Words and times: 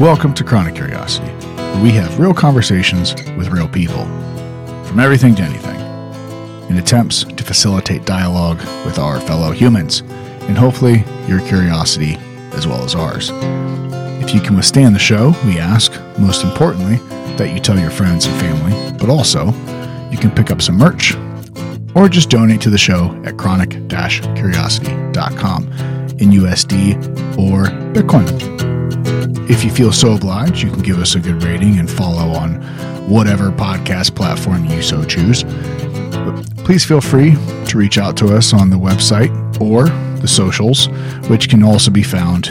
Welcome 0.00 0.32
to 0.36 0.44
Chronic 0.44 0.76
Curiosity, 0.76 1.28
where 1.56 1.82
we 1.82 1.90
have 1.90 2.18
real 2.18 2.32
conversations 2.32 3.14
with 3.36 3.48
real 3.48 3.68
people, 3.68 4.06
from 4.86 4.98
everything 4.98 5.34
to 5.34 5.42
anything, 5.42 5.78
in 6.70 6.78
attempts 6.78 7.24
to 7.24 7.44
facilitate 7.44 8.06
dialogue 8.06 8.56
with 8.86 8.98
our 8.98 9.20
fellow 9.20 9.52
humans, 9.52 10.00
and 10.48 10.56
hopefully 10.56 11.04
your 11.28 11.40
curiosity 11.40 12.14
as 12.52 12.66
well 12.66 12.82
as 12.82 12.94
ours. 12.94 13.28
If 14.24 14.34
you 14.34 14.40
can 14.40 14.56
withstand 14.56 14.94
the 14.94 14.98
show, 14.98 15.34
we 15.44 15.58
ask, 15.58 15.92
most 16.18 16.44
importantly, 16.44 16.96
that 17.36 17.52
you 17.52 17.60
tell 17.60 17.78
your 17.78 17.90
friends 17.90 18.24
and 18.24 18.40
family, 18.40 18.96
but 18.96 19.10
also 19.10 19.48
you 20.10 20.16
can 20.16 20.30
pick 20.30 20.50
up 20.50 20.62
some 20.62 20.78
merch 20.78 21.14
or 21.94 22.08
just 22.08 22.30
donate 22.30 22.62
to 22.62 22.70
the 22.70 22.78
show 22.78 23.14
at 23.26 23.36
chronic 23.36 23.72
curiosity.com 23.90 25.64
in 26.20 26.30
USD 26.30 26.96
or 27.36 27.66
Bitcoin. 27.92 28.49
If 29.50 29.64
you 29.64 29.70
feel 29.72 29.90
so 29.90 30.14
obliged, 30.14 30.62
you 30.62 30.70
can 30.70 30.80
give 30.80 31.00
us 31.00 31.16
a 31.16 31.18
good 31.18 31.42
rating 31.42 31.80
and 31.80 31.90
follow 31.90 32.28
on 32.38 32.62
whatever 33.10 33.50
podcast 33.50 34.14
platform 34.14 34.64
you 34.66 34.80
so 34.80 35.02
choose. 35.02 35.42
But 35.42 36.44
please 36.58 36.84
feel 36.84 37.00
free 37.00 37.34
to 37.66 37.76
reach 37.76 37.98
out 37.98 38.16
to 38.18 38.26
us 38.36 38.52
on 38.54 38.70
the 38.70 38.76
website 38.76 39.30
or 39.60 39.86
the 40.20 40.28
socials, 40.28 40.86
which 41.28 41.48
can 41.48 41.64
also 41.64 41.90
be 41.90 42.04
found 42.04 42.50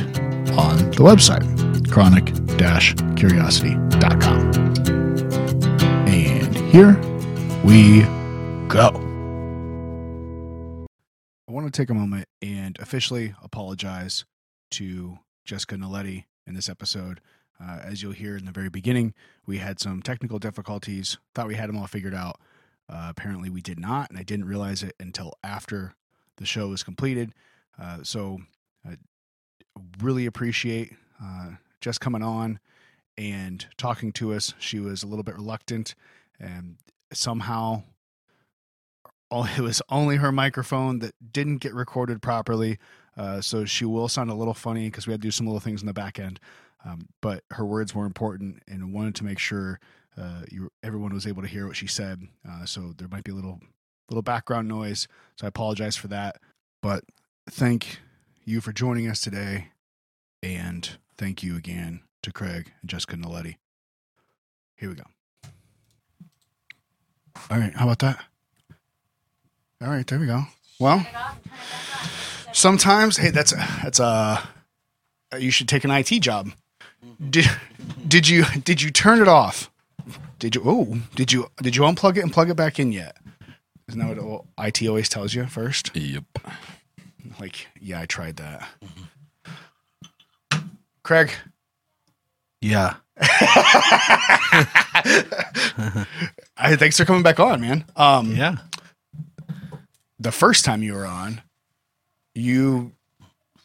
on 0.59 0.77
the 0.91 1.05
website, 1.05 1.45
chronic 1.89 2.25
curiosity.com. 3.15 4.53
And 6.05 6.53
here 6.69 6.99
we 7.63 8.01
go. 8.67 8.89
I 11.47 11.51
want 11.53 11.65
to 11.65 11.71
take 11.71 11.89
a 11.89 11.93
moment 11.93 12.27
and 12.41 12.77
officially 12.77 13.35
apologize 13.41 14.25
to 14.71 15.19
Jessica 15.45 15.75
Nolletti 15.75 16.25
in 16.49 16.55
this 16.55 16.67
episode. 16.67 17.21
Uh, 17.61 17.79
as 17.83 18.01
you'll 18.01 18.11
hear 18.11 18.35
in 18.35 18.45
the 18.45 18.51
very 18.51 18.69
beginning, 18.69 19.13
we 19.45 19.59
had 19.59 19.79
some 19.79 20.01
technical 20.01 20.39
difficulties. 20.39 21.17
Thought 21.35 21.47
we 21.47 21.55
had 21.55 21.69
them 21.69 21.77
all 21.77 21.87
figured 21.87 22.15
out. 22.15 22.39
Uh, 22.89 23.07
apparently, 23.09 23.49
we 23.49 23.61
did 23.61 23.79
not, 23.79 24.09
and 24.09 24.17
I 24.17 24.23
didn't 24.23 24.47
realize 24.47 24.81
it 24.81 24.95
until 24.99 25.33
after 25.43 25.93
the 26.37 26.45
show 26.45 26.69
was 26.69 26.83
completed. 26.83 27.33
Uh, 27.79 27.99
so, 28.03 28.39
I 28.85 28.97
really 30.01 30.25
appreciate 30.25 30.93
uh, 31.23 31.51
just 31.81 32.01
coming 32.01 32.23
on 32.23 32.59
and 33.17 33.65
talking 33.77 34.11
to 34.13 34.33
us. 34.33 34.53
She 34.57 34.79
was 34.79 35.03
a 35.03 35.07
little 35.07 35.23
bit 35.23 35.35
reluctant, 35.35 35.93
and 36.39 36.77
somehow 37.13 37.83
it 39.31 39.61
was 39.61 39.81
only 39.89 40.15
her 40.15 40.31
microphone 40.31 40.99
that 40.99 41.13
didn't 41.31 41.57
get 41.57 41.73
recorded 41.73 42.21
properly. 42.21 42.79
Uh, 43.19 43.41
so 43.41 43.65
she 43.65 43.83
will 43.83 44.07
sound 44.07 44.31
a 44.31 44.33
little 44.33 44.53
funny 44.53 44.85
because 44.85 45.05
we 45.05 45.11
had 45.11 45.21
to 45.21 45.27
do 45.27 45.31
some 45.31 45.45
little 45.45 45.59
things 45.59 45.81
in 45.81 45.87
the 45.87 45.93
back 45.93 46.17
end. 46.17 46.39
Um, 46.85 47.09
but 47.19 47.43
her 47.51 47.65
words 47.65 47.93
were 47.93 48.05
important 48.05 48.63
and 48.65 48.93
wanted 48.93 49.13
to 49.15 49.25
make 49.25 49.39
sure 49.39 49.81
uh, 50.17 50.43
you, 50.49 50.71
everyone 50.83 51.13
was 51.13 51.27
able 51.27 51.41
to 51.41 51.47
hear 51.47 51.67
what 51.67 51.75
she 51.75 51.85
said. 51.85 52.21
Uh, 52.49 52.65
so 52.65 52.93
there 52.97 53.09
might 53.09 53.25
be 53.25 53.31
a 53.31 53.35
little 53.35 53.59
little 54.09 54.21
background 54.21 54.69
noise. 54.69 55.07
So 55.35 55.45
I 55.45 55.49
apologize 55.49 55.97
for 55.97 56.07
that. 56.07 56.37
But 56.81 57.03
thank 57.49 57.99
you 58.45 58.61
for 58.61 58.71
joining 58.71 59.07
us 59.07 59.19
today, 59.19 59.67
and 60.41 60.89
thank 61.17 61.43
you 61.43 61.57
again 61.57 62.01
to 62.23 62.31
Craig 62.31 62.71
and 62.81 62.89
Jessica 62.89 63.17
Nolletti. 63.17 63.57
Here 64.77 64.89
we 64.89 64.95
go. 64.95 65.03
All 67.51 67.57
right, 67.59 67.75
how 67.75 67.83
about 67.83 67.99
that? 67.99 68.23
All 69.81 69.89
right, 69.89 70.07
there 70.07 70.19
we 70.19 70.25
go. 70.25 70.43
Well, 70.79 71.05
sometimes, 72.51 73.17
hey, 73.17 73.31
that's 73.31 73.51
that's 73.83 73.99
a 73.99 74.41
uh, 75.33 75.37
you 75.37 75.51
should 75.51 75.67
take 75.67 75.83
an 75.83 75.91
IT 75.91 76.09
job. 76.21 76.51
Did 77.29 77.45
did 78.07 78.27
you 78.27 78.45
did 78.63 78.81
you 78.81 78.91
turn 78.91 79.21
it 79.21 79.27
off? 79.27 79.69
Did 80.39 80.55
you 80.55 80.61
oh 80.65 80.97
did 81.15 81.31
you 81.31 81.47
did 81.61 81.75
you 81.75 81.83
unplug 81.83 82.17
it 82.17 82.23
and 82.23 82.33
plug 82.33 82.49
it 82.49 82.55
back 82.55 82.79
in 82.79 82.91
yet? 82.91 83.15
Isn't 83.87 83.99
that 83.99 84.23
what 84.23 84.45
IT 84.59 84.87
always 84.87 85.09
tells 85.09 85.33
you 85.33 85.47
first? 85.47 85.95
Yep. 85.95 86.23
Like, 87.39 87.67
yeah, 87.79 88.01
I 88.01 88.05
tried 88.05 88.35
that. 88.37 88.67
Mm-hmm. 88.83 90.67
Craig. 91.01 91.31
Yeah. 92.61 92.97
I, 96.57 96.75
thanks 96.75 96.97
for 96.97 97.05
coming 97.05 97.23
back 97.23 97.39
on, 97.39 97.61
man. 97.61 97.85
Um, 97.95 98.35
yeah. 98.35 98.57
The 100.19 100.31
first 100.31 100.65
time 100.65 100.83
you 100.83 100.93
were 100.93 101.07
on, 101.07 101.41
you 102.39 102.93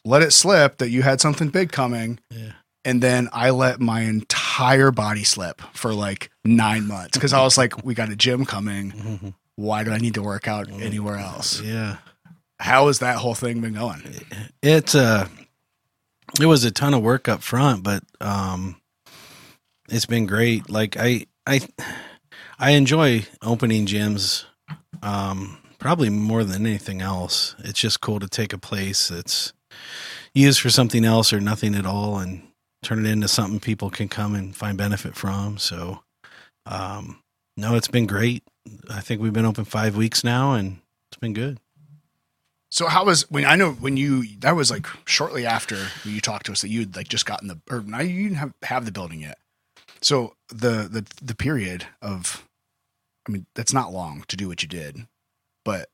let 0.05 0.21
it 0.21 0.31
slip 0.31 0.77
that 0.77 0.89
you 0.89 1.01
had 1.01 1.19
something 1.19 1.49
big 1.49 1.71
coming. 1.71 2.19
Yeah. 2.29 2.51
And 2.85 3.01
then 3.01 3.29
I 3.33 3.49
let 3.49 3.81
my 3.81 4.01
entire 4.01 4.91
body 4.91 5.23
slip 5.23 5.61
for 5.73 5.93
like 5.93 6.29
nine 6.45 6.87
months 6.87 7.17
because 7.17 7.33
I 7.33 7.41
was 7.41 7.57
like, 7.57 7.83
we 7.83 7.95
got 7.95 8.11
a 8.11 8.15
gym 8.15 8.45
coming. 8.45 8.91
Mm-hmm. 8.91 9.29
Why 9.55 9.83
do 9.83 9.91
I 9.91 9.97
need 9.97 10.13
to 10.13 10.21
work 10.21 10.47
out 10.47 10.69
anywhere 10.69 11.17
else? 11.17 11.61
Yeah. 11.61 11.97
How 12.59 12.87
has 12.87 12.99
that 12.99 13.17
whole 13.17 13.33
thing 13.33 13.59
been 13.61 13.73
going? 13.73 14.03
It 14.61 14.93
uh 14.93 15.25
it 16.39 16.45
was 16.45 16.63
a 16.63 16.71
ton 16.71 16.93
of 16.93 17.01
work 17.01 17.27
up 17.27 17.41
front, 17.41 17.83
but 17.83 18.03
um 18.21 18.79
it's 19.89 20.05
been 20.05 20.27
great. 20.27 20.69
Like 20.69 20.95
I 20.97 21.25
I 21.47 21.61
I 22.59 22.71
enjoy 22.71 23.25
opening 23.41 23.87
gyms 23.87 24.45
um 25.01 25.57
probably 25.85 26.09
more 26.09 26.43
than 26.43 26.65
anything 26.65 26.99
else. 26.99 27.53
It's 27.59 27.79
just 27.79 28.01
cool 28.01 28.19
to 28.19 28.27
take 28.27 28.53
a 28.53 28.57
place 28.57 29.09
that's 29.09 29.53
used 30.33 30.59
for 30.59 30.71
something 30.71 31.05
else 31.05 31.31
or 31.31 31.39
nothing 31.39 31.75
at 31.75 31.85
all 31.85 32.17
and 32.17 32.41
turn 32.81 33.05
it 33.05 33.11
into 33.11 33.27
something 33.27 33.59
people 33.59 33.91
can 33.91 34.09
come 34.09 34.33
and 34.33 34.55
find 34.55 34.79
benefit 34.79 35.13
from. 35.13 35.59
So 35.59 35.99
um 36.65 37.21
no, 37.55 37.75
it's 37.75 37.87
been 37.87 38.07
great. 38.07 38.41
I 38.89 39.01
think 39.01 39.21
we've 39.21 39.31
been 39.31 39.45
open 39.45 39.63
5 39.63 39.95
weeks 39.95 40.23
now 40.23 40.53
and 40.53 40.79
it's 41.11 41.19
been 41.19 41.33
good. 41.33 41.59
So 42.71 42.87
how 42.87 43.05
was 43.05 43.29
when 43.29 43.45
I 43.45 43.55
know 43.55 43.73
when 43.73 43.95
you 43.95 44.25
that 44.39 44.55
was 44.55 44.71
like 44.71 44.87
shortly 45.05 45.45
after 45.45 45.77
you 46.03 46.19
talked 46.19 46.47
to 46.47 46.51
us 46.53 46.61
that 46.61 46.69
you'd 46.69 46.95
like 46.95 47.09
just 47.09 47.27
gotten 47.27 47.47
the 47.47 47.59
or 47.69 47.81
now 47.81 47.99
you 47.99 48.23
didn't 48.23 48.37
have 48.37 48.53
have 48.63 48.85
the 48.85 48.91
building 48.91 49.21
yet. 49.21 49.37
So 50.01 50.33
the 50.49 50.89
the 50.89 51.05
the 51.23 51.35
period 51.35 51.85
of 52.01 52.43
I 53.29 53.31
mean 53.31 53.45
that's 53.53 53.71
not 53.71 53.93
long 53.93 54.23
to 54.29 54.35
do 54.35 54.47
what 54.47 54.63
you 54.63 54.67
did, 54.67 55.05
but 55.65 55.89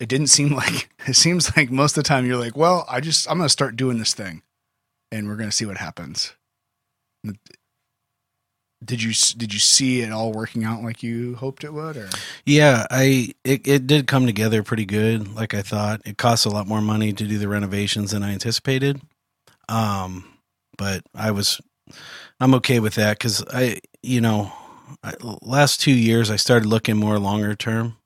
it 0.00 0.08
didn't 0.08 0.28
seem 0.28 0.54
like 0.54 0.88
it 1.06 1.16
seems 1.16 1.54
like 1.56 1.70
most 1.70 1.96
of 1.98 2.04
the 2.04 2.08
time 2.08 2.24
you're 2.24 2.38
like, 2.38 2.56
well, 2.56 2.86
I 2.88 3.00
just 3.00 3.30
I'm 3.30 3.36
gonna 3.36 3.50
start 3.50 3.76
doing 3.76 3.98
this 3.98 4.14
thing, 4.14 4.42
and 5.12 5.28
we're 5.28 5.36
gonna 5.36 5.52
see 5.52 5.66
what 5.66 5.76
happens. 5.76 6.32
Did 8.84 9.02
you 9.02 9.12
did 9.36 9.52
you 9.52 9.58
see 9.58 10.02
it 10.02 10.12
all 10.12 10.32
working 10.32 10.62
out 10.64 10.84
like 10.84 11.02
you 11.02 11.34
hoped 11.34 11.64
it 11.64 11.72
would 11.72 11.96
or? 11.96 12.08
Yeah 12.46 12.86
i 12.92 13.32
it, 13.44 13.66
it 13.66 13.86
did 13.88 14.06
come 14.06 14.24
together 14.24 14.62
pretty 14.62 14.84
good 14.84 15.34
like 15.34 15.52
i 15.52 15.62
thought. 15.62 16.00
It 16.04 16.16
costs 16.16 16.46
a 16.46 16.50
lot 16.50 16.68
more 16.68 16.80
money 16.80 17.12
to 17.12 17.24
do 17.26 17.38
the 17.38 17.48
renovations 17.48 18.12
than 18.12 18.22
i 18.22 18.30
anticipated 18.30 19.02
um 19.68 20.24
but 20.76 21.02
i 21.12 21.32
was 21.32 21.60
i'm 22.38 22.54
okay 22.54 22.78
with 22.78 22.94
that 22.94 23.18
because 23.18 23.44
i 23.52 23.80
you 24.04 24.20
know 24.20 24.52
I, 25.02 25.14
last 25.42 25.80
two 25.80 25.92
years 25.92 26.30
i 26.30 26.36
started 26.36 26.66
looking 26.66 26.96
more 26.96 27.18
longer 27.18 27.56
term 27.56 27.96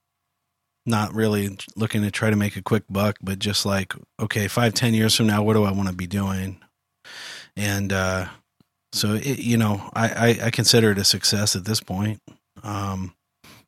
not 0.84 1.14
really 1.14 1.56
looking 1.76 2.02
to 2.02 2.10
try 2.10 2.30
to 2.30 2.36
make 2.36 2.56
a 2.56 2.62
quick 2.62 2.84
buck 2.90 3.16
but 3.22 3.38
just 3.38 3.64
like 3.64 3.94
okay 4.20 4.48
five 4.48 4.74
ten 4.74 4.94
years 4.94 5.14
from 5.14 5.26
now 5.26 5.42
what 5.42 5.54
do 5.54 5.64
i 5.64 5.70
want 5.70 5.88
to 5.88 5.94
be 5.94 6.06
doing 6.06 6.58
and 7.56 7.92
uh 7.92 8.26
so 8.92 9.14
it, 9.14 9.38
you 9.38 9.56
know, 9.56 9.90
I, 9.94 10.08
I, 10.08 10.46
I 10.46 10.50
consider 10.50 10.90
it 10.90 10.98
a 10.98 11.04
success 11.04 11.56
at 11.56 11.64
this 11.64 11.80
point. 11.80 12.20
Um, 12.62 13.14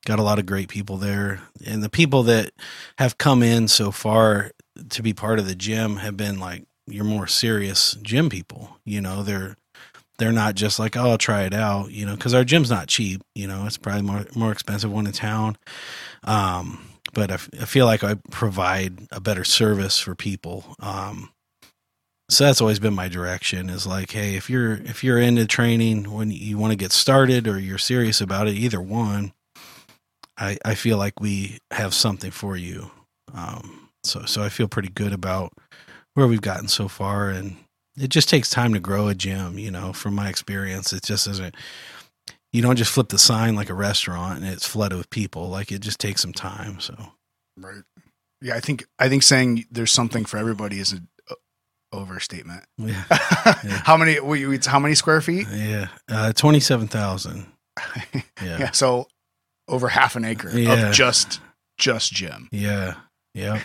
got 0.04 0.18
a 0.18 0.22
lot 0.22 0.38
of 0.38 0.46
great 0.46 0.68
people 0.68 0.98
there, 0.98 1.40
and 1.66 1.82
the 1.82 1.88
people 1.88 2.22
that 2.24 2.52
have 2.98 3.16
come 3.16 3.42
in 3.42 3.68
so 3.68 3.90
far 3.90 4.52
to 4.90 5.02
be 5.02 5.14
part 5.14 5.38
of 5.38 5.46
the 5.46 5.54
gym 5.54 5.96
have 5.96 6.16
been 6.16 6.38
like 6.38 6.64
your 6.86 7.04
more 7.04 7.26
serious 7.26 7.96
gym 8.02 8.28
people. 8.28 8.76
You 8.84 9.00
know, 9.00 9.22
they're 9.22 9.56
they're 10.18 10.30
not 10.30 10.54
just 10.54 10.78
like, 10.78 10.96
oh, 10.96 11.10
I'll 11.10 11.18
try 11.18 11.44
it 11.44 11.54
out. 11.54 11.90
You 11.90 12.04
know, 12.04 12.14
because 12.14 12.34
our 12.34 12.44
gym's 12.44 12.70
not 12.70 12.88
cheap. 12.88 13.22
You 13.34 13.46
know, 13.46 13.64
it's 13.66 13.78
probably 13.78 14.02
more 14.02 14.26
more 14.34 14.52
expensive 14.52 14.92
one 14.92 15.06
in 15.06 15.12
town. 15.12 15.56
Um, 16.24 16.80
but 17.14 17.30
I, 17.30 17.34
f- 17.34 17.50
I 17.60 17.64
feel 17.64 17.86
like 17.86 18.04
I 18.04 18.14
provide 18.30 19.06
a 19.10 19.20
better 19.20 19.44
service 19.44 19.98
for 19.98 20.14
people. 20.14 20.76
Um, 20.80 21.30
so 22.30 22.44
that's 22.44 22.60
always 22.60 22.78
been 22.78 22.94
my 22.94 23.08
direction 23.08 23.68
is 23.68 23.86
like 23.86 24.10
hey 24.10 24.34
if 24.34 24.48
you're 24.48 24.74
if 24.74 25.04
you're 25.04 25.18
into 25.18 25.46
training 25.46 26.10
when 26.10 26.30
you 26.30 26.56
want 26.56 26.72
to 26.72 26.76
get 26.76 26.92
started 26.92 27.46
or 27.46 27.58
you're 27.58 27.78
serious 27.78 28.20
about 28.20 28.48
it 28.48 28.54
either 28.54 28.80
one 28.80 29.32
i 30.38 30.56
i 30.64 30.74
feel 30.74 30.96
like 30.96 31.20
we 31.20 31.58
have 31.70 31.92
something 31.92 32.30
for 32.30 32.56
you 32.56 32.90
um 33.34 33.90
so 34.04 34.24
so 34.24 34.42
i 34.42 34.48
feel 34.48 34.68
pretty 34.68 34.88
good 34.88 35.12
about 35.12 35.52
where 36.14 36.26
we've 36.26 36.40
gotten 36.40 36.68
so 36.68 36.88
far 36.88 37.28
and 37.28 37.56
it 37.96 38.08
just 38.08 38.28
takes 38.28 38.50
time 38.50 38.72
to 38.72 38.80
grow 38.80 39.08
a 39.08 39.14
gym 39.14 39.58
you 39.58 39.70
know 39.70 39.92
from 39.92 40.14
my 40.14 40.28
experience 40.28 40.92
it 40.92 41.02
just 41.02 41.26
isn't 41.26 41.54
you 42.54 42.62
don't 42.62 42.76
just 42.76 42.90
flip 42.90 43.08
the 43.10 43.18
sign 43.18 43.54
like 43.54 43.68
a 43.68 43.74
restaurant 43.74 44.38
and 44.38 44.46
it's 44.48 44.66
flooded 44.66 44.96
with 44.96 45.10
people 45.10 45.48
like 45.50 45.70
it 45.70 45.80
just 45.80 45.98
takes 46.00 46.22
some 46.22 46.32
time 46.32 46.80
so 46.80 46.94
right 47.58 47.82
yeah 48.40 48.54
i 48.54 48.60
think 48.60 48.86
i 48.98 49.08
think 49.08 49.22
saying 49.22 49.64
there's 49.70 49.92
something 49.92 50.24
for 50.24 50.38
everybody 50.38 50.78
is 50.78 50.92
a 50.94 51.00
overstatement. 51.92 52.64
Yeah, 52.78 53.04
how 53.84 53.96
many? 53.96 54.18
we- 54.20 54.46
we- 54.46 54.58
How 54.66 54.78
many 54.80 54.94
square 54.96 55.20
feet? 55.20 55.46
yeah. 55.52 55.88
Uh, 56.10 56.32
Twenty 56.32 56.58
seven 56.60 56.88
thousand. 56.88 57.46
Yeah. 58.42 58.58
Yeah, 58.58 58.70
So 58.72 59.06
over 59.68 59.88
half 59.88 60.16
an 60.16 60.24
acre 60.24 60.50
Yeah. 60.58 60.88
of 60.88 60.94
just 60.94 61.40
just 61.78 62.12
gym. 62.12 62.48
yeah, 62.50 62.94
yeah. 63.34 63.60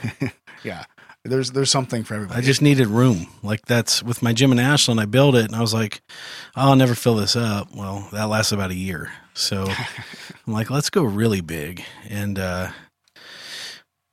Yeah. 0.64 0.84
There's 1.26 1.52
there's 1.52 1.70
something 1.70 2.04
for 2.04 2.16
everybody. 2.16 2.40
I 2.40 2.42
just 2.42 2.62
needed 2.62 2.88
room. 2.88 3.28
Like 3.44 3.66
that's 3.66 4.02
with 4.02 4.22
my 4.22 4.32
gym 4.34 4.52
in 4.52 4.60
Ashland. 4.60 5.02
I 5.02 5.06
built 5.06 5.36
it, 5.36 5.46
and 5.46 5.56
I 5.56 5.62
was 5.62 5.74
like, 5.74 6.02
"I'll 6.56 6.76
never 6.76 6.96
fill 6.96 7.16
this 7.16 7.36
up." 7.36 7.76
Well, 7.76 8.08
that 8.14 8.30
lasts 8.30 8.52
about 8.54 8.72
a 8.72 8.76
year, 8.76 9.12
so 9.34 9.66
I'm 10.48 10.54
like, 10.54 10.70
"Let's 10.70 10.90
go 10.90 11.04
really 11.04 11.42
big." 11.42 11.84
And 12.08 12.40
uh, 12.40 12.72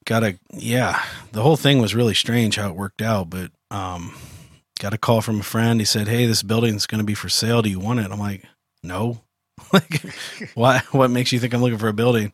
got 0.05 0.25
a 0.25 0.39
yeah. 0.53 1.01
The 1.31 1.43
whole 1.43 1.57
thing 1.57 1.81
was 1.81 1.95
really 1.95 2.15
strange 2.15 2.57
how 2.57 2.69
it 2.71 2.77
worked 2.77 3.03
out, 3.03 3.31
but 3.31 3.53
um, 3.71 4.15
got 4.81 4.95
a 4.95 4.99
call 4.99 5.21
from 5.21 5.41
a 5.41 5.45
friend. 5.45 5.81
He 5.81 5.87
said, 5.87 6.09
"Hey, 6.09 6.27
this 6.27 6.43
building's 6.43 6.87
going 6.87 7.01
to 7.01 7.05
be 7.05 7.15
for 7.15 7.29
sale. 7.29 7.63
Do 7.63 7.71
you 7.71 7.79
want 7.79 8.01
it?" 8.01 8.11
I'm 8.11 8.19
like, 8.19 8.45
"No." 8.83 9.23
like, 9.73 10.03
why? 10.55 10.83
What 10.91 11.11
makes 11.11 11.33
you 11.33 11.39
think 11.39 11.55
I'm 11.55 11.63
looking 11.63 11.79
for 11.79 11.89
a 11.89 11.93
building? 11.93 12.33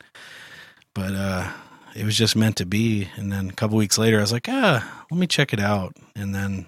But 0.94 1.14
uh, 1.14 1.50
it 1.94 2.04
was 2.04 2.16
just 2.16 2.36
meant 2.36 2.56
to 2.56 2.66
be. 2.66 3.08
And 3.16 3.32
then 3.32 3.50
a 3.50 3.52
couple 3.52 3.76
weeks 3.76 3.98
later, 3.98 4.18
I 4.18 4.22
was 4.22 4.32
like, 4.32 4.48
ah, 4.48 5.04
let 5.10 5.18
me 5.18 5.26
check 5.26 5.52
it 5.52 5.60
out. 5.60 5.96
And 6.14 6.34
then, 6.34 6.66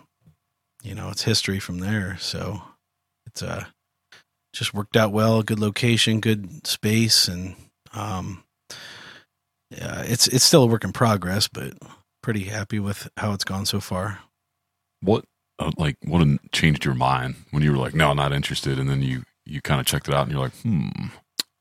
you 0.83 0.95
know, 0.95 1.09
it's 1.11 1.23
history 1.23 1.59
from 1.59 1.79
there. 1.79 2.17
So 2.19 2.63
it's 3.27 3.43
uh, 3.43 3.65
just 4.53 4.75
worked 4.75 4.97
out 4.97 5.13
well. 5.13 5.43
Good 5.43 5.59
location, 5.61 6.21
good 6.21 6.67
space, 6.67 7.29
and 7.29 7.57
um, 7.93 8.45
yeah, 9.71 10.03
it's 10.03 10.27
it's 10.29 10.45
still 10.45 10.65
a 10.65 10.67
work 10.67 10.85
in 10.85 10.93
progress, 10.93 11.49
but 11.49 11.75
pretty 12.23 12.45
happy 12.45 12.79
with 12.79 13.09
how 13.17 13.33
it's 13.33 13.45
gone 13.45 13.67
so 13.67 13.81
far. 13.81 14.21
What 15.01 15.25
uh, 15.59 15.73
like 15.77 15.97
what 16.05 16.27
changed 16.53 16.85
your 16.85 16.95
mind 16.95 17.37
when 17.51 17.63
you 17.63 17.73
were 17.73 17.79
like, 17.79 17.95
no, 17.95 18.11
I'm 18.11 18.17
not 18.17 18.33
interested, 18.33 18.79
and 18.79 18.89
then 18.89 19.03
you 19.03 19.25
you 19.47 19.61
kind 19.61 19.81
of 19.81 19.87
checked 19.87 20.09
it 20.09 20.15
out 20.15 20.23
and 20.23 20.33
you're 20.33 20.41
like, 20.41 20.57
hmm, 20.59 20.89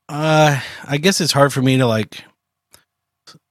Uh, 0.10 0.60
I 0.86 0.98
guess 0.98 1.20
it's 1.20 1.34
hard 1.34 1.52
for 1.52 1.62
me 1.62 1.78
to 1.78 1.86
like, 1.86 2.24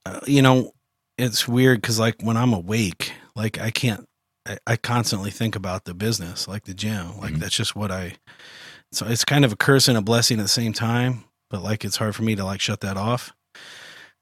uh, 0.06 0.20
you 0.26 0.42
know, 0.42 0.72
it's 1.18 1.46
weird 1.46 1.80
because 1.80 1.98
like 1.98 2.16
when 2.22 2.36
I'm 2.36 2.52
awake, 2.52 3.12
like 3.36 3.60
I 3.60 3.70
can't, 3.70 4.06
I, 4.46 4.58
I 4.66 4.76
constantly 4.76 5.30
think 5.30 5.54
about 5.56 5.84
the 5.84 5.94
business, 5.94 6.48
like 6.48 6.64
the 6.64 6.74
gym, 6.74 7.18
like 7.20 7.34
Mhm. 7.34 7.38
that's 7.40 7.54
just 7.56 7.76
what 7.76 7.90
I. 7.90 8.14
So 8.92 9.06
it's 9.06 9.24
kind 9.24 9.44
of 9.44 9.52
a 9.52 9.56
curse 9.56 9.88
and 9.88 9.96
a 9.96 10.02
blessing 10.02 10.38
at 10.38 10.42
the 10.42 10.48
same 10.48 10.72
time, 10.72 11.24
but 11.50 11.62
like 11.62 11.84
it's 11.84 11.96
hard 11.96 12.14
for 12.16 12.22
me 12.22 12.34
to 12.34 12.44
like 12.44 12.60
shut 12.60 12.80
that 12.80 12.96
off. 12.96 13.32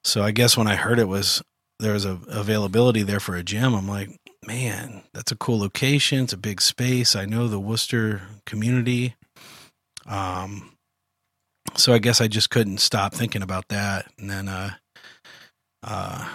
So 0.05 0.23
I 0.23 0.31
guess 0.31 0.57
when 0.57 0.67
I 0.67 0.77
heard 0.77 0.99
it 0.99 1.09
was 1.09 1.43
there 1.79 1.93
was 1.95 2.05
a 2.05 2.19
availability 2.29 3.03
there 3.03 3.21
for 3.21 3.35
a 3.37 3.43
gym, 3.43 3.75
I'm 3.75 3.89
like, 3.89 4.11
man, 4.47 5.03
that's 5.15 5.33
a 5.33 5.37
cool 5.37 5.59
location. 5.59 6.25
It's 6.25 6.33
a 6.35 6.37
big 6.39 6.61
space. 6.61 7.17
I 7.17 7.25
know 7.25 7.49
the 7.49 7.59
Wooster 7.61 8.21
community. 8.45 9.15
Um, 10.07 10.73
so 11.77 11.93
I 11.95 11.99
guess 11.99 12.21
I 12.21 12.29
just 12.29 12.51
couldn't 12.51 12.79
stop 12.79 13.15
thinking 13.15 13.43
about 13.43 13.69
that. 13.69 14.07
And 14.19 14.29
then, 14.31 14.49
uh, 14.49 14.73
uh, 15.83 16.29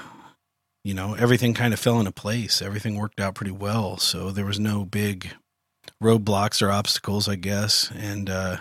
you 0.83 0.93
know, 0.93 1.15
everything 1.15 1.53
kind 1.53 1.73
of 1.73 1.79
fell 1.79 1.99
into 1.99 2.11
place. 2.11 2.61
Everything 2.61 2.95
worked 2.97 3.19
out 3.19 3.35
pretty 3.35 3.51
well. 3.51 3.97
So 3.97 4.31
there 4.31 4.45
was 4.45 4.59
no 4.59 4.85
big 4.85 5.31
roadblocks 6.01 6.61
or 6.61 6.71
obstacles, 6.71 7.27
I 7.27 7.35
guess. 7.35 7.91
And, 7.95 8.29
uh, 8.29 8.57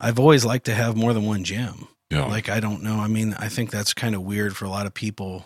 I've 0.00 0.18
always 0.18 0.44
liked 0.44 0.66
to 0.66 0.74
have 0.74 0.96
more 0.96 1.12
than 1.12 1.24
one 1.24 1.44
gym. 1.44 1.88
yeah, 2.10 2.24
Like, 2.26 2.48
I 2.48 2.60
don't 2.60 2.82
know. 2.82 2.96
I 2.96 3.08
mean, 3.08 3.34
I 3.38 3.48
think 3.48 3.70
that's 3.70 3.94
kind 3.94 4.14
of 4.14 4.22
weird 4.22 4.56
for 4.56 4.64
a 4.64 4.70
lot 4.70 4.86
of 4.86 4.94
people. 4.94 5.44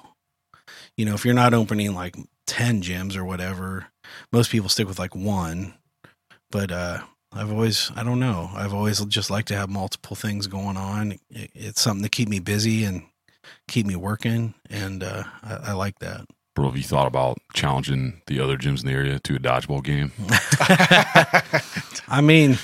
You 0.96 1.04
know, 1.04 1.14
if 1.14 1.24
you're 1.24 1.34
not 1.34 1.54
opening 1.54 1.94
like 1.94 2.16
10 2.46 2.82
gyms 2.82 3.16
or 3.16 3.24
whatever, 3.24 3.86
most 4.32 4.50
people 4.50 4.68
stick 4.68 4.88
with 4.88 4.98
like 4.98 5.14
one. 5.14 5.74
But, 6.50 6.72
uh, 6.72 7.00
I've 7.32 7.52
always, 7.52 7.92
I 7.94 8.04
don't 8.04 8.20
know. 8.20 8.50
I've 8.54 8.72
always 8.72 9.04
just 9.04 9.30
liked 9.30 9.48
to 9.48 9.56
have 9.56 9.68
multiple 9.68 10.16
things 10.16 10.46
going 10.46 10.76
on. 10.78 11.18
It's 11.30 11.80
something 11.80 12.02
to 12.02 12.08
keep 12.08 12.28
me 12.28 12.38
busy 12.38 12.84
and 12.84 13.02
keep 13.68 13.86
me 13.86 13.96
working. 13.96 14.54
And, 14.70 15.02
uh, 15.02 15.24
I, 15.42 15.54
I 15.54 15.72
like 15.72 15.98
that. 16.00 16.26
bro. 16.54 16.66
Have 16.66 16.76
you 16.76 16.82
thought 16.82 17.06
about 17.06 17.38
challenging 17.54 18.20
the 18.26 18.40
other 18.40 18.56
gyms 18.56 18.80
in 18.80 18.86
the 18.86 18.92
area 18.94 19.18
to 19.20 19.36
a 19.36 19.38
dodgeball 19.38 19.82
game? 19.84 20.12
I 22.08 22.20
mean, 22.20 22.58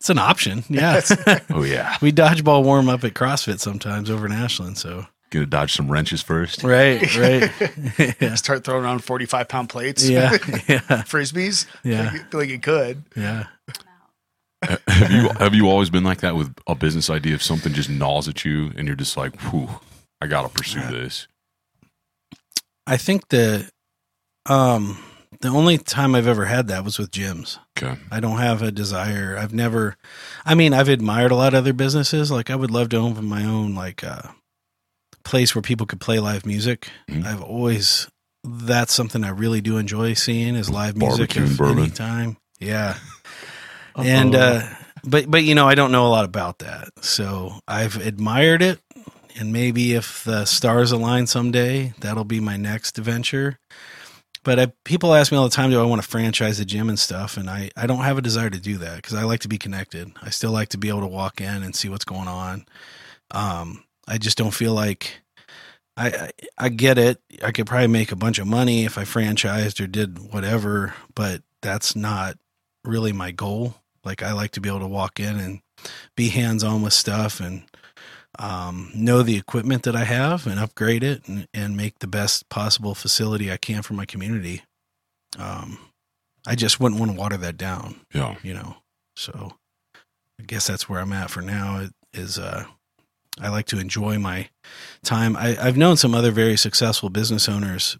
it's 0.00 0.10
an 0.10 0.18
option. 0.18 0.64
Yeah. 0.68 1.00
Oh 1.50 1.62
yeah, 1.62 1.96
we 2.00 2.10
dodgeball 2.12 2.64
warm 2.64 2.88
up 2.88 3.04
at 3.04 3.14
CrossFit 3.14 3.60
sometimes 3.60 4.10
over 4.10 4.26
in 4.26 4.32
Ashland. 4.32 4.76
So, 4.78 5.06
gonna 5.30 5.46
dodge 5.46 5.72
some 5.74 5.90
wrenches 5.90 6.20
first. 6.22 6.62
right, 6.62 7.00
right. 7.16 7.50
yeah. 8.20 8.34
Start 8.34 8.64
throwing 8.64 8.84
around 8.84 9.04
45 9.04 9.48
pound 9.48 9.68
plates. 9.68 10.08
Yeah. 10.08 10.30
Yeah. 10.68 10.80
Frisbees. 11.04 11.66
Yeah. 11.84 12.10
I 12.12 12.18
feel 12.30 12.40
like 12.40 12.48
you 12.50 12.58
could. 12.58 13.04
Yeah. 13.16 13.44
have 14.88 15.10
you 15.10 15.28
have 15.38 15.54
you 15.54 15.68
always 15.68 15.90
been 15.90 16.04
like 16.04 16.20
that 16.22 16.34
with 16.36 16.54
a 16.66 16.74
business 16.74 17.10
idea? 17.10 17.34
If 17.34 17.42
something 17.42 17.72
just 17.72 17.90
gnaws 17.90 18.28
at 18.28 18.44
you 18.44 18.72
and 18.76 18.86
you're 18.86 18.96
just 18.96 19.16
like, 19.16 19.38
whew, 19.42 19.68
I 20.24 20.26
gotta 20.26 20.48
pursue 20.48 20.80
this. 20.80 21.28
I 22.86 22.96
think 22.96 23.28
the 23.28 23.70
um 24.46 24.98
the 25.42 25.48
only 25.48 25.76
time 25.76 26.14
I've 26.14 26.26
ever 26.26 26.46
had 26.46 26.68
that 26.68 26.82
was 26.82 26.98
with 26.98 27.10
gyms. 27.10 27.58
Okay, 27.76 27.98
I 28.10 28.20
don't 28.20 28.38
have 28.38 28.62
a 28.62 28.72
desire. 28.72 29.36
I've 29.38 29.52
never 29.52 29.96
I 30.46 30.54
mean, 30.54 30.72
I've 30.72 30.88
admired 30.88 31.30
a 31.30 31.34
lot 31.36 31.52
of 31.52 31.58
other 31.58 31.74
businesses. 31.74 32.30
Like 32.30 32.48
I 32.48 32.56
would 32.56 32.70
love 32.70 32.88
to 32.90 32.96
open 32.96 33.26
my 33.26 33.44
own 33.44 33.74
like 33.74 34.02
uh 34.02 34.22
place 35.24 35.54
where 35.54 35.60
people 35.62 35.86
could 35.86 36.00
play 36.00 36.18
live 36.20 36.46
music. 36.46 36.88
Mhm. 37.10 37.26
I've 37.26 37.42
always 37.42 38.08
that's 38.42 38.94
something 38.94 39.24
I 39.24 39.28
really 39.30 39.60
do 39.60 39.76
enjoy 39.76 40.14
seeing 40.14 40.54
is 40.54 40.70
live 40.70 40.96
music 40.96 41.34
Barbecue 41.34 41.42
and 41.42 41.50
of 41.52 41.58
bourbon. 41.58 41.78
any 41.84 41.90
time. 41.90 42.36
Yeah. 42.60 42.96
and 43.96 44.34
uh 44.34 44.62
but 45.04 45.30
but 45.30 45.44
you 45.44 45.54
know 45.54 45.68
i 45.68 45.74
don't 45.74 45.92
know 45.92 46.06
a 46.06 46.08
lot 46.08 46.24
about 46.24 46.58
that 46.60 46.88
so 47.02 47.60
i've 47.68 47.96
admired 48.04 48.62
it 48.62 48.80
and 49.34 49.52
maybe 49.52 49.94
if 49.94 50.24
the 50.24 50.44
stars 50.44 50.92
align 50.92 51.26
someday 51.26 51.92
that'll 52.00 52.24
be 52.24 52.40
my 52.40 52.56
next 52.56 52.96
venture 52.96 53.58
but 54.42 54.58
I, 54.58 54.66
people 54.84 55.14
ask 55.14 55.32
me 55.32 55.38
all 55.38 55.44
the 55.44 55.54
time 55.54 55.70
do 55.70 55.80
i 55.80 55.84
want 55.84 56.02
to 56.02 56.08
franchise 56.08 56.60
a 56.60 56.64
gym 56.64 56.88
and 56.88 56.98
stuff 56.98 57.36
and 57.36 57.48
i 57.50 57.70
i 57.76 57.86
don't 57.86 58.04
have 58.04 58.18
a 58.18 58.22
desire 58.22 58.50
to 58.50 58.60
do 58.60 58.78
that 58.78 58.96
because 58.96 59.14
i 59.14 59.24
like 59.24 59.40
to 59.40 59.48
be 59.48 59.58
connected 59.58 60.12
i 60.22 60.30
still 60.30 60.52
like 60.52 60.68
to 60.70 60.78
be 60.78 60.88
able 60.88 61.00
to 61.00 61.06
walk 61.06 61.40
in 61.40 61.62
and 61.62 61.74
see 61.74 61.88
what's 61.88 62.04
going 62.04 62.28
on 62.28 62.64
um 63.30 63.84
i 64.06 64.18
just 64.18 64.38
don't 64.38 64.54
feel 64.54 64.74
like 64.74 65.20
I, 65.96 66.08
I 66.08 66.30
I 66.58 66.68
get 66.70 66.98
it. 66.98 67.20
I 67.42 67.52
could 67.52 67.66
probably 67.66 67.86
make 67.86 68.10
a 68.10 68.16
bunch 68.16 68.38
of 68.38 68.46
money 68.46 68.84
if 68.84 68.98
I 68.98 69.04
franchised 69.04 69.82
or 69.82 69.86
did 69.86 70.32
whatever, 70.32 70.94
but 71.14 71.42
that's 71.62 71.94
not 71.94 72.36
really 72.84 73.12
my 73.12 73.30
goal. 73.30 73.76
Like 74.04 74.22
I 74.22 74.32
like 74.32 74.50
to 74.52 74.60
be 74.60 74.68
able 74.68 74.80
to 74.80 74.86
walk 74.86 75.20
in 75.20 75.38
and 75.38 75.60
be 76.16 76.28
hands 76.28 76.64
on 76.64 76.82
with 76.82 76.92
stuff 76.92 77.40
and 77.40 77.62
um, 78.38 78.90
know 78.94 79.22
the 79.22 79.36
equipment 79.36 79.84
that 79.84 79.96
I 79.96 80.04
have 80.04 80.46
and 80.46 80.58
upgrade 80.58 81.02
it 81.02 81.26
and, 81.28 81.48
and 81.54 81.76
make 81.76 81.98
the 81.98 82.06
best 82.06 82.48
possible 82.48 82.94
facility 82.94 83.50
I 83.50 83.56
can 83.56 83.82
for 83.82 83.94
my 83.94 84.04
community. 84.04 84.62
Um, 85.38 85.78
I 86.46 86.54
just 86.54 86.80
wouldn't 86.80 87.00
want 87.00 87.12
to 87.12 87.18
water 87.18 87.36
that 87.38 87.56
down, 87.56 88.00
yeah, 88.12 88.36
you 88.42 88.54
know. 88.54 88.76
So 89.16 89.52
I 90.40 90.44
guess 90.44 90.66
that's 90.66 90.88
where 90.88 91.00
I'm 91.00 91.12
at 91.12 91.30
for 91.30 91.40
now. 91.40 91.80
It 91.80 91.92
is 92.12 92.38
uh, 92.38 92.64
I 93.40 93.48
like 93.48 93.66
to 93.66 93.78
enjoy 93.78 94.18
my 94.18 94.48
time. 95.02 95.36
I, 95.36 95.56
I've 95.60 95.76
known 95.76 95.96
some 95.96 96.14
other 96.14 96.30
very 96.30 96.56
successful 96.56 97.10
business 97.10 97.48
owners 97.48 97.98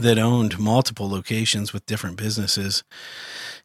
that 0.00 0.18
owned 0.18 0.58
multiple 0.58 1.08
locations 1.08 1.72
with 1.72 1.86
different 1.86 2.16
businesses. 2.16 2.84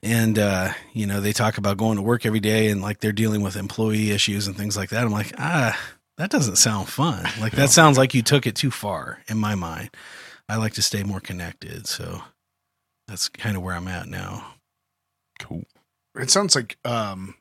And 0.02 0.38
uh, 0.38 0.74
you 0.94 1.06
know 1.06 1.22
they 1.22 1.34
talk 1.34 1.58
about 1.58 1.78
going 1.78 1.98
to 1.98 2.02
work 2.02 2.26
every 2.26 2.40
day 2.40 2.70
and 2.70 2.82
like 2.82 3.00
they're 3.00 3.12
dealing 3.12 3.42
with 3.42 3.56
employee 3.56 4.12
issues 4.12 4.48
and 4.48 4.56
things 4.56 4.76
like 4.76 4.90
that. 4.90 5.04
I'm 5.04 5.12
like 5.12 5.34
ah 5.38 5.78
that 6.18 6.30
doesn't 6.30 6.58
sound 6.58 6.90
fun. 6.90 7.26
Like 7.40 7.54
that 7.54 7.70
sounds 7.70 7.98
like 7.98 8.14
you 8.14 8.22
took 8.22 8.46
it 8.46 8.56
too 8.56 8.72
far 8.72 9.20
in 9.28 9.38
my 9.38 9.56
mind. 9.56 9.90
I 10.50 10.58
like 10.58 10.74
to 10.74 10.82
stay 10.82 11.04
more 11.04 11.20
connected 11.20 11.88
so 11.88 12.22
that's 13.08 13.28
kind 13.30 13.58
of 13.58 13.64
where 13.64 13.76
i'm 13.76 13.88
at 13.88 14.08
now. 14.08 14.54
Cool. 15.40 15.64
It 16.16 16.30
sounds 16.30 16.56
like 16.56 16.78
um 16.86 17.36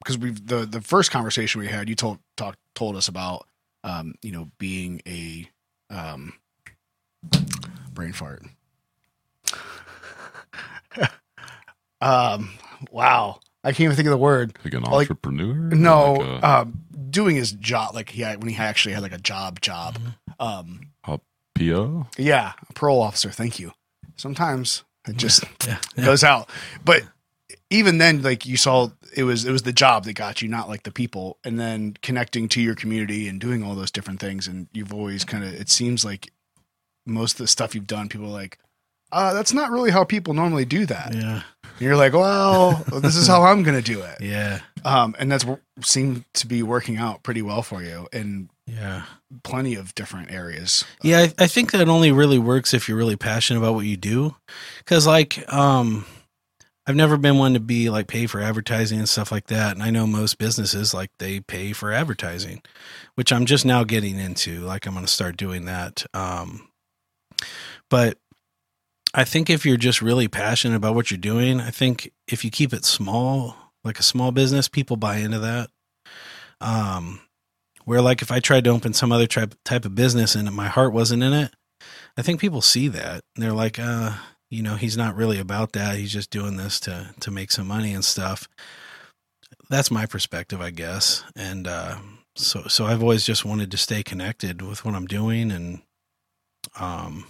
because 0.00 0.18
we've 0.18 0.46
the 0.46 0.66
the 0.66 0.80
first 0.80 1.10
conversation 1.10 1.60
we 1.60 1.68
had, 1.68 1.88
you 1.88 1.94
told 1.94 2.18
talk 2.36 2.56
told 2.74 2.96
us 2.96 3.08
about 3.08 3.46
um, 3.84 4.14
you 4.22 4.32
know, 4.32 4.50
being 4.58 5.00
a 5.06 5.48
um 5.90 6.32
brain 7.94 8.12
fart. 8.12 8.42
um 12.00 12.50
wow. 12.90 13.40
I 13.62 13.68
can't 13.72 13.80
even 13.80 13.96
think 13.96 14.06
of 14.06 14.10
the 14.12 14.18
word. 14.18 14.58
Like 14.64 14.74
an 14.74 14.82
Like- 14.82 15.10
entrepreneur? 15.10 15.54
No, 15.74 16.12
Like 16.14 16.42
a 16.42 16.48
um 16.48 16.80
doing 17.10 17.36
his 17.36 17.52
job 17.52 17.94
like 17.94 18.10
he 18.10 18.22
had 18.22 18.42
when 18.42 18.52
he 18.52 18.58
actually 18.58 18.94
had 18.94 19.02
like 19.02 19.12
a 19.14 19.18
job 19.18 19.60
job. 19.60 19.98
Um 20.38 20.90
a 21.04 21.18
PO? 21.58 22.08
yeah, 22.18 22.52
a 22.68 22.72
parole 22.72 23.00
officer, 23.00 23.30
thank 23.30 23.58
you. 23.58 23.72
Sometimes 24.16 24.84
it 25.08 25.16
just 25.16 25.44
yeah, 25.66 25.78
yeah. 25.96 26.04
goes 26.04 26.24
out. 26.24 26.48
But 26.84 27.02
even 27.70 27.98
then, 27.98 28.22
like 28.22 28.46
you 28.46 28.56
saw, 28.56 28.90
it 29.16 29.24
was 29.24 29.44
it 29.44 29.50
was 29.52 29.62
the 29.62 29.72
job 29.72 30.04
that 30.04 30.12
got 30.14 30.42
you, 30.42 30.48
not 30.48 30.68
like 30.68 30.82
the 30.82 30.90
people. 30.92 31.38
And 31.44 31.58
then 31.58 31.96
connecting 32.02 32.48
to 32.50 32.60
your 32.60 32.74
community 32.74 33.26
and 33.28 33.40
doing 33.40 33.62
all 33.62 33.74
those 33.74 33.90
different 33.90 34.20
things. 34.20 34.46
And 34.46 34.68
you've 34.72 34.92
always 34.92 35.24
kind 35.24 35.42
of 35.44 35.52
it 35.54 35.68
seems 35.70 36.04
like 36.04 36.32
most 37.06 37.32
of 37.32 37.38
the 37.38 37.46
stuff 37.48 37.74
you've 37.74 37.86
done, 37.86 38.08
people 38.08 38.26
are 38.26 38.30
like, 38.30 38.58
uh, 39.12 39.32
that's 39.34 39.52
not 39.52 39.70
really 39.70 39.90
how 39.90 40.04
people 40.04 40.34
normally 40.34 40.64
do 40.64 40.86
that. 40.86 41.14
Yeah. 41.14 41.42
And 41.62 41.80
you're 41.80 41.96
like, 41.96 42.12
well, 42.12 42.82
this 43.00 43.16
is 43.16 43.26
how 43.26 43.42
I'm 43.44 43.62
going 43.62 43.76
to 43.76 43.82
do 43.92 44.00
it. 44.02 44.20
Yeah. 44.20 44.60
Um, 44.84 45.14
and 45.18 45.30
that's 45.30 45.46
seemed 45.82 46.24
to 46.34 46.46
be 46.46 46.62
working 46.62 46.96
out 46.96 47.22
pretty 47.22 47.42
well 47.42 47.62
for 47.62 47.82
you 47.82 48.06
in 48.12 48.50
Yeah. 48.66 49.04
plenty 49.42 49.74
of 49.74 49.94
different 49.94 50.30
areas. 50.32 50.84
Yeah, 51.02 51.20
I, 51.20 51.32
I 51.38 51.46
think 51.46 51.72
that 51.72 51.88
only 51.88 52.12
really 52.12 52.38
works 52.38 52.74
if 52.74 52.88
you're 52.88 52.98
really 52.98 53.16
passionate 53.16 53.60
about 53.60 53.74
what 53.74 53.86
you 53.86 53.96
do. 53.96 54.34
Cause 54.84 55.06
like, 55.06 55.50
um, 55.52 56.04
I've 56.86 56.96
never 56.96 57.16
been 57.16 57.38
one 57.38 57.54
to 57.54 57.60
be 57.60 57.88
like 57.88 58.08
pay 58.08 58.26
for 58.26 58.40
advertising 58.42 58.98
and 58.98 59.08
stuff 59.08 59.32
like 59.32 59.46
that. 59.46 59.72
And 59.72 59.82
I 59.82 59.90
know 59.90 60.06
most 60.06 60.36
businesses 60.38 60.92
like 60.92 61.10
they 61.18 61.40
pay 61.40 61.72
for 61.72 61.92
advertising, 61.92 62.62
which 63.14 63.32
I'm 63.32 63.46
just 63.46 63.64
now 63.64 63.84
getting 63.84 64.18
into. 64.18 64.60
Like 64.60 64.86
I'm 64.86 64.92
going 64.92 65.06
to 65.06 65.10
start 65.12 65.36
doing 65.38 65.64
that. 65.64 66.04
Um, 66.12 66.68
but 67.90 68.18
I 69.14 69.24
think 69.24 69.48
if 69.48 69.64
you're 69.64 69.76
just 69.76 70.02
really 70.02 70.28
passionate 70.28 70.76
about 70.76 70.94
what 70.94 71.10
you're 71.10 71.18
doing, 71.18 71.60
I 71.60 71.70
think 71.70 72.10
if 72.26 72.44
you 72.44 72.50
keep 72.50 72.72
it 72.72 72.84
small, 72.84 73.56
like 73.84 73.98
a 73.98 74.02
small 74.02 74.32
business, 74.32 74.68
people 74.68 74.96
buy 74.96 75.18
into 75.18 75.38
that. 75.38 75.70
Um, 76.60 77.20
where 77.84 78.00
like 78.00 78.22
if 78.22 78.32
I 78.32 78.40
tried 78.40 78.64
to 78.64 78.70
open 78.70 78.92
some 78.92 79.12
other 79.12 79.26
type 79.26 79.54
type 79.64 79.84
of 79.84 79.94
business 79.94 80.34
and 80.34 80.50
my 80.52 80.68
heart 80.68 80.92
wasn't 80.92 81.22
in 81.22 81.32
it, 81.32 81.54
I 82.16 82.22
think 82.22 82.40
people 82.40 82.60
see 82.60 82.88
that. 82.88 83.22
And 83.34 83.42
they're 83.42 83.52
like, 83.52 83.78
uh, 83.78 84.14
you 84.50 84.62
know, 84.62 84.76
he's 84.76 84.96
not 84.96 85.16
really 85.16 85.38
about 85.38 85.72
that. 85.72 85.96
He's 85.96 86.12
just 86.12 86.30
doing 86.30 86.56
this 86.56 86.80
to 86.80 87.14
to 87.20 87.30
make 87.30 87.52
some 87.52 87.66
money 87.66 87.92
and 87.92 88.04
stuff. 88.04 88.48
That's 89.70 89.90
my 89.90 90.06
perspective, 90.06 90.60
I 90.60 90.70
guess. 90.70 91.24
And 91.36 91.66
uh 91.66 91.98
so 92.36 92.64
so 92.68 92.86
I've 92.86 93.02
always 93.02 93.24
just 93.24 93.44
wanted 93.44 93.70
to 93.70 93.76
stay 93.76 94.02
connected 94.02 94.62
with 94.62 94.84
what 94.84 94.94
I'm 94.94 95.06
doing 95.06 95.50
and 95.50 95.82
um 96.78 97.26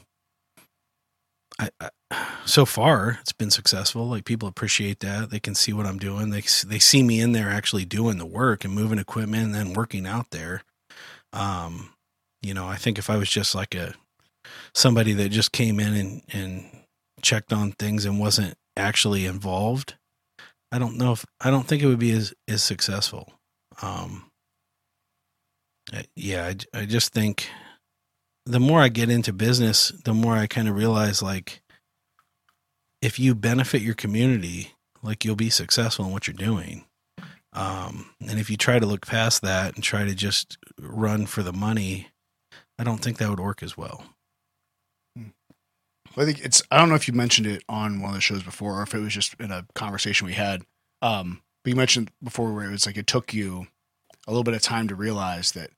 I, 1.59 1.71
I 1.81 1.91
so 2.45 2.65
far 2.67 3.19
it's 3.21 3.33
been 3.33 3.51
successful. 3.51 4.09
Like 4.09 4.25
people 4.25 4.49
appreciate 4.49 5.01
that. 5.01 5.31
They 5.31 5.41
can 5.41 5.55
see 5.55 5.73
what 5.73 5.87
i'm 5.87 5.99
doing. 5.99 6.31
They 6.31 6.43
they 6.67 6.79
see 6.79 7.03
me 7.03 7.21
in 7.21 7.33
there 7.33 7.49
actually 7.49 7.85
doing 7.85 8.19
the 8.19 8.27
work 8.27 8.65
and 8.65 8.75
moving 8.75 8.99
equipment 8.99 9.45
and 9.45 9.55
then 9.55 9.73
working 9.73 10.07
out 10.07 10.31
there. 10.31 10.63
Um 11.33 11.95
you 12.45 12.55
know 12.55 12.67
i 12.67 12.77
think 12.77 12.99
if 12.99 13.11
i 13.11 13.17
was 13.17 13.31
just 13.31 13.55
like 13.55 13.75
a 13.75 13.95
somebody 14.75 15.13
that 15.15 15.31
just 15.31 15.51
came 15.51 15.81
in 15.81 15.95
and 15.95 16.23
and 16.33 16.71
checked 17.23 17.53
on 17.53 17.73
things 17.73 18.05
and 18.05 18.21
wasn't 18.21 18.55
actually 18.77 19.25
involved 19.25 19.95
i 20.71 20.79
don't 20.79 20.99
know 20.99 21.13
if 21.13 21.25
i 21.41 21.51
don't 21.51 21.67
think 21.67 21.83
it 21.83 21.87
would 21.87 21.99
be 21.99 22.13
as 22.13 22.35
as 22.47 22.63
successful. 22.63 23.33
Um 23.83 24.31
yeah 26.17 26.53
I, 26.75 26.81
I 26.81 26.85
just 26.85 27.13
think 27.13 27.49
the 28.47 28.61
more 28.61 28.81
i 28.81 28.89
get 28.89 29.11
into 29.11 29.33
business 29.33 29.89
the 30.05 30.15
more 30.15 30.35
i 30.35 30.47
kind 30.47 30.69
of 30.69 30.77
realize 30.77 31.23
like 31.23 31.63
if 33.05 33.19
you 33.19 33.35
benefit 33.35 33.83
your 33.83 33.95
community, 33.95 34.73
like 35.03 35.25
you'll 35.27 35.37
be 35.37 35.51
successful 35.51 36.07
in 36.07 36.11
what 36.11 36.27
you're 36.27 36.33
doing. 36.33 36.87
Um, 37.53 38.11
and 38.27 38.41
if 38.41 38.49
you 38.49 38.57
try 38.57 38.79
to 38.79 38.87
look 38.87 39.07
past 39.07 39.43
that 39.43 39.75
and 39.75 39.85
try 39.85 40.07
to 40.07 40.15
just 40.15 40.57
run 40.81 41.27
for 41.27 41.43
the 41.43 41.53
money, 41.53 42.09
I 42.79 42.85
don't 42.85 42.99
think 42.99 43.19
that 43.19 43.29
would 43.29 43.41
work 43.41 43.63
as 43.63 43.77
well. 43.77 44.05
I 46.17 46.25
think 46.25 46.45
it's. 46.45 46.63
I 46.71 46.79
don't 46.79 46.89
know 46.89 46.95
if 46.95 47.07
you 47.07 47.13
mentioned 47.13 47.47
it 47.47 47.63
on 47.69 48.01
one 48.01 48.11
of 48.11 48.15
the 48.15 48.21
shows 48.21 48.43
before, 48.43 48.79
or 48.79 48.85
if 48.85 48.95
it 48.95 49.01
was 49.01 49.13
just 49.13 49.35
in 49.41 49.51
a 49.51 49.67
conversation 49.75 50.27
we 50.27 50.33
had. 50.33 50.63
Um, 51.03 51.43
but 51.63 51.71
you 51.71 51.77
mentioned 51.77 52.11
before 52.23 52.55
where 52.55 52.67
it 52.67 52.71
was 52.71 52.87
like 52.87 52.97
it 52.97 53.09
took 53.09 53.35
you 53.35 53.67
a 54.27 54.31
little 54.31 54.45
bit 54.45 54.55
of 54.55 54.63
time 54.63 54.89
to 54.89 54.95
realize 54.95 55.53
that, 55.53 55.71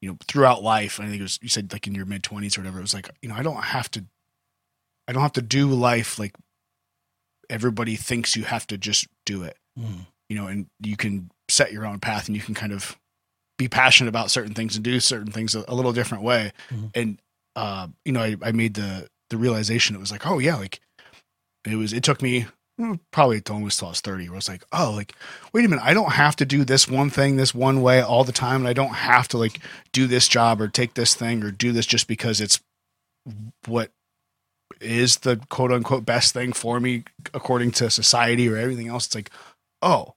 you 0.00 0.10
know, 0.10 0.16
throughout 0.26 0.62
life. 0.62 1.00
I 1.00 1.06
think 1.06 1.20
it 1.20 1.22
was 1.22 1.38
you 1.42 1.48
said 1.48 1.72
like 1.72 1.86
in 1.86 1.94
your 1.94 2.06
mid 2.06 2.22
twenties 2.22 2.56
or 2.56 2.60
whatever. 2.60 2.78
It 2.78 2.82
was 2.82 2.94
like 2.94 3.10
you 3.22 3.28
know 3.28 3.34
I 3.34 3.42
don't 3.42 3.62
have 3.62 3.90
to, 3.92 4.04
I 5.06 5.12
don't 5.12 5.22
have 5.22 5.32
to 5.32 5.42
do 5.42 5.68
life 5.68 6.18
like 6.18 6.34
everybody 7.50 7.96
thinks 7.96 8.36
you 8.36 8.44
have 8.44 8.66
to 8.68 8.78
just 8.78 9.06
do 9.24 9.42
it. 9.42 9.56
Mm. 9.78 10.06
You 10.28 10.36
know, 10.36 10.46
and 10.46 10.66
you 10.80 10.96
can 10.96 11.30
set 11.48 11.72
your 11.72 11.86
own 11.86 11.98
path 11.98 12.26
and 12.26 12.36
you 12.36 12.42
can 12.42 12.54
kind 12.54 12.72
of 12.72 12.98
be 13.56 13.68
passionate 13.68 14.08
about 14.08 14.30
certain 14.30 14.54
things 14.54 14.76
and 14.76 14.84
do 14.84 15.00
certain 15.00 15.32
things 15.32 15.54
a, 15.54 15.64
a 15.66 15.74
little 15.74 15.92
different 15.92 16.22
way. 16.22 16.52
Mhm. 16.70 16.90
And 16.94 17.22
uh, 17.56 17.88
you 18.04 18.12
know, 18.12 18.20
I, 18.20 18.36
I 18.42 18.52
made 18.52 18.74
the 18.74 19.08
the 19.30 19.36
realization 19.36 19.96
it 19.96 20.00
was 20.00 20.12
like, 20.12 20.26
oh 20.26 20.38
yeah, 20.38 20.56
like 20.56 20.80
it 21.66 21.76
was. 21.76 21.92
It 21.92 22.02
took 22.02 22.22
me 22.22 22.46
probably 23.10 23.42
almost 23.50 23.78
till 23.78 23.88
I 23.88 23.90
was 23.90 24.00
thirty. 24.00 24.28
Where 24.28 24.34
I 24.34 24.36
was 24.36 24.48
like, 24.48 24.64
oh, 24.72 24.92
like 24.94 25.14
wait 25.52 25.64
a 25.64 25.68
minute, 25.68 25.84
I 25.84 25.94
don't 25.94 26.12
have 26.12 26.36
to 26.36 26.46
do 26.46 26.64
this 26.64 26.88
one 26.88 27.10
thing 27.10 27.36
this 27.36 27.54
one 27.54 27.82
way 27.82 28.00
all 28.00 28.24
the 28.24 28.32
time, 28.32 28.60
and 28.60 28.68
I 28.68 28.72
don't 28.72 28.94
have 28.94 29.28
to 29.28 29.38
like 29.38 29.60
do 29.92 30.06
this 30.06 30.28
job 30.28 30.60
or 30.60 30.68
take 30.68 30.94
this 30.94 31.14
thing 31.14 31.42
or 31.42 31.50
do 31.50 31.72
this 31.72 31.86
just 31.86 32.08
because 32.08 32.40
it's 32.40 32.60
what 33.66 33.90
is 34.80 35.18
the 35.18 35.40
quote 35.48 35.72
unquote 35.72 36.04
best 36.04 36.32
thing 36.32 36.52
for 36.52 36.78
me 36.78 37.04
according 37.34 37.72
to 37.72 37.90
society 37.90 38.48
or 38.48 38.56
everything 38.56 38.88
else. 38.88 39.06
It's 39.06 39.14
like, 39.14 39.30
oh, 39.82 40.14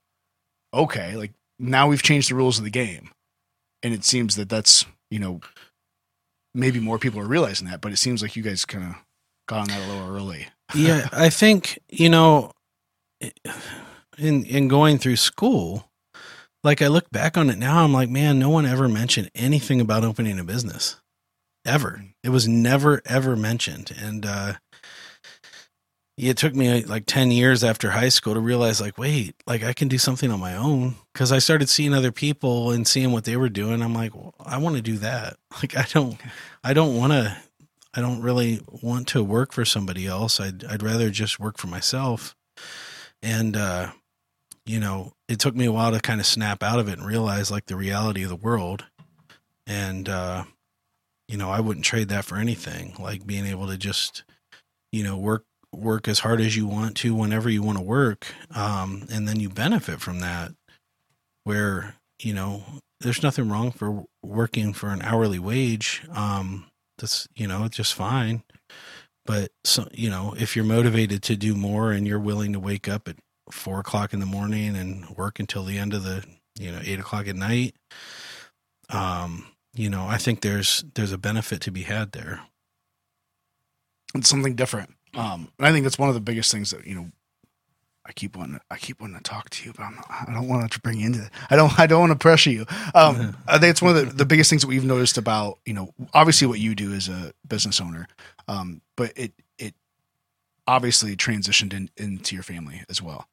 okay, 0.73 1.15
like 1.15 1.31
now 1.59 1.87
we've 1.87 2.03
changed 2.03 2.29
the 2.29 2.35
rules 2.35 2.57
of 2.57 2.63
the 2.63 2.69
game, 2.69 3.09
and 3.83 3.93
it 3.93 4.03
seems 4.03 4.35
that 4.35 4.49
that's 4.49 4.85
you 5.09 5.19
know 5.19 5.41
maybe 6.53 6.79
more 6.79 6.99
people 6.99 7.19
are 7.19 7.25
realizing 7.25 7.67
that, 7.69 7.81
but 7.81 7.91
it 7.91 7.97
seems 7.97 8.21
like 8.21 8.35
you 8.35 8.43
guys 8.43 8.65
kind 8.65 8.83
of 8.83 8.95
got 9.47 9.61
on 9.61 9.67
that 9.69 9.87
a 9.87 9.91
little 9.91 10.15
early. 10.15 10.47
Yeah, 10.75 11.07
I 11.11 11.29
think 11.29 11.79
you 11.89 12.09
know, 12.09 12.51
in 14.17 14.45
in 14.45 14.67
going 14.67 14.97
through 14.97 15.17
school, 15.17 15.89
like 16.63 16.81
I 16.81 16.87
look 16.87 17.09
back 17.11 17.37
on 17.37 17.49
it 17.49 17.57
now, 17.57 17.83
I'm 17.83 17.93
like, 17.93 18.09
man, 18.09 18.39
no 18.39 18.49
one 18.49 18.65
ever 18.65 18.87
mentioned 18.87 19.31
anything 19.35 19.81
about 19.81 20.03
opening 20.03 20.39
a 20.39 20.43
business, 20.43 20.97
ever. 21.65 22.03
It 22.23 22.29
was 22.29 22.47
never 22.47 23.01
ever 23.05 23.35
mentioned, 23.35 23.91
and 23.99 24.25
uh, 24.25 24.53
it 26.17 26.37
took 26.37 26.55
me 26.55 26.83
like 26.83 27.05
ten 27.05 27.31
years 27.31 27.63
after 27.63 27.91
high 27.91 28.09
school 28.09 28.33
to 28.33 28.39
realize, 28.39 28.79
like, 28.79 28.97
wait, 28.97 29.35
like 29.47 29.63
I 29.63 29.73
can 29.73 29.87
do 29.87 29.97
something 29.97 30.31
on 30.31 30.39
my 30.39 30.55
own 30.55 30.95
because 31.13 31.31
I 31.31 31.39
started 31.39 31.69
seeing 31.69 31.93
other 31.93 32.11
people 32.11 32.71
and 32.71 32.87
seeing 32.87 33.11
what 33.11 33.23
they 33.25 33.37
were 33.37 33.49
doing. 33.49 33.81
I'm 33.81 33.93
like, 33.95 34.15
well, 34.15 34.33
I 34.39 34.57
want 34.57 34.75
to 34.75 34.81
do 34.81 34.97
that. 34.97 35.37
Like, 35.61 35.75
I 35.75 35.85
don't, 35.91 36.17
I 36.63 36.73
don't 36.73 36.95
want 36.95 37.11
to 37.11 37.37
I 37.93 38.01
don't 38.01 38.21
really 38.21 38.61
want 38.81 39.07
to 39.09 39.23
work 39.23 39.51
for 39.51 39.65
somebody 39.65 40.07
else. 40.07 40.39
I'd 40.39 40.63
I'd 40.65 40.83
rather 40.83 41.09
just 41.09 41.39
work 41.39 41.57
for 41.57 41.67
myself. 41.67 42.35
And 43.21 43.57
uh 43.57 43.91
you 44.65 44.79
know, 44.79 45.13
it 45.27 45.39
took 45.39 45.55
me 45.55 45.65
a 45.65 45.71
while 45.71 45.91
to 45.91 45.99
kind 45.99 46.19
of 46.19 46.25
snap 46.25 46.61
out 46.63 46.79
of 46.79 46.87
it 46.87 46.99
and 46.99 47.07
realize 47.07 47.49
like 47.51 47.65
the 47.65 47.75
reality 47.75 48.23
of 48.23 48.29
the 48.29 48.35
world. 48.35 48.85
And 49.67 50.07
uh 50.07 50.45
you 51.27 51.37
know, 51.37 51.49
I 51.49 51.59
wouldn't 51.59 51.85
trade 51.85 52.09
that 52.09 52.25
for 52.25 52.37
anything. 52.37 52.95
Like 52.99 53.25
being 53.25 53.45
able 53.45 53.67
to 53.67 53.77
just 53.77 54.23
you 54.91 55.03
know, 55.03 55.17
work 55.17 55.45
work 55.73 56.07
as 56.07 56.19
hard 56.19 56.41
as 56.41 56.55
you 56.55 56.67
want 56.67 56.97
to 56.97 57.15
whenever 57.15 57.49
you 57.49 57.63
want 57.63 57.77
to 57.77 57.83
work 57.83 58.27
um 58.53 59.05
and 59.11 59.27
then 59.27 59.39
you 59.39 59.49
benefit 59.49 60.01
from 60.01 60.19
that 60.19 60.51
where, 61.43 61.95
you 62.19 62.33
know, 62.33 62.63
there's 63.01 63.23
nothing 63.23 63.49
wrong 63.49 63.71
for 63.71 64.05
working 64.21 64.73
for 64.73 64.89
an 64.89 65.01
hourly 65.01 65.39
wage. 65.39 66.03
Um 66.11 66.70
that's 67.01 67.27
you 67.35 67.47
know 67.47 67.65
it's 67.65 67.77
just 67.77 67.93
fine 67.93 68.43
but 69.25 69.51
so 69.63 69.87
you 69.91 70.09
know 70.09 70.33
if 70.39 70.55
you're 70.55 70.65
motivated 70.65 71.21
to 71.23 71.35
do 71.35 71.55
more 71.55 71.91
and 71.91 72.07
you're 72.07 72.19
willing 72.19 72.53
to 72.53 72.59
wake 72.59 72.87
up 72.87 73.07
at 73.07 73.17
four 73.51 73.79
o'clock 73.81 74.13
in 74.13 74.19
the 74.21 74.25
morning 74.25 74.75
and 74.77 75.09
work 75.17 75.39
until 75.39 75.63
the 75.65 75.77
end 75.77 75.93
of 75.93 76.03
the 76.03 76.23
you 76.59 76.71
know 76.71 76.79
eight 76.85 76.99
o'clock 76.99 77.27
at 77.27 77.35
night 77.35 77.75
um 78.89 79.47
you 79.73 79.89
know 79.89 80.05
i 80.07 80.17
think 80.17 80.41
there's 80.41 80.85
there's 80.95 81.11
a 81.11 81.17
benefit 81.17 81.61
to 81.61 81.71
be 81.71 81.83
had 81.83 82.13
there 82.13 82.41
It's 84.15 84.29
something 84.29 84.55
different. 84.55 84.91
Um, 85.13 85.49
and 85.57 85.67
I 85.67 85.71
think 85.71 85.83
that's 85.83 85.99
one 85.99 86.09
of 86.09 86.15
the 86.15 86.21
biggest 86.21 86.51
things 86.51 86.71
that 86.71 86.85
you 86.85 86.95
know. 86.95 87.11
I 88.05 88.11
keep 88.13 88.35
wanting, 88.35 88.59
I 88.71 88.77
keep 88.77 88.99
wanting 88.99 89.17
to 89.17 89.23
talk 89.23 89.49
to 89.51 89.65
you, 89.65 89.73
but 89.75 89.83
I'm 89.83 89.95
not, 89.95 90.05
I 90.09 90.33
don't 90.33 90.47
want 90.47 90.71
to 90.71 90.79
bring 90.79 90.99
you 90.99 91.05
into 91.05 91.23
it. 91.23 91.29
I 91.49 91.55
don't, 91.55 91.79
I 91.79 91.85
don't 91.87 91.99
want 91.99 92.11
to 92.11 92.17
pressure 92.17 92.49
you. 92.49 92.65
Um, 92.95 93.37
I 93.47 93.59
think 93.59 93.71
it's 93.71 93.81
one 93.81 93.95
of 93.95 94.05
the, 94.09 94.13
the 94.15 94.25
biggest 94.25 94.49
things 94.49 94.63
that 94.63 94.67
we've 94.67 94.83
noticed 94.83 95.17
about, 95.17 95.59
you 95.65 95.73
know, 95.73 95.93
obviously 96.13 96.47
what 96.47 96.59
you 96.59 96.73
do 96.73 96.93
as 96.93 97.07
a 97.09 97.31
business 97.47 97.79
owner, 97.79 98.07
um, 98.47 98.81
but 98.97 99.13
it, 99.15 99.33
it 99.59 99.75
obviously 100.67 101.15
transitioned 101.15 101.73
in, 101.73 101.89
into 101.95 102.35
your 102.35 102.43
family 102.43 102.83
as 102.89 103.01
well. 103.01 103.27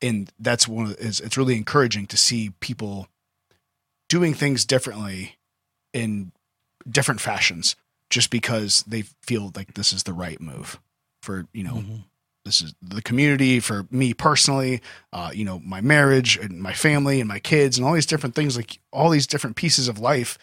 And 0.00 0.30
that's 0.38 0.66
one 0.66 0.86
of 0.86 0.96
the, 0.96 1.04
is 1.06 1.20
it's 1.20 1.36
really 1.36 1.56
encouraging 1.56 2.06
to 2.06 2.16
see 2.16 2.50
people 2.60 3.08
doing 4.08 4.32
things 4.34 4.64
differently 4.64 5.36
in 5.92 6.32
different 6.88 7.20
fashions 7.20 7.76
just 8.10 8.30
because 8.30 8.82
they 8.86 9.02
feel 9.02 9.50
like 9.54 9.74
this 9.74 9.92
is 9.92 10.02
the 10.04 10.12
right 10.12 10.40
move 10.40 10.78
for, 11.22 11.46
you 11.52 11.62
know, 11.64 11.74
Mhm. 11.74 12.04
This 12.44 12.60
is 12.60 12.74
the 12.82 13.02
community 13.02 13.58
for 13.58 13.86
me 13.90 14.12
personally 14.12 14.80
uh, 15.12 15.30
you 15.32 15.44
know 15.44 15.60
my 15.64 15.80
marriage 15.80 16.36
and 16.36 16.60
my 16.60 16.72
family 16.72 17.20
and 17.20 17.28
my 17.28 17.38
kids 17.38 17.78
and 17.78 17.86
all 17.86 17.94
these 17.94 18.06
different 18.06 18.34
things 18.34 18.56
like 18.56 18.78
all 18.92 19.10
these 19.10 19.26
different 19.26 19.56
pieces 19.56 19.88
of 19.88 19.98
life 19.98 20.38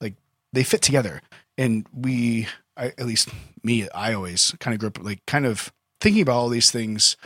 like 0.00 0.14
they 0.52 0.62
fit 0.62 0.82
together. 0.82 1.22
And 1.58 1.86
we 1.92 2.48
I, 2.76 2.86
at 2.86 3.04
least 3.06 3.28
me 3.62 3.88
i 3.90 4.14
always 4.14 4.54
kind 4.58 4.72
of 4.72 4.80
grew 4.80 4.88
up 4.88 5.04
like 5.04 5.20
kind 5.26 5.44
of 5.44 5.70
thinking 6.00 6.22
about 6.22 6.36
all 6.36 6.48
these 6.48 6.70
things 6.70 7.16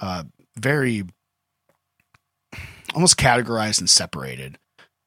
uh, 0.00 0.24
very 0.56 1.04
almost 2.94 3.16
categorized 3.16 3.78
and 3.78 3.88
separated. 3.88 4.58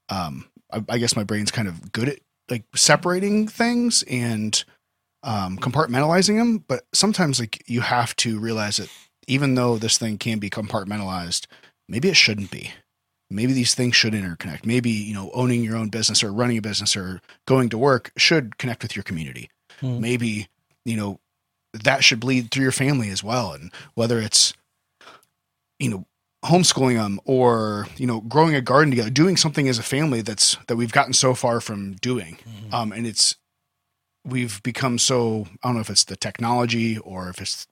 Um, 0.09 0.45
I, 0.71 0.83
I 0.89 0.97
guess 0.97 1.15
my 1.15 1.23
brain's 1.23 1.51
kind 1.51 1.67
of 1.67 1.91
good 1.91 2.09
at 2.09 2.19
like 2.49 2.63
separating 2.75 3.47
things 3.47 4.03
and 4.03 4.63
um, 5.23 5.57
compartmentalizing 5.57 6.37
them, 6.37 6.63
but 6.67 6.83
sometimes 6.93 7.39
like 7.39 7.63
you 7.67 7.81
have 7.81 8.15
to 8.17 8.39
realize 8.39 8.77
that 8.77 8.89
even 9.27 9.55
though 9.55 9.77
this 9.77 9.97
thing 9.97 10.17
can 10.17 10.39
be 10.39 10.49
compartmentalized, 10.49 11.45
maybe 11.87 12.09
it 12.09 12.15
shouldn't 12.15 12.51
be. 12.51 12.71
Maybe 13.31 13.53
these 13.53 13.75
things 13.75 13.95
should 13.95 14.13
interconnect. 14.13 14.65
Maybe 14.65 14.89
you 14.89 15.13
know 15.13 15.29
owning 15.33 15.63
your 15.63 15.75
own 15.75 15.89
business 15.89 16.23
or 16.23 16.31
running 16.33 16.57
a 16.57 16.61
business 16.61 16.95
or 16.95 17.21
going 17.45 17.69
to 17.69 17.77
work 17.77 18.11
should 18.17 18.57
connect 18.57 18.81
with 18.81 18.95
your 18.95 19.03
community. 19.03 19.49
Hmm. 19.81 19.99
Maybe 20.01 20.47
you 20.85 20.97
know 20.97 21.19
that 21.73 22.03
should 22.03 22.19
bleed 22.19 22.49
through 22.49 22.63
your 22.63 22.71
family 22.71 23.09
as 23.11 23.23
well, 23.23 23.53
and 23.53 23.71
whether 23.93 24.19
it's 24.19 24.53
you 25.79 25.89
know 25.89 26.05
homeschooling 26.43 26.95
them 26.95 27.19
or 27.25 27.87
you 27.97 28.07
know 28.07 28.21
growing 28.21 28.55
a 28.55 28.61
garden 28.61 28.89
together 28.89 29.09
doing 29.09 29.35
something 29.37 29.67
as 29.67 29.77
a 29.77 29.83
family 29.83 30.21
that's 30.21 30.55
that 30.67 30.77
we've 30.77 30.91
gotten 30.93 31.11
so 31.13 31.33
far 31.35 31.59
from 31.59 31.93
doing 31.95 32.37
Mhm. 32.47 32.73
um 32.73 32.91
and 32.93 33.05
it's 33.05 33.35
we've 34.25 34.61
become 34.63 34.97
so 34.97 35.47
i 35.63 35.67
don't 35.67 35.75
know 35.75 35.81
if 35.81 35.89
it's 35.89 36.03
the 36.03 36.15
technology 36.15 36.97
or 36.99 37.29
if 37.29 37.41
it's 37.41 37.67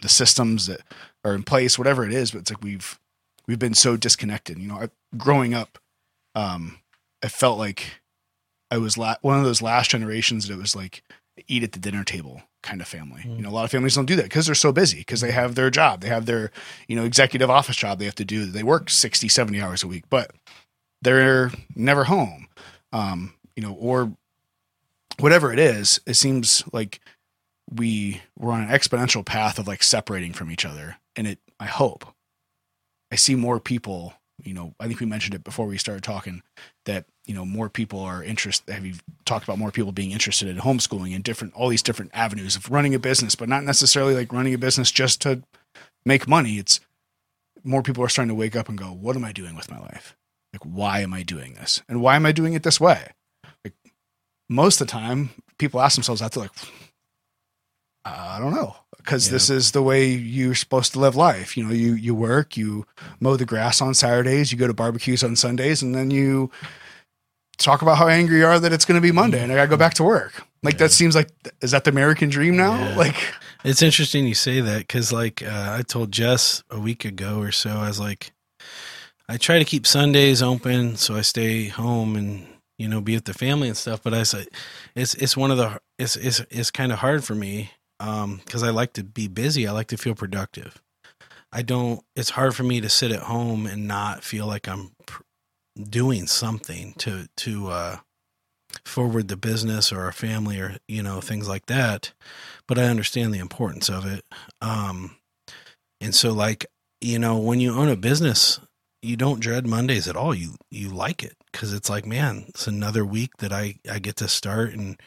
the 0.00 0.08
systems 0.08 0.66
that 0.66 0.80
are 1.24 1.34
in 1.34 1.42
place 1.42 1.78
whatever 1.78 2.04
it 2.04 2.12
is 2.12 2.30
but 2.30 2.40
it's 2.40 2.50
like 2.50 2.62
we've 2.62 2.98
we've 3.46 3.58
been 3.58 3.74
so 3.74 3.96
disconnected. 3.96 4.58
You 4.58 4.68
know 4.68 4.76
I, 4.76 4.88
growing 5.16 5.54
up 5.54 5.78
um 6.34 6.78
i 7.22 7.28
felt 7.28 7.58
like 7.58 8.00
i 8.70 8.78
was 8.78 8.98
la- 8.98 9.16
one 9.22 9.38
of 9.38 9.44
those 9.44 9.62
last 9.62 9.90
generations 9.90 10.48
that 10.48 10.54
it 10.54 10.58
was 10.58 10.74
like 10.74 11.02
eat 11.48 11.62
at 11.62 11.72
the 11.72 11.78
dinner 11.78 12.04
table 12.04 12.42
kind 12.62 12.80
of 12.80 12.88
family. 12.88 13.22
Mm. 13.22 13.36
you 13.36 13.42
know 13.42 13.50
a 13.50 13.52
lot 13.52 13.64
of 13.64 13.70
families 13.70 13.94
don't 13.94 14.06
do 14.06 14.16
that 14.16 14.24
because 14.24 14.46
they're 14.46 14.54
so 14.54 14.72
busy 14.72 14.98
because 14.98 15.20
they 15.20 15.30
have 15.30 15.54
their 15.54 15.70
job 15.70 16.00
they 16.00 16.08
have 16.08 16.26
their 16.26 16.50
you 16.88 16.96
know 16.96 17.04
executive 17.04 17.50
office 17.50 17.76
job 17.76 17.98
they 17.98 18.04
have 18.04 18.14
to 18.14 18.24
do 18.24 18.46
they 18.46 18.62
work 18.62 18.90
60 18.90 19.28
70 19.28 19.60
hours 19.60 19.82
a 19.82 19.86
week 19.86 20.04
but 20.10 20.32
they're 21.02 21.50
never 21.76 22.04
home. 22.04 22.48
Um 22.92 23.34
you 23.56 23.62
know 23.62 23.74
or 23.74 24.12
whatever 25.18 25.52
it 25.52 25.58
is 25.58 26.00
it 26.06 26.14
seems 26.14 26.64
like 26.72 27.00
we 27.70 28.22
we're 28.38 28.52
on 28.52 28.62
an 28.62 28.68
exponential 28.68 29.24
path 29.24 29.58
of 29.58 29.66
like 29.66 29.82
separating 29.82 30.32
from 30.32 30.50
each 30.50 30.64
other. 30.64 30.96
And 31.16 31.26
it 31.26 31.38
i 31.60 31.66
hope 31.66 32.04
i 33.12 33.14
see 33.14 33.36
more 33.36 33.60
people 33.60 34.14
you 34.42 34.52
know 34.52 34.74
i 34.80 34.88
think 34.88 34.98
we 34.98 35.06
mentioned 35.06 35.34
it 35.34 35.44
before 35.44 35.66
we 35.66 35.78
started 35.78 36.02
talking 36.02 36.42
that 36.86 37.04
you 37.26 37.34
know 37.34 37.44
more 37.44 37.68
people 37.68 38.00
are 38.00 38.24
interested 38.24 38.72
have 38.72 38.84
you 38.84 38.94
talked 39.24 39.44
about 39.44 39.58
more 39.58 39.70
people 39.70 39.92
being 39.92 40.10
interested 40.10 40.48
in 40.48 40.56
homeschooling 40.56 41.14
and 41.14 41.22
different 41.22 41.54
all 41.54 41.68
these 41.68 41.82
different 41.82 42.10
avenues 42.12 42.56
of 42.56 42.70
running 42.70 42.94
a 42.94 42.98
business 42.98 43.36
but 43.36 43.48
not 43.48 43.62
necessarily 43.62 44.14
like 44.14 44.32
running 44.32 44.54
a 44.54 44.58
business 44.58 44.90
just 44.90 45.20
to 45.22 45.42
make 46.04 46.28
money. 46.28 46.58
It's 46.58 46.80
more 47.62 47.82
people 47.82 48.04
are 48.04 48.08
starting 48.08 48.28
to 48.28 48.34
wake 48.34 48.56
up 48.56 48.68
and 48.68 48.76
go 48.76 48.86
what 48.86 49.16
am 49.16 49.24
i 49.24 49.32
doing 49.32 49.54
with 49.54 49.70
my 49.70 49.78
life? 49.78 50.16
Like 50.52 50.62
why 50.62 51.00
am 51.00 51.14
i 51.14 51.22
doing 51.22 51.54
this? 51.54 51.82
And 51.88 52.00
why 52.00 52.16
am 52.16 52.26
i 52.26 52.32
doing 52.32 52.54
it 52.54 52.64
this 52.64 52.80
way 52.80 53.12
most 54.54 54.80
of 54.80 54.86
the 54.86 54.90
time 54.92 55.30
people 55.58 55.80
ask 55.80 55.96
themselves 55.96 56.20
that 56.20 56.32
they're 56.32 56.44
like 56.44 56.52
i 58.04 58.38
don't 58.40 58.54
know 58.54 58.76
because 58.98 59.26
Yeah. 59.26 59.32
this 59.32 59.50
is 59.50 59.72
the 59.72 59.82
way 59.82 60.06
you're 60.08 60.54
supposed 60.54 60.92
to 60.92 60.98
live 61.00 61.16
life 61.16 61.56
you 61.56 61.64
know 61.64 61.72
you 61.72 61.94
you 61.94 62.14
work 62.14 62.56
you 62.56 62.86
mow 63.20 63.36
the 63.36 63.44
grass 63.44 63.80
on 63.80 63.94
saturdays 63.94 64.52
you 64.52 64.58
go 64.58 64.66
to 64.66 64.74
barbecues 64.74 65.22
on 65.24 65.36
sundays 65.36 65.82
and 65.82 65.94
then 65.94 66.10
you 66.10 66.50
talk 67.58 67.82
about 67.82 67.98
how 67.98 68.08
angry 68.08 68.38
you 68.38 68.46
are 68.46 68.58
that 68.58 68.72
it's 68.72 68.84
going 68.84 69.00
to 69.00 69.06
be 69.06 69.12
monday 69.12 69.42
and 69.42 69.50
i 69.52 69.54
gotta 69.54 69.68
go 69.68 69.76
back 69.76 69.94
to 69.94 70.04
work 70.04 70.42
like 70.62 70.74
Yeah. 70.74 70.78
that 70.86 70.92
seems 70.92 71.14
like 71.14 71.30
is 71.60 71.70
that 71.70 71.84
the 71.84 71.90
american 71.90 72.28
dream 72.28 72.56
now 72.56 72.76
Yeah. 72.78 72.96
like 72.96 73.16
It's 73.64 73.80
interesting 73.82 74.26
you 74.26 74.34
say 74.34 74.60
that 74.60 74.80
because, 74.80 75.10
like, 75.10 75.42
uh, 75.42 75.76
I 75.78 75.82
told 75.82 76.12
Jess 76.12 76.62
a 76.70 76.78
week 76.78 77.06
ago 77.06 77.38
or 77.40 77.50
so, 77.50 77.70
I 77.70 77.88
was 77.88 77.98
like, 77.98 78.30
I 79.26 79.38
try 79.38 79.58
to 79.58 79.64
keep 79.64 79.86
Sundays 79.86 80.42
open 80.42 80.96
so 80.96 81.14
I 81.16 81.22
stay 81.22 81.68
home 81.68 82.14
and 82.14 82.46
you 82.78 82.88
know 82.88 83.00
be 83.00 83.14
with 83.14 83.24
the 83.24 83.34
family 83.34 83.68
and 83.68 83.76
stuff. 83.76 84.02
But 84.02 84.14
I 84.14 84.22
said, 84.22 84.48
it's 84.94 85.14
it's 85.14 85.36
one 85.36 85.50
of 85.50 85.56
the 85.56 85.80
it's 85.98 86.16
it's 86.16 86.40
it's 86.50 86.70
kind 86.70 86.92
of 86.92 86.98
hard 86.98 87.24
for 87.24 87.34
me 87.34 87.70
because 87.98 88.62
I 88.62 88.70
like 88.70 88.92
to 88.94 89.04
be 89.04 89.28
busy. 89.28 89.66
I 89.66 89.72
like 89.72 89.88
to 89.88 89.96
feel 89.96 90.14
productive. 90.14 90.80
I 91.52 91.62
don't. 91.62 92.02
It's 92.16 92.30
hard 92.30 92.54
for 92.54 92.64
me 92.64 92.80
to 92.80 92.88
sit 92.88 93.12
at 93.12 93.22
home 93.22 93.66
and 93.66 93.86
not 93.86 94.24
feel 94.24 94.46
like 94.46 94.68
I'm 94.68 94.90
pr- 95.06 95.22
doing 95.80 96.26
something 96.26 96.94
to 96.98 97.28
to 97.38 97.68
uh, 97.68 97.96
forward 98.84 99.28
the 99.28 99.36
business 99.36 99.92
or 99.92 100.02
our 100.02 100.12
family 100.12 100.58
or 100.58 100.76
you 100.88 101.02
know 101.02 101.20
things 101.20 101.48
like 101.48 101.66
that 101.66 102.12
but 102.66 102.78
I 102.78 102.84
understand 102.84 103.32
the 103.32 103.38
importance 103.38 103.88
of 103.88 104.06
it. 104.06 104.24
Um, 104.60 105.16
and 106.00 106.14
so, 106.14 106.32
like 106.32 106.66
you 107.00 107.18
know, 107.18 107.38
when 107.38 107.60
you 107.60 107.74
own 107.74 107.88
a 107.88 107.96
business, 107.96 108.60
you 109.02 109.16
don't 109.16 109.40
dread 109.40 109.66
Mondays 109.66 110.08
at 110.08 110.16
all. 110.16 110.34
You 110.34 110.54
you 110.70 110.88
like 110.88 111.22
it 111.22 111.36
because 111.54 111.72
it's 111.74 111.90
like, 111.90 112.06
man, 112.06 112.46
it's 112.50 112.68
another 112.68 113.06
week 113.06 113.38
that 113.38 113.52
I 113.52 113.76
I 113.90 114.00
get 114.00 114.16
to 114.18 114.28
start 114.28 114.74
and 114.74 115.00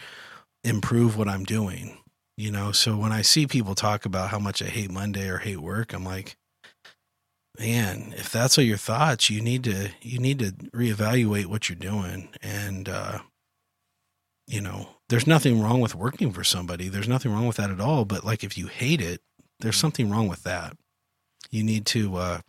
improve 0.64 1.18
what 1.18 1.30
I'm 1.30 1.46
doing. 1.46 2.00
You 2.38 2.52
know, 2.52 2.72
so 2.74 2.98
when 2.98 3.12
I 3.14 3.22
see 3.24 3.48
people 3.48 3.76
talk 3.76 4.06
about 4.06 4.32
how 4.32 4.40
much 4.40 4.64
I 4.64 4.68
hate 4.68 4.92
Monday 4.92 5.30
or 5.30 5.40
hate 5.40 5.60
work, 5.62 5.94
I'm 5.94 6.06
like, 6.06 6.38
man, 7.60 8.14
if 8.18 8.32
that's 8.32 8.58
what 8.58 8.66
your 8.68 8.78
thoughts, 8.78 9.30
you 9.30 9.42
need 9.42 9.64
to 9.66 9.92
you 10.02 10.20
need 10.20 10.40
to 10.40 10.52
reevaluate 10.76 11.48
what 11.48 11.70
you're 11.70 11.78
doing 11.78 12.30
and. 12.42 12.90
uh 12.90 13.20
you 14.48 14.62
know, 14.62 14.90
there's 15.10 15.28
nothing 15.28 15.62
wrong 15.62 15.82
with 15.82 15.96
working 15.96 16.32
for 16.32 16.44
somebody. 16.44 16.88
There's 16.90 17.08
nothing 17.08 17.34
wrong 17.34 17.48
with 17.48 17.58
that 17.58 17.72
at 17.72 17.82
all. 17.82 18.06
But 18.06 18.24
like 18.26 18.44
if 18.44 18.58
you 18.58 18.68
hate 18.68 19.02
it, 19.02 19.22
there's 19.60 19.78
something 19.78 20.10
wrong 20.10 20.28
with 20.28 20.44
that. 20.44 20.78
You 21.52 21.64
need 21.64 21.86
to 21.88 22.16
uh, 22.18 22.40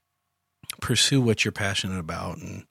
pursue 0.81 1.21
what 1.21 1.45
you're 1.45 1.53
passionate 1.53 1.99
about. 1.99 2.39
And 2.39 2.65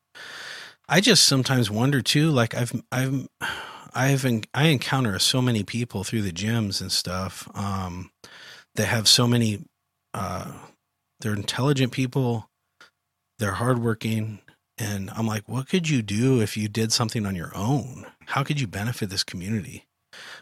I 0.89 1.01
just 1.01 1.25
sometimes 1.25 1.69
wonder 1.69 2.01
too. 2.01 2.29
Like 2.29 2.55
I've 2.55 2.81
I've 2.91 3.27
I've 3.93 4.25
I 4.53 4.67
encounter 4.67 5.17
so 5.17 5.41
many 5.41 5.63
people 5.63 6.03
through 6.03 6.21
the 6.21 6.31
gyms 6.31 6.81
and 6.81 6.91
stuff 6.91 7.49
um, 7.55 8.11
that 8.75 8.85
have 8.85 9.07
so 9.07 9.27
many. 9.27 9.65
Uh, 10.13 10.51
they're 11.19 11.33
intelligent 11.33 11.91
people. 11.91 12.49
They're 13.39 13.53
hardworking. 13.53 14.39
And 14.77 15.09
I'm 15.15 15.25
like, 15.25 15.49
what 15.49 15.67
could 15.67 15.89
you 15.89 16.03
do 16.03 16.39
if 16.41 16.55
you 16.55 16.67
did 16.67 16.91
something 16.91 17.25
on 17.25 17.35
your 17.35 17.51
own? 17.55 18.05
How 18.27 18.43
could 18.43 18.61
you 18.61 18.67
benefit 18.67 19.09
this 19.09 19.23
community? 19.23 19.87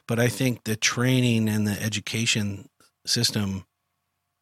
But 0.08 0.20
I 0.20 0.28
think 0.28 0.66
the 0.66 0.76
training 0.76 1.48
and 1.48 1.66
the 1.66 1.82
education 1.82 2.68
system, 3.06 3.66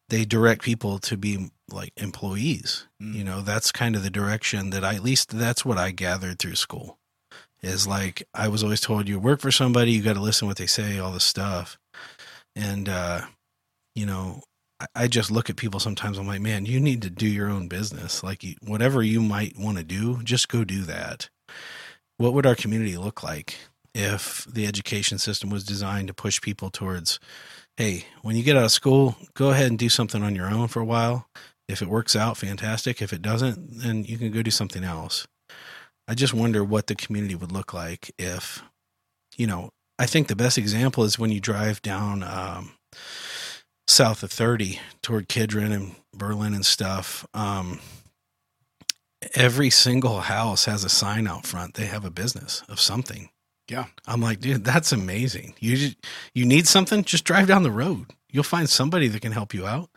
they 0.08 0.24
direct 0.24 0.62
people 0.62 0.98
to 1.00 1.16
be 1.16 1.50
like 1.70 1.92
employees. 1.96 2.86
Mm. 3.02 3.14
You 3.14 3.24
know, 3.24 3.40
that's 3.40 3.72
kind 3.72 3.96
of 3.96 4.02
the 4.02 4.10
direction 4.10 4.70
that 4.70 4.84
I, 4.84 4.94
at 4.94 5.02
least 5.02 5.30
that's 5.30 5.64
what 5.64 5.78
I 5.78 5.90
gathered 5.90 6.38
through 6.38 6.56
school. 6.56 6.98
Is 7.62 7.86
like, 7.86 8.28
I 8.34 8.48
was 8.48 8.62
always 8.62 8.82
told 8.82 9.08
you 9.08 9.18
work 9.18 9.40
for 9.40 9.50
somebody, 9.50 9.92
you 9.92 10.02
got 10.02 10.14
to 10.14 10.20
listen 10.20 10.46
what 10.46 10.58
they 10.58 10.66
say, 10.66 10.98
all 10.98 11.12
this 11.12 11.24
stuff. 11.24 11.78
And, 12.54 12.88
uh, 12.88 13.22
you 13.94 14.04
know, 14.04 14.42
I- 14.80 14.86
I 14.94 15.08
just 15.08 15.30
look 15.30 15.48
at 15.48 15.56
people 15.56 15.80
sometimes. 15.80 16.18
I'm 16.18 16.26
like, 16.26 16.42
man, 16.42 16.66
you 16.66 16.78
need 16.78 17.00
to 17.02 17.10
do 17.10 17.26
your 17.26 17.48
own 17.48 17.68
business. 17.68 18.22
Like, 18.22 18.44
you, 18.44 18.56
whatever 18.60 19.02
you 19.02 19.22
might 19.22 19.58
want 19.58 19.78
to 19.78 19.84
do, 19.84 20.22
just 20.22 20.48
go 20.48 20.62
do 20.64 20.82
that. 20.82 21.30
What 22.18 22.34
would 22.34 22.44
our 22.44 22.54
community 22.54 22.98
look 22.98 23.22
like 23.22 23.56
if 23.94 24.44
the 24.44 24.66
education 24.66 25.18
system 25.18 25.48
was 25.48 25.64
designed 25.64 26.08
to 26.08 26.14
push 26.14 26.40
people 26.40 26.68
towards, 26.68 27.18
hey, 27.76 28.04
when 28.22 28.36
you 28.36 28.42
get 28.42 28.56
out 28.56 28.64
of 28.64 28.72
school, 28.72 29.16
go 29.34 29.50
ahead 29.50 29.68
and 29.68 29.78
do 29.78 29.88
something 29.88 30.22
on 30.22 30.34
your 30.34 30.50
own 30.50 30.68
for 30.68 30.80
a 30.80 30.84
while. 30.84 31.28
If 31.68 31.80
it 31.80 31.88
works 31.88 32.14
out, 32.14 32.36
fantastic. 32.36 33.00
If 33.00 33.12
it 33.12 33.22
doesn't, 33.22 33.80
then 33.80 34.04
you 34.04 34.18
can 34.18 34.30
go 34.30 34.42
do 34.42 34.50
something 34.50 34.84
else. 34.84 35.26
I 36.06 36.14
just 36.14 36.34
wonder 36.34 36.62
what 36.62 36.86
the 36.86 36.94
community 36.94 37.34
would 37.34 37.52
look 37.52 37.72
like 37.72 38.12
if, 38.18 38.62
you 39.36 39.46
know, 39.46 39.70
I 39.98 40.06
think 40.06 40.28
the 40.28 40.36
best 40.36 40.58
example 40.58 41.04
is 41.04 41.18
when 41.18 41.30
you 41.30 41.40
drive 41.40 41.80
down 41.80 42.22
um, 42.22 42.72
south 43.86 44.22
of 44.22 44.30
30 44.30 44.80
toward 45.02 45.28
Kidron 45.28 45.72
and 45.72 45.94
Berlin 46.12 46.52
and 46.54 46.66
stuff. 46.66 47.26
Um, 47.32 47.80
every 49.34 49.70
single 49.70 50.20
house 50.20 50.66
has 50.66 50.84
a 50.84 50.88
sign 50.88 51.26
out 51.26 51.46
front. 51.46 51.74
They 51.74 51.86
have 51.86 52.04
a 52.04 52.10
business 52.10 52.62
of 52.68 52.80
something. 52.80 53.30
Yeah. 53.68 53.86
I'm 54.06 54.20
like, 54.20 54.40
dude, 54.40 54.64
that's 54.64 54.92
amazing. 54.92 55.54
You 55.58 55.76
just, 55.76 55.96
you 56.34 56.44
need 56.44 56.66
something, 56.66 57.04
just 57.04 57.24
drive 57.24 57.48
down 57.48 57.62
the 57.62 57.70
road. 57.70 58.06
You'll 58.30 58.42
find 58.42 58.68
somebody 58.68 59.08
that 59.08 59.22
can 59.22 59.32
help 59.32 59.54
you 59.54 59.66
out. 59.66 59.88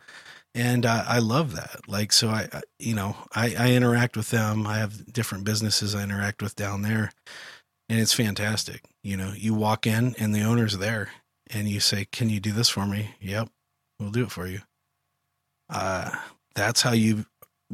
And 0.58 0.84
I 0.86 1.20
love 1.20 1.54
that. 1.54 1.82
Like, 1.86 2.10
so 2.10 2.30
I, 2.30 2.48
I 2.52 2.62
you 2.80 2.92
know, 2.92 3.14
I, 3.32 3.54
I 3.56 3.72
interact 3.74 4.16
with 4.16 4.30
them. 4.30 4.66
I 4.66 4.78
have 4.78 5.12
different 5.12 5.44
businesses 5.44 5.94
I 5.94 6.02
interact 6.02 6.42
with 6.42 6.56
down 6.56 6.82
there, 6.82 7.12
and 7.88 8.00
it's 8.00 8.12
fantastic. 8.12 8.82
You 9.04 9.16
know, 9.16 9.32
you 9.36 9.54
walk 9.54 9.86
in 9.86 10.16
and 10.18 10.34
the 10.34 10.42
owner's 10.42 10.78
there, 10.78 11.10
and 11.48 11.68
you 11.68 11.78
say, 11.78 12.06
"Can 12.10 12.28
you 12.28 12.40
do 12.40 12.50
this 12.50 12.68
for 12.68 12.86
me?" 12.86 13.10
Yep, 13.20 13.50
we'll 14.00 14.10
do 14.10 14.24
it 14.24 14.32
for 14.32 14.48
you. 14.48 14.62
Uh, 15.70 16.10
that's 16.56 16.82
how 16.82 16.90
you 16.90 17.26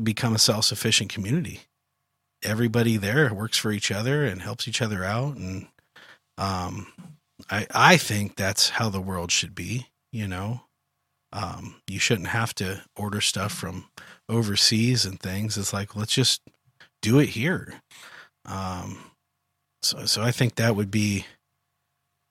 become 0.03 0.35
a 0.35 0.39
self-sufficient 0.39 1.11
community. 1.11 1.63
Everybody 2.43 2.99
there 2.99 3.33
works 3.33 3.57
for 3.57 3.73
each 3.73 3.91
other 3.91 4.27
and 4.27 4.43
helps 4.43 4.69
each 4.69 4.83
other 4.83 5.03
out, 5.05 5.37
and 5.37 5.69
um, 6.37 6.89
I 7.51 7.67
I 7.71 7.97
think 7.97 8.37
that's 8.37 8.69
how 8.69 8.91
the 8.91 9.01
world 9.01 9.33
should 9.33 9.55
be. 9.55 9.87
You 10.13 10.29
know, 10.29 10.61
um, 11.35 11.77
you 11.89 11.99
shouldn't 11.99 12.29
have 12.29 12.55
to 12.55 12.83
order 12.97 13.21
stuff 13.21 13.53
from 13.53 13.87
overseas 14.29 15.05
and 15.05 15.21
things. 15.21 15.59
It's 15.59 15.75
like 15.75 15.97
let's 15.97 16.15
just 16.15 16.41
do 17.03 17.19
it 17.19 17.31
here. 17.31 17.75
Um, 18.47 19.11
so 19.83 20.07
so 20.07 20.23
I 20.23 20.31
think 20.31 20.55
that 20.55 20.77
would 20.77 20.91
be 20.91 21.27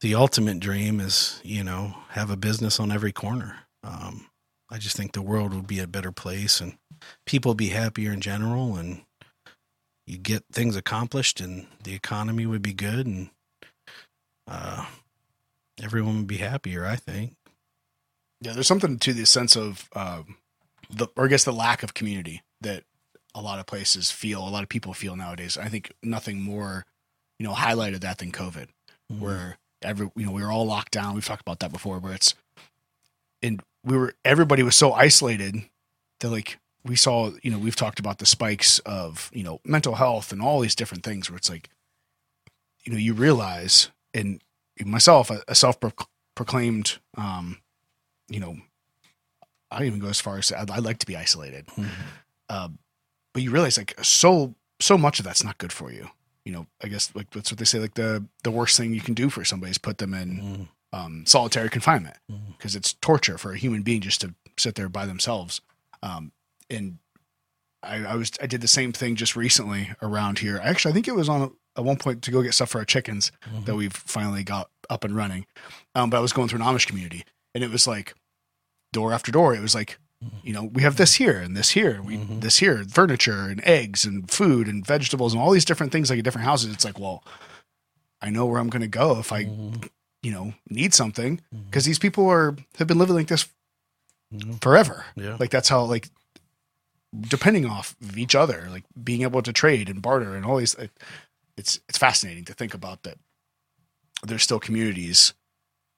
the 0.02 0.16
ultimate 0.16 0.60
dream 0.60 1.00
is, 1.00 1.40
you 1.44 1.64
know, 1.64 1.96
have 2.10 2.32
a 2.32 2.38
business 2.38 2.80
on 2.80 2.92
every 2.92 3.12
corner. 3.12 3.60
Um, 3.84 4.28
I 4.72 4.78
just 4.78 4.98
think 4.98 5.12
the 5.14 5.22
world 5.22 5.54
would 5.54 5.68
be 5.68 5.80
a 5.80 5.88
better 5.88 6.12
place 6.12 6.62
and 6.62 6.78
people 7.26 7.56
be 7.56 7.70
happier 7.70 8.12
in 8.12 8.22
general 8.22 8.76
and 8.76 9.04
you 10.08 10.18
get 10.18 10.44
things 10.52 10.76
accomplished 10.76 11.40
and 11.40 11.68
the 11.84 11.94
economy 11.94 12.46
would 12.46 12.62
be 12.62 12.74
good 12.74 13.06
and 13.06 13.30
uh, 14.48 14.86
everyone 15.82 16.18
would 16.18 16.28
be 16.28 16.38
happier, 16.38 16.86
I 16.86 16.96
think. 16.96 17.36
Yeah, 18.44 18.52
there's 18.54 18.68
something 18.68 19.00
to 19.00 19.14
the 19.14 19.26
sense 19.26 19.56
of 19.56 19.90
um, 19.96 20.36
the, 20.90 21.08
or 21.16 21.26
I 21.26 21.28
guess 21.30 21.46
the 21.46 21.54
lack 21.54 21.82
of 21.82 21.94
community 21.94 22.42
that 22.62 22.84
a 23.34 23.42
lot 23.42 23.60
of 23.60 23.66
places 23.66 24.12
feel, 24.12 24.46
a 24.46 24.50
lot 24.50 24.64
of 24.64 24.70
people 24.70 24.94
feel 24.94 25.16
nowadays. 25.16 25.58
I 25.58 25.70
think 25.70 25.94
nothing 26.04 26.42
more, 26.42 26.86
you 27.40 27.48
know, 27.48 27.54
highlighted 27.54 28.02
that 28.02 28.18
than 28.18 28.32
COVID, 28.34 28.68
Mhm. 29.12 29.20
where 29.20 29.58
every, 29.82 30.12
you 30.16 30.26
know, 30.26 30.32
we 30.32 30.42
were 30.44 30.52
all 30.52 30.66
locked 30.66 30.92
down. 30.92 31.16
We've 31.16 31.26
talked 31.26 31.42
about 31.42 31.60
that 31.60 31.72
before, 31.72 32.00
where 32.00 32.14
it's, 32.14 32.36
and 33.42 33.62
we 33.84 33.98
were, 33.98 34.14
everybody 34.26 34.62
was 34.62 34.76
so 34.76 34.92
isolated 34.94 35.64
that 36.20 36.30
like 36.30 36.60
we 36.84 36.96
saw, 36.98 37.32
you 37.44 37.50
know, 37.52 37.58
we've 37.58 37.76
talked 37.78 38.00
about 38.00 38.20
the 38.20 38.26
spikes 38.26 38.80
of, 38.80 39.30
you 39.34 39.44
know, 39.44 39.62
mental 39.64 39.96
health 39.96 40.34
and 40.34 40.42
all 40.42 40.60
these 40.60 40.76
different 40.76 41.04
things 41.06 41.30
where 41.30 41.38
it's 41.38 41.50
like, 41.50 41.70
you 42.84 42.92
know, 42.92 43.00
you 43.00 43.14
realize, 43.14 43.90
and 44.14 44.42
myself, 44.86 45.30
a, 45.32 45.42
a 45.48 45.56
self 45.56 45.78
proclaimed, 46.36 46.98
um, 47.18 47.60
you 48.34 48.40
know, 48.40 48.58
I 49.72 49.80
don't 49.80 49.88
even 49.88 50.00
go 50.00 50.08
as 50.10 50.20
far 50.20 50.38
as 50.38 50.52
I'd, 50.52 50.70
I'd 50.70 50.84
like 50.84 51.00
to 51.00 51.06
be 51.06 51.16
isolated. 51.18 51.66
Mhm. 51.68 51.90
Um, 52.50 52.80
but 53.34 53.42
you 53.44 53.52
realize 53.52 53.78
like 53.78 53.94
so 54.04 54.56
so 54.80 54.98
much 54.98 55.20
of 55.20 55.26
that's 55.26 55.44
not 55.44 55.58
good 55.58 55.72
for 55.74 55.92
you. 55.92 56.10
You 56.46 56.52
know, 56.54 56.68
I 56.84 56.88
guess 56.88 57.12
like 57.16 57.30
that's 57.32 57.52
what 57.52 57.58
they 57.60 57.66
say. 57.66 57.80
Like 57.80 57.94
the 57.96 58.26
the 58.44 58.52
worst 58.52 58.78
thing 58.78 58.94
you 58.94 59.02
can 59.02 59.14
do 59.14 59.30
for 59.30 59.44
somebody 59.46 59.72
is 59.72 59.78
put 59.78 59.98
them 59.98 60.14
in 60.14 60.30
Mhm. 60.94 60.98
um, 61.00 61.26
solitary 61.26 61.70
confinement 61.70 62.18
because 62.58 62.76
it's 62.76 62.94
torture 62.94 63.38
for 63.38 63.52
a 63.54 63.58
human 63.58 63.82
being 63.82 64.02
just 64.02 64.22
to 64.22 64.36
sit 64.58 64.76
there 64.76 64.90
by 64.90 65.06
themselves. 65.06 65.62
Um, 66.04 66.32
and 66.70 67.00
I, 67.82 68.04
I 68.06 68.16
was 68.16 68.32
I 68.42 68.46
did 68.48 68.62
the 68.62 68.68
same 68.68 68.92
thing 68.94 69.16
just 69.16 69.36
recently 69.36 69.92
around 70.02 70.40
here. 70.40 70.60
Actually, 70.62 70.92
I 70.92 70.94
think 70.94 71.08
it 71.08 71.16
was 71.16 71.30
on 71.30 71.56
at 71.76 71.84
one 71.84 71.98
point 71.98 72.22
to 72.24 72.32
go 72.32 72.44
get 72.44 72.54
stuff 72.54 72.70
for 72.70 72.78
our 72.80 72.86
chickens 72.86 73.32
that 73.66 73.76
we've 73.76 73.94
finally 73.94 74.44
got 74.44 74.70
up 74.90 75.04
and 75.04 75.16
running. 75.16 75.48
Um, 75.96 76.10
but 76.12 76.18
I 76.18 76.20
was 76.20 76.32
going 76.34 76.48
through 76.50 76.62
an 76.62 76.66
Amish 76.68 76.86
community, 76.86 77.24
and 77.56 77.64
it 77.64 77.72
was 77.72 77.88
like 77.88 78.14
door 78.94 79.12
after 79.12 79.32
door. 79.32 79.54
It 79.54 79.62
was 79.62 79.76
like, 79.76 79.98
you 80.42 80.54
know, 80.54 80.64
we 80.64 80.82
have 80.84 80.96
this 80.96 81.16
here 81.16 81.38
and 81.38 81.58
this 81.58 81.72
here, 81.72 82.02
we 82.02 82.16
Mhm. 82.18 82.40
this 82.40 82.60
here, 82.60 82.86
furniture 82.86 83.50
and 83.50 83.62
eggs 83.66 84.06
and 84.06 84.32
food 84.32 84.68
and 84.70 84.86
vegetables 84.88 85.34
and 85.34 85.42
all 85.42 85.52
these 85.52 85.66
different 85.66 85.92
things 85.92 86.10
like 86.10 86.20
at 86.20 86.24
different 86.24 86.46
houses. 86.48 86.74
It's 86.74 86.86
like, 86.86 86.98
well, 86.98 87.26
I 88.22 88.30
know 88.30 88.46
where 88.46 88.62
I'm 88.62 88.70
going 88.70 88.82
to 88.84 88.88
go 88.88 89.20
if 89.20 89.34
I, 89.34 89.44
Mhm. 89.46 89.90
you 90.22 90.32
know, 90.32 90.54
need 90.70 90.94
something 90.94 91.42
because 91.66 91.84
these 91.84 92.00
people 92.00 92.26
are 92.30 92.56
have 92.80 92.88
been 92.88 92.98
living 93.00 93.16
like 93.18 93.28
this 93.28 93.50
Mhm. 94.34 94.62
forever. 94.62 95.06
Yeah. 95.18 95.36
Like 95.38 95.50
that's 95.50 95.68
how 95.68 95.84
like 95.84 96.10
depending 97.28 97.66
off 97.66 97.96
of 98.02 98.18
each 98.18 98.34
other, 98.34 98.68
like 98.72 98.86
being 99.04 99.22
able 99.24 99.42
to 99.42 99.54
trade 99.54 99.90
and 99.90 100.02
barter 100.02 100.36
and 100.36 100.46
all 100.46 100.58
these. 100.58 100.74
It, 100.76 100.92
it's 101.58 101.80
it's 101.90 101.98
fascinating 101.98 102.46
to 102.46 102.54
think 102.54 102.74
about 102.74 103.04
that. 103.04 103.18
There's 104.24 104.42
still 104.44 104.60
communities, 104.60 105.34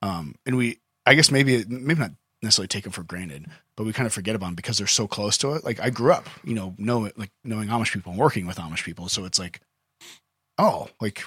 um, 0.02 0.36
and 0.48 0.58
we 0.58 0.80
I 1.06 1.14
guess 1.14 1.30
maybe 1.32 1.64
maybe 1.68 2.00
not 2.00 2.12
necessarily 2.46 2.68
take 2.70 2.84
them 2.84 2.94
for 2.94 3.04
granted, 3.04 3.48
but 3.76 3.86
we 3.86 3.92
kind 3.94 4.08
of 4.08 4.14
forget 4.14 4.36
about 4.36 4.46
them 4.48 4.56
because 4.56 4.78
they're 4.78 4.88
so 4.88 5.08
close 5.08 5.38
to 5.40 5.54
it. 5.54 5.66
Like 5.66 5.80
I 5.82 5.90
grew 5.90 6.12
up, 6.14 6.30
you 6.44 6.54
know, 6.54 6.74
know 6.78 7.10
like 7.18 7.32
knowing 7.44 7.68
Amish 7.68 7.92
people 7.94 8.12
and 8.12 8.20
working 8.20 8.46
with 8.48 8.58
Amish 8.58 8.84
people, 8.84 9.10
so 9.10 9.26
it's 9.26 9.38
like, 9.40 9.60
oh, 10.58 10.88
like 11.02 11.24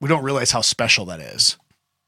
we 0.00 0.08
don't 0.08 0.24
realize 0.24 0.50
how 0.50 0.60
special 0.60 1.06
that 1.06 1.20
is, 1.20 1.56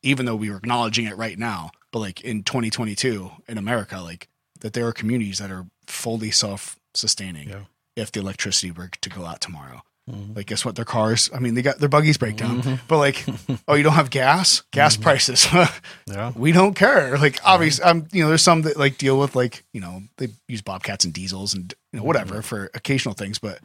even 0.02 0.26
though 0.26 0.36
we 0.36 0.50
were 0.50 0.56
acknowledging 0.56 1.06
it 1.06 1.16
right 1.16 1.38
now. 1.38 1.70
But 1.92 2.00
like 2.00 2.20
in 2.22 2.42
2022 2.42 3.30
in 3.48 3.56
America, 3.58 4.00
like 4.00 4.28
that 4.60 4.72
there 4.74 4.86
are 4.86 4.92
communities 4.92 5.38
that 5.38 5.50
are 5.50 5.66
fully 5.86 6.30
self-sustaining 6.30 7.48
Yeah. 7.48 7.64
if 7.96 8.12
the 8.12 8.20
electricity 8.20 8.70
were 8.70 8.90
to 9.00 9.08
go 9.08 9.24
out 9.24 9.40
tomorrow. 9.40 9.82
Mhm. 10.10 10.36
Like, 10.36 10.46
guess 10.46 10.64
what? 10.64 10.76
Their 10.76 10.84
cars, 10.84 11.28
I 11.34 11.40
mean, 11.40 11.54
they 11.54 11.62
got 11.62 11.78
their 11.78 11.88
buggies 11.88 12.16
break 12.16 12.36
down, 12.36 12.62
Mhm. 12.62 12.80
but 12.86 12.98
like, 12.98 13.24
oh, 13.68 13.74
you 13.74 13.82
don't 13.82 13.94
have 13.94 14.10
gas? 14.10 14.62
Gas 14.70 14.96
prices. 14.96 15.46
Yeah. 16.06 16.32
we 16.36 16.52
don't 16.52 16.74
care. 16.74 17.18
Like, 17.18 17.40
obviously, 17.44 17.84
um, 17.84 18.06
you 18.12 18.22
know, 18.22 18.28
there's 18.28 18.42
some 18.42 18.62
that 18.62 18.76
like 18.76 18.98
deal 18.98 19.18
with 19.18 19.34
like, 19.34 19.64
you 19.72 19.80
know, 19.80 20.02
they 20.18 20.28
use 20.46 20.62
bobcats 20.62 21.04
and 21.04 21.12
diesels 21.12 21.52
and 21.54 21.74
you 21.92 21.98
know 21.98 22.04
whatever 22.04 22.40
for 22.42 22.70
occasional 22.74 23.14
things, 23.14 23.38
but 23.40 23.58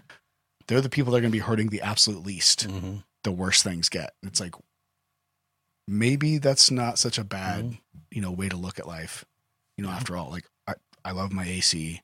they're 0.68 0.82
the 0.82 0.90
people 0.90 1.12
that 1.12 1.18
are 1.20 1.22
going 1.22 1.32
to 1.32 1.36
be 1.38 1.40
hurting 1.40 1.70
the 1.70 1.82
absolute 1.82 2.26
least. 2.26 2.68
Mhm. 2.68 3.04
The 3.24 3.32
worst 3.32 3.64
things 3.64 3.88
get. 3.90 4.14
It's 4.24 4.40
like 4.40 4.56
maybe 5.88 6.38
that's 6.38 6.72
not 6.72 6.98
such 7.00 7.18
a 7.18 7.24
bad, 7.24 7.66
Mhm. 7.66 7.78
you 8.12 8.22
know, 8.22 8.32
way 8.32 8.50
to 8.50 8.56
look 8.58 8.80
at 8.80 8.88
life. 8.88 9.26
You 9.78 9.84
know, 9.84 9.92
after 9.92 10.18
all, 10.18 10.30
like 10.32 10.46
I, 10.68 10.74
I 11.06 11.12
love 11.12 11.32
my 11.32 11.46
AC 11.46 12.02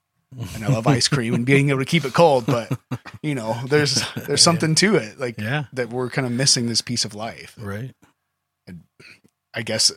and 0.54 0.64
I 0.66 0.68
love 0.68 0.88
ice 0.88 1.08
cream 1.08 1.34
and 1.34 1.46
being 1.46 1.70
able 1.70 1.80
to 1.80 1.86
keep 1.86 2.06
it 2.06 2.14
cold, 2.14 2.46
but 2.46 2.72
you 3.22 3.36
know, 3.36 3.60
there's 3.68 4.04
there's 4.28 4.42
something 4.42 4.76
to 4.76 4.96
it. 4.96 5.20
Like 5.20 5.40
Yeah. 5.40 5.66
that 5.74 5.90
we're 5.90 6.10
kind 6.10 6.26
of 6.28 6.34
missing 6.34 6.68
this 6.68 6.82
piece 6.82 7.06
of 7.06 7.16
life. 7.16 7.56
Right. 7.60 7.94
And 8.68 8.84
I 9.54 9.62
guess 9.62 9.92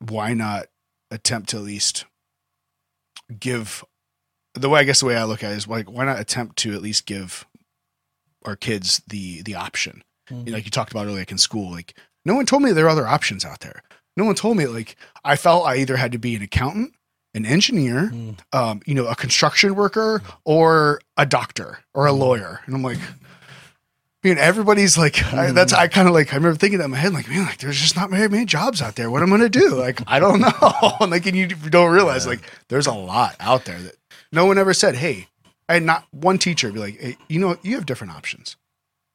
why 0.00 0.34
not 0.34 0.66
attempt 1.10 1.48
to 1.50 1.56
at 1.56 1.62
least 1.62 2.04
give 3.38 3.84
the 4.54 4.68
way 4.68 4.80
I 4.80 4.84
guess 4.84 5.00
the 5.00 5.06
way 5.06 5.16
I 5.16 5.24
look 5.24 5.42
at 5.42 5.52
it 5.52 5.56
is 5.56 5.66
like 5.68 5.90
why 5.90 6.04
not 6.04 6.20
attempt 6.20 6.56
to 6.58 6.74
at 6.74 6.82
least 6.82 7.06
give 7.06 7.46
our 8.44 8.56
kids 8.56 9.02
the 9.08 9.42
the 9.42 9.54
option. 9.54 10.02
You 10.30 10.36
know, 10.44 10.52
like 10.52 10.64
you 10.64 10.70
talked 10.70 10.90
about 10.90 11.06
earlier 11.06 11.18
like 11.20 11.30
in 11.32 11.38
school, 11.38 11.70
like 11.70 11.94
no 12.24 12.34
one 12.34 12.46
told 12.46 12.62
me 12.62 12.72
there 12.72 12.86
are 12.86 12.90
other 12.90 13.06
options 13.06 13.44
out 13.44 13.60
there. 13.60 13.82
No 14.16 14.24
one 14.24 14.34
told 14.34 14.56
me 14.56 14.66
like 14.66 14.96
I 15.24 15.36
felt 15.36 15.66
I 15.66 15.76
either 15.76 15.96
had 15.96 16.12
to 16.12 16.18
be 16.18 16.34
an 16.34 16.42
accountant, 16.42 16.94
an 17.34 17.44
engineer, 17.46 18.10
Mhm. 18.12 18.36
um, 18.52 18.80
you 18.86 18.94
know, 18.94 19.06
a 19.06 19.16
construction 19.16 19.74
worker 19.74 20.22
or 20.44 21.00
a 21.16 21.26
doctor 21.26 21.78
or 21.92 22.06
a 22.06 22.12
lawyer. 22.12 22.60
And 22.66 22.74
I'm 22.74 22.82
like, 22.82 22.98
man, 24.22 24.38
everybody's 24.38 24.96
like, 24.96 25.22
I, 25.32 25.50
that's, 25.52 25.72
I 25.72 25.88
kind 25.88 26.08
of 26.08 26.14
like, 26.14 26.32
I 26.32 26.36
remember 26.36 26.56
thinking 26.56 26.78
that 26.78 26.86
in 26.86 26.90
my 26.90 26.96
head, 26.96 27.12
like, 27.12 27.28
man, 27.28 27.44
like 27.44 27.58
there's 27.58 27.78
just 27.80 27.96
not 27.96 28.10
very 28.10 28.28
many 28.28 28.44
jobs 28.46 28.80
out 28.80 28.96
there. 28.96 29.10
What 29.10 29.22
am 29.22 29.32
I 29.32 29.38
going 29.38 29.50
to 29.50 29.58
do? 29.58 29.74
Like, 29.74 30.00
I 30.06 30.18
don't 30.20 30.40
know. 30.40 30.96
and 31.00 31.10
like, 31.10 31.26
and 31.26 31.36
you 31.36 31.48
don't 31.48 31.92
realize 31.92 32.24
Yeah. 32.24 32.30
like 32.30 32.40
there's 32.68 32.86
a 32.86 32.94
lot 32.94 33.36
out 33.40 33.64
there 33.64 33.80
that 33.80 33.96
no 34.32 34.46
one 34.46 34.56
ever 34.58 34.72
said, 34.72 34.96
Hey, 34.96 35.28
I 35.68 35.74
had 35.74 35.82
not 35.82 36.04
one 36.10 36.38
teacher 36.38 36.70
be 36.72 36.78
like, 36.78 37.00
hey, 37.00 37.16
you 37.28 37.38
know, 37.40 37.56
you 37.62 37.74
have 37.76 37.86
different 37.86 38.12
options. 38.14 38.56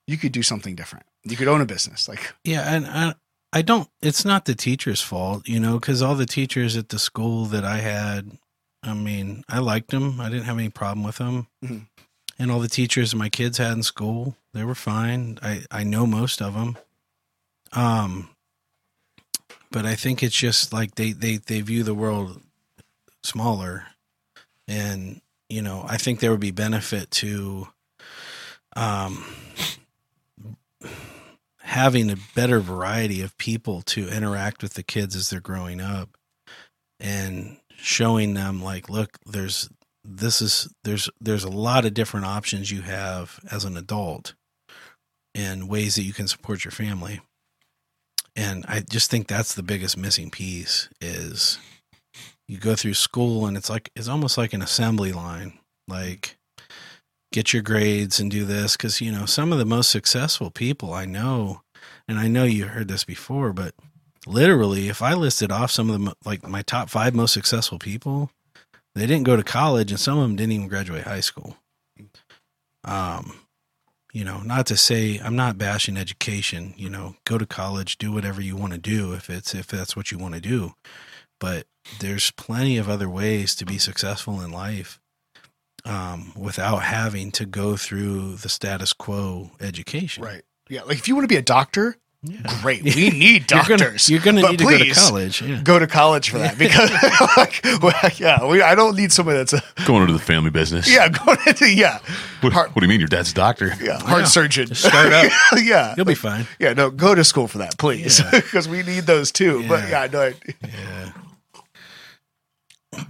You 0.07 0.17
could 0.17 0.31
do 0.31 0.41
something 0.43 0.75
different. 0.75 1.05
You 1.23 1.37
could 1.37 1.47
own 1.47 1.61
a 1.61 1.65
business. 1.65 2.07
Like, 2.09 2.33
Yeah, 2.43 2.61
and 2.73 2.85
I, 2.87 3.13
I 3.51 3.61
don't. 3.61 3.89
It's 4.01 4.23
not 4.25 4.45
the 4.45 4.53
teacher's 4.55 5.01
fault, 5.01 5.47
you 5.47 5.59
know, 5.59 5.79
because 5.79 6.01
all 6.01 6.15
the 6.15 6.25
teachers 6.25 6.77
at 6.77 6.89
the 6.89 6.99
school 6.99 7.45
that 7.45 7.65
I 7.65 7.77
had, 7.77 8.37
I 8.83 8.93
mean, 8.93 9.43
I 9.49 9.59
liked 9.59 9.89
them. 9.91 10.21
I 10.21 10.29
didn't 10.29 10.45
have 10.45 10.57
any 10.57 10.69
problem 10.69 11.03
with 11.03 11.17
them, 11.17 11.47
Mhm. 11.63 11.87
and 12.37 12.51
all 12.51 12.59
the 12.59 12.67
teachers 12.69 13.15
my 13.15 13.29
kids 13.29 13.57
had 13.57 13.73
in 13.73 13.83
school, 13.83 14.37
they 14.53 14.63
were 14.63 14.75
fine. 14.75 15.39
I 15.41 15.65
I 15.71 15.83
know 15.83 16.05
most 16.05 16.41
of 16.41 16.53
them. 16.53 16.77
Um, 17.71 18.29
but 19.71 19.85
I 19.85 19.95
think 19.95 20.21
it's 20.23 20.35
just 20.35 20.71
like 20.71 20.95
they 20.95 21.11
they 21.11 21.37
they 21.37 21.61
view 21.61 21.83
the 21.83 21.95
world 21.95 22.41
smaller, 23.23 23.87
and 24.67 25.21
you 25.49 25.61
know, 25.63 25.85
I 25.89 25.97
think 25.97 26.19
there 26.19 26.29
would 26.31 26.39
be 26.39 26.51
benefit 26.51 27.09
to, 27.11 27.69
um 28.75 29.25
having 31.79 32.11
a 32.11 32.17
better 32.35 32.59
variety 32.59 33.21
of 33.21 33.37
people 33.37 33.81
to 33.81 34.09
interact 34.09 34.61
with 34.61 34.73
the 34.73 34.83
kids 34.83 35.15
as 35.15 35.29
they're 35.29 35.39
growing 35.39 35.79
up 35.79 36.09
and 36.99 37.55
showing 37.77 38.33
them 38.33 38.61
like 38.61 38.89
look 38.89 39.17
there's 39.25 39.69
this 40.03 40.41
is 40.41 40.67
there's 40.83 41.09
there's 41.21 41.45
a 41.45 41.49
lot 41.49 41.85
of 41.85 41.93
different 41.93 42.25
options 42.25 42.69
you 42.69 42.81
have 42.81 43.39
as 43.49 43.63
an 43.63 43.77
adult 43.77 44.33
and 45.33 45.69
ways 45.69 45.95
that 45.95 46.03
you 46.03 46.11
can 46.11 46.27
support 46.27 46.65
your 46.65 46.71
family. 46.71 47.21
And 48.35 48.65
i 48.67 48.81
just 48.81 49.09
think 49.09 49.27
that's 49.27 49.53
the 49.53 49.63
biggest 49.63 49.95
missing 49.95 50.29
piece 50.29 50.89
is 50.99 51.59
you 52.49 52.57
go 52.57 52.75
through 52.75 52.95
school 52.95 53.45
and 53.45 53.55
it's 53.55 53.69
like 53.69 53.89
it's 53.95 54.09
almost 54.09 54.37
like 54.37 54.51
an 54.51 54.61
assembly 54.61 55.13
line 55.13 55.59
like 55.87 56.37
get 57.31 57.53
your 57.53 57.61
grades 57.61 58.19
and 58.19 58.31
do 58.31 58.43
this 58.43 58.75
because 58.75 58.99
you 58.99 59.11
know 59.11 59.25
some 59.25 59.53
of 59.53 59.59
the 59.59 59.65
most 59.65 59.89
successful 59.89 60.49
people 60.49 60.93
i 60.93 61.05
know 61.05 61.61
and 62.07 62.19
i 62.19 62.27
know 62.27 62.43
you 62.43 62.65
heard 62.65 62.87
this 62.87 63.03
before 63.03 63.53
but 63.53 63.73
literally 64.27 64.89
if 64.89 65.01
i 65.01 65.13
listed 65.13 65.51
off 65.51 65.71
some 65.71 65.89
of 65.89 65.99
the 65.99 66.15
like 66.25 66.47
my 66.47 66.61
top 66.61 66.89
five 66.89 67.13
most 67.13 67.33
successful 67.33 67.79
people 67.79 68.31
they 68.95 69.05
didn't 69.05 69.25
go 69.25 69.35
to 69.35 69.43
college 69.43 69.91
and 69.91 69.99
some 69.99 70.17
of 70.17 70.23
them 70.23 70.35
didn't 70.35 70.53
even 70.53 70.67
graduate 70.67 71.03
high 71.03 71.19
school 71.19 71.57
um 72.83 73.39
you 74.13 74.23
know 74.23 74.41
not 74.41 74.65
to 74.65 74.75
say 74.75 75.19
i'm 75.23 75.35
not 75.35 75.57
bashing 75.57 75.97
education 75.97 76.73
you 76.77 76.89
know 76.89 77.15
go 77.25 77.37
to 77.37 77.45
college 77.45 77.97
do 77.97 78.11
whatever 78.11 78.41
you 78.41 78.55
want 78.55 78.73
to 78.73 78.79
do 78.79 79.13
if 79.13 79.29
it's 79.29 79.53
if 79.53 79.67
that's 79.67 79.95
what 79.95 80.11
you 80.11 80.17
want 80.17 80.33
to 80.33 80.41
do 80.41 80.73
but 81.39 81.65
there's 81.99 82.31
plenty 82.31 82.77
of 82.77 82.89
other 82.89 83.09
ways 83.09 83.55
to 83.55 83.65
be 83.65 83.77
successful 83.77 84.41
in 84.41 84.51
life 84.51 84.99
um, 85.85 86.33
without 86.35 86.83
having 86.83 87.31
to 87.31 87.45
go 87.45 87.77
through 87.77 88.35
the 88.35 88.49
status 88.49 88.93
quo 88.93 89.51
education. 89.59 90.23
right. 90.23 90.43
Yeah. 90.69 90.83
Like 90.83 90.97
if 90.97 91.07
you 91.07 91.15
want 91.15 91.23
to 91.23 91.27
be 91.33 91.37
a 91.37 91.41
doctor, 91.41 91.97
Yeah. 92.23 92.41
great. 92.61 92.83
We 92.95 93.09
need 93.11 93.49
You're 93.51 93.63
gonna, 93.63 93.77
doctors. 93.77 94.09
you're 94.09 94.19
gonna 94.21 94.41
But 94.41 94.51
need 94.51 94.59
to 94.59 94.65
go 94.65 94.77
to 94.77 94.93
college. 94.93 95.41
Yeah. 95.41 95.61
Go 95.63 95.79
to 95.79 95.87
college 95.87 96.29
for 96.29 96.37
that 96.39 96.57
because, 96.63 96.91
like, 97.37 97.61
well, 97.81 98.11
yeah, 98.17 98.45
we, 98.45 98.61
I 98.61 98.75
don't 98.75 98.95
need 98.95 99.11
somebody 99.11 99.37
that's 99.39 99.53
a 99.53 99.63
Going 99.85 100.01
into 100.01 100.13
the 100.13 100.19
family 100.19 100.49
business. 100.49 100.91
yeah, 100.93 101.07
going 101.09 101.37
into 101.47 101.73
yeah, 101.73 101.99
What, 102.41 102.53
heart, 102.53 102.75
what 102.75 102.81
do 102.81 102.85
you 102.85 102.89
mean? 102.89 102.99
Your 102.99 103.07
dad's 103.09 103.31
a 103.31 103.35
doctor? 103.35 103.73
yeah, 103.81 103.99
heart 103.99 104.21
Yeah. 104.21 104.25
surgeon. 104.25 104.67
Just 104.67 104.83
start 104.85 105.11
up. 105.13 105.31
yeah, 105.63 105.93
You'll 105.97 106.05
be 106.05 106.13
fine. 106.15 106.45
yeah. 106.59 106.73
No, 106.73 106.89
go 106.91 107.15
to 107.15 107.23
school 107.23 107.47
for 107.47 107.59
that, 107.59 107.77
please, 107.77 108.19
Yeah. 108.19 108.31
because 108.31 108.67
we 108.67 108.83
need 108.83 109.05
those 109.05 109.31
too. 109.31 109.65
But 109.67 109.87
Yeah. 109.89 110.03
yeah, 110.05 110.11
no, 110.11 110.21
it- 110.21 110.55
Yeah. 110.63 111.11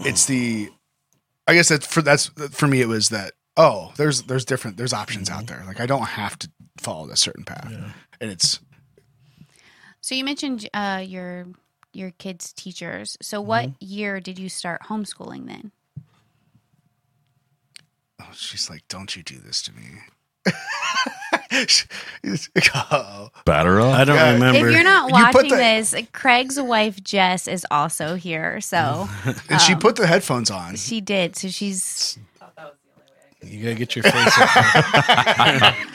it's 0.05 0.25
the 0.25 0.69
i 1.47 1.53
guess 1.53 1.69
that's 1.69 1.87
for 1.87 2.01
that's 2.03 2.27
for 2.51 2.67
me 2.67 2.81
it 2.81 2.87
was 2.87 3.09
that 3.09 3.31
oh 3.59 3.91
there's 3.97 4.23
there's 4.23 4.45
different 4.45 4.77
there's 4.77 4.93
options 4.93 5.29
out 5.29 5.45
there 5.45 5.63
like 5.67 5.79
i 5.79 5.85
don't 5.85 6.05
have 6.07 6.37
to 6.39 6.49
follow 6.77 7.05
this 7.05 7.19
certain 7.19 7.43
path 7.43 7.67
Yeah. 7.69 7.91
and 8.19 8.31
it's 8.31 8.59
So 10.01 10.15
you 10.15 10.23
mentioned 10.23 10.67
uh, 10.73 11.03
your 11.05 11.45
your 11.93 12.11
kids' 12.11 12.53
teachers. 12.53 13.17
So 13.21 13.41
what 13.41 13.65
Mm-hmm. 13.65 13.85
year 13.85 14.19
did 14.21 14.39
you 14.39 14.47
start 14.47 14.83
homeschooling 14.89 15.45
then? 15.47 15.71
oh, 18.21 18.29
she's 18.33 18.69
like 18.69 18.83
don't 18.87 19.15
you 19.15 19.23
do 19.23 19.37
this 19.39 19.61
to 19.63 19.71
me 19.73 19.99
oh, 22.91 23.29
Batter 23.45 23.81
up. 23.81 23.93
I 23.99 24.03
don't 24.05 24.15
Yeah. 24.15 24.33
remember. 24.33 24.67
If 24.67 24.73
you're 24.73 24.83
not 24.83 25.09
You 25.09 25.13
watching 25.13 25.49
the- 25.49 25.55
this, 25.57 25.95
Craig's 26.13 26.59
wife 26.59 27.03
Jess 27.03 27.47
is 27.47 27.65
also 27.69 28.15
here. 28.15 28.61
So 28.61 29.09
and 29.49 29.59
she 29.61 29.73
Um, 29.73 29.79
put 29.79 29.95
the 29.95 30.07
headphones 30.07 30.49
on 30.49 30.75
she 30.75 31.01
did. 31.01 31.35
So 31.35 31.49
she's. 31.49 32.17
You 33.41 33.63
gotta 33.63 33.75
get 33.75 33.95
your 33.95 34.03
face 34.03 34.37
up. 34.37 35.75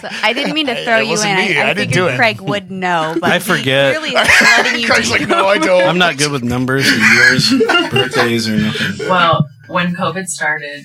So 0.00 0.08
I 0.22 0.32
didn't 0.32 0.54
mean 0.54 0.66
to 0.66 0.72
It 0.72 0.84
throw 0.84 0.96
you 0.98 1.04
in. 1.04 1.08
wasn't 1.10 1.36
me. 1.36 1.56
I, 1.56 1.66
I 1.66 1.70
I 1.70 1.74
didn't 1.74 1.90
figured 1.90 1.94
do 1.94 2.06
it. 2.08 2.16
Craig 2.16 2.40
would 2.40 2.70
know, 2.70 3.16
but 3.20 3.30
I 3.30 3.38
forget. 3.38 3.92
He 3.94 3.98
really 3.98 4.14
letting 4.14 4.80
you. 4.80 4.86
Craig's 4.90 5.10
like 5.10 5.28
no 5.28 5.46
i 5.46 5.58
don't 5.58 5.84
I'm 5.86 5.98
not 5.98 6.16
good 6.18 6.32
with 6.32 6.42
numbers 6.42 6.90
or 6.90 6.96
years, 6.96 7.52
birthdays, 7.90 8.48
or 8.48 8.56
nothing. 8.56 9.08
Well, 9.08 9.46
when 9.68 9.94
COVID 9.94 10.26
started, 10.26 10.84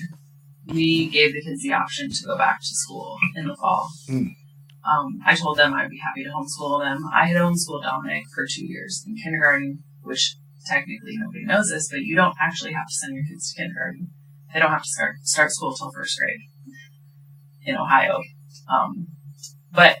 we 0.66 1.08
gave 1.08 1.32
the 1.32 1.42
kids 1.42 1.62
the 1.62 1.72
option 1.72 2.10
to 2.10 2.24
go 2.24 2.36
back 2.36 2.60
to 2.60 2.66
school 2.66 3.16
in 3.36 3.46
the 3.46 3.56
fall. 3.56 3.88
Mm. 4.08 4.28
Um, 4.86 5.20
I 5.26 5.34
told 5.34 5.56
them 5.56 5.72
I'd 5.74 5.90
be 5.90 5.98
happy 5.98 6.24
to 6.24 6.30
homeschool 6.30 6.80
them. 6.84 7.04
I 7.12 7.26
had 7.26 7.36
homeschooled 7.36 7.82
Dominic 7.82 8.24
for 8.34 8.46
two 8.46 8.64
years 8.66 9.02
in 9.06 9.16
kindergarten, 9.16 9.82
which 10.02 10.36
technically 10.66 11.16
nobody 11.16 11.44
knows 11.44 11.70
this, 11.70 11.88
but 11.90 12.00
you 12.00 12.14
don't 12.14 12.36
actually 12.40 12.72
have 12.74 12.86
to 12.86 12.94
send 12.94 13.14
your 13.14 13.24
kids 13.24 13.52
to 13.52 13.62
kindergarten. 13.62 14.10
They 14.54 14.60
don't 14.60 14.70
have 14.70 14.84
to 14.84 14.88
start 14.88 15.16
start 15.24 15.50
school 15.50 15.74
till 15.74 15.90
first 15.90 16.16
grade 16.16 16.38
in 17.66 17.76
Ohio. 17.76 18.22
Um, 18.72 19.08
but 19.72 19.98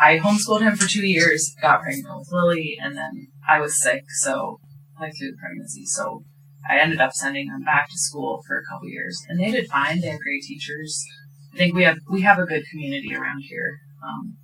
I 0.00 0.18
homeschooled 0.18 0.62
him 0.62 0.74
for 0.74 0.88
two 0.88 1.06
years, 1.06 1.54
got 1.60 1.82
pregnant 1.82 2.18
with 2.18 2.32
Lily, 2.32 2.78
and 2.82 2.96
then 2.96 3.28
I 3.46 3.60
was 3.60 3.80
sick, 3.80 4.04
so 4.22 4.58
like 4.98 5.12
through 5.18 5.32
the 5.32 5.36
pregnancy. 5.36 5.84
So 5.84 6.24
I 6.68 6.78
ended 6.78 7.00
up 7.00 7.12
sending 7.12 7.48
them 7.48 7.62
back 7.62 7.88
to 7.90 7.98
school 7.98 8.42
for 8.46 8.56
a 8.56 8.64
couple 8.64 8.88
years, 8.88 9.22
and 9.28 9.38
they 9.38 9.50
did 9.50 9.68
fine. 9.68 10.00
They 10.00 10.08
have 10.08 10.20
great 10.20 10.42
teachers. 10.42 11.04
I 11.52 11.58
think 11.58 11.74
we 11.74 11.84
have 11.84 11.98
we 12.10 12.22
have 12.22 12.38
a 12.38 12.46
good 12.46 12.64
community 12.70 13.14
around 13.14 13.42
here. 13.42 13.80
Um, 14.02 14.38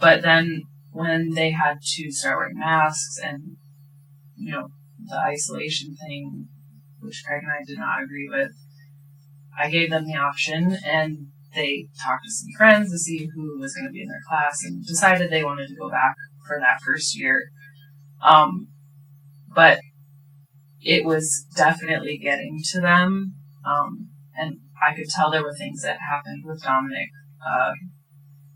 but 0.00 0.22
then 0.22 0.62
when 0.90 1.34
they 1.34 1.50
had 1.50 1.82
to 1.96 2.10
start 2.10 2.38
wearing 2.38 2.58
masks 2.58 3.18
and 3.22 3.56
you 4.36 4.52
know 4.52 4.68
the 5.04 5.18
isolation 5.18 5.94
thing, 5.96 6.48
which 7.04 7.22
Craig 7.26 7.42
and 7.42 7.52
I 7.52 7.64
did 7.66 7.78
not 7.78 8.02
agree 8.02 8.28
with, 8.28 8.52
I 9.58 9.70
gave 9.70 9.90
them 9.90 10.06
the 10.06 10.16
option, 10.16 10.76
and 10.84 11.28
they 11.54 11.88
talked 12.02 12.24
to 12.24 12.30
some 12.30 12.50
friends 12.56 12.90
to 12.90 12.98
see 12.98 13.28
who 13.34 13.58
was 13.58 13.74
going 13.74 13.86
to 13.86 13.92
be 13.92 14.02
in 14.02 14.08
their 14.08 14.22
class, 14.28 14.64
and 14.64 14.84
decided 14.84 15.30
they 15.30 15.44
wanted 15.44 15.68
to 15.68 15.76
go 15.76 15.88
back 15.88 16.14
for 16.46 16.58
that 16.60 16.80
first 16.84 17.18
year. 17.18 17.50
Um, 18.22 18.68
but 19.54 19.78
it 20.80 21.04
was 21.04 21.46
definitely 21.56 22.18
getting 22.18 22.60
to 22.72 22.80
them. 22.80 23.34
Um, 23.64 24.10
and 24.36 24.58
I 24.84 24.94
could 24.94 25.08
tell 25.08 25.30
there 25.30 25.42
were 25.42 25.54
things 25.54 25.82
that 25.82 25.98
happened 26.00 26.44
with 26.44 26.62
Dominic. 26.62 27.08
Uh, 27.46 27.72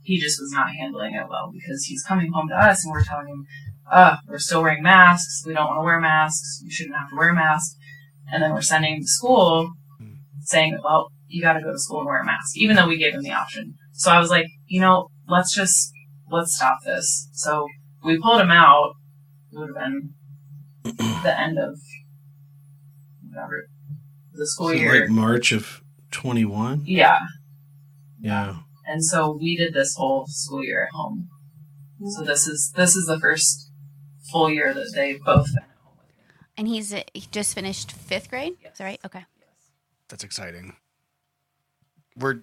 he 0.02 0.18
just 0.18 0.40
was 0.40 0.50
not 0.52 0.70
handling 0.70 1.14
it 1.14 1.28
well 1.28 1.50
because 1.52 1.84
he's 1.84 2.02
coming 2.02 2.32
home 2.32 2.48
to 2.48 2.54
us 2.54 2.84
and 2.84 2.92
we're 2.92 3.04
telling 3.04 3.28
him, 3.28 3.46
uh, 3.90 4.16
we're 4.26 4.38
still 4.38 4.62
wearing 4.62 4.82
masks. 4.82 5.42
We 5.46 5.54
don't 5.54 5.66
want 5.66 5.78
to 5.78 5.84
wear 5.84 6.00
masks. 6.00 6.61
You 6.62 6.70
shouldn't 6.70 6.96
have 6.96 7.11
to 7.11 7.16
wear 7.16 7.30
a 7.30 7.34
mask. 7.34 7.76
And 8.32 8.42
then 8.42 8.52
we're 8.52 8.62
sending 8.62 8.94
him 8.96 9.00
to 9.00 9.06
school 9.06 9.70
hmm. 9.98 10.14
saying, 10.42 10.78
well, 10.82 11.10
you 11.28 11.42
got 11.42 11.54
to 11.54 11.60
go 11.60 11.72
to 11.72 11.78
school 11.78 12.00
and 12.00 12.06
wear 12.06 12.20
a 12.20 12.24
mask, 12.24 12.56
even 12.56 12.76
though 12.76 12.88
we 12.88 12.98
gave 12.98 13.14
him 13.14 13.22
the 13.22 13.32
option. 13.32 13.74
So 13.92 14.10
I 14.10 14.18
was 14.18 14.30
like, 14.30 14.46
you 14.66 14.80
know, 14.80 15.08
let's 15.28 15.54
just, 15.54 15.92
let's 16.30 16.56
stop 16.56 16.78
this. 16.84 17.28
So 17.32 17.66
we 18.04 18.18
pulled 18.18 18.40
him 18.40 18.50
out. 18.50 18.92
It 19.52 19.58
would 19.58 19.68
have 19.68 19.76
been 19.76 20.14
the 21.22 21.38
end 21.38 21.58
of 21.58 21.78
whatever 23.28 23.68
the 24.32 24.46
school 24.46 24.68
So, 24.68 24.74
year. 24.74 25.00
like 25.00 25.10
March 25.10 25.52
of 25.52 25.82
21. 26.10 26.84
yeah. 26.86 27.20
Yeah. 28.20 28.56
And 28.86 29.04
so 29.04 29.38
we 29.38 29.56
did 29.56 29.74
this 29.74 29.94
whole 29.96 30.26
school 30.28 30.64
year 30.64 30.84
at 30.84 30.96
home. 30.96 31.28
So 32.00 32.20
mm-hmm. 32.20 32.28
this 32.28 32.46
is 32.46 32.72
this 32.74 32.96
is 32.96 33.06
the 33.06 33.20
first 33.20 33.70
full 34.32 34.50
year 34.50 34.72
that 34.72 34.92
they've 34.94 35.20
both 35.22 35.46
been 35.46 35.64
at 35.64 35.76
home 35.84 35.98
with 35.98 36.08
me. 36.16 36.24
And 36.59 36.68
he's 36.68 36.92
uh, 36.92 37.03
he 37.14 37.25
just 37.31 37.55
finished 37.55 37.92
fifth 37.92 38.29
grade. 38.29 38.57
Is 38.64 38.79
that 38.79 38.85
right? 38.85 39.01
Okay. 39.07 39.25
that's 40.09 40.25
exciting. 40.25 40.75
We're 42.16 42.40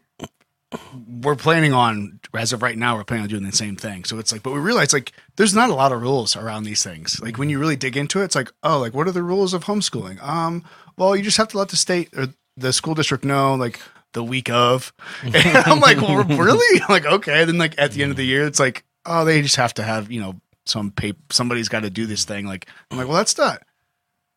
we're 1.22 1.36
planning 1.36 1.74
on 1.74 2.20
as 2.34 2.52
of 2.54 2.62
right 2.62 2.78
now 2.78 2.96
we're 2.98 3.04
planning 3.04 3.24
on 3.24 3.30
doing 3.30 3.44
the 3.44 3.52
same 3.52 3.76
thing. 3.76 4.04
So 4.06 4.18
it's 4.18 4.32
like 4.32 4.42
but 4.42 4.54
we 4.54 4.60
realize 4.60 4.94
like 4.94 5.12
there's 5.36 5.54
not 5.54 5.70
a 5.70 5.76
lot 5.76 5.92
of 5.92 6.02
rules 6.02 6.36
around 6.36 6.64
these 6.64 6.84
things. 6.84 7.22
Like 7.22 7.38
when 7.38 7.50
you 7.50 7.60
really 7.60 7.76
dig 7.76 7.98
into 7.98 8.22
it 8.22 8.26
it's 8.26 8.36
like 8.36 8.52
oh 8.64 8.80
like 8.80 8.94
what 8.94 9.08
are 9.08 9.12
the 9.12 9.24
rules 9.24 9.54
of 9.54 9.66
homeschooling? 9.66 10.22
Um 10.24 10.64
well 10.98 11.16
you 11.16 11.22
just 11.24 11.38
have 11.38 11.50
to 11.50 11.58
let 11.58 11.70
the 11.70 11.78
state 11.78 12.10
or 12.18 12.28
the 12.58 12.72
school 12.74 12.96
district 12.96 13.26
know 13.26 13.56
like 13.56 13.80
the 14.14 14.24
week 14.24 14.50
of. 14.50 14.94
And 15.24 15.36
i'm 15.36 15.80
like 15.82 15.98
well 15.98 16.24
really? 16.24 16.82
Like 16.90 17.06
okay. 17.06 17.44
Then 17.46 17.58
like 17.58 17.76
at 17.78 17.92
the 17.92 18.02
end 18.02 18.12
of 18.12 18.18
the 18.18 18.26
year 18.26 18.46
it's 18.48 18.60
like 18.60 18.86
oh 19.06 19.26
they 19.26 19.42
just 19.42 19.58
have 19.58 19.74
to 19.76 19.84
have 19.84 20.10
you 20.12 20.22
know 20.22 20.40
some 20.66 20.92
paper 20.92 21.20
somebody's 21.32 21.70
got 21.70 21.82
to 21.82 21.90
do 21.90 22.06
this 22.06 22.24
thing. 22.26 22.46
Like 22.46 22.68
i'm 22.92 22.98
like 22.98 23.08
well 23.08 23.18
that's 23.18 23.38
not 23.38 23.62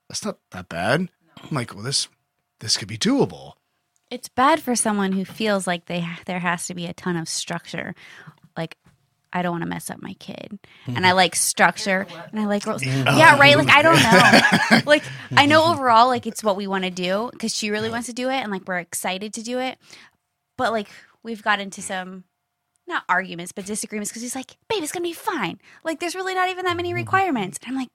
that's 0.08 0.24
not 0.24 0.38
that 0.50 0.68
bad 0.68 1.08
i'm 1.42 1.54
like 1.54 1.74
well 1.74 1.84
this 1.84 2.08
this 2.60 2.76
could 2.76 2.88
be 2.88 2.98
doable 2.98 3.54
It's 4.10 4.28
bad 4.28 4.62
for 4.62 4.74
someone 4.74 5.12
who 5.12 5.24
feels 5.24 5.66
like 5.66 5.86
they 5.86 6.06
there 6.26 6.38
has 6.40 6.66
to 6.66 6.74
be 6.74 6.86
a 6.86 6.94
ton 6.94 7.16
of 7.16 7.28
structure. 7.28 7.94
Like 8.56 8.76
I 9.32 9.42
don't 9.42 9.52
want 9.52 9.62
to 9.64 9.68
mess 9.68 9.90
up 9.90 10.00
my 10.00 10.14
kid, 10.14 10.58
and 10.86 11.04
I 11.04 11.10
mm-hmm. 11.10 11.16
like 11.16 11.36
structure, 11.36 12.06
and 12.32 12.40
I 12.40 12.46
like 12.46 12.64
rules. 12.64 12.82
Yeah, 12.82 13.38
right. 13.38 13.56
Like 13.56 13.68
mm-hmm. 13.68 13.78
I 13.78 13.82
don't 13.82 14.80
know. 14.80 14.80
like 14.90 15.04
I 15.36 15.44
know 15.44 15.70
overall, 15.70 16.08
like 16.08 16.26
it's 16.26 16.42
what 16.42 16.56
we 16.56 16.66
want 16.66 16.84
to 16.84 16.90
do 16.90 17.28
because 17.32 17.54
she 17.54 17.70
really 17.70 17.90
wants 17.90 18.06
to 18.06 18.14
do 18.14 18.30
it, 18.30 18.40
and 18.40 18.50
like 18.50 18.66
we're 18.66 18.78
excited 18.78 19.34
to 19.34 19.42
do 19.42 19.58
it. 19.58 19.78
But 20.56 20.72
like 20.72 20.88
we've 21.22 21.42
got 21.42 21.60
into 21.60 21.82
some 21.82 22.24
not 22.86 23.04
arguments, 23.08 23.52
but 23.52 23.66
disagreements 23.66 24.10
because 24.10 24.22
he's 24.22 24.34
like, 24.34 24.56
"Babe, 24.70 24.82
it's 24.82 24.92
gonna 24.92 25.02
be 25.02 25.12
fine." 25.12 25.60
Like 25.84 26.00
there's 26.00 26.14
really 26.14 26.34
not 26.34 26.48
even 26.48 26.64
that 26.64 26.76
many 26.76 26.88
mm-hmm. 26.88 26.96
requirements, 26.96 27.58
and 27.62 27.76
I'm 27.76 27.78
like, 27.78 27.90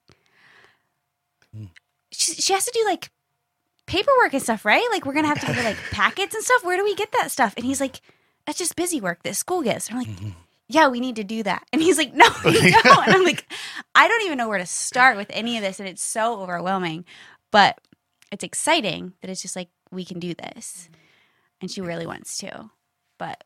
she, 2.14 2.34
she 2.34 2.52
has 2.52 2.64
to 2.64 2.72
do 2.74 2.84
like 2.84 3.10
paperwork 3.86 4.32
and 4.32 4.42
stuff, 4.42 4.64
right? 4.64 4.86
Like 4.90 5.04
we're 5.04 5.14
gonna 5.14 5.28
have 5.28 5.40
to 5.40 5.52
do 5.52 5.62
like 5.62 5.76
packets 5.90 6.34
and 6.34 6.44
stuff. 6.44 6.64
Where 6.64 6.76
do 6.76 6.84
we 6.84 6.94
get 6.94 7.12
that 7.12 7.30
stuff? 7.30 7.54
And 7.56 7.64
he's 7.64 7.80
like, 7.80 8.00
that's 8.46 8.58
just 8.58 8.76
busy 8.76 9.00
work 9.00 9.22
that 9.22 9.36
school 9.36 9.62
gets. 9.62 9.90
I'm 9.90 9.98
like, 9.98 10.08
mm-hmm. 10.08 10.30
yeah, 10.68 10.88
we 10.88 11.00
need 11.00 11.16
to 11.16 11.24
do 11.24 11.42
that. 11.42 11.66
And 11.72 11.82
he's 11.82 11.98
like, 11.98 12.14
no, 12.14 12.28
we 12.44 12.52
don't. 12.70 13.06
And 13.06 13.16
I'm 13.16 13.24
like, 13.24 13.46
I 13.94 14.08
don't 14.08 14.24
even 14.24 14.38
know 14.38 14.48
where 14.48 14.58
to 14.58 14.66
start 14.66 15.16
with 15.16 15.28
any 15.30 15.56
of 15.56 15.62
this, 15.62 15.80
and 15.80 15.88
it's 15.88 16.02
so 16.02 16.40
overwhelming. 16.40 17.04
But 17.50 17.78
it's 18.32 18.44
exciting 18.44 19.12
that 19.20 19.30
it's 19.30 19.42
just 19.42 19.56
like 19.56 19.68
we 19.90 20.04
can 20.04 20.18
do 20.18 20.34
this, 20.34 20.88
and 21.60 21.70
she 21.70 21.80
really 21.80 22.06
wants 22.06 22.38
to. 22.38 22.70
But 23.18 23.44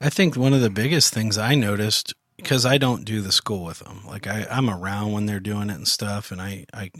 I 0.00 0.10
think 0.10 0.36
one 0.36 0.52
of 0.52 0.60
the 0.60 0.70
biggest 0.70 1.12
things 1.12 1.38
I 1.38 1.54
noticed 1.54 2.14
because 2.38 2.64
I 2.64 2.78
don't 2.78 3.04
do 3.04 3.20
the 3.20 3.32
school 3.32 3.64
with 3.64 3.80
them. 3.80 4.00
Like 4.06 4.26
I, 4.26 4.46
I'm 4.50 4.70
around 4.70 5.12
when 5.12 5.26
they're 5.26 5.40
doing 5.40 5.68
it 5.68 5.74
and 5.74 5.88
stuff, 5.88 6.30
and 6.30 6.40
I, 6.40 6.64
I, 6.72 6.90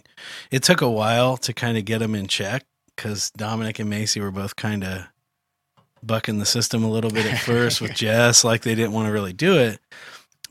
it 0.51 0.63
took 0.63 0.83
a 0.83 0.91
while 0.91 1.37
to 1.39 1.55
kind 1.55 1.79
of 1.79 1.85
get 1.85 2.01
them 2.01 2.15
in 2.15 2.27
check 2.27 2.67
because 2.95 3.31
Dominic 3.31 3.79
and 3.79 3.89
Macy 3.89 4.21
were 4.21 4.33
both 4.33 4.57
kind 4.57 4.85
of 4.85 5.07
bucking 6.03 6.39
the 6.39 6.47
system 6.47 6.85
a 6.85 6.91
little 6.91 7.11
bit 7.11 7.27
at 7.27 7.39
first 7.39 7.81
with 7.81 7.95
Jess, 7.95 8.45
like 8.45 8.63
they 8.63 8.75
didn't 8.75 8.93
want 8.93 9.07
to 9.07 9.13
really 9.13 9.33
do 9.33 9.57
it, 9.57 9.81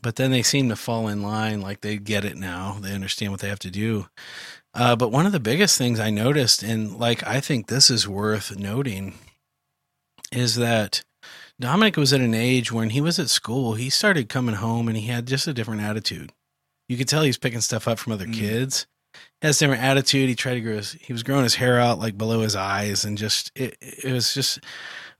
but 0.02 0.16
then 0.16 0.30
they 0.30 0.42
seem 0.42 0.68
to 0.70 0.76
fall 0.76 1.08
in 1.08 1.22
line, 1.22 1.60
like 1.60 1.82
they 1.82 1.98
get 1.98 2.24
it 2.24 2.36
now, 2.36 2.78
they 2.80 2.94
understand 2.94 3.30
what 3.30 3.40
they 3.40 3.48
have 3.48 3.58
to 3.60 3.70
do. 3.70 4.06
Uh, 4.74 4.96
but 4.96 5.12
one 5.12 5.26
of 5.26 5.32
the 5.32 5.40
biggest 5.40 5.76
things 5.76 6.00
I 6.00 6.10
noticed, 6.10 6.62
and 6.62 6.98
like 6.98 7.26
I 7.26 7.40
think 7.40 7.66
this 7.66 7.90
is 7.90 8.08
worth 8.08 8.56
noting, 8.56 9.14
is 10.32 10.56
that 10.56 11.02
Dominic 11.60 11.96
was 11.96 12.12
at 12.12 12.20
an 12.20 12.34
age 12.34 12.70
when 12.70 12.90
he 12.90 13.00
was 13.00 13.18
at 13.18 13.28
school, 13.28 13.74
he 13.74 13.90
started 13.90 14.28
coming 14.28 14.54
home 14.56 14.86
and 14.88 14.96
he 14.96 15.06
had 15.08 15.26
just 15.26 15.46
a 15.48 15.54
different 15.54 15.82
attitude. 15.82 16.32
You 16.88 16.96
could 16.96 17.08
tell 17.08 17.22
he 17.22 17.28
was 17.28 17.38
picking 17.38 17.60
stuff 17.60 17.88
up 17.88 17.98
from 17.98 18.12
other 18.12 18.26
Mm. 18.26 18.34
kids. 18.34 18.86
He 19.40 19.46
has 19.46 19.60
a 19.60 19.64
different 19.64 19.82
attitude. 19.82 20.28
He 20.28 20.34
tried 20.34 20.54
to 20.54 20.60
grow 20.60 20.76
his, 20.76 20.92
he 20.92 21.12
was 21.12 21.22
growing 21.22 21.42
his 21.42 21.56
hair 21.56 21.80
out 21.80 21.98
like 21.98 22.16
below 22.16 22.40
his 22.42 22.54
eyes 22.54 23.04
and 23.04 23.18
just, 23.18 23.50
it, 23.56 23.76
it 23.80 24.12
was 24.12 24.32
just 24.34 24.60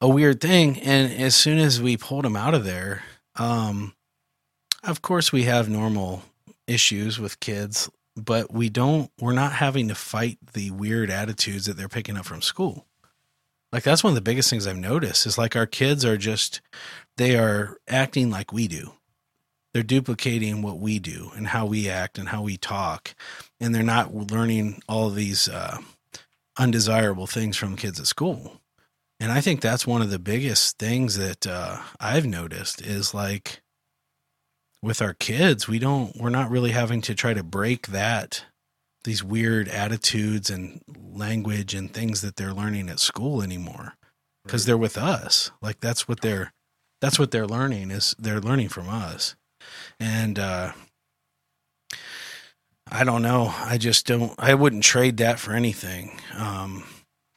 a 0.01 0.09
weird 0.09 0.41
thing. 0.41 0.79
And 0.81 1.13
as 1.21 1.35
soon 1.35 1.59
as 1.59 1.83
we 1.83 1.97
pulled 1.97 2.25
him 2.25 2.37
out 2.37 2.55
of 2.55 2.65
there, 2.65 3.03
um, 3.37 3.95
Of 4.85 5.03
course, 5.03 5.33
we 5.33 5.43
have 5.45 5.69
normal 5.69 6.23
issues 6.69 7.19
with 7.19 7.41
kids, 7.41 7.91
but 8.15 8.53
we 8.53 8.69
don't, 8.69 9.11
we're 9.21 9.33
not 9.33 9.53
having 9.53 9.89
to 9.89 9.95
fight 9.97 10.39
the 10.53 10.71
weird 10.71 11.11
attitudes 11.11 11.67
that 11.67 11.77
they're 11.77 11.89
picking 11.89 12.17
up 12.17 12.27
from 12.27 12.43
school. 12.43 12.87
Like, 13.73 13.83
that's 13.83 14.03
one 14.03 14.13
of 14.13 14.15
the 14.15 14.23
biggest 14.23 14.49
things 14.49 14.67
I've 14.67 14.79
noticed 14.79 15.27
is 15.27 15.37
like 15.37 15.55
our 15.55 15.67
kids 15.67 16.05
are 16.05 16.17
just, 16.17 16.61
they 17.17 17.37
are 17.37 17.77
acting 17.87 18.31
like 18.31 18.53
we 18.53 18.67
do. 18.69 18.93
They're 19.75 19.83
duplicating 19.83 20.63
what 20.63 20.79
we 20.79 20.99
do 20.99 21.31
and 21.37 21.49
how 21.49 21.67
we 21.67 21.89
act 21.89 22.19
and 22.19 22.31
how 22.31 22.43
we 22.43 22.57
talk. 22.57 23.15
And 23.61 23.75
they're 23.75 23.83
not 23.83 24.15
learning 24.15 24.83
all 24.89 25.11
these 25.11 25.49
uh, 25.49 25.79
undesirable 26.59 27.27
things 27.27 27.57
from 27.57 27.77
kids 27.77 28.01
at 28.01 28.07
school. 28.07 28.61
And 29.21 29.31
I 29.31 29.41
think 29.41 29.61
that's 29.61 29.87
one 29.87 30.01
of 30.01 30.11
the 30.11 30.19
biggest 30.19 30.79
things 30.79 31.17
that 31.17 31.47
uh, 31.47 31.83
I've 32.01 32.27
noticed 32.27 32.81
is 32.81 33.13
like 33.13 33.61
with 34.81 35.03
our 35.03 35.15
kids, 35.15 35.69
we 35.69 35.79
don't, 35.79 36.17
we're 36.17 36.31
not 36.31 36.51
really 36.51 36.71
having 36.71 37.01
to 37.03 37.15
try 37.15 37.35
to 37.35 37.43
break 37.43 37.89
that, 37.89 38.45
these 39.05 39.23
weird 39.23 39.69
attitudes 39.69 40.51
and 40.51 40.81
language 41.13 41.75
and 41.75 41.93
things 41.93 42.21
that 42.21 42.37
they're 42.37 42.53
learning 42.53 42.89
at 42.89 43.01
school 43.01 43.43
anymore 43.43 43.95
because 44.45 44.67
they're 44.67 44.77
with 44.77 44.99
us. 44.99 45.51
Like 45.63 45.81
that's 45.81 46.09
what 46.09 46.21
they're, 46.21 46.53
that's 47.01 47.19
what 47.19 47.31
they're 47.31 47.47
learning 47.47 47.91
is 47.91 48.15
they're 48.19 48.41
learning 48.41 48.69
from 48.69 48.89
us. 48.89 49.37
And, 50.01 50.39
uh, 50.39 50.73
I 52.91 53.05
don't 53.05 53.23
know. 53.23 53.55
I 53.57 53.77
just 53.77 54.07
don't, 54.07 54.35
I 54.39 54.55
wouldn't 54.55 54.83
trade 54.83 55.19
that 55.19 55.39
for 55.39 55.53
anything. 55.53 56.19
Um, 56.37 56.85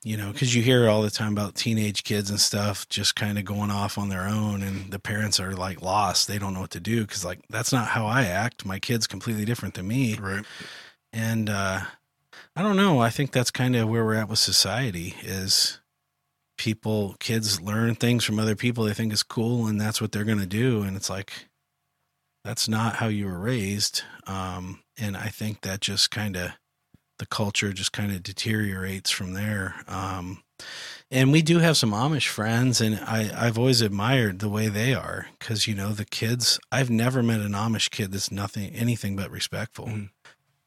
you 0.04 0.18
know, 0.18 0.32
because 0.32 0.56
you 0.56 0.64
hear 0.64 0.90
all 0.90 1.04
the 1.04 1.12
time 1.12 1.34
about 1.34 1.56
teenage 1.56 2.04
kids 2.04 2.32
and 2.32 2.40
stuff 2.40 2.90
just 2.90 3.16
kind 3.16 3.38
of 3.38 3.46
going 3.46 3.70
off 3.70 4.00
on 4.00 4.10
their 4.10 4.28
own, 4.28 4.64
and 4.64 4.90
the 4.92 4.98
parents 4.98 5.40
are 5.40 5.52
like 5.52 5.82
lost. 5.82 6.28
They 6.28 6.40
don't 6.40 6.56
know 6.56 6.62
what 6.62 6.72
to 6.72 6.80
do 6.80 7.02
because, 7.02 7.24
like, 7.24 7.40
that's 7.50 7.72
not 7.72 7.90
how 7.90 8.08
I 8.08 8.24
act. 8.24 8.66
My 8.66 8.80
kid's 8.80 9.06
completely 9.06 9.46
different 9.46 9.76
than 9.76 9.88
me. 9.88 10.16
Right. 10.16 10.44
And 11.14 11.50
uh, 11.50 11.82
I 12.56 12.62
don't 12.62 12.78
know. 12.78 13.00
I 13.00 13.10
think 13.10 13.32
that's 13.32 13.52
kind 13.52 13.76
of 13.76 13.90
where 13.90 14.06
we're 14.06 14.16
at 14.16 14.30
with 14.30 14.40
society 14.40 15.16
is 15.24 15.80
people, 16.58 17.16
kids 17.20 17.62
learn 17.62 17.96
things 17.96 18.24
from 18.24 18.40
other 18.40 18.56
people 18.56 18.84
they 18.84 18.94
think 18.94 19.12
is 19.14 19.24
cool, 19.24 19.68
and 19.68 19.80
that's 19.80 20.00
what 20.02 20.12
they're 20.12 20.24
going 20.24 20.40
to 20.40 20.46
do. 20.46 20.84
And 20.84 20.96
it's 20.96 21.10
like, 21.10 21.32
that's 22.44 22.68
not 22.68 22.96
how 22.96 23.08
you 23.08 23.26
were 23.26 23.40
raised. 23.40 24.04
Um, 24.28 24.82
and 24.98 25.18
I 25.18 25.28
think 25.28 25.62
that 25.62 25.82
just 25.82 26.12
kind 26.12 26.36
of 26.38 26.52
the 27.20 27.26
culture 27.28 27.72
just 27.72 27.94
kind 27.94 28.12
of 28.12 28.24
deteriorates 28.24 29.12
from 29.12 29.34
there. 29.34 29.76
Um, 29.88 30.42
and 31.12 31.32
we 31.32 31.42
do 31.42 31.60
have 31.60 31.78
some 31.78 31.92
Amish 31.92 32.28
friends, 32.28 32.82
and 32.82 33.00
I, 33.00 33.32
I've 33.36 33.58
always 33.58 33.82
admired 33.82 34.40
the 34.40 34.50
way 34.50 34.68
they 34.68 34.94
are 34.94 35.28
because 35.38 35.68
you 35.68 35.76
know 35.76 35.92
the 35.92 36.06
kids. 36.06 36.60
I've 36.72 36.90
never 36.90 37.22
met 37.22 37.42
an 37.42 37.52
Amish 37.52 37.90
kid 37.92 38.12
that's 38.12 38.32
nothing 38.32 38.74
anything 38.74 39.16
but 39.16 39.30
respectful, 39.30 39.86
Mm. 39.88 40.10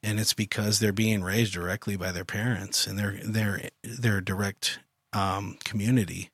And 0.05 0.21
it's 0.21 0.35
because 0.35 0.79
they're 0.79 0.93
being 0.93 1.23
raised 1.23 1.55
directly 1.55 1.97
by 1.97 2.13
their 2.13 2.25
parents 2.25 2.87
and 2.87 2.99
their 2.99 3.19
their 3.25 3.71
their 3.83 4.21
direct 4.21 4.79
um, 5.13 5.57
community. 5.65 6.31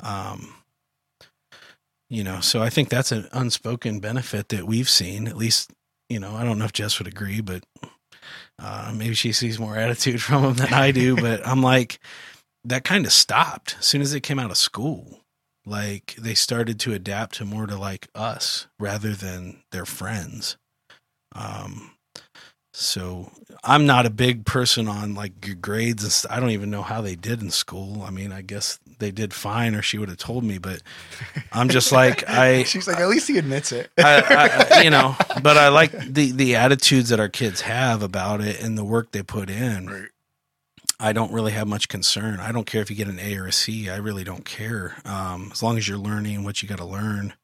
Um, 0.00 0.54
you 2.08 2.22
know, 2.22 2.40
so 2.40 2.62
I 2.62 2.70
think 2.70 2.88
that's 2.88 3.12
an 3.12 3.28
unspoken 3.32 3.98
benefit 3.98 4.48
that 4.50 4.66
we've 4.66 4.88
seen. 4.88 5.26
At 5.26 5.36
least, 5.36 5.72
you 6.08 6.20
know, 6.20 6.36
I 6.36 6.44
don't 6.44 6.58
know 6.58 6.66
if 6.66 6.72
Jess 6.72 6.98
would 6.98 7.08
agree, 7.08 7.40
but 7.40 7.64
uh, 8.58 8.92
maybe 8.94 9.14
she 9.14 9.32
sees 9.32 9.58
more 9.58 9.76
attitude 9.76 10.22
from 10.22 10.42
them 10.42 10.54
than 10.54 10.72
I 10.72 10.92
do, 10.92 11.16
but 11.16 11.46
I'm 11.46 11.62
like, 11.62 11.98
that 12.64 12.84
kind 12.84 13.04
of 13.04 13.12
stopped 13.12 13.76
as 13.78 13.86
soon 13.86 14.00
as 14.00 14.12
they 14.12 14.20
came 14.20 14.38
out 14.38 14.50
of 14.50 14.56
school. 14.56 15.20
Like 15.66 16.14
they 16.18 16.34
started 16.34 16.78
to 16.80 16.92
adapt 16.92 17.36
to 17.36 17.44
more 17.44 17.66
to 17.66 17.76
like 17.76 18.08
us 18.14 18.68
rather 18.78 19.14
than 19.14 19.62
their 19.72 19.86
friends. 19.86 20.56
Um, 21.34 21.93
so 22.76 23.30
I'm 23.62 23.86
not 23.86 24.04
a 24.04 24.10
big 24.10 24.44
person 24.44 24.88
on 24.88 25.14
like 25.14 25.46
your 25.46 25.54
grades 25.54 26.02
and 26.02 26.10
st- 26.10 26.32
I 26.32 26.40
don't 26.40 26.50
even 26.50 26.70
know 26.70 26.82
how 26.82 27.00
they 27.00 27.14
did 27.14 27.40
in 27.40 27.50
school. 27.50 28.02
I 28.02 28.10
mean, 28.10 28.32
I 28.32 28.42
guess 28.42 28.80
they 28.98 29.12
did 29.12 29.32
fine, 29.32 29.76
or 29.76 29.82
she 29.82 29.96
would 29.96 30.08
have 30.08 30.18
told 30.18 30.42
me. 30.42 30.58
But 30.58 30.82
I'm 31.52 31.68
just 31.68 31.92
like 31.92 32.28
I, 32.28 32.64
She's 32.64 32.88
like, 32.88 32.98
at 32.98 33.08
least 33.08 33.28
he 33.28 33.38
admits 33.38 33.70
it. 33.70 33.92
I, 33.96 34.66
I, 34.72 34.82
you 34.82 34.90
know, 34.90 35.14
but 35.40 35.56
I 35.56 35.68
like 35.68 35.92
the 35.92 36.32
the 36.32 36.56
attitudes 36.56 37.10
that 37.10 37.20
our 37.20 37.28
kids 37.28 37.60
have 37.60 38.02
about 38.02 38.40
it 38.40 38.60
and 38.60 38.76
the 38.76 38.84
work 38.84 39.12
they 39.12 39.22
put 39.22 39.50
in. 39.50 39.86
Right. 39.86 40.08
I 40.98 41.12
don't 41.12 41.32
really 41.32 41.52
have 41.52 41.68
much 41.68 41.88
concern. 41.88 42.40
I 42.40 42.50
don't 42.50 42.66
care 42.66 42.82
if 42.82 42.90
you 42.90 42.96
get 42.96 43.08
an 43.08 43.20
A 43.20 43.36
or 43.36 43.46
a 43.46 43.52
C. 43.52 43.88
I 43.88 43.96
really 43.96 44.24
don't 44.24 44.44
care. 44.44 44.96
Um, 45.04 45.50
as 45.52 45.62
long 45.62 45.78
as 45.78 45.86
you're 45.86 45.98
learning 45.98 46.42
what 46.42 46.60
you 46.60 46.68
got 46.68 46.78
to 46.78 46.84
learn. 46.84 47.34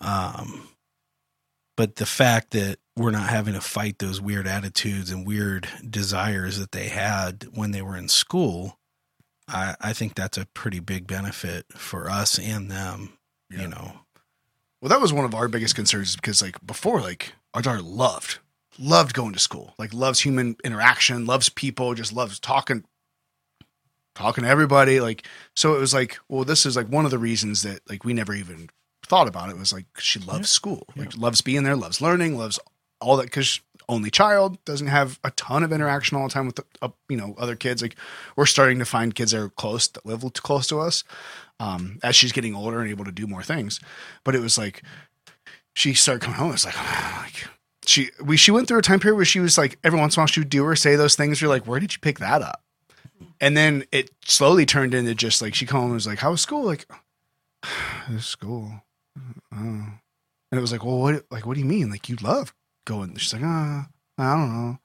Um, 0.00 0.68
but 1.76 1.96
the 1.96 2.06
fact 2.06 2.52
that 2.52 2.78
we're 2.96 3.10
not 3.10 3.30
having 3.30 3.54
to 3.54 3.60
fight 3.60 3.98
those 3.98 4.20
weird 4.20 4.46
attitudes 4.46 5.10
and 5.10 5.26
weird 5.26 5.68
desires 5.88 6.58
that 6.58 6.72
they 6.72 6.88
had 6.88 7.46
when 7.54 7.70
they 7.70 7.82
were 7.82 7.96
in 7.96 8.08
school, 8.08 8.78
I, 9.48 9.74
I 9.80 9.92
think 9.92 10.14
that's 10.14 10.36
a 10.38 10.46
pretty 10.54 10.80
big 10.80 11.06
benefit 11.06 11.66
for 11.72 12.10
us 12.10 12.38
and 12.38 12.70
them. 12.70 13.14
Yeah. 13.50 13.62
You 13.62 13.68
know, 13.68 13.92
Well, 14.80 14.88
that 14.88 15.00
was 15.00 15.12
one 15.12 15.24
of 15.24 15.34
our 15.34 15.48
biggest 15.48 15.74
concerns 15.74 16.16
because, 16.16 16.40
like, 16.42 16.64
before, 16.66 17.00
like, 17.00 17.32
our 17.54 17.60
daughter 17.62 17.82
loved, 17.82 18.38
loved 18.78 19.14
going 19.14 19.32
to 19.34 19.38
school, 19.38 19.74
like, 19.78 19.92
loves 19.92 20.20
human 20.20 20.56
interaction, 20.64 21.26
loves 21.26 21.48
people, 21.48 21.94
just 21.94 22.12
loves 22.12 22.40
talking, 22.40 22.84
talking 24.14 24.44
to 24.44 24.50
everybody. 24.50 25.00
Like, 25.00 25.26
so 25.54 25.74
it 25.74 25.80
was 25.80 25.92
like, 25.94 26.18
well, 26.28 26.44
this 26.44 26.64
is 26.66 26.76
like 26.76 26.88
one 26.88 27.04
of 27.04 27.10
the 27.10 27.18
reasons 27.18 27.62
that, 27.62 27.80
like, 27.88 28.04
we 28.04 28.12
never 28.14 28.34
even 28.34 28.68
thought 29.04 29.28
about 29.28 29.50
it 29.50 29.58
was 29.58 29.72
like, 29.72 29.86
she 29.98 30.18
loves 30.18 30.40
Yeah. 30.40 30.44
school, 30.44 30.86
like, 30.96 31.16
loves 31.16 31.40
being 31.42 31.62
there, 31.64 31.76
loves 31.76 32.00
learning, 32.00 32.36
loves 32.38 32.58
all 33.02 33.16
that 33.16 33.24
because 33.24 33.60
only 33.88 34.10
child 34.10 34.62
doesn't 34.64 34.86
have 34.86 35.18
a 35.24 35.30
ton 35.32 35.62
of 35.62 35.72
interaction 35.72 36.16
all 36.16 36.28
the 36.28 36.32
time 36.32 36.46
with, 36.46 36.60
uh, 36.80 36.88
you 37.08 37.16
know, 37.16 37.34
other 37.38 37.56
kids. 37.56 37.82
Like, 37.82 37.96
we're 38.36 38.46
starting 38.46 38.78
to 38.78 38.84
find 38.84 39.14
kids 39.14 39.32
that 39.32 39.40
are 39.40 39.48
close, 39.50 39.88
that 39.88 40.06
live 40.06 40.24
close 40.34 40.66
to 40.68 40.80
us 40.80 41.04
um, 41.60 41.98
as 42.02 42.16
she's 42.16 42.32
getting 42.32 42.54
older 42.54 42.80
and 42.80 42.90
able 42.90 43.04
to 43.04 43.12
do 43.12 43.26
more 43.26 43.42
things. 43.42 43.80
But 44.24 44.34
it 44.34 44.40
was 44.40 44.56
like 44.56 44.82
she 45.74 45.94
started 45.94 46.22
coming 46.22 46.38
home. 46.38 46.52
It's 46.52 46.64
like, 46.64 46.76
like 47.18 47.48
she 47.84 48.10
we 48.22 48.36
she 48.36 48.50
went 48.50 48.68
through 48.68 48.78
a 48.78 48.82
time 48.82 49.00
period 49.00 49.16
where 49.16 49.24
she 49.24 49.40
was 49.40 49.58
like 49.58 49.78
every 49.82 49.98
once 49.98 50.16
in 50.16 50.20
a 50.20 50.22
while 50.22 50.26
she 50.28 50.40
would 50.40 50.48
do 50.48 50.64
or 50.64 50.76
say 50.76 50.96
those 50.96 51.16
things. 51.16 51.40
You're 51.40 51.50
like, 51.50 51.66
where 51.66 51.80
did 51.80 51.92
you 51.92 52.00
pick 52.00 52.18
that 52.18 52.42
up? 52.42 52.62
And 53.40 53.56
then 53.56 53.84
it 53.92 54.10
slowly 54.24 54.66
turned 54.66 54.94
into 54.94 55.14
just 55.14 55.42
like 55.42 55.54
she 55.54 55.66
home 55.66 55.86
and 55.86 55.94
was 55.94 56.06
like, 56.06 56.18
how 56.18 56.30
was 56.30 56.40
school? 56.40 56.64
Like, 56.64 56.86
"This 58.08 58.26
school. 58.26 58.82
Oh. 59.54 59.98
And 60.52 60.58
it 60.58 60.60
was 60.60 60.72
like, 60.72 60.84
well, 60.84 60.98
what 60.98 61.24
like 61.30 61.46
what 61.46 61.54
do 61.54 61.60
you 61.60 61.66
mean? 61.66 61.90
Like 61.90 62.08
you 62.08 62.16
love 62.22 62.54
going? 62.84 63.14
She's 63.16 63.32
like, 63.32 63.42
ah, 63.44 63.88
I 64.18 64.34
don't 64.34 64.52
know. 64.52 64.78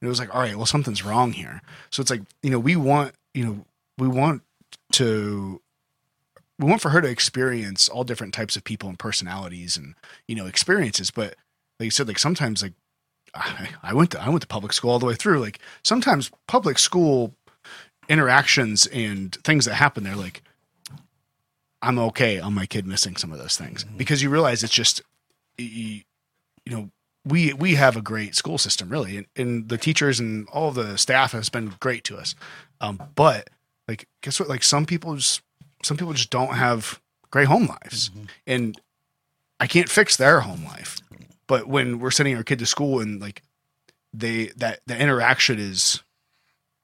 And 0.00 0.06
it 0.06 0.08
was 0.08 0.20
like, 0.20 0.34
all 0.34 0.40
right, 0.40 0.56
well, 0.56 0.66
something's 0.66 1.04
wrong 1.04 1.32
here. 1.32 1.60
So 1.90 2.00
it's 2.00 2.10
like, 2.10 2.22
you 2.42 2.50
know, 2.50 2.58
we 2.58 2.76
want, 2.76 3.14
you 3.34 3.44
know, 3.44 3.64
we 3.98 4.06
want 4.08 4.42
to 4.92 5.60
we 6.58 6.68
want 6.68 6.80
for 6.80 6.90
her 6.90 7.00
to 7.00 7.08
experience 7.08 7.88
all 7.88 8.04
different 8.04 8.34
types 8.34 8.56
of 8.56 8.64
people 8.64 8.88
and 8.88 8.98
personalities 8.98 9.76
and 9.76 9.94
you 10.26 10.34
know 10.34 10.46
experiences 10.46 11.10
but 11.10 11.36
like 11.78 11.86
you 11.86 11.90
said 11.90 12.08
like 12.08 12.18
sometimes 12.18 12.62
like 12.62 12.72
I, 13.34 13.68
I 13.82 13.94
went 13.94 14.12
to 14.12 14.22
i 14.22 14.28
went 14.28 14.42
to 14.42 14.48
public 14.48 14.72
school 14.72 14.90
all 14.90 14.98
the 14.98 15.06
way 15.06 15.14
through 15.14 15.40
like 15.40 15.60
sometimes 15.82 16.30
public 16.46 16.78
school 16.78 17.34
interactions 18.08 18.86
and 18.86 19.34
things 19.44 19.66
that 19.66 19.74
happen 19.74 20.04
there 20.04 20.16
like 20.16 20.42
i'm 21.82 21.98
okay 21.98 22.40
on 22.40 22.54
my 22.54 22.66
kid 22.66 22.86
missing 22.86 23.16
some 23.16 23.32
of 23.32 23.38
those 23.38 23.56
things 23.56 23.84
because 23.96 24.22
you 24.22 24.30
realize 24.30 24.62
it's 24.62 24.72
just 24.72 25.02
you, 25.58 26.02
you 26.64 26.72
know 26.72 26.90
we 27.28 27.52
we 27.52 27.74
have 27.74 27.96
a 27.96 28.02
great 28.02 28.34
school 28.34 28.58
system 28.58 28.88
really 28.88 29.18
and, 29.18 29.26
and 29.36 29.68
the 29.68 29.78
teachers 29.78 30.20
and 30.20 30.48
all 30.48 30.70
the 30.70 30.96
staff 30.96 31.32
has 31.32 31.48
been 31.48 31.74
great 31.80 32.04
to 32.04 32.16
us. 32.16 32.34
Um 32.80 33.00
but 33.14 33.50
like 33.86 34.08
guess 34.22 34.40
what? 34.40 34.48
Like 34.48 34.62
some 34.62 34.86
people 34.86 35.16
just 35.16 35.42
some 35.82 35.96
people 35.96 36.12
just 36.12 36.30
don't 36.30 36.54
have 36.54 37.00
great 37.30 37.48
home 37.48 37.66
lives. 37.66 38.10
And 38.46 38.80
i 39.60 39.66
can't 39.66 39.88
fix 39.88 40.16
their 40.16 40.40
home 40.40 40.64
life. 40.64 40.98
But 41.46 41.66
when 41.66 41.98
we're 41.98 42.10
sending 42.10 42.36
our 42.36 42.44
kid 42.44 42.58
to 42.60 42.66
school 42.66 43.00
and 43.00 43.20
like 43.20 43.42
they 44.12 44.46
that 44.56 44.80
the 44.86 44.98
interaction 44.98 45.58
is 45.58 46.02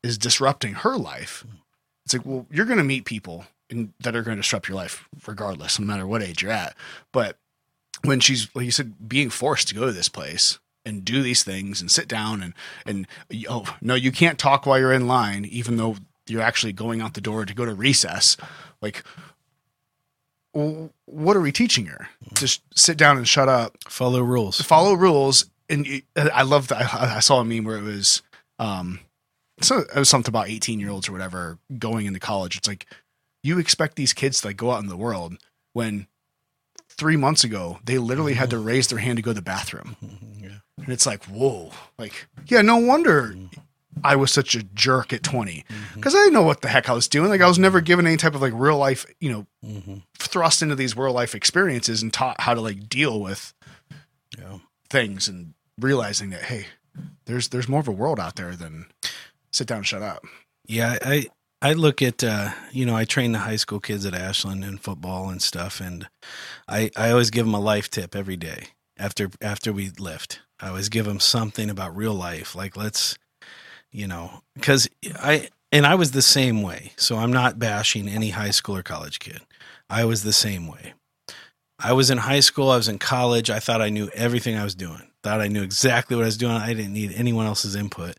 is 0.03 0.19
disrupting 0.19 0.75
her 0.75 0.99
life 0.99 1.47
it's 2.05 2.13
like 2.13 2.27
well 2.27 2.47
you're 2.51 2.67
going 2.67 2.79
to 2.79 2.85
meet 2.85 3.07
people 3.07 3.47
and 3.71 3.93
that 4.01 4.15
are 4.15 4.23
going 4.23 4.37
to 4.37 4.43
disrupt 4.43 4.69
your 4.69 4.77
life 4.77 5.09
regardless 5.27 5.79
no 5.79 5.87
matter 5.87 6.07
what 6.07 6.23
age 6.23 6.43
you're 6.43 6.53
at. 6.53 6.75
But 7.13 7.39
when 8.05 8.21
she's 8.21 8.49
like 8.55 8.65
you 8.65 8.71
said 8.71 9.09
being 9.09 9.31
forced 9.31 9.69
to 9.69 9.75
go 9.75 9.87
to 9.87 9.93
this 9.93 10.09
place 10.09 10.59
and 10.85 11.05
do 11.05 11.23
these 11.23 11.43
things 11.43 11.81
and 11.81 11.91
sit 11.91 12.09
down 12.09 12.43
and 12.43 12.55
and 12.87 13.07
oh 13.49 13.65
no 13.81 13.95
you 13.95 14.13
can't 14.13 14.39
talk 14.39 14.67
while 14.67 14.79
you're 14.79 14.93
in 14.93 15.07
line 15.07 15.45
even 15.45 15.77
though 15.77 15.97
you're 16.27 16.43
actually 16.43 16.73
going 16.73 17.01
out 17.01 17.15
the 17.15 17.21
door 17.21 17.45
to 17.45 17.55
go 17.55 17.65
to 17.65 17.75
recess. 17.75 18.37
Like 18.81 19.03
what 20.53 21.37
are 21.37 21.41
we 21.41 21.51
teaching 21.51 21.87
her? 21.87 22.09
Just 22.35 22.63
sit 22.77 22.97
down 22.97 23.17
and 23.17 23.27
shut 23.27 23.49
up. 23.49 23.77
Follow 23.89 24.21
rules. 24.21 24.61
follow 24.61 24.95
rules. 24.95 25.47
And 25.69 26.03
i 26.17 26.43
love 26.43 26.69
that 26.69 26.95
I, 26.95 27.17
I 27.17 27.21
saw 27.21 27.41
a 27.41 27.45
meme 27.45 27.65
where 27.65 27.79
it 27.79 27.83
was 27.83 28.23
um 28.59 29.01
so 29.63 29.79
it 29.79 29.95
was 29.97 30.11
something 30.11 30.31
about 30.31 30.49
18 30.49 30.79
year 30.79 30.91
olds 30.91 31.09
or 31.09 31.13
whatever 31.13 31.59
going 31.79 32.07
into 32.07 32.21
college. 32.21 32.57
It's 32.57 32.69
like 32.69 32.87
you 33.43 33.59
expect 33.59 33.97
these 33.97 34.13
kids 34.13 34.41
to 34.41 34.49
like 34.49 34.57
go 34.57 34.71
out 34.71 34.83
in 34.83 34.89
the 34.89 34.97
world 34.97 35.35
when 35.73 36.07
three 36.97 37.17
months 37.17 37.45
ago, 37.45 37.79
they 37.85 37.99
literally 37.99 38.35
had 38.35 38.51
to 38.51 38.57
mm-hmm. 38.57 38.67
raise 38.67 38.89
their 38.89 38.99
hand 38.99 39.17
to 39.17 39.23
go 39.23 39.31
to 39.31 39.35
the 39.35 39.43
bathroom. 39.43 39.97
Yeah. 40.45 40.59
And 40.85 40.93
it's 40.93 41.07
like, 41.07 41.25
whoa, 41.25 41.71
like, 41.99 42.27
yeah, 42.49 42.61
no 42.61 42.77
wonder 42.77 43.29
mm-hmm. 43.29 43.61
I 44.03 44.17
was 44.17 44.31
such 44.31 44.55
a 44.55 44.63
jerk 44.63 45.15
at 45.15 45.23
20 45.23 45.65
mm-hmm. 45.67 45.95
because 45.95 46.15
I 46.15 46.19
didn't 46.19 46.35
know 46.35 46.43
what 46.43 46.61
the 46.61 46.69
heck 46.69 46.91
I 46.91 46.93
was 46.93 47.09
doing. 47.09 47.31
Like, 47.31 47.41
I 47.41 47.49
was 47.49 47.59
never 47.59 47.81
given 47.81 48.07
any 48.07 48.19
type 48.19 48.35
of 48.35 48.43
like 48.43 48.53
real 48.55 48.77
life, 48.77 49.07
you 49.21 49.33
know, 49.33 49.47
hmm 49.65 49.99
thrust 50.19 50.63
into 50.63 50.75
these 50.75 50.97
real 50.97 51.13
life 51.13 51.35
experiences 51.35 52.03
and 52.03 52.13
taught 52.13 52.41
how 52.41 52.55
to 52.55 52.61
like 52.61 52.89
deal 52.89 53.21
with 53.21 53.55
Yeah. 54.37 54.59
things 54.91 55.29
and 55.29 55.55
realizing 55.81 56.31
that, 56.31 56.43
hey, 56.43 56.67
there's, 57.27 57.49
there's 57.49 57.69
more 57.69 57.81
of 57.81 57.89
a 57.89 57.93
world 57.93 58.19
out 58.19 58.35
there 58.35 58.57
than 58.57 58.87
sit 59.53 59.69
down 59.69 59.79
and 59.79 59.87
shut 59.87 60.03
up. 60.03 60.25
Yeah, 60.67 60.99
I 61.01 61.27
I 61.63 61.73
look 61.73 62.03
at 62.03 62.23
uh, 62.23 62.51
you 62.73 62.85
know 62.85 62.95
I 62.95 63.05
train 63.05 63.33
the 63.33 63.39
high 63.41 63.57
school 63.57 63.81
kids 63.81 64.05
at 64.05 64.15
Ashland 64.15 64.65
in 64.65 64.79
football 64.79 65.31
and 65.31 65.41
stuff, 65.41 65.81
and 65.81 66.09
I 66.69 66.91
I 66.97 67.11
always 67.11 67.31
give 67.31 67.47
them 67.47 67.55
a 67.55 67.61
life 67.61 67.91
tip 67.91 68.15
every 68.15 68.37
day 68.37 68.69
after 68.99 69.31
after 69.41 69.73
we 69.73 69.91
lift. 69.91 70.41
I 70.61 70.69
always 70.69 70.89
give 70.89 71.07
them 71.07 71.21
something 71.21 71.71
about 71.71 71.97
real 71.97 72.15
life, 72.15 72.55
like 72.55 72.77
let's 72.77 73.19
you 73.91 74.07
know 74.07 74.43
because 74.55 74.89
I 75.17 75.49
and 75.73 75.87
I 75.87 75.95
was 75.95 76.13
the 76.13 76.23
same 76.23 76.63
way, 76.63 76.93
so 76.97 77.17
I'm 77.17 77.33
not 77.33 77.59
bashing 77.59 78.09
any 78.09 78.31
high 78.31 78.51
school 78.51 78.77
or 78.77 78.83
college 78.83 79.19
kid. 79.19 79.41
I 79.91 80.05
was 80.05 80.23
the 80.23 80.33
same 80.33 80.69
way. 80.69 80.95
I 81.79 81.93
was 81.93 82.11
in 82.11 82.19
high 82.19 82.41
school, 82.41 82.71
I 82.71 82.77
was 82.77 82.89
in 82.89 82.99
college. 82.99 83.51
I 83.51 83.59
thought 83.59 83.83
I 83.83 83.89
knew 83.89 84.09
everything 84.15 84.57
I 84.57 84.65
was 84.65 84.75
doing. 84.75 85.03
Thought 85.23 85.41
I 85.41 85.49
knew 85.49 85.63
exactly 85.63 86.17
what 86.17 86.23
I 86.23 86.27
was 86.27 86.37
doing. 86.37 86.53
I 86.53 86.75
didn't 86.75 86.93
need 86.93 87.13
anyone 87.15 87.47
else's 87.47 87.75
input 87.75 88.17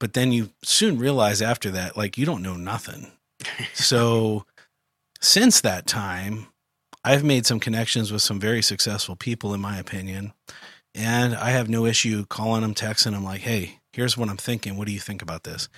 but 0.00 0.12
then 0.12 0.32
you 0.32 0.50
soon 0.62 0.98
realize 0.98 1.40
after 1.40 1.70
that 1.70 1.96
like 1.96 2.18
you 2.18 2.26
don't 2.26 2.42
know 2.42 2.56
nothing. 2.56 3.12
So 3.72 4.44
since 5.24 5.62
that 5.62 5.86
time 5.86 6.46
i've 7.02 7.24
made 7.24 7.46
some 7.46 7.58
connections 7.58 8.12
with 8.12 8.20
some 8.20 8.38
very 8.38 8.60
successful 8.60 9.16
people 9.16 9.54
in 9.54 9.60
my 9.60 9.78
opinion 9.78 10.34
and 10.94 11.34
i 11.34 11.48
have 11.48 11.68
no 11.68 11.86
issue 11.86 12.26
calling 12.26 12.60
them 12.60 12.74
texting 12.74 13.12
them 13.12 13.24
like 13.24 13.40
hey 13.40 13.80
here's 13.94 14.18
what 14.18 14.28
i'm 14.28 14.36
thinking. 14.36 14.76
What 14.76 14.86
do 14.86 14.92
you 14.92 15.00
think 15.00 15.22
about 15.22 15.44
this? 15.44 15.68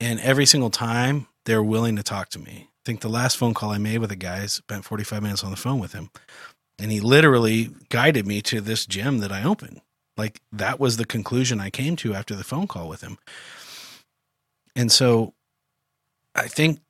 And 0.00 0.18
every 0.20 0.46
single 0.46 0.70
time 0.70 1.26
they're 1.44 1.62
willing 1.62 1.96
to 1.96 2.02
talk 2.02 2.30
to 2.30 2.38
me. 2.38 2.68
I 2.68 2.82
think 2.84 3.00
the 3.00 3.08
last 3.08 3.36
phone 3.36 3.54
call 3.54 3.70
i 3.70 3.78
made 3.78 3.98
with 3.98 4.12
a 4.12 4.16
guy 4.16 4.46
spent 4.46 4.84
45 4.84 5.22
minutes 5.22 5.44
on 5.44 5.50
the 5.50 5.56
phone 5.56 5.78
with 5.78 5.92
him 5.92 6.10
and 6.78 6.90
he 6.90 7.00
literally 7.00 7.70
guided 7.90 8.26
me 8.26 8.40
to 8.42 8.60
this 8.60 8.86
gym 8.86 9.18
that 9.18 9.32
i 9.32 9.42
opened. 9.42 9.82
Like 10.16 10.40
that 10.52 10.80
was 10.80 10.96
the 10.96 11.04
conclusion 11.04 11.60
i 11.60 11.68
came 11.68 11.96
to 11.96 12.14
after 12.14 12.34
the 12.34 12.44
phone 12.44 12.66
call 12.66 12.88
with 12.88 13.02
him 13.02 13.18
and 14.76 14.92
so 14.92 15.34
I 16.34 16.48
think 16.48 16.80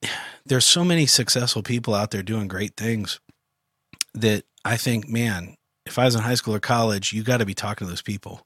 there's 0.44 0.66
so 0.66 0.84
many 0.84 1.06
successful 1.06 1.62
people 1.62 1.94
out 1.94 2.10
there 2.10 2.22
doing 2.22 2.48
great 2.48 2.76
things 2.76 3.20
that 4.14 4.44
I 4.64 4.76
think, 4.76 5.08
man, 5.08 5.56
if 5.86 5.98
I 5.98 6.04
was 6.04 6.16
in 6.16 6.22
high 6.22 6.34
school 6.34 6.54
or 6.54 6.60
college, 6.60 7.12
you 7.12 7.22
got 7.22 7.38
to 7.38 7.46
be 7.46 7.54
talking 7.54 7.86
to 7.86 7.90
those 7.90 8.02
people. 8.02 8.44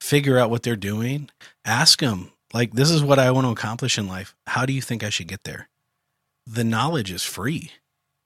Figure 0.00 0.38
out 0.38 0.48
what 0.48 0.62
they're 0.62 0.76
doing. 0.76 1.28
Ask 1.64 2.00
them, 2.00 2.32
like, 2.54 2.72
this 2.72 2.90
is 2.90 3.02
what 3.02 3.18
I 3.18 3.30
want 3.30 3.46
to 3.46 3.50
accomplish 3.50 3.98
in 3.98 4.08
life. 4.08 4.34
How 4.46 4.64
do 4.64 4.72
you 4.72 4.80
think 4.80 5.04
I 5.04 5.10
should 5.10 5.28
get 5.28 5.44
there? 5.44 5.68
The 6.46 6.64
knowledge 6.64 7.12
is 7.12 7.22
free. 7.24 7.72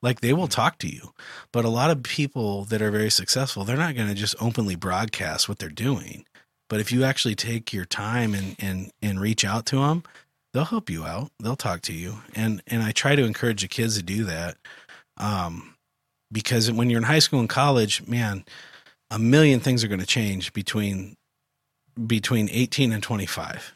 Like, 0.00 0.20
they 0.20 0.32
will 0.32 0.48
talk 0.48 0.78
to 0.78 0.88
you. 0.88 1.12
But 1.50 1.64
a 1.64 1.70
lot 1.70 1.90
of 1.90 2.04
people 2.04 2.64
that 2.66 2.82
are 2.82 2.90
very 2.90 3.10
successful, 3.10 3.64
they're 3.64 3.76
not 3.76 3.96
going 3.96 4.08
to 4.08 4.14
just 4.14 4.36
openly 4.40 4.76
broadcast 4.76 5.48
what 5.48 5.58
they're 5.58 5.68
doing. 5.68 6.24
But 6.68 6.80
if 6.80 6.92
you 6.92 7.02
actually 7.02 7.34
take 7.34 7.72
your 7.72 7.84
time 7.84 8.34
and, 8.34 8.54
and, 8.60 8.92
and 9.02 9.20
reach 9.20 9.44
out 9.44 9.66
to 9.66 9.76
them, 9.76 10.04
they'll 10.52 10.64
help 10.64 10.90
you 10.90 11.04
out. 11.04 11.30
They'll 11.40 11.56
talk 11.56 11.80
to 11.82 11.92
you. 11.92 12.18
And 12.34 12.62
and 12.66 12.82
I 12.82 12.92
try 12.92 13.16
to 13.16 13.24
encourage 13.24 13.62
the 13.62 13.68
kids 13.68 13.96
to 13.96 14.02
do 14.02 14.24
that. 14.24 14.56
Um 15.16 15.74
because 16.30 16.70
when 16.72 16.88
you're 16.88 16.98
in 17.00 17.04
high 17.04 17.18
school 17.18 17.40
and 17.40 17.48
college, 17.48 18.06
man, 18.06 18.44
a 19.10 19.18
million 19.18 19.60
things 19.60 19.84
are 19.84 19.88
going 19.88 20.00
to 20.00 20.06
change 20.06 20.52
between 20.54 21.16
between 22.06 22.48
18 22.50 22.92
and 22.92 23.02
25. 23.02 23.74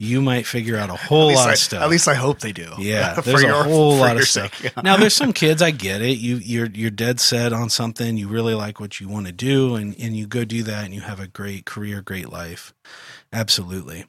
You 0.00 0.20
might 0.20 0.46
figure 0.46 0.76
out 0.76 0.90
a 0.90 0.94
whole 0.96 1.32
lot 1.34 1.48
I- 1.48 1.52
of 1.54 1.58
stuff. 1.58 1.82
At 1.82 1.88
least 1.88 2.06
I 2.06 2.14
hope 2.14 2.38
they 2.40 2.52
do. 2.52 2.70
Yeah, 2.78 3.14
there's 3.24 3.42
a 3.42 3.62
whole 3.64 3.96
lot 3.96 4.16
of 4.16 4.24
stuff. 4.28 4.54
sake, 4.60 4.72
yeah. 4.76 4.82
now 4.82 4.96
there's 4.96 5.14
some 5.16 5.32
kids 5.44 5.60
I 5.62 5.70
get 5.72 6.02
it. 6.02 6.18
You 6.18 6.36
you're 6.36 6.68
you're 6.72 6.90
dead 6.90 7.18
set 7.20 7.52
on 7.52 7.68
something. 7.70 8.16
You 8.16 8.28
really 8.28 8.54
like 8.54 8.78
what 8.78 9.00
you 9.00 9.08
want 9.08 9.26
to 9.26 9.32
do, 9.32 9.74
and 9.74 9.96
and 9.98 10.14
you 10.16 10.26
go 10.28 10.44
do 10.44 10.62
that, 10.64 10.84
and 10.84 10.94
you 10.94 11.00
have 11.00 11.18
a 11.20 11.26
great 11.26 11.64
career, 11.64 12.00
great 12.02 12.28
life. 12.30 12.72
Absolutely. 13.32 14.04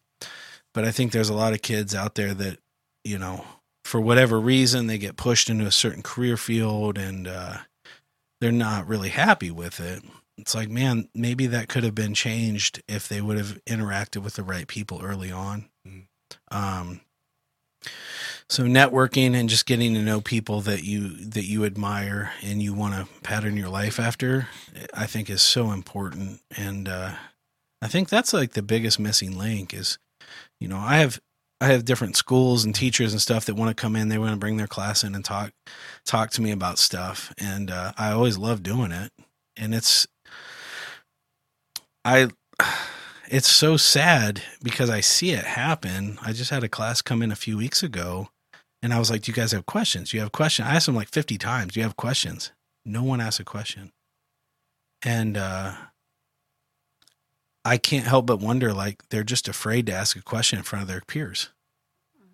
But 0.73 0.85
I 0.85 0.91
think 0.91 1.11
there's 1.11 1.29
a 1.29 1.33
lot 1.35 1.53
of 1.53 1.61
kids 1.61 1.95
out 1.95 2.15
there 2.15 2.33
that 2.33 2.59
you 3.03 3.17
know 3.17 3.45
for 3.85 3.99
whatever 3.99 4.39
reason 4.39 4.87
they 4.87 4.97
get 4.97 5.17
pushed 5.17 5.49
into 5.49 5.65
a 5.65 5.71
certain 5.71 6.03
career 6.03 6.37
field 6.37 6.97
and 6.97 7.27
uh, 7.27 7.57
they're 8.39 8.51
not 8.51 8.87
really 8.87 9.09
happy 9.09 9.49
with 9.49 9.79
it. 9.79 10.03
It's 10.37 10.53
like, 10.55 10.69
man, 10.69 11.09
maybe 11.13 11.47
that 11.47 11.67
could 11.67 11.83
have 11.83 11.95
been 11.95 12.13
changed 12.13 12.81
if 12.87 13.09
they 13.09 13.19
would 13.19 13.37
have 13.37 13.59
interacted 13.65 14.21
with 14.23 14.35
the 14.35 14.43
right 14.43 14.67
people 14.67 15.01
early 15.03 15.31
on. 15.31 15.69
Mhm. 15.87 16.05
Um, 16.51 17.01
so 18.49 18.63
networking 18.63 19.35
and 19.35 19.49
just 19.49 19.65
getting 19.65 19.93
to 19.93 20.01
know 20.01 20.21
people 20.21 20.61
that 20.61 20.83
you 20.83 21.09
that 21.09 21.45
you 21.45 21.65
admire 21.65 22.31
and 22.41 22.61
you 22.61 22.73
want 22.73 22.95
to 22.95 23.13
pattern 23.21 23.57
your 23.57 23.69
life 23.69 23.99
after, 23.99 24.47
I 24.93 25.05
think 25.05 25.29
is 25.29 25.41
so 25.41 25.71
important. 25.71 26.41
And 26.55 26.87
uh, 26.87 27.15
I 27.81 27.87
think 27.87 28.09
that's 28.09 28.33
like 28.33 28.53
the 28.53 28.63
biggest 28.63 28.99
missing 28.99 29.37
link 29.37 29.73
is, 29.73 29.97
you 30.59 30.67
know, 30.67 30.77
I 30.77 30.97
have 30.97 31.19
I 31.61 31.67
have 31.67 31.85
different 31.85 32.15
schools 32.15 32.63
and 32.63 32.73
teachers 32.73 33.11
and 33.11 33.21
stuff 33.21 33.45
that 33.45 33.55
want 33.55 33.75
to 33.75 33.79
come 33.79 33.95
in. 33.95 34.07
They 34.07 34.17
want 34.17 34.31
to 34.31 34.37
bring 34.37 34.57
their 34.57 34.67
class 34.67 35.03
in 35.03 35.13
and 35.13 35.25
talk 35.25 35.51
talk 36.05 36.31
to 36.31 36.41
me 36.41 36.51
about 36.51 36.79
stuff, 36.79 37.33
and 37.37 37.69
uh, 37.69 37.91
I 37.97 38.11
always 38.11 38.37
love 38.37 38.63
doing 38.63 38.91
it. 38.91 39.11
And 39.57 39.75
it's 39.75 40.07
I 42.05 42.29
it's 43.29 43.49
so 43.49 43.77
sad 43.77 44.41
because 44.63 44.89
I 44.89 45.01
see 45.01 45.31
it 45.31 45.43
happen. 45.43 46.17
I 46.21 46.31
just 46.31 46.49
had 46.49 46.63
a 46.63 46.69
class 46.69 47.01
come 47.01 47.21
in 47.21 47.31
a 47.31 47.35
few 47.35 47.57
weeks 47.57 47.83
ago, 47.83 48.29
and 48.81 48.93
I 48.93 48.99
was 48.99 49.11
like, 49.11 49.23
"Do 49.23 49.31
you 49.31 49.35
guys 49.35 49.51
have 49.51 49.65
questions? 49.65 50.11
Do 50.11 50.17
you 50.17 50.21
have 50.21 50.31
questions?" 50.31 50.67
I 50.67 50.75
asked 50.75 50.85
them 50.85 50.95
like 50.95 51.09
fifty 51.09 51.37
times, 51.37 51.73
"Do 51.73 51.81
you 51.81 51.83
have 51.85 51.97
questions?" 51.97 52.51
No 52.85 53.03
one 53.03 53.19
asked 53.19 53.41
a 53.41 53.43
question, 53.43 53.91
and 55.03 55.35
uh, 55.35 55.73
I 57.69 57.77
can't 57.77 58.05
help 58.07 58.25
but 58.25 58.39
wonder 58.39 58.73
like 58.73 59.07
they're 59.09 59.23
just 59.23 59.47
afraid 59.47 59.85
to 59.87 59.93
ask 59.93 60.17
a 60.17 60.21
question 60.21 60.57
in 60.59 60.63
front 60.63 60.81
of 60.83 60.87
their 60.87 61.01
peers. 61.01 61.49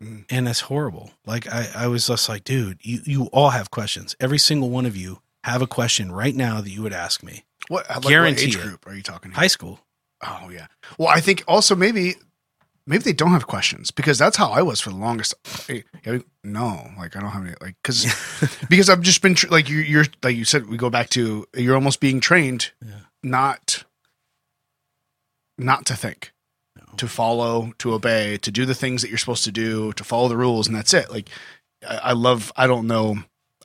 Mm. 0.01 0.25
And 0.29 0.47
that's 0.47 0.61
horrible. 0.61 1.11
Like 1.25 1.47
I, 1.51 1.67
I 1.75 1.87
was 1.87 2.07
just 2.07 2.27
like, 2.29 2.43
dude, 2.43 2.79
you, 2.81 2.99
you 3.05 3.23
all 3.31 3.49
have 3.51 3.71
questions. 3.71 4.15
Every 4.19 4.37
single 4.37 4.69
one 4.69 4.85
of 4.85 4.95
you 4.97 5.19
have 5.43 5.61
a 5.61 5.67
question 5.67 6.11
right 6.11 6.35
now 6.35 6.61
that 6.61 6.69
you 6.69 6.81
would 6.81 6.93
ask 6.93 7.23
me. 7.23 7.43
What, 7.67 7.87
like, 7.89 7.97
what 8.03 8.09
Guarantee 8.09 8.45
age 8.45 8.55
it. 8.55 8.61
group 8.61 8.87
are 8.87 8.93
you 8.95 9.01
talking? 9.03 9.31
to? 9.31 9.37
High 9.37 9.47
school. 9.47 9.79
Oh 10.25 10.49
yeah. 10.51 10.67
Well, 10.97 11.09
I 11.09 11.19
think 11.19 11.43
also 11.47 11.75
maybe 11.75 12.15
maybe 12.87 13.03
they 13.03 13.13
don't 13.13 13.31
have 13.31 13.47
questions 13.47 13.91
because 13.91 14.17
that's 14.17 14.37
how 14.37 14.51
I 14.51 14.61
was 14.61 14.79
for 14.81 14.89
the 14.89 14.95
longest. 14.97 15.33
No, 16.43 16.89
like 16.97 17.15
I 17.15 17.19
don't 17.19 17.31
have 17.31 17.43
any 17.43 17.55
like 17.61 17.75
because 17.81 18.05
because 18.69 18.89
I've 18.89 19.01
just 19.01 19.21
been 19.21 19.35
tr- 19.35 19.49
like 19.49 19.69
you, 19.69 19.77
you're 19.79 20.05
like 20.23 20.35
you 20.35 20.45
said 20.45 20.67
we 20.67 20.77
go 20.77 20.89
back 20.89 21.09
to 21.11 21.45
you're 21.55 21.75
almost 21.75 21.99
being 21.99 22.19
trained 22.19 22.71
Yeah. 22.85 22.93
not 23.23 23.83
not 25.57 25.85
to 25.87 25.95
think 25.95 26.31
No. 26.77 26.83
to 26.97 27.07
follow 27.07 27.73
to 27.79 27.93
obey 27.93 28.37
to 28.37 28.51
do 28.51 28.65
the 28.65 28.75
things 28.75 29.01
that 29.01 29.09
you're 29.09 29.17
supposed 29.17 29.45
to 29.45 29.51
do 29.51 29.93
to 29.93 30.03
follow 30.03 30.27
the 30.27 30.37
rules 30.37 30.67
and 30.67 30.75
that's 30.75 30.93
it 30.93 31.09
like 31.09 31.29
I, 31.87 31.97
I 31.97 32.11
love 32.13 32.51
I 32.57 32.67
don't 32.67 32.87
know 32.87 33.17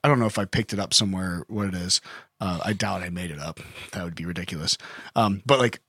I 0.04 0.08
don't 0.08 0.18
know 0.20 0.26
if 0.26 0.38
I 0.38 0.44
picked 0.44 0.72
it 0.72 0.78
up 0.78 0.94
somewhere 0.94 1.44
what 1.48 1.66
it 1.66 1.74
is 1.74 2.00
uh, 2.40 2.60
I 2.64 2.72
doubt 2.72 3.02
I 3.02 3.10
made 3.10 3.30
it 3.30 3.38
up 3.38 3.60
that 3.92 4.04
would 4.04 4.14
be 4.14 4.24
ridiculous 4.26 4.78
um, 5.16 5.42
but 5.44 5.58
like 5.58 5.80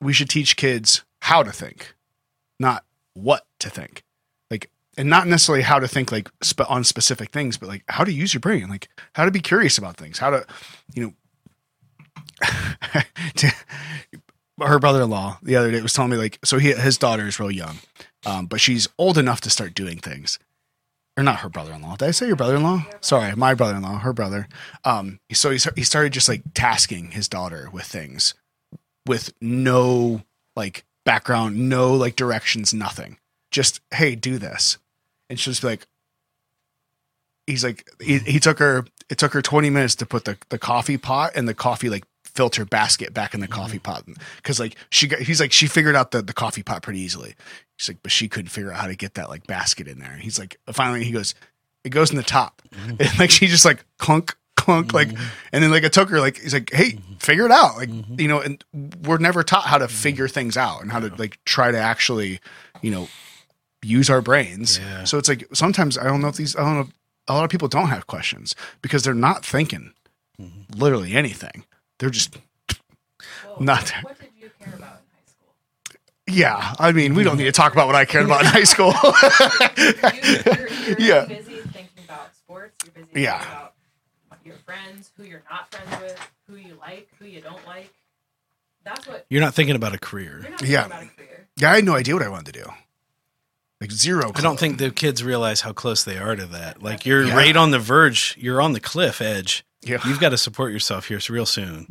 we 0.00 0.12
should 0.12 0.28
teach 0.28 0.56
kids 0.56 1.04
how 1.20 1.42
to 1.42 1.50
think, 1.52 1.94
not 2.60 2.84
what 3.14 3.46
to 3.60 3.70
think. 3.70 4.04
Like, 4.50 4.70
and 4.98 5.08
not 5.08 5.26
necessarily 5.26 5.62
how 5.62 5.78
to 5.78 5.88
think 5.88 6.12
like 6.12 6.28
on 6.68 6.84
specific 6.84 7.30
things, 7.30 7.56
but 7.56 7.68
like 7.68 7.82
how 7.88 8.04
to 8.04 8.12
use 8.12 8.34
your 8.34 8.40
brain, 8.42 8.68
like 8.68 8.88
how 9.14 9.24
to 9.24 9.30
be 9.30 9.40
curious 9.40 9.78
about 9.78 9.96
things, 9.96 10.18
how 10.18 10.30
to, 10.30 10.46
you 10.94 11.02
know, 11.02 11.12
to, 13.36 13.52
her 14.60 14.78
brother-in-law 14.78 15.38
the 15.42 15.56
other 15.56 15.70
day 15.70 15.82
was 15.82 15.92
telling 15.92 16.10
me 16.10 16.16
like, 16.16 16.38
so 16.44 16.58
he, 16.58 16.72
his 16.72 16.98
daughter 16.98 17.26
is 17.26 17.38
real 17.38 17.50
young, 17.50 17.78
um, 18.24 18.46
but 18.46 18.60
she's 18.60 18.88
old 18.98 19.18
enough 19.18 19.40
to 19.42 19.50
start 19.50 19.74
doing 19.74 19.98
things. 19.98 20.38
Or 21.18 21.22
not 21.22 21.40
her 21.40 21.48
brother-in-law. 21.48 21.96
Did 21.96 22.08
I 22.08 22.10
say 22.10 22.26
your 22.26 22.36
brother-in-law? 22.36 22.86
Sorry, 23.00 23.34
my 23.34 23.54
brother-in-law, 23.54 24.00
her 24.00 24.12
brother. 24.12 24.48
Um, 24.84 25.18
so 25.32 25.50
he, 25.50 25.58
he 25.74 25.82
started 25.82 26.12
just 26.12 26.28
like 26.28 26.42
tasking 26.52 27.12
his 27.12 27.26
daughter 27.26 27.70
with 27.72 27.84
things 27.84 28.34
with 29.06 29.32
no 29.40 30.22
like 30.54 30.84
background, 31.06 31.70
no 31.70 31.94
like 31.94 32.16
directions, 32.16 32.74
nothing. 32.74 33.16
Just 33.50 33.80
hey, 33.94 34.14
do 34.14 34.36
this, 34.36 34.76
and 35.30 35.40
she'll 35.40 35.52
just 35.52 35.62
be 35.62 35.68
like, 35.68 35.86
he's 37.46 37.64
like, 37.64 37.88
he, 38.00 38.18
he 38.18 38.38
took 38.38 38.58
her. 38.58 38.84
It 39.08 39.16
took 39.16 39.32
her 39.32 39.40
twenty 39.40 39.70
minutes 39.70 39.94
to 39.96 40.06
put 40.06 40.26
the 40.26 40.36
the 40.50 40.58
coffee 40.58 40.98
pot 40.98 41.32
and 41.34 41.48
the 41.48 41.54
coffee 41.54 41.88
like 41.88 42.04
filter 42.36 42.64
basket 42.64 43.14
back 43.14 43.34
in 43.34 43.40
the 43.40 43.46
mm-hmm. 43.46 43.54
coffee 43.54 43.78
pot. 43.78 44.04
Because 44.36 44.60
like 44.60 44.76
she 44.90 45.08
got 45.08 45.20
he's 45.20 45.40
like 45.40 45.52
she 45.52 45.66
figured 45.66 45.96
out 45.96 46.10
the 46.10 46.22
the 46.22 46.32
coffee 46.32 46.62
pot 46.62 46.82
pretty 46.82 47.00
easily. 47.00 47.34
He's 47.78 47.88
like, 47.88 47.98
but 48.02 48.12
she 48.12 48.28
couldn't 48.28 48.50
figure 48.50 48.70
out 48.70 48.80
how 48.80 48.86
to 48.86 48.94
get 48.94 49.14
that 49.14 49.28
like 49.28 49.46
basket 49.46 49.88
in 49.88 49.98
there. 49.98 50.12
And 50.12 50.22
he's 50.22 50.38
like, 50.38 50.58
uh, 50.68 50.72
finally 50.72 51.02
he 51.04 51.10
goes, 51.10 51.34
it 51.82 51.90
goes 51.90 52.10
in 52.10 52.16
the 52.16 52.22
top, 52.22 52.62
mm-hmm. 52.70 52.96
and 53.00 53.18
like 53.18 53.30
she 53.30 53.46
just 53.46 53.64
like 53.64 53.84
clunk 53.98 54.36
clunk 54.56 54.94
like 54.94 55.08
mm-hmm. 55.08 55.24
and 55.52 55.62
then 55.62 55.70
like 55.70 55.84
it 55.84 55.92
took 55.92 56.08
her 56.08 56.18
like 56.18 56.38
he's 56.38 56.54
like 56.54 56.70
hey 56.72 56.98
figure 57.18 57.46
it 57.46 57.52
out. 57.52 57.76
Like 57.76 57.90
you 58.18 58.28
know 58.28 58.40
and 58.40 58.62
we're 59.02 59.18
never 59.18 59.42
taught 59.42 59.64
how 59.64 59.78
to 59.78 59.88
figure 59.88 60.28
things 60.28 60.56
out 60.56 60.82
and 60.82 60.92
how 60.92 61.00
to 61.00 61.14
like 61.16 61.38
try 61.44 61.70
to 61.70 61.78
actually 61.78 62.40
you 62.82 62.90
know 62.90 63.08
use 63.82 64.10
our 64.10 64.20
brains. 64.20 64.78
Yeah. 64.78 65.04
so 65.04 65.16
it's 65.16 65.28
like 65.28 65.46
sometimes 65.52 65.96
i 65.96 66.04
don't 66.04 66.20
know 66.20 66.28
if 66.28 66.36
these 66.36 66.56
i 66.56 66.60
don't 66.60 66.74
know 66.74 66.88
a 67.28 67.34
lot 67.34 67.44
of 67.44 67.50
people 67.50 67.68
don't 67.68 67.88
have 67.88 68.06
questions 68.06 68.54
because 68.82 69.02
they're 69.04 69.14
not 69.14 69.44
thinking 69.44 69.92
literally 70.76 71.14
anything 71.14 71.64
they're 71.98 72.10
just 72.10 72.36
Well, 73.44 73.56
Not- 73.60 73.90
What 74.02 74.18
did 74.18 74.28
you 74.40 74.50
care 74.60 74.74
about 74.74 75.00
in 75.00 75.06
high 75.14 75.26
school? 75.26 75.54
yeah 76.28 76.74
i 76.78 76.92
mean 76.92 77.14
we 77.14 77.22
don't 77.24 77.36
need 77.38 77.44
to 77.44 77.52
talk 77.52 77.72
about 77.72 77.86
what 77.86 77.96
i 77.96 78.04
cared 78.04 78.24
about 78.26 78.40
in 78.42 78.46
high 78.46 78.64
school 78.64 78.92
you, 79.76 79.92
you're, 80.44 80.68
you're 80.88 80.98
Yeah. 80.98 81.24
busy 81.26 81.54
thinking 81.72 82.04
about 82.04 82.34
sports. 82.34 82.74
You're 82.84 82.92
busy 82.94 83.06
thinking 83.06 83.22
Yeah. 83.24 83.42
about 83.42 84.40
your 84.44 84.56
friends, 84.64 85.10
who 85.16 85.24
you're 85.24 85.42
not 85.50 85.70
friends 85.74 86.00
with, 86.02 86.30
who 86.48 86.56
you 86.56 86.76
like, 86.80 87.08
who 87.18 87.24
you 87.26 87.40
don't 87.40 87.64
like. 87.66 87.92
That's 88.84 89.06
what 89.06 89.26
You're 89.28 89.40
not 89.40 89.54
thinking 89.54 89.74
about 89.74 89.94
a 89.94 89.98
career. 89.98 90.40
you're 90.42 90.50
not 90.50 90.62
Yeah. 90.62 90.86
about 90.86 91.02
a 91.02 91.06
career. 91.06 91.48
yeah 91.56 91.72
i 91.72 91.76
had 91.76 91.84
no 91.84 91.94
idea 91.96 92.14
what 92.14 92.22
i 92.22 92.28
wanted 92.28 92.52
to 92.54 92.62
do 92.64 92.70
like 93.80 93.90
zero 93.92 94.30
I 94.34 94.40
don't 94.40 94.58
think 94.58 94.78
the 94.78 94.90
kids 94.90 95.22
realize 95.24 95.60
how 95.62 95.72
close 95.72 96.02
they 96.04 96.16
are 96.18 96.34
to 96.34 96.46
that. 96.46 96.82
Like 96.82 97.04
you're 97.04 97.24
Yeah. 97.24 97.36
right 97.36 97.54
on 97.56 97.72
the 97.72 97.78
verge. 97.78 98.34
You're 98.38 98.62
on 98.62 98.72
the 98.72 98.80
cliff 98.80 99.20
edge. 99.20 99.66
Yeah 99.88 99.98
You've 100.06 100.20
got 100.20 100.30
to 100.30 100.38
support 100.38 100.72
yourself 100.72 101.06
here 101.08 101.20
real 101.30 101.46
soon. 101.46 101.86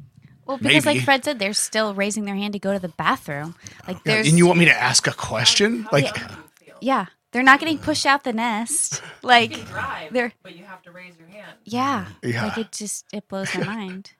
Well, 0.45 0.57
because 0.57 0.85
Maybe. 0.85 0.99
like 0.99 1.05
Fred 1.05 1.25
said, 1.25 1.39
they're 1.39 1.53
still 1.53 1.95
raising 1.95 2.25
their 2.25 2.35
hand 2.35 2.53
to 2.53 2.59
go 2.59 2.71
to 2.73 2.79
the 2.79 2.89
bathroom. 2.89 3.55
Like 3.87 3.97
Yeah, 4.05 4.15
there's 4.15 4.27
and 4.27 4.37
you 4.37 4.45
want 4.45 4.59
me 4.59 4.65
to 4.65 4.73
ask 4.73 5.07
a 5.07 5.11
question 5.13 5.83
How, 5.83 5.89
how 5.89 5.89
like 5.91 6.05
young 6.05 6.27
do 6.27 6.33
you 6.33 6.65
feel? 6.67 6.75
yeah, 6.81 7.05
they're 7.31 7.41
not 7.43 7.59
getting 7.59 7.79
pushed 7.79 8.05
out 8.05 8.23
the 8.23 8.33
nest. 8.33 9.01
You 9.01 9.09
Like 9.29 9.51
can 9.53 9.65
drive, 9.65 10.13
they're 10.13 10.33
but 10.43 10.55
you 10.55 10.63
have 10.65 10.81
to 10.83 10.91
raise 10.91 11.17
your 11.17 11.27
hand. 11.29 11.57
yeah, 11.63 12.05
Yeah. 12.23 12.45
like 12.47 12.57
it 12.59 12.71
just 12.71 13.05
it 13.11 13.27
blows 13.27 13.53
my 13.55 13.63
mind. 13.75 14.11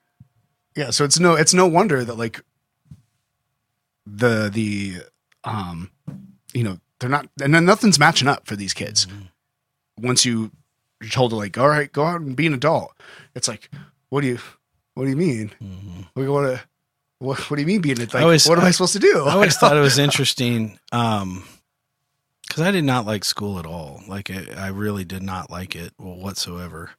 yeah 0.74 0.90
so 0.90 1.04
it's 1.04 1.18
no 1.20 1.34
it's 1.34 1.54
no 1.54 1.66
wonder 1.66 2.04
that 2.04 2.16
like 2.18 2.42
the 4.06 4.50
the 4.52 4.96
um 5.44 5.90
you 6.54 6.62
know 6.64 6.78
they're 7.00 7.10
not 7.10 7.28
and 7.42 7.54
then 7.54 7.64
nothing's 7.64 7.98
matching 7.98 8.28
up 8.28 8.46
for 8.46 8.56
these 8.56 8.72
kids 8.74 9.06
once 9.98 10.24
you 10.24 10.50
you're 11.00 11.10
told 11.10 11.30
to 11.30 11.36
like 11.36 11.56
all 11.58 11.68
right 11.68 11.92
go 11.92 12.04
out 12.04 12.20
and 12.20 12.36
be 12.36 12.46
an 12.46 12.54
adult 12.54 12.92
it's 13.34 13.48
like 13.48 13.70
what 14.08 14.20
do 14.22 14.26
you 14.28 14.38
what 14.94 15.04
do 15.04 15.10
you 15.10 15.16
mean 15.16 15.50
Mhm. 15.62 16.06
we 16.14 16.28
want 16.28 16.46
to 16.56 16.62
what, 17.18 17.38
what 17.50 17.56
do 17.56 17.62
you 17.62 17.66
mean 17.66 17.80
being 17.80 18.00
it 18.00 18.12
like 18.14 18.22
always- 18.22 18.46
what 18.48 18.58
am 18.58 18.64
I, 18.64 18.68
I- 18.68 18.70
supposed 18.72 18.92
to 18.94 18.98
do 18.98 19.24
I 19.24 19.32
always 19.32 19.56
thought 19.56 19.76
it 19.76 19.80
was 19.80 19.98
interesting 20.06 20.78
um 20.92 21.44
because 22.48 22.62
I 22.62 22.70
did 22.70 22.84
not 22.84 23.04
like 23.06 23.24
school 23.24 23.58
at 23.58 23.66
all. 23.66 24.02
Like 24.06 24.30
I, 24.30 24.46
I 24.56 24.68
really 24.68 25.04
did 25.04 25.22
not 25.24 25.50
like 25.50 25.74
it 25.74 25.92
whatsoever. 25.98 26.90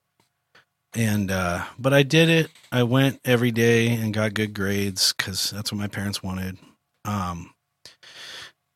And 0.94 1.32
uh 1.32 1.64
but 1.80 1.94
I 1.94 2.04
did 2.04 2.30
it. 2.30 2.50
I 2.72 2.84
went 2.84 3.22
every 3.24 3.52
day 3.52 3.88
and 3.94 4.14
got 4.14 4.34
good 4.34 4.54
grades 4.54 5.14
because 5.16 5.52
that's 5.52 5.72
what 5.72 5.80
my 5.80 5.88
parents 5.88 6.22
wanted. 6.22 6.58
Um 7.06 7.54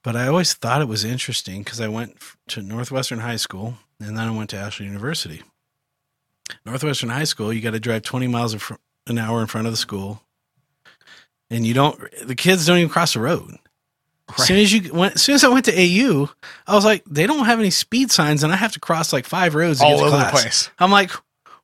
but 0.04 0.16
I 0.16 0.28
always 0.28 0.54
thought 0.54 0.82
it 0.82 0.88
was 0.88 1.04
interesting 1.04 1.62
because 1.64 1.82
I 1.82 1.88
went 1.90 2.18
to 2.50 2.62
Northwestern 2.62 3.20
High 3.20 3.36
School 3.36 3.76
and 4.04 4.18
then 4.18 4.28
I 4.28 4.32
went 4.32 4.49
to 4.52 4.58
Ashland 4.58 4.91
University. 4.91 5.43
Northwestern 6.66 7.10
High 7.10 7.24
School, 7.24 7.54
you 7.54 7.62
got 7.62 7.72
to 7.72 7.80
drive 7.80 8.04
20 8.04 8.28
miles 8.28 8.54
fr- 8.56 8.76
an 9.08 9.18
hour 9.18 9.41
in 9.41 9.47
front 9.47 9.68
of 9.68 9.74
the 9.74 9.78
school. 9.78 10.22
And 11.49 11.66
you 11.66 11.74
don't, 11.74 11.99
the 12.26 12.36
kids 12.36 12.66
don't 12.66 12.78
even 12.78 12.89
cross 12.89 13.14
the 13.14 13.20
road. 13.20 13.58
As 14.38 14.47
soon 14.47 14.58
as 14.58 14.72
you 14.72 14.93
went, 14.93 15.16
as 15.16 15.22
soon 15.22 15.36
as 15.36 15.43
I 15.43 15.49
went 15.49 15.66
to 15.66 15.74
AU, 15.74 16.30
I 16.66 16.76
was 16.76 16.86
like, 16.86 17.04
they 17.06 17.28
don't 17.28 17.45
have 17.45 17.60
any 17.60 17.70
speed 17.70 18.12
signs, 18.12 18.43
and 18.43 18.54
I 18.54 18.56
have 18.56 18.72
to 18.74 18.80
cross 18.80 19.12
like 19.12 19.26
five 19.26 19.56
roads 19.56 19.80
to 19.80 19.86
all 19.86 19.91
get 19.91 19.97
to 19.97 20.06
over 20.06 20.18
the 20.18 20.24
class. 20.30 20.32
place 20.32 20.70
I'm 20.80 20.91
like, 20.91 21.12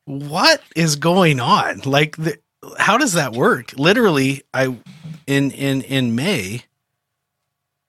what 0.04 0.60
is 0.76 0.96
going 0.96 1.40
on? 1.40 1.80
Like, 1.86 2.16
the, 2.16 2.38
how 2.78 2.98
does 2.98 3.14
that 3.14 3.32
work? 3.32 3.72
Literally, 3.78 4.42
I 4.52 4.76
in 5.26 5.50
in 5.52 5.82
in 5.82 6.14
May, 6.14 6.64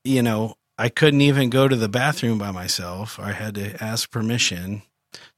you 0.06 0.22
know, 0.24 0.56
I 0.80 0.88
couldn't 0.88 1.20
even 1.20 1.50
go 1.50 1.68
to 1.68 1.76
the 1.76 1.90
bathroom 1.90 2.38
by 2.38 2.52
myself. 2.52 3.20
I 3.20 3.34
had 3.34 3.56
to 3.56 3.84
ask 3.84 4.10
permission 4.10 4.84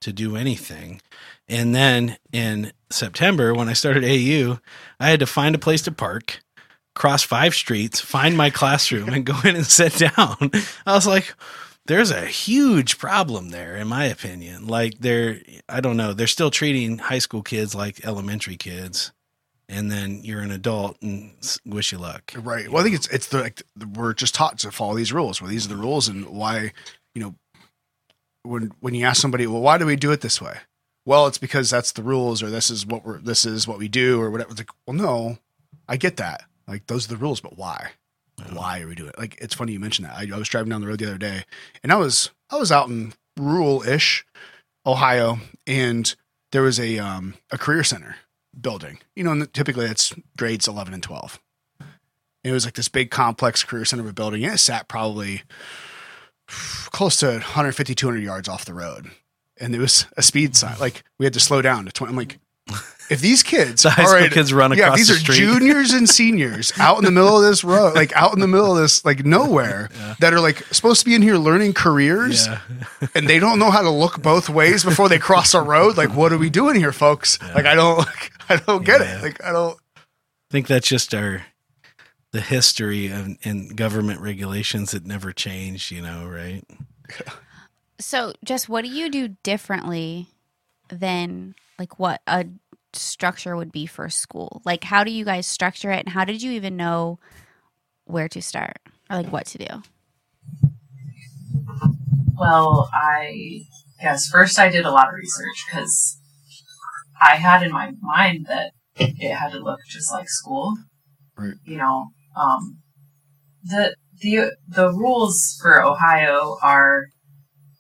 to 0.02 0.14
do 0.14 0.36
anything. 0.36 1.02
And 1.50 1.74
then 1.74 2.18
in 2.32 2.72
September, 2.92 3.52
when 3.56 3.68
I 3.68 3.74
started 3.74 4.04
AU, 4.04 4.60
I 5.00 5.10
had 5.10 5.20
to 5.20 5.26
find 5.26 5.56
a 5.56 5.60
place 5.60 5.82
to 5.84 5.92
park, 5.92 6.42
cross 6.94 7.24
five 7.24 7.56
streets, 7.56 8.00
find 8.00 8.38
my 8.38 8.52
classroom, 8.52 9.10
and 9.10 9.26
go 9.26 9.36
in 9.44 9.56
and 9.56 9.66
sit 9.66 9.96
down. 9.96 10.52
I 10.86 10.94
was 10.94 11.08
like, 11.08 11.34
there's 11.88 12.12
a 12.12 12.28
huge 12.28 13.00
problem 13.00 13.50
there, 13.50 13.76
in 13.76 13.88
my 13.88 14.06
opinion. 14.06 14.68
Like, 14.68 15.00
they're, 15.00 15.42
I 15.68 15.82
don't 15.82 15.98
know, 15.98 16.14
they're 16.14 16.28
still 16.28 16.52
treating 16.52 17.00
high 17.00 17.18
school 17.18 17.42
kids 17.42 17.74
like 17.74 18.06
elementary 18.06 18.58
kids. 18.58 19.12
And 19.72 19.90
then 19.90 20.20
you're 20.24 20.42
an 20.42 20.52
adult 20.52 20.98
and 21.02 21.32
wish 21.66 21.94
you 21.94 21.98
luck. 21.98 22.34
Right. 22.36 22.70
Well, 22.70 22.82
I 22.82 22.84
think 22.84 22.96
it's 22.96 23.08
it's 23.08 23.28
the 23.28 23.40
like 23.40 23.64
we're 23.96 24.14
just 24.14 24.36
taught 24.36 24.60
to 24.60 24.72
follow 24.72 24.96
these 24.96 25.14
rules. 25.14 25.42
Well, 25.42 25.50
these 25.50 25.66
are 25.66 25.70
the 25.70 25.78
rules, 25.78 26.10
and 26.10 26.28
why, 26.28 26.74
you 27.16 27.22
know, 27.22 27.36
when 28.44 28.74
when 28.82 28.94
you 28.94 29.06
ask 29.06 29.22
somebody, 29.22 29.48
well, 29.48 29.62
why 29.62 29.78
do 29.78 29.86
we 29.86 29.96
do 29.96 30.12
it 30.12 30.20
this 30.20 30.42
way? 30.42 30.58
Well, 31.06 31.26
it's 31.26 31.38
because 31.38 31.70
that's 31.70 31.94
the 31.94 32.04
rules, 32.04 32.44
or 32.44 32.50
this 32.50 32.70
is 32.70 32.86
what 32.86 33.06
we're 33.06 33.20
this 33.20 33.46
is 33.46 33.66
what 33.66 33.80
we 33.80 33.88
do, 33.88 34.22
or 34.22 34.30
whatever. 34.30 34.52
It's 34.52 34.60
like, 34.60 34.70
well, 34.86 34.98
no, 34.98 35.38
I 35.88 35.96
get 35.96 36.18
that. 36.18 36.44
Like 36.68 36.88
those 36.88 37.06
are 37.06 37.16
the 37.16 37.18
rules, 37.18 37.40
but 37.40 37.58
why? 37.58 37.92
Why 38.52 38.82
are 38.82 38.88
we 38.88 38.96
doing 38.96 39.10
it? 39.10 39.18
Like 39.18 39.38
it's 39.40 39.54
funny 39.54 39.72
you 39.74 39.80
mentioned 39.80 40.08
that. 40.08 40.18
I, 40.18 40.28
I 40.34 40.38
was 40.38 40.50
driving 40.50 40.70
down 40.70 40.82
the 40.82 40.88
road 40.88 41.00
the 41.00 41.08
other 41.08 41.18
day, 41.18 41.46
and 41.82 41.94
I 41.94 41.96
was 41.96 42.32
I 42.50 42.58
was 42.58 42.72
out 42.72 42.90
in 42.90 43.14
rural-ish 43.38 44.26
Ohio, 44.86 45.40
and 45.66 46.14
there 46.52 46.62
was 46.62 46.80
a 46.80 47.00
um 47.00 47.36
a 47.52 47.58
career 47.58 47.84
center 47.84 48.18
building. 48.60 49.00
You 49.16 49.24
know, 49.24 49.32
and 49.32 49.54
typically 49.54 49.86
it's 49.86 50.14
grades 50.38 50.68
eleven 50.68 50.94
and 50.94 51.04
twelve. 51.04 51.40
It 52.44 52.52
was 52.52 52.66
like 52.66 52.74
this 52.74 52.90
big 52.90 53.12
complex 53.12 53.64
career 53.64 53.86
center 53.86 54.04
of 54.04 54.10
a 54.10 54.14
building. 54.14 54.44
And 54.44 54.56
it 54.56 54.58
sat 54.58 54.88
probably 54.88 55.44
close 56.48 57.18
to 57.18 57.28
150, 57.28 57.94
200 57.96 58.24
yards 58.24 58.50
off 58.50 58.66
the 58.66 58.74
road. 58.74 59.12
And 59.60 59.74
there 59.74 59.82
was 59.82 60.08
a 60.18 60.24
speed 60.24 60.56
sign. 60.56 60.78
Like 60.80 61.04
we 61.20 61.26
had 61.26 61.34
to 61.34 61.40
slow 61.40 61.62
down 61.62 61.86
to 61.86 61.92
20. 61.92 62.10
I'm 62.10 62.18
like, 62.18 62.40
if 63.12 63.22
these 63.22 63.44
kids, 63.44 63.84
The 63.84 63.92
high 63.92 64.04
school 64.04 64.16
already- 64.16 64.34
kids 64.34 64.54
run 64.54 64.72
yeah, 64.76 64.86
across 64.86 64.98
these 64.98 65.08
the 65.10 65.14
are 65.16 65.18
street. 65.18 65.36
juniors 65.38 65.92
and 65.94 66.10
seniors 66.10 66.72
out 66.80 66.98
in 66.98 67.04
the 67.06 67.12
middle 67.12 67.38
of 67.38 67.44
this 67.44 67.64
road, 67.64 67.94
like 68.02 68.12
out 68.16 68.34
in 68.34 68.40
the 68.40 68.48
middle 68.48 68.76
of 68.76 68.82
this, 68.82 69.04
like 69.06 69.26
nowhere 69.26 69.90
Yeah. 69.96 70.16
that 70.20 70.34
are 70.34 70.40
like 70.40 70.64
supposed 70.74 71.02
to 71.02 71.06
be 71.06 71.14
in 71.14 71.22
here 71.22 71.36
learning 71.38 71.74
careers 71.74 72.48
Yeah. 72.48 72.60
and 73.16 73.28
they 73.28 73.38
don't 73.40 73.60
know 73.60 73.70
how 73.70 73.82
to 73.82 73.90
look 73.92 74.22
both 74.22 74.50
ways 74.50 74.84
before 74.84 75.10
they 75.10 75.20
cross 75.20 75.54
a 75.54 75.62
road. 75.62 75.98
Like, 75.98 76.16
what 76.16 76.32
are 76.34 76.38
we 76.38 76.50
doing 76.50 76.76
here, 76.76 76.92
folks? 76.94 77.40
Like, 77.54 77.66
I 77.66 77.76
don't, 77.76 77.98
like, 78.00 78.32
I 78.50 78.56
don't 78.58 78.84
get 78.86 79.02
Yeah. 79.02 79.18
it. 79.20 79.22
Like, 79.24 79.44
I 79.44 79.52
don't, 79.52 79.78
I 79.98 80.02
think 80.52 80.68
that's 80.68 80.88
just 80.88 81.14
our 81.14 81.44
the 82.32 82.42
history 82.42 83.08
of 83.12 83.28
and 83.44 83.76
government 83.76 84.22
regulations 84.22 84.92
that 84.92 85.06
never 85.06 85.34
change, 85.34 85.92
you 85.92 86.02
know, 86.02 86.26
right? 86.26 86.64
So, 88.00 88.34
just 88.44 88.68
what 88.70 88.84
do 88.84 88.90
you 88.90 89.10
do 89.10 89.28
differently 89.44 90.28
than 90.90 91.56
like 91.78 92.00
what 92.00 92.22
a 92.28 92.46
structure 92.94 93.56
would 93.56 93.72
be 93.72 93.86
for 93.86 94.10
school? 94.10 94.62
Like, 94.66 94.84
how 94.84 95.04
do 95.04 95.12
you 95.12 95.26
guys 95.26 95.48
structure 95.48 95.92
it, 95.92 96.00
and 96.00 96.10
how 96.10 96.26
did 96.26 96.42
you 96.42 96.52
even 96.52 96.78
know 96.78 97.20
where 98.06 98.30
to 98.30 98.42
start 98.42 98.78
or 99.10 99.18
like 99.18 99.32
what 99.32 99.46
to 99.48 99.58
do? 99.58 99.84
Well, 102.38 102.90
I 102.94 103.62
guess 104.02 104.28
first 104.28 104.58
I 104.58 104.70
did 104.70 104.86
a 104.86 104.92
lot 104.92 105.10
of 105.10 105.14
research 105.14 105.66
because 105.68 106.20
I 107.22 107.36
had 107.36 107.62
in 107.62 107.72
my 107.72 107.92
mind 108.02 108.48
that 108.48 108.72
it 108.96 109.34
had 109.34 109.52
to 109.52 109.60
look 109.60 109.80
just 109.88 110.12
like 110.12 110.28
school. 110.28 110.76
Right. 111.38 111.54
You 111.64 111.78
know, 111.78 112.08
um, 112.36 112.80
the 113.64 113.96
the 114.20 114.52
the 114.68 114.90
rules 114.90 115.58
for 115.62 115.84
Ohio 115.84 116.58
are 116.62 117.06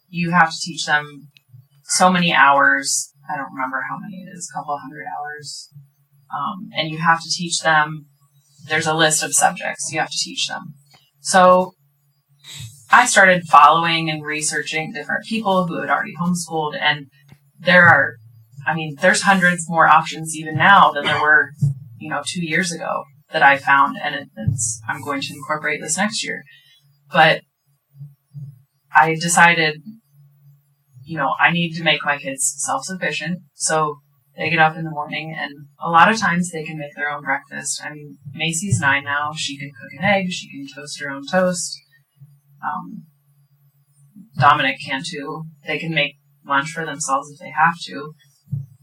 you 0.09 0.32
have 0.32 0.51
to 0.51 0.59
teach 0.59 0.86
them 0.86 1.30
so 1.84 2.12
many 2.12 2.34
hours. 2.34 3.11
I 3.32 3.38
don't 3.38 3.53
remember 3.53 3.84
how 3.89 3.97
many 3.99 4.23
it 4.23 4.29
is, 4.36 4.49
a 4.51 4.57
couple 4.57 4.77
hundred 4.77 5.05
hours. 5.05 5.69
Um, 6.34 6.69
and 6.75 6.89
you 6.89 6.97
have 6.97 7.21
to 7.21 7.29
teach 7.29 7.59
them. 7.59 8.05
There's 8.67 8.88
a 8.88 8.93
list 8.93 9.23
of 9.23 9.34
subjects 9.34 9.91
you 9.91 9.99
have 9.99 10.09
to 10.09 10.17
teach 10.17 10.47
them. 10.47 10.73
So 11.19 11.73
I 12.91 13.05
started 13.05 13.43
following 13.43 14.09
and 14.09 14.23
researching 14.23 14.91
different 14.91 15.25
people 15.25 15.67
who 15.67 15.79
had 15.79 15.89
already 15.89 16.13
homeschooled, 16.21 16.77
and 16.79 17.07
there 17.59 17.88
are, 17.88 18.15
I 18.67 18.75
mean, 18.75 18.95
there's 19.01 19.21
hundreds 19.21 19.69
more 19.69 19.88
options 19.88 20.36
even 20.36 20.57
now 20.57 20.91
than 20.91 21.05
there 21.05 21.21
were, 21.21 21.51
you 21.99 22.09
know, 22.09 22.21
two 22.25 22.45
years 22.45 22.71
ago 22.71 23.03
that 23.32 23.43
I 23.43 23.57
found, 23.57 23.97
and 24.01 24.15
it, 24.15 24.27
it's, 24.36 24.82
I'm 24.89 25.01
going 25.01 25.21
to 25.21 25.34
incorporate 25.34 25.82
this 25.82 25.97
next 25.97 26.23
year. 26.23 26.43
But 27.11 27.41
I 28.93 29.15
decided, 29.15 29.82
you 31.12 31.18
know, 31.18 31.34
I 31.39 31.51
need 31.51 31.76
to 31.78 31.84
make 31.84 32.03
my 32.03 32.18
kids 32.18 32.53
self-sufficient, 32.66 33.39
so 33.53 33.97
they 34.38 34.49
get 34.49 34.59
up 34.59 34.78
in 34.78 34.86
the 34.86 34.97
morning, 34.99 35.36
and 35.38 35.53
a 35.80 35.89
lot 35.89 36.09
of 36.12 36.18
times 36.18 36.49
they 36.49 36.64
can 36.64 36.78
make 36.78 36.95
their 36.95 37.12
own 37.12 37.24
breakfast. 37.24 37.82
I 37.84 37.93
mean, 37.93 38.18
Macy's 38.34 38.80
nine 38.80 39.03
now; 39.03 39.32
she 39.36 39.57
can 39.57 39.70
cook 39.70 39.91
an 39.99 40.05
egg, 40.05 40.32
she 40.32 40.49
can 40.49 40.66
toast 40.74 41.01
her 41.01 41.09
own 41.09 41.24
toast 41.30 41.78
um, 42.64 43.03
Dominic 44.38 44.78
can 44.84 45.01
too. 45.05 45.43
They 45.66 45.78
can 45.78 45.93
make 45.93 46.16
lunch 46.45 46.72
for 46.72 46.86
themselves 46.86 47.30
if 47.32 47.39
they 47.39 47.51
have 47.51 47.76
to. 47.88 48.14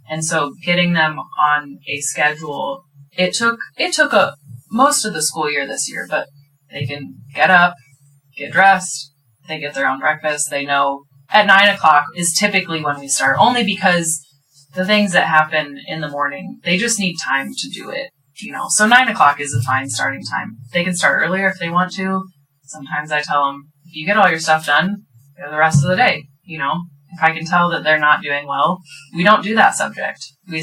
And 0.09 0.25
so 0.25 0.55
getting 0.65 0.93
them 0.93 1.19
on 1.41 1.79
a 1.89 2.01
schedule, 2.01 2.85
it 3.13 3.35
took, 3.35 3.59
it 3.77 3.93
took 3.93 4.13
a, 4.13 4.35
most 4.71 5.05
of 5.05 5.13
the 5.13 5.23
school 5.23 5.51
year 5.51 5.67
this 5.67 5.91
year, 5.91 6.07
but 6.09 6.29
they 6.71 6.87
can 6.87 7.17
get 7.35 7.51
up, 7.51 7.75
get 8.37 8.53
dressed, 8.53 9.13
they 9.49 9.59
get 9.59 9.75
their 9.75 9.89
own 9.89 10.01
breakfast, 10.01 10.51
they 10.51 10.65
know 10.65 11.05
at 11.31 11.47
nine 11.47 11.69
o'clock 11.69 12.07
is 12.17 12.33
typically 12.33 12.83
when 12.83 12.99
we 12.99 13.09
start, 13.09 13.37
only 13.39 13.65
because 13.65 14.25
the 14.75 14.85
things 14.85 15.13
that 15.13 15.27
happen 15.27 15.81
in 15.87 16.01
the 16.01 16.09
morning, 16.09 16.61
they 16.65 16.77
just 16.77 16.99
need 16.99 17.17
time 17.17 17.53
to 17.57 17.69
do 17.69 17.91
it, 17.91 18.11
you 18.41 18.53
know. 18.53 18.67
So 18.69 18.87
nine 18.87 19.09
o'clock 19.09 19.41
is 19.41 19.55
a 19.55 19.63
fine 19.63 19.89
starting 19.89 20.23
time. 20.23 20.57
They 20.73 20.85
can 20.85 20.95
start 20.95 21.23
earlier 21.23 21.49
if 21.49 21.59
they 21.59 21.69
want 21.69 21.93
to. 21.95 22.25
Sometimes 22.65 23.11
I 23.11 23.23
tell 23.23 23.47
them, 23.47 23.69
if 23.87 23.95
you 23.95 24.07
get 24.07 24.17
all 24.17 24.29
your 24.29 24.39
stuff 24.39 24.67
done, 24.67 25.05
the 25.51 25.57
rest 25.57 25.83
of 25.83 25.91
the 25.91 25.97
day, 25.97 26.25
you 26.45 26.59
know. 26.59 26.83
If 27.11 27.23
I 27.23 27.33
can 27.33 27.47
tell 27.47 27.71
that 27.71 27.85
they're 27.85 27.99
not 27.99 28.23
doing 28.23 28.47
well, 28.47 28.81
we 29.15 29.25
don't 29.25 29.43
do 29.43 29.55
that 29.55 29.75
subject. 29.75 30.21
We, 30.47 30.63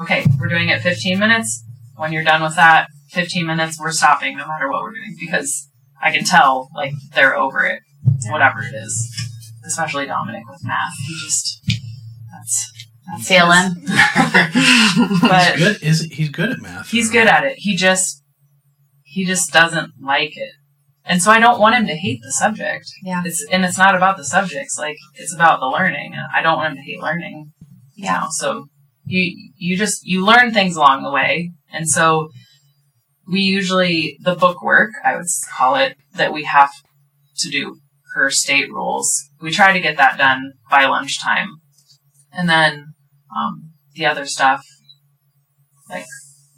okay, 0.00 0.26
we're 0.38 0.48
doing 0.48 0.68
it 0.68 0.82
15 0.82 1.18
minutes. 1.18 1.64
When 1.96 2.12
you're 2.12 2.24
done 2.24 2.42
with 2.42 2.56
that, 2.56 2.88
15 3.10 3.46
minutes, 3.46 3.80
we're 3.80 3.90
stopping 3.90 4.36
no 4.36 4.46
matter 4.46 4.68
what 4.70 4.82
we're 4.82 4.92
doing 4.92 5.16
because 5.18 5.66
I 6.02 6.12
can 6.12 6.24
tell, 6.24 6.68
like, 6.76 6.92
they're 7.14 7.36
over 7.36 7.64
it, 7.64 7.80
whatever 8.26 8.60
it 8.60 8.74
is. 8.74 9.27
Especially 9.68 10.06
Dominic 10.06 10.48
with 10.48 10.64
math. 10.64 10.94
He 11.06 11.14
just, 11.22 11.60
that's, 12.32 12.72
that's 13.06 13.28
Feel 13.28 13.46
but 15.28 15.56
he's 15.56 15.58
good. 15.58 15.82
Is 15.82 16.00
he's 16.10 16.28
good 16.30 16.50
at 16.50 16.60
math? 16.60 16.90
he's 16.90 17.10
good 17.10 17.28
at 17.28 17.44
it. 17.44 17.58
He 17.58 17.76
just, 17.76 18.24
he 19.02 19.24
just 19.24 19.52
doesn't 19.52 19.92
like 20.02 20.36
it. 20.36 20.52
And 21.04 21.22
so 21.22 21.30
I 21.30 21.40
don't 21.40 21.58
want 21.58 21.74
him 21.74 21.86
to 21.86 21.96
hate 21.96 22.20
the 22.22 22.32
subject. 22.32 22.86
Yeah. 23.02 23.22
It's, 23.24 23.44
and 23.50 23.64
it's 23.64 23.78
not 23.78 23.94
about 23.94 24.18
the 24.18 24.24
subjects. 24.24 24.78
Like, 24.78 24.96
it's 25.14 25.34
about 25.34 25.60
the 25.60 25.66
learning. 25.66 26.14
I 26.34 26.42
don't 26.42 26.58
want 26.58 26.72
him 26.72 26.76
to 26.76 26.82
hate 26.82 27.00
learning. 27.00 27.52
You 27.94 28.04
know, 28.04 28.26
so 28.30 28.66
you, 29.06 29.50
you 29.56 29.76
just, 29.76 30.06
you 30.06 30.24
learn 30.24 30.52
things 30.52 30.76
along 30.76 31.02
the 31.02 31.10
way. 31.10 31.52
And 31.72 31.88
so 31.88 32.28
we 33.26 33.40
usually, 33.40 34.18
the 34.20 34.34
book 34.34 34.62
work, 34.62 34.90
I 35.04 35.16
would 35.16 35.26
call 35.50 35.76
it, 35.76 35.96
that 36.14 36.32
we 36.32 36.44
have 36.44 36.70
to 37.38 37.48
do 37.48 37.78
per 38.14 38.30
state 38.30 38.70
rules. 38.70 39.28
We 39.40 39.50
try 39.50 39.72
to 39.72 39.80
get 39.80 39.96
that 39.96 40.18
done 40.18 40.52
by 40.70 40.86
lunchtime. 40.86 41.60
And 42.32 42.48
then, 42.48 42.94
um, 43.36 43.72
the 43.94 44.06
other 44.06 44.26
stuff, 44.26 44.64
like 45.90 46.06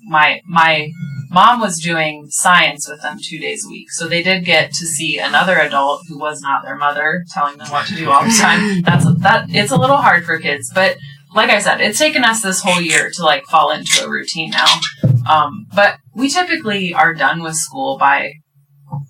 my, 0.03 0.40
my 0.46 0.90
mom 1.30 1.61
was 1.61 1.80
doing 1.80 2.26
science 2.28 2.88
with 2.88 3.03
them 3.03 3.18
two 3.22 3.38
days 3.38 3.64
a 3.64 3.68
week. 3.68 3.90
So 3.90 4.09
they 4.09 4.22
did 4.22 4.44
get 4.44 4.72
to 4.72 4.86
see 4.86 5.18
another 5.18 5.59
adult 5.59 6.03
who 6.09 6.18
was 6.18 6.40
not 6.40 6.64
their 6.64 6.76
mother 6.76 7.24
telling 7.32 7.59
them 7.59 7.70
what 7.70 7.86
to 7.86 7.94
do 7.94 8.11
all 8.11 8.24
the 8.24 8.36
time. 8.38 8.82
That's, 8.84 9.05
that, 9.20 9.46
it's 9.51 9.72
a 9.72 9.78
little 9.78 9.96
hard 9.96 10.24
for 10.24 10.38
kids, 10.38 10.70
but 10.74 10.96
like 11.34 11.51
I 11.51 11.61
said, 11.61 11.80
it's 11.80 11.98
taken 11.98 12.24
us 12.24 12.42
this 12.42 12.61
whole 12.61 12.80
year 12.80 13.11
to 13.14 13.22
like 13.24 13.44
fall 13.44 13.70
into 13.70 14.05
a 14.05 14.11
routine 14.11 14.51
now. 14.51 14.80
Um, 15.28 15.66
but 15.74 15.96
we 16.14 16.28
typically 16.28 16.92
are 16.92 17.14
done 17.14 17.42
with 17.42 17.55
school 17.55 17.98
by 17.98 18.32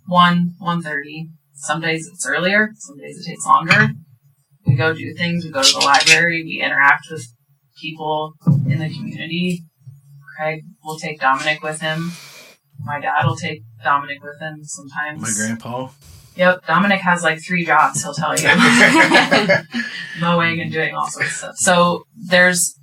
one, 0.07 0.55
one 0.59 0.83
thirty. 0.83 1.29
Some 1.61 1.81
days 1.81 2.09
it's 2.11 2.27
earlier. 2.27 2.71
Some 2.77 2.97
days 2.97 3.19
it 3.19 3.29
takes 3.29 3.45
longer. 3.47 3.89
We 4.67 4.77
go 4.77 4.95
do 4.95 5.15
things. 5.15 5.45
We 5.45 5.51
go 5.51 5.63
to 5.63 5.73
the 5.73 5.81
library. 5.81 6.43
We 6.43 6.63
interact 6.63 7.07
with 7.11 7.27
people 7.81 8.35
in 8.67 8.79
the 8.79 8.89
community. 8.89 9.65
Craig 10.37 10.63
will 10.83 10.99
take 10.99 11.21
Dominic 11.21 11.63
with 11.63 11.81
him. 11.81 12.13
My 12.79 12.99
dad 12.99 13.27
will 13.27 13.37
take 13.37 13.63
Dominic 13.85 14.23
with 14.23 14.41
him 14.41 14.65
sometimes. 14.65 15.21
My 15.21 15.31
grandpa. 15.35 15.91
Yep, 16.37 16.67
Dominic 16.67 17.01
has 17.01 17.23
like 17.23 17.45
three 17.45 17.67
jobs. 17.67 18.03
He'll 18.03 18.15
tell 18.15 18.35
you 18.35 18.49
mowing 20.21 20.61
and 20.61 20.73
doing 20.73 20.95
all 20.95 21.09
sorts 21.11 21.31
of 21.31 21.37
stuff. 21.37 21.57
So 21.57 22.05
there's 22.17 22.79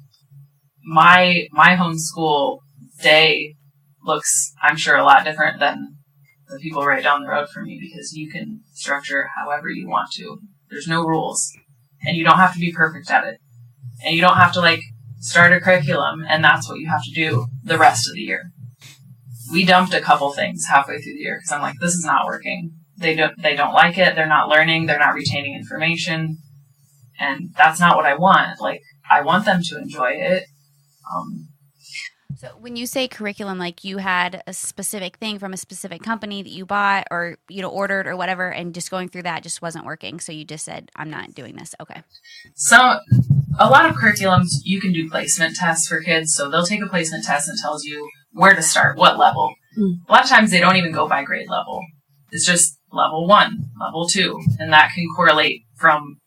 my 0.84 1.48
my 1.52 1.76
homeschool 1.76 2.60
day 3.02 3.56
looks 4.04 4.54
I'm 4.62 4.78
sure 4.78 4.96
a 4.96 5.04
lot 5.04 5.24
different 5.24 5.60
than 5.60 5.97
the 6.50 6.60
people 6.60 6.86
right 6.86 7.04
down 7.04 7.24
the 7.24 7.30
road 7.30 7.50
from 7.50 7.66
me 7.66 7.80
because 7.80 8.14
you 8.14 8.30
can 8.30 8.62
structure 8.74 9.30
however 9.36 9.70
you 9.70 9.88
want 9.88 10.12
to. 10.14 10.40
There's 10.70 10.88
no 10.88 11.06
rules. 11.06 11.52
And 12.06 12.16
you 12.16 12.24
don't 12.24 12.38
have 12.38 12.54
to 12.54 12.60
be 12.60 12.72
perfect 12.72 13.10
at 13.10 13.26
it. 13.26 13.40
And 14.06 14.16
you 14.16 14.22
don't 14.22 14.38
have 14.38 14.54
to 14.54 14.62
like 14.62 14.82
start 15.20 15.52
a 15.52 15.60
curriculum 15.60 16.24
and 16.28 16.44
that's 16.44 16.70
what 16.70 16.80
you 16.80 16.88
have 16.88 17.04
to 17.04 17.12
do 17.14 17.48
the 17.64 17.78
rest 17.78 18.08
of 18.08 18.16
the 18.16 18.22
year. 18.22 18.52
We 19.52 19.66
dumped 19.66 19.94
a 19.94 20.02
couple 20.02 20.32
things 20.32 20.66
halfway 20.70 21.02
through 21.02 21.14
the 21.14 21.20
year 21.20 21.38
because 21.38 21.52
I'm 21.52 21.62
like, 21.62 21.80
this 21.80 21.94
is 21.94 22.06
not 22.06 22.26
working. 22.26 22.72
They 22.98 23.16
don't 23.16 23.42
they 23.42 23.56
don't 23.56 23.74
like 23.74 23.98
it, 23.98 24.16
they're 24.16 24.28
not 24.28 24.50
learning, 24.50 24.86
they're 24.86 25.00
not 25.00 25.14
retaining 25.14 25.56
information 25.56 26.38
and 27.20 27.50
that's 27.58 27.80
not 27.80 27.96
what 27.96 28.06
I 28.06 28.16
want. 28.16 28.62
Like 28.62 28.82
I 29.10 29.22
want 29.22 29.46
them 29.46 29.62
to 29.64 29.78
enjoy 29.78 30.12
it. 30.12 30.44
Um, 31.14 31.47
So 32.38 32.50
when 32.60 32.76
you 32.76 32.86
say 32.86 33.08
curriculum, 33.08 33.58
like 33.58 33.84
you 33.84 33.98
had 33.98 34.44
a 34.46 34.54
specific 34.54 35.18
thing 35.18 35.40
from 35.40 35.54
a 35.54 35.58
specific 35.58 36.04
company 36.04 36.44
that 36.44 36.52
you 36.52 36.68
bought 36.68 37.08
or 37.10 37.38
you 37.50 37.64
know 37.64 37.70
ordered 37.70 38.06
or 38.06 38.16
whatever, 38.16 38.50
and 38.50 38.76
just 38.76 38.92
going 38.92 39.10
through 39.10 39.24
that 39.24 39.42
just 39.42 39.60
wasn't 39.60 39.86
working. 39.86 40.20
So 40.20 40.32
you 40.32 40.46
just 40.46 40.64
said, 40.64 40.92
"I'm 40.96 41.10
not 41.10 41.34
doing 41.34 41.56
this." 41.56 41.74
Okay. 41.80 42.04
so 42.54 43.00
a 43.60 43.68
lot 43.68 43.90
of 43.90 43.96
curriculums 43.96 44.50
you 44.64 44.80
can 44.80 44.94
do 44.94 45.10
placement 45.10 45.56
tests 45.56 45.88
for 45.88 46.00
kids. 46.00 46.36
So 46.36 46.48
they'll 46.48 46.66
take 46.66 46.84
a 46.84 46.88
placement 46.88 47.24
test 47.24 47.50
and 47.50 47.58
tells 47.58 47.86
you 47.86 48.08
where 48.34 48.54
to 48.54 48.62
start, 48.62 48.98
what 48.98 49.18
level. 49.18 49.56
Mm. 49.76 50.02
A 50.08 50.12
lot 50.12 50.24
of 50.24 50.30
times 50.30 50.52
they 50.52 50.60
don't 50.60 50.76
even 50.76 50.92
go 50.92 51.08
by 51.08 51.24
grade 51.24 51.50
level. 51.50 51.82
It's 52.32 52.46
just 52.46 52.78
level 52.92 53.28
one, 53.28 53.70
level 53.82 54.08
two, 54.08 54.40
and 54.60 54.72
that 54.72 54.92
can 54.94 55.08
correlate 55.16 55.64
from 55.76 56.18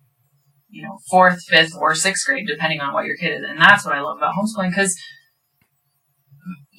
you 0.69 0.83
know 0.83 0.99
fourth, 1.09 1.41
fifth, 1.45 1.73
or 1.79 1.95
sixth 1.95 2.27
grade 2.27 2.49
depending 2.49 2.81
on 2.81 2.93
what 2.93 3.07
your 3.07 3.17
kid 3.17 3.33
is. 3.33 3.45
And 3.49 3.61
that's 3.61 3.85
what 3.85 3.95
I 3.95 4.01
love 4.01 4.17
about 4.17 4.35
homeschooling 4.35 4.71
because 4.71 4.97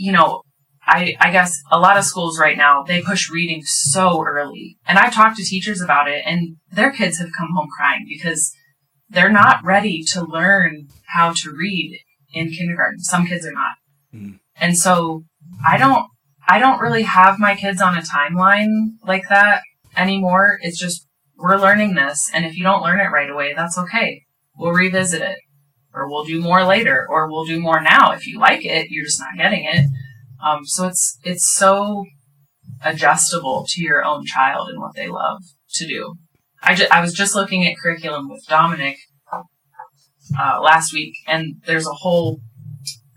you 0.01 0.11
know 0.11 0.41
I, 0.83 1.15
I 1.19 1.31
guess 1.31 1.61
a 1.71 1.79
lot 1.79 1.97
of 1.97 2.05
schools 2.05 2.39
right 2.39 2.57
now 2.57 2.83
they 2.83 3.03
push 3.03 3.29
reading 3.29 3.61
so 3.63 4.23
early. 4.25 4.77
And 4.87 4.97
i've 4.97 5.13
talked 5.13 5.37
to 5.37 5.45
teachers 5.45 5.81
about 5.81 6.09
it 6.09 6.23
and 6.25 6.57
their 6.71 6.91
kids 6.91 7.19
have 7.19 7.29
come 7.37 7.49
home 7.55 7.69
crying 7.77 8.05
because 8.09 8.51
they're 9.09 9.31
not 9.31 9.63
ready 9.63 10.03
to 10.13 10.25
learn 10.25 10.87
how 11.07 11.33
to 11.33 11.51
read 11.51 11.99
in 12.33 12.49
kindergarten. 12.49 12.99
Some 12.99 13.27
kids 13.27 13.45
are 13.45 13.53
not. 13.53 13.75
Mm. 14.13 14.39
and 14.59 14.77
so 14.77 15.23
i 15.65 15.77
don't 15.77 16.05
i 16.45 16.59
don't 16.59 16.81
really 16.81 17.03
have 17.03 17.39
my 17.39 17.55
kids 17.55 17.81
on 17.81 17.97
a 17.97 18.01
timeline 18.01 18.97
like 19.07 19.23
that 19.29 19.61
anymore. 19.95 20.57
It's 20.61 20.79
just 20.79 21.07
we're 21.37 21.57
learning 21.57 21.95
this 21.95 22.29
and 22.33 22.45
if 22.45 22.57
you 22.57 22.63
don't 22.63 22.83
learn 22.83 22.99
it 22.99 23.11
right 23.11 23.29
away 23.29 23.53
that's 23.55 23.77
okay. 23.77 24.23
We'll 24.57 24.73
revisit 24.73 25.21
it 25.21 25.37
or 25.93 26.09
we'll 26.09 26.23
do 26.23 26.39
more 26.39 26.63
later 26.65 27.05
or 27.09 27.29
we'll 27.29 27.45
do 27.45 27.59
more 27.59 27.81
now 27.81 28.11
if 28.11 28.25
you 28.27 28.39
like 28.39 28.65
it 28.65 28.89
you're 28.89 29.05
just 29.05 29.19
not 29.19 29.37
getting 29.37 29.65
it 29.65 29.85
um, 30.43 30.65
so 30.65 30.87
it's 30.87 31.19
it's 31.23 31.53
so 31.53 32.05
adjustable 32.83 33.65
to 33.69 33.81
your 33.81 34.03
own 34.03 34.25
child 34.25 34.69
and 34.69 34.79
what 34.79 34.95
they 34.95 35.07
love 35.07 35.41
to 35.73 35.87
do. 35.87 36.15
I, 36.63 36.75
ju- 36.75 36.87
I 36.91 37.01
was 37.01 37.13
just 37.13 37.35
looking 37.35 37.65
at 37.65 37.77
curriculum 37.77 38.29
with 38.29 38.45
Dominic 38.47 38.97
uh, 40.37 40.61
last 40.61 40.93
week, 40.93 41.13
and 41.27 41.55
there's 41.65 41.87
a 41.87 41.93
whole 41.93 42.39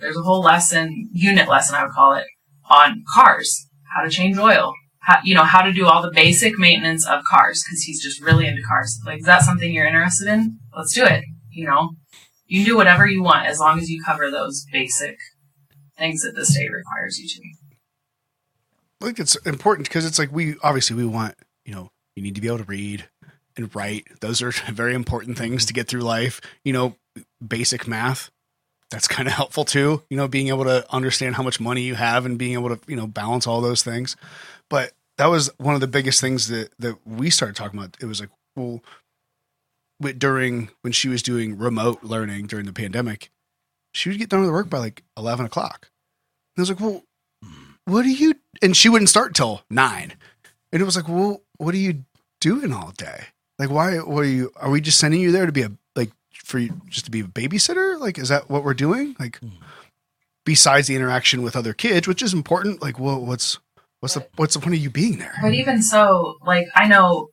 there's 0.00 0.16
a 0.16 0.22
whole 0.22 0.42
lesson 0.42 1.08
unit 1.12 1.48
lesson 1.48 1.76
I 1.76 1.84
would 1.84 1.92
call 1.92 2.14
it 2.14 2.26
on 2.68 3.04
cars, 3.14 3.68
how 3.94 4.02
to 4.02 4.10
change 4.10 4.36
oil, 4.38 4.74
how, 5.00 5.18
you 5.22 5.34
know 5.34 5.44
how 5.44 5.62
to 5.62 5.72
do 5.72 5.86
all 5.86 6.02
the 6.02 6.10
basic 6.10 6.58
maintenance 6.58 7.06
of 7.06 7.24
cars 7.24 7.62
because 7.64 7.82
he's 7.82 8.02
just 8.02 8.20
really 8.22 8.46
into 8.46 8.62
cars. 8.62 8.98
Like, 9.06 9.20
is 9.20 9.26
that 9.26 9.42
something 9.42 9.72
you're 9.72 9.86
interested 9.86 10.28
in? 10.28 10.58
Let's 10.76 10.94
do 10.94 11.04
it. 11.04 11.24
You 11.50 11.66
know, 11.66 11.90
you 12.46 12.60
can 12.60 12.72
do 12.72 12.76
whatever 12.76 13.06
you 13.06 13.22
want 13.22 13.46
as 13.46 13.58
long 13.58 13.78
as 13.78 13.90
you 13.90 14.02
cover 14.02 14.30
those 14.30 14.66
basic 14.72 15.18
things 15.98 16.22
that 16.22 16.34
the 16.34 16.44
state 16.44 16.70
requires 16.72 17.18
you 17.18 17.28
to. 17.28 17.40
I 19.00 19.06
think 19.06 19.20
it's 19.20 19.36
important 19.36 19.88
because 19.88 20.06
it's 20.06 20.18
like 20.18 20.32
we 20.32 20.56
obviously 20.62 20.96
we 20.96 21.04
want 21.04 21.34
you 21.64 21.74
know 21.74 21.90
you 22.16 22.22
need 22.22 22.34
to 22.34 22.40
be 22.40 22.46
able 22.46 22.58
to 22.58 22.64
read 22.64 23.08
and 23.56 23.74
write. 23.74 24.06
Those 24.20 24.42
are 24.42 24.50
very 24.72 24.94
important 24.94 25.38
things 25.38 25.66
to 25.66 25.72
get 25.72 25.88
through 25.88 26.02
life. 26.02 26.40
You 26.64 26.72
know, 26.72 26.96
basic 27.46 27.86
math. 27.86 28.30
That's 28.90 29.08
kind 29.08 29.26
of 29.26 29.34
helpful 29.34 29.64
too. 29.64 30.02
You 30.08 30.16
know, 30.16 30.28
being 30.28 30.48
able 30.48 30.64
to 30.64 30.86
understand 30.92 31.34
how 31.34 31.42
much 31.42 31.60
money 31.60 31.82
you 31.82 31.94
have 31.94 32.26
and 32.26 32.38
being 32.38 32.52
able 32.52 32.76
to 32.76 32.80
you 32.86 32.96
know 32.96 33.06
balance 33.06 33.46
all 33.46 33.60
those 33.60 33.82
things. 33.82 34.16
But 34.70 34.92
that 35.18 35.26
was 35.26 35.50
one 35.58 35.74
of 35.74 35.80
the 35.80 35.86
biggest 35.86 36.20
things 36.20 36.48
that 36.48 36.70
that 36.78 36.96
we 37.06 37.30
started 37.30 37.56
talking 37.56 37.78
about. 37.78 37.96
It 38.00 38.06
was 38.06 38.20
like, 38.20 38.30
well, 38.56 38.82
during 40.12 40.70
when 40.82 40.92
she 40.92 41.08
was 41.08 41.22
doing 41.22 41.58
remote 41.58 42.02
learning 42.02 42.46
during 42.46 42.66
the 42.66 42.72
pandemic, 42.72 43.30
she 43.92 44.08
would 44.08 44.18
get 44.18 44.28
done 44.28 44.40
with 44.40 44.48
the 44.48 44.52
work 44.52 44.70
by 44.70 44.78
like 44.78 45.02
eleven 45.16 45.46
o'clock. 45.46 45.90
And 46.56 46.62
I 46.62 46.62
was 46.62 46.70
like, 46.70 46.80
well, 46.80 47.02
what 47.86 48.02
do 48.02 48.10
you? 48.10 48.34
And 48.62 48.76
she 48.76 48.88
wouldn't 48.88 49.08
start 49.08 49.34
till 49.34 49.62
nine. 49.70 50.14
And 50.72 50.82
it 50.82 50.84
was 50.84 50.96
like, 50.96 51.08
well, 51.08 51.42
what 51.58 51.74
are 51.74 51.78
you 51.78 52.04
doing 52.40 52.72
all 52.72 52.92
day? 52.96 53.26
Like, 53.58 53.70
why? 53.70 53.98
What 53.98 54.24
are 54.24 54.28
you? 54.28 54.52
Are 54.56 54.70
we 54.70 54.80
just 54.80 54.98
sending 54.98 55.20
you 55.20 55.32
there 55.32 55.46
to 55.46 55.52
be 55.52 55.62
a 55.62 55.70
like 55.94 56.10
for 56.32 56.58
you 56.58 56.80
just 56.88 57.04
to 57.04 57.10
be 57.10 57.20
a 57.20 57.24
babysitter? 57.24 57.98
Like, 57.98 58.18
is 58.18 58.28
that 58.28 58.50
what 58.50 58.64
we're 58.64 58.74
doing? 58.74 59.14
Like, 59.18 59.38
hmm. 59.38 59.48
besides 60.44 60.88
the 60.88 60.96
interaction 60.96 61.42
with 61.42 61.56
other 61.56 61.72
kids, 61.72 62.08
which 62.08 62.22
is 62.22 62.32
important. 62.32 62.82
Like, 62.82 62.98
well, 62.98 63.24
what's 63.24 63.58
what's 64.00 64.14
the 64.14 64.26
what's 64.36 64.54
the 64.54 64.60
point 64.60 64.74
of 64.76 64.82
you 64.82 64.90
being 64.90 65.18
there? 65.18 65.34
But 65.40 65.54
even 65.54 65.82
so, 65.82 66.36
like 66.44 66.66
I 66.74 66.88
know 66.88 67.30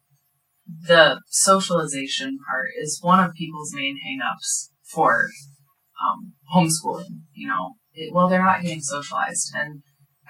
the 0.87 1.21
socialization 1.29 2.37
part 2.47 2.67
is 2.81 2.99
one 3.01 3.19
of 3.23 3.33
people's 3.33 3.73
main 3.73 3.97
hangups 4.05 4.69
for 4.83 5.27
um, 6.03 6.33
homeschooling. 6.53 7.21
You 7.33 7.47
know, 7.47 7.73
it, 7.93 8.13
well, 8.13 8.27
they're 8.27 8.43
not 8.43 8.61
getting 8.61 8.81
socialized, 8.81 9.53
and 9.55 9.81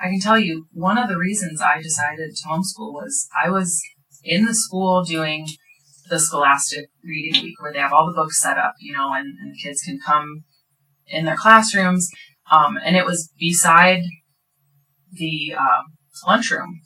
I 0.01 0.07
can 0.09 0.19
tell 0.19 0.39
you 0.39 0.65
one 0.71 0.97
of 0.97 1.09
the 1.09 1.17
reasons 1.17 1.61
I 1.61 1.81
decided 1.81 2.35
to 2.35 2.47
homeschool 2.47 2.93
was 2.93 3.27
I 3.43 3.49
was 3.49 3.81
in 4.23 4.45
the 4.45 4.55
school 4.55 5.03
doing 5.03 5.47
the 6.09 6.19
Scholastic 6.19 6.87
Reading 7.03 7.41
Week 7.41 7.61
where 7.61 7.71
they 7.71 7.79
have 7.79 7.93
all 7.93 8.05
the 8.05 8.13
books 8.13 8.41
set 8.41 8.57
up, 8.57 8.73
you 8.79 8.93
know, 8.93 9.13
and, 9.13 9.27
and 9.39 9.53
the 9.53 9.59
kids 9.63 9.81
can 9.81 9.99
come 10.05 10.43
in 11.07 11.25
their 11.25 11.37
classrooms. 11.37 12.09
Um, 12.51 12.77
and 12.83 12.95
it 12.95 13.05
was 13.05 13.31
beside 13.39 14.01
the 15.11 15.53
uh, 15.57 15.81
lunchroom. 16.27 16.81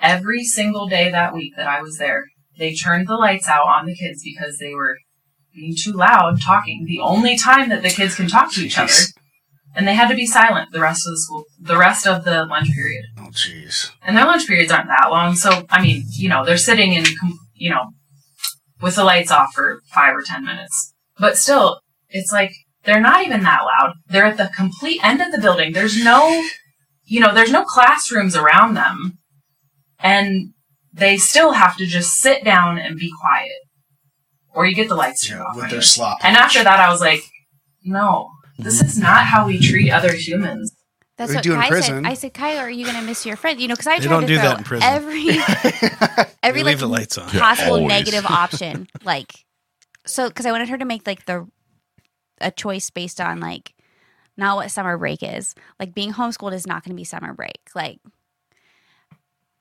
Every 0.00 0.44
single 0.44 0.88
day 0.88 1.10
that 1.10 1.34
week 1.34 1.54
that 1.56 1.68
I 1.68 1.80
was 1.80 1.98
there, 1.98 2.24
they 2.58 2.74
turned 2.74 3.08
the 3.08 3.16
lights 3.16 3.48
out 3.48 3.66
on 3.66 3.86
the 3.86 3.94
kids 3.94 4.22
because 4.22 4.58
they 4.58 4.74
were 4.74 4.98
being 5.54 5.74
too 5.76 5.92
loud 5.92 6.40
talking. 6.40 6.84
The 6.86 7.00
only 7.00 7.36
time 7.36 7.68
that 7.70 7.82
the 7.82 7.90
kids 7.90 8.14
can 8.14 8.28
talk 8.28 8.52
to 8.52 8.60
each 8.60 8.78
other. 8.78 8.92
And 9.74 9.86
they 9.86 9.94
had 9.94 10.08
to 10.08 10.16
be 10.16 10.26
silent 10.26 10.72
the 10.72 10.80
rest 10.80 11.06
of 11.06 11.12
the 11.12 11.18
school, 11.18 11.44
the 11.60 11.76
rest 11.76 12.06
of 12.06 12.24
the 12.24 12.44
lunch 12.46 12.72
period. 12.72 13.04
Oh, 13.18 13.28
jeez. 13.30 13.90
And 14.02 14.16
their 14.16 14.24
lunch 14.24 14.46
periods 14.46 14.72
aren't 14.72 14.88
that 14.88 15.10
long. 15.10 15.36
So, 15.36 15.66
I 15.70 15.80
mean, 15.80 16.04
you 16.10 16.28
know, 16.28 16.44
they're 16.44 16.56
sitting 16.56 16.94
in, 16.94 17.04
you 17.54 17.70
know, 17.70 17.90
with 18.80 18.96
the 18.96 19.04
lights 19.04 19.30
off 19.30 19.52
for 19.54 19.80
five 19.94 20.16
or 20.16 20.22
10 20.22 20.44
minutes. 20.44 20.94
But 21.18 21.36
still, 21.36 21.80
it's 22.08 22.32
like, 22.32 22.52
they're 22.84 23.00
not 23.00 23.24
even 23.24 23.42
that 23.42 23.62
loud. 23.62 23.94
They're 24.08 24.24
at 24.24 24.36
the 24.36 24.50
complete 24.56 25.04
end 25.04 25.20
of 25.20 25.30
the 25.30 25.38
building. 25.38 25.72
There's 25.72 26.02
no, 26.02 26.44
you 27.04 27.20
know, 27.20 27.34
there's 27.34 27.52
no 27.52 27.64
classrooms 27.64 28.34
around 28.34 28.74
them. 28.74 29.18
And 29.98 30.54
they 30.98 31.16
still 31.16 31.52
have 31.52 31.76
to 31.78 31.86
just 31.86 32.14
sit 32.16 32.44
down 32.44 32.78
and 32.78 32.96
be 32.96 33.12
quiet. 33.20 33.52
Or 34.54 34.66
you 34.66 34.74
get 34.74 34.88
the 34.88 34.94
lights 34.96 35.26
turned 35.26 35.40
Yeah, 35.40 35.46
off. 35.46 35.56
with 35.56 35.70
their 35.70 35.82
slop. 35.82 36.18
And 36.22 36.36
after 36.36 36.62
that, 36.64 36.80
I 36.80 36.90
was 36.90 37.00
like, 37.00 37.22
no, 37.84 38.28
this 38.58 38.82
is 38.82 38.94
mm-hmm. 38.94 39.02
not 39.02 39.24
how 39.26 39.46
we 39.46 39.60
treat 39.60 39.90
other 39.90 40.12
humans. 40.12 40.72
That's 41.16 41.30
They 41.30 41.36
what 41.36 41.44
do 41.44 41.54
Kai 41.54 41.68
prison. 41.68 42.04
said. 42.04 42.10
I 42.10 42.14
said, 42.14 42.34
Kai, 42.34 42.58
are 42.58 42.70
you 42.70 42.84
going 42.84 42.96
to 42.96 43.02
miss 43.02 43.26
your 43.26 43.36
friend? 43.36 43.60
You 43.60 43.68
know, 43.68 43.74
because 43.74 43.86
I 43.88 43.98
They 43.98 44.06
tried 44.06 44.20
don't 44.20 44.20
to 44.22 44.26
do 44.28 44.38
throw 44.38 44.48
that 44.48 44.58
in 44.58 44.64
prison. 44.64 44.88
every 44.88 45.28
every 46.42 46.62
They 46.62 46.64
like 46.64 46.72
leave 46.72 46.80
the 46.80 46.88
lights 46.88 47.18
on. 47.18 47.28
Possible 47.28 47.74
always. 47.74 47.88
negative 47.88 48.26
option. 48.30 48.88
Like, 49.04 49.34
so 50.06 50.28
because 50.28 50.46
I 50.46 50.52
wanted 50.52 50.68
her 50.68 50.78
to 50.78 50.84
make 50.84 51.06
like 51.06 51.26
the 51.26 51.46
a 52.40 52.50
choice 52.52 52.88
based 52.90 53.20
on 53.20 53.40
like 53.40 53.74
not 54.36 54.56
what 54.56 54.70
summer 54.70 54.96
break 54.96 55.22
is. 55.22 55.54
Like 55.80 55.92
being 55.94 56.12
homeschooled 56.12 56.52
is 56.54 56.66
not 56.66 56.84
going 56.84 56.92
to 56.96 57.00
be 57.00 57.04
summer 57.04 57.34
break. 57.34 57.58
Like, 57.74 57.98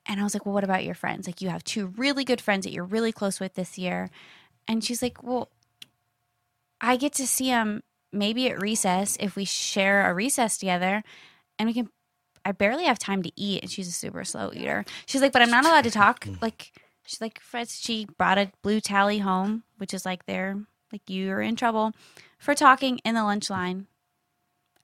and 0.08 0.20
I 0.20 0.24
was 0.24 0.34
like, 0.34 0.46
well, 0.46 0.54
what 0.54 0.64
about 0.64 0.84
your 0.84 0.96
friends? 0.96 1.28
Like, 1.28 1.42
you 1.42 1.50
have 1.50 1.64
two 1.64 1.88
really 1.98 2.24
good 2.24 2.42
friends 2.42 2.66
that 2.66 2.72
you're 2.72 2.84
really 2.84 3.12
close 3.12 3.40
with 3.40 3.56
this 3.56 3.78
year, 3.78 4.10
and 4.68 4.84
she's 4.84 5.02
like, 5.02 5.22
well, 5.24 5.50
I 6.80 6.98
get 6.98 7.14
to 7.14 7.28
see 7.28 7.48
them 7.48 7.84
maybe 8.14 8.50
at 8.50 8.62
recess 8.62 9.18
if 9.20 9.36
we 9.36 9.46
share 9.46 10.10
a 10.10 10.14
recess 10.14 10.58
together, 10.58 11.04
and 11.60 11.68
we 11.68 11.74
can. 11.74 11.90
I 12.46 12.54
barely 12.54 12.86
have 12.86 12.98
time 12.98 13.24
to 13.24 13.32
eat, 13.36 13.62
and 13.62 13.70
she's 13.70 13.90
a 13.90 13.92
super 13.92 14.24
slow 14.24 14.52
eater. 14.54 14.86
She's 15.06 15.22
like, 15.22 15.34
but 15.34 15.42
I'm 15.42 15.52
not 15.52 15.66
allowed 15.66 15.84
to 15.84 15.92
talk. 15.92 16.26
Like, 16.42 16.72
she's 17.06 17.20
like, 17.20 17.42
Fred, 17.42 17.68
she 17.68 18.08
brought 18.18 18.38
a 18.38 18.52
blue 18.62 18.80
tally 18.80 19.20
home, 19.20 19.64
which 19.78 19.94
is 19.94 20.06
like 20.06 20.26
they're 20.26 20.58
like 20.92 21.02
you're 21.08 21.42
in 21.42 21.56
trouble 21.56 21.92
for 22.38 22.56
talking 22.56 23.00
in 23.00 23.16
the 23.16 23.24
lunch 23.24 23.50
line 23.50 23.88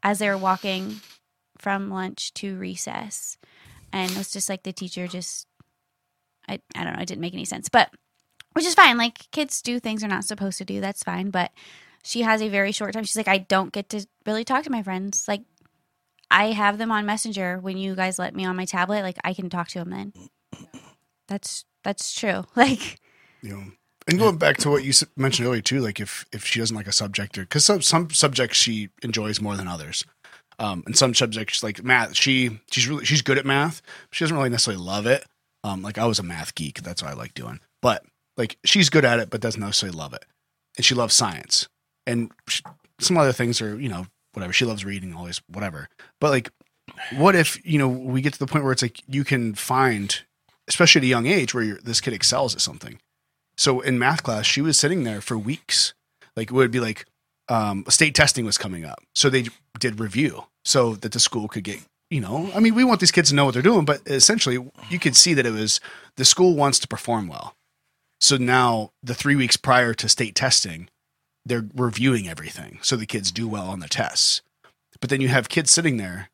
as 0.01 0.19
they 0.19 0.29
were 0.29 0.37
walking 0.37 0.99
from 1.57 1.89
lunch 1.89 2.33
to 2.33 2.57
recess, 2.57 3.37
and 3.93 4.11
it 4.11 4.17
was 4.17 4.31
just 4.31 4.49
like 4.49 4.63
the 4.63 4.73
teacher 4.73 5.07
just, 5.07 5.47
I 6.49 6.59
I 6.75 6.83
don't 6.83 6.95
know, 6.95 7.01
it 7.01 7.07
didn't 7.07 7.21
make 7.21 7.33
any 7.33 7.45
sense, 7.45 7.69
but 7.69 7.91
which 8.53 8.65
is 8.65 8.75
fine. 8.75 8.97
Like 8.97 9.31
kids 9.31 9.61
do 9.61 9.79
things 9.79 10.01
they're 10.01 10.09
not 10.09 10.25
supposed 10.25 10.57
to 10.57 10.65
do. 10.65 10.81
That's 10.81 11.03
fine, 11.03 11.29
but 11.29 11.51
she 12.03 12.23
has 12.23 12.41
a 12.41 12.49
very 12.49 12.71
short 12.71 12.93
time. 12.93 13.05
She's 13.05 13.15
like, 13.15 13.29
I 13.29 13.37
don't 13.37 13.71
get 13.71 13.89
to 13.89 14.05
really 14.25 14.43
talk 14.43 14.63
to 14.65 14.69
my 14.69 14.83
friends. 14.83 15.25
Like, 15.27 15.43
I 16.29 16.47
have 16.51 16.77
them 16.77 16.91
on 16.91 17.05
Messenger 17.05 17.59
when 17.59 17.77
you 17.77 17.95
guys 17.95 18.19
let 18.19 18.35
me 18.35 18.43
on 18.45 18.57
my 18.57 18.65
tablet. 18.65 19.03
Like, 19.03 19.17
I 19.23 19.33
can 19.33 19.49
talk 19.49 19.69
to 19.69 19.79
them 19.79 19.91
then. 19.91 20.13
That's 21.27 21.63
that's 21.83 22.13
true. 22.13 22.43
Like, 22.55 22.99
you 23.41 23.49
know 23.49 23.63
and 24.07 24.19
going 24.19 24.37
back 24.37 24.57
to 24.57 24.69
what 24.69 24.83
you 24.83 24.93
mentioned 25.15 25.47
earlier 25.47 25.61
too 25.61 25.79
like 25.79 25.99
if 25.99 26.25
if 26.31 26.45
she 26.45 26.59
doesn't 26.59 26.75
like 26.75 26.87
a 26.87 26.91
subject 26.91 27.35
because 27.35 27.65
some, 27.65 27.81
some 27.81 28.09
subjects 28.09 28.57
she 28.57 28.89
enjoys 29.01 29.39
more 29.39 29.55
than 29.55 29.67
others 29.67 30.05
um 30.59 30.83
and 30.85 30.97
some 30.97 31.13
subjects 31.13 31.63
like 31.63 31.83
math 31.83 32.15
she 32.15 32.59
she's 32.71 32.87
really 32.87 33.05
she's 33.05 33.21
good 33.21 33.37
at 33.37 33.45
math. 33.45 33.81
She 34.11 34.23
doesn't 34.23 34.35
really 34.35 34.49
necessarily 34.49 34.83
love 34.83 35.05
it. 35.05 35.25
Um 35.63 35.81
like 35.81 35.97
i 35.97 36.05
was 36.05 36.19
a 36.19 36.23
math 36.23 36.55
geek. 36.55 36.81
That's 36.81 37.01
what 37.01 37.11
i 37.11 37.15
like 37.15 37.33
doing. 37.33 37.59
But 37.81 38.03
like 38.37 38.57
she's 38.63 38.89
good 38.89 39.05
at 39.05 39.19
it 39.19 39.29
but 39.29 39.41
doesn't 39.41 39.61
necessarily 39.61 39.97
love 39.97 40.13
it. 40.13 40.25
And 40.77 40.85
she 40.85 40.95
loves 40.95 41.13
science. 41.13 41.67
And 42.05 42.31
sh 42.47 42.61
some 42.99 43.17
other 43.17 43.33
things 43.33 43.61
are 43.61 43.79
you 43.79 43.89
know 43.89 44.05
whatever. 44.33 44.53
She 44.53 44.65
loves 44.65 44.85
reading 44.85 45.13
always 45.13 45.41
whatever. 45.47 45.89
But 46.19 46.31
like 46.31 46.51
what 47.15 47.35
if 47.35 47.63
you 47.65 47.79
know 47.79 47.87
we 47.87 48.21
get 48.21 48.33
to 48.33 48.39
the 48.39 48.47
point 48.47 48.63
where 48.63 48.73
it's 48.73 48.81
like 48.81 49.01
you 49.07 49.23
can 49.23 49.55
find 49.55 50.23
especially 50.67 50.99
at 50.99 51.03
a 51.03 51.07
young 51.07 51.27
age 51.27 51.53
where 51.53 51.75
this 51.83 52.01
kid 52.01 52.13
excels 52.13 52.55
at 52.55 52.61
something. 52.61 52.99
So 53.57 53.81
in 53.81 53.99
math 53.99 54.23
class, 54.23 54.45
she 54.45 54.61
was 54.61 54.79
sitting 54.79 55.03
there 55.03 55.21
for 55.21 55.37
weeks. 55.37 55.93
Like 56.35 56.49
it 56.49 56.53
would 56.53 56.71
be 56.71 56.79
like 56.79 57.05
um, 57.49 57.83
state 57.89 58.15
testing 58.15 58.45
was 58.45 58.57
coming 58.57 58.85
up, 58.85 58.99
so 59.13 59.29
they 59.29 59.45
did 59.79 59.99
review 59.99 60.45
so 60.63 60.95
that 60.95 61.11
the 61.11 61.19
school 61.19 61.47
could 61.47 61.63
get. 61.63 61.79
You 62.09 62.21
know, 62.21 62.51
I 62.53 62.59
mean, 62.59 62.75
we 62.75 62.83
want 62.83 62.99
these 62.99 63.11
kids 63.11 63.29
to 63.29 63.35
know 63.35 63.45
what 63.45 63.55
they're 63.55 63.63
doing, 63.63 63.85
but 63.85 64.01
essentially, 64.05 64.59
you 64.89 64.99
could 64.99 65.15
see 65.15 65.33
that 65.33 65.47
it 65.47 65.51
was 65.51 65.79
the 66.15 66.25
school 66.25 66.55
wants 66.55 66.77
to 66.79 66.87
perform 66.87 67.27
well. 67.27 67.55
So 68.21 68.37
now, 68.37 68.91
the 69.01 69.15
three 69.15 69.35
weeks 69.35 69.57
prior 69.57 69.95
to 69.95 70.07
state 70.07 70.35
testing, 70.35 70.89
they're 71.43 71.65
reviewing 71.75 72.27
everything 72.27 72.77
so 72.83 72.95
the 72.95 73.07
kids 73.07 73.31
do 73.31 73.47
well 73.47 73.67
on 73.67 73.79
the 73.79 73.87
tests. 73.89 74.41
But 75.01 75.09
then 75.09 75.21
you 75.21 75.27
have 75.29 75.49
kids 75.49 75.71
sitting 75.71 75.97
there 75.97 76.29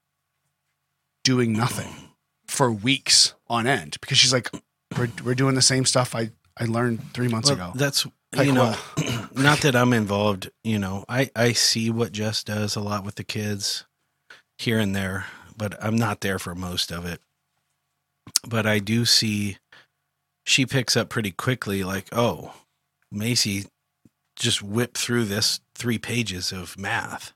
doing 1.24 1.54
nothing 1.54 2.10
for 2.46 2.72
weeks 2.72 3.34
on 3.48 3.66
end 3.66 3.98
because 4.02 4.18
she's 4.18 4.34
like, 4.34 4.50
"We're 4.98 5.10
we're 5.24 5.36
doing 5.36 5.56
the 5.56 5.62
same 5.62 5.86
stuff 5.86 6.14
I 6.14 6.32
I 6.58 6.66
learned 6.66 7.14
three 7.14 7.28
months 7.30 7.50
Well, 7.50 7.70
ago." 7.70 7.72
that's 7.76 8.06
you 8.38 8.52
know, 8.52 8.76
not 9.34 9.62
that 9.62 9.76
I'm 9.76 9.94
involved. 9.94 10.50
You 10.64 10.80
know, 10.80 11.06
I 11.10 11.30
I 11.36 11.54
see 11.54 11.90
what 11.90 12.12
Jess 12.12 12.44
does 12.44 12.76
a 12.76 12.82
lot 12.82 13.04
with 13.04 13.16
the 13.16 13.24
kids 13.24 13.86
here 14.58 14.80
and 14.80 14.96
there, 14.96 15.26
but 15.58 15.82
I'm 15.84 15.96
not 15.96 16.22
there 16.22 16.40
for 16.40 16.56
most 16.56 16.92
of 16.92 17.06
it. 17.06 17.22
But 18.48 18.66
I 18.66 18.80
do 18.80 19.06
see 19.06 19.58
she 20.46 20.66
picks 20.66 20.96
up 20.96 21.10
pretty 21.10 21.32
quickly. 21.32 21.84
Like, 21.84 22.08
oh, 22.12 22.54
Macy 23.12 23.66
just 24.36 24.62
whipped 24.62 24.98
through 24.98 25.26
this 25.26 25.60
three 25.76 25.98
pages 25.98 26.52
of 26.52 26.78
math. 26.78 27.34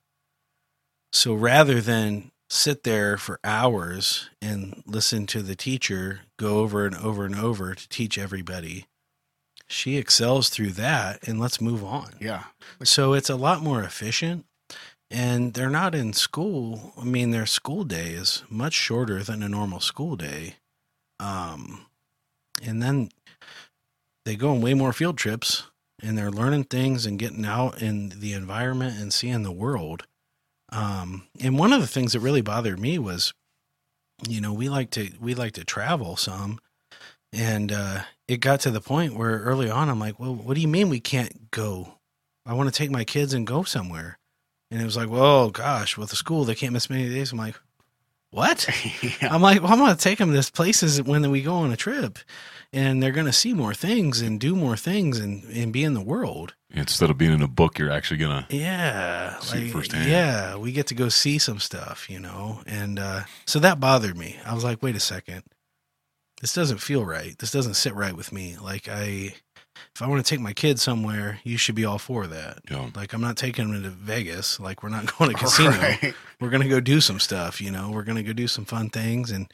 So 1.12 1.34
rather 1.34 1.82
than 1.82 2.32
sit 2.50 2.84
there 2.84 3.18
for 3.18 3.40
hours 3.44 4.30
and 4.42 4.84
listen 4.86 5.26
to 5.28 5.42
the 5.42 5.56
teacher 5.56 6.22
go 6.38 6.60
over 6.60 6.86
and 6.86 6.96
over 6.96 7.26
and 7.26 7.36
over 7.36 7.76
to 7.76 7.90
teach 7.90 8.18
everybody, 8.18 8.86
she 9.68 9.98
excels 9.98 10.50
through 10.50 10.72
that 10.72 11.28
and 11.28 11.40
let's 11.40 11.62
move 11.62 11.84
on. 11.84 12.14
yeah, 12.20 12.44
So 12.84 13.14
it's 13.14 13.30
a 13.30 13.36
lot 13.36 13.62
more 13.62 13.84
efficient. 13.84 14.46
And 15.10 15.54
they're 15.54 15.70
not 15.70 15.94
in 15.94 16.14
school. 16.14 16.94
I 17.00 17.04
mean, 17.04 17.30
their 17.30 17.46
school 17.46 17.84
day 17.84 18.12
is 18.12 18.44
much 18.50 18.74
shorter 18.74 19.22
than 19.22 19.44
a 19.44 19.50
normal 19.50 19.80
school 19.80 20.16
day. 20.16 20.56
Um, 21.20 21.86
and 22.64 22.82
then 22.82 23.10
they 24.26 24.36
go 24.36 24.52
on 24.52 24.62
way 24.62 24.74
more 24.74 24.92
field 24.92 25.18
trips 25.18 25.68
and 26.02 26.18
they're 26.18 26.32
learning 26.32 26.66
things 26.66 27.06
and 27.06 27.20
getting 27.20 27.46
out 27.46 27.82
in 27.82 28.10
the 28.10 28.34
environment 28.34 29.00
and 29.00 29.14
seeing 29.14 29.44
the 29.44 29.52
world. 29.52 30.08
Um, 30.70 31.28
and 31.40 31.60
one 31.60 31.72
of 31.74 31.82
the 31.82 31.88
things 31.88 32.14
that 32.14 32.20
really 32.20 32.42
bothered 32.42 32.80
me 32.80 32.98
was, 32.98 33.34
you 34.28 34.42
know, 34.42 34.54
we 34.54 34.68
like 34.70 34.90
to 34.92 35.12
we 35.22 35.36
like 35.36 35.54
to 35.54 35.64
travel 35.64 36.16
some, 36.16 36.60
and 37.32 37.72
uh, 37.72 38.02
it 38.34 38.38
got 38.38 38.60
to 38.62 38.72
the 38.72 38.82
point 38.82 39.16
where 39.16 39.40
early 39.40 39.70
on 39.70 39.90
I'm 39.90 40.00
like, 40.00 40.20
well, 40.20 40.36
what 40.36 40.56
do 40.56 40.62
you 40.62 40.68
mean 40.68 40.90
we 40.90 41.00
can't 41.00 41.52
go? 41.52 41.96
I 42.46 42.54
want 42.54 42.68
to 42.72 42.78
take 42.78 42.92
my 42.92 43.06
kids 43.06 43.34
and 43.34 43.48
go 43.48 43.64
somewhere, 43.64 44.20
and 44.70 44.82
it 44.82 44.86
was 44.86 44.98
like, 44.98 45.10
well, 45.10 45.50
gosh, 45.50 45.98
with 45.98 46.10
the 46.10 46.16
school 46.18 46.44
they 46.44 46.56
can't 46.56 46.74
miss 46.74 46.90
many 46.90 47.08
days. 47.10 47.32
I'm 47.32 47.38
like, 47.38 47.56
what? 48.32 48.68
yeah. 49.22 49.34
I'm 49.34 49.42
like, 49.42 49.62
well, 49.62 49.72
I'm 49.72 49.78
going 49.80 49.96
to 49.96 50.02
take 50.02 50.18
them 50.18 50.34
to 50.34 50.52
places 50.52 51.02
when 51.02 51.30
we 51.32 51.42
go 51.42 51.56
on 51.56 51.72
a 51.72 51.78
trip, 51.78 52.20
and 52.74 53.02
they're 53.02 53.12
going 53.12 53.28
to 53.28 53.32
see 53.32 53.54
more 53.54 53.74
things 53.76 54.20
and 54.22 54.40
do 54.40 54.56
more 54.56 54.76
things 54.76 55.20
and, 55.20 55.44
and 55.46 55.72
be 55.72 55.84
in 55.84 55.94
the 55.94 56.02
world. 56.02 56.56
Instead 56.72 57.12
of 57.12 57.18
being 57.20 57.32
in 57.32 57.44
a 57.44 57.48
book, 57.48 57.78
you're 57.78 57.92
actually 57.92 58.18
gonna. 58.18 58.48
Yeah, 58.50 59.38
See 59.40 59.58
it 59.60 59.64
like, 59.66 59.72
firsthand. 59.72 60.10
yeah, 60.10 60.56
we 60.56 60.72
get 60.72 60.88
to 60.88 60.96
go 60.96 61.08
see 61.08 61.38
some 61.38 61.60
stuff, 61.60 62.10
you 62.10 62.20
know, 62.20 62.62
and 62.66 62.98
uh, 62.98 63.22
so 63.46 63.60
that 63.60 63.80
bothered 63.80 64.18
me. 64.18 64.38
I 64.44 64.56
was 64.56 64.64
like, 64.64 64.82
wait 64.82 64.96
a 64.96 65.00
second, 65.00 65.44
this 66.42 66.54
doesn't 66.54 66.80
feel 66.80 67.06
right. 67.06 67.38
This 67.40 67.52
doesn't 67.52 67.76
sit 67.76 67.94
right 67.96 68.16
with 68.16 68.32
me. 68.32 68.58
Like 68.62 68.88
I, 68.90 69.34
if 69.96 70.02
I 70.02 70.08
want 70.08 70.26
to 70.26 70.30
take 70.30 70.40
my 70.42 70.54
kids 70.54 70.82
somewhere, 70.82 71.40
you 71.44 71.58
should 71.58 71.76
be 71.76 71.86
all 71.86 72.00
for 72.00 72.28
that. 72.28 72.70
Know, 72.70 72.90
Like 72.96 73.14
I'm 73.14 73.22
not 73.22 73.38
taking 73.38 73.72
them 73.72 73.84
to 73.84 73.90
Vegas. 73.90 74.60
Like 74.60 74.84
we're 74.84 74.90
not 74.90 75.06
going 75.18 75.32
to 75.32 75.38
casino. 75.40 75.72
Right. 75.72 76.14
We're 76.40 76.50
gonna 76.50 76.68
go 76.70 76.80
do 76.80 77.00
some 77.02 77.20
stuff. 77.20 77.62
You 77.62 77.72
know, 77.72 77.90
we're 77.92 78.04
gonna 78.04 78.24
go 78.24 78.34
do 78.34 78.48
some 78.48 78.66
fun 78.66 78.90
things, 78.90 79.32
and 79.32 79.52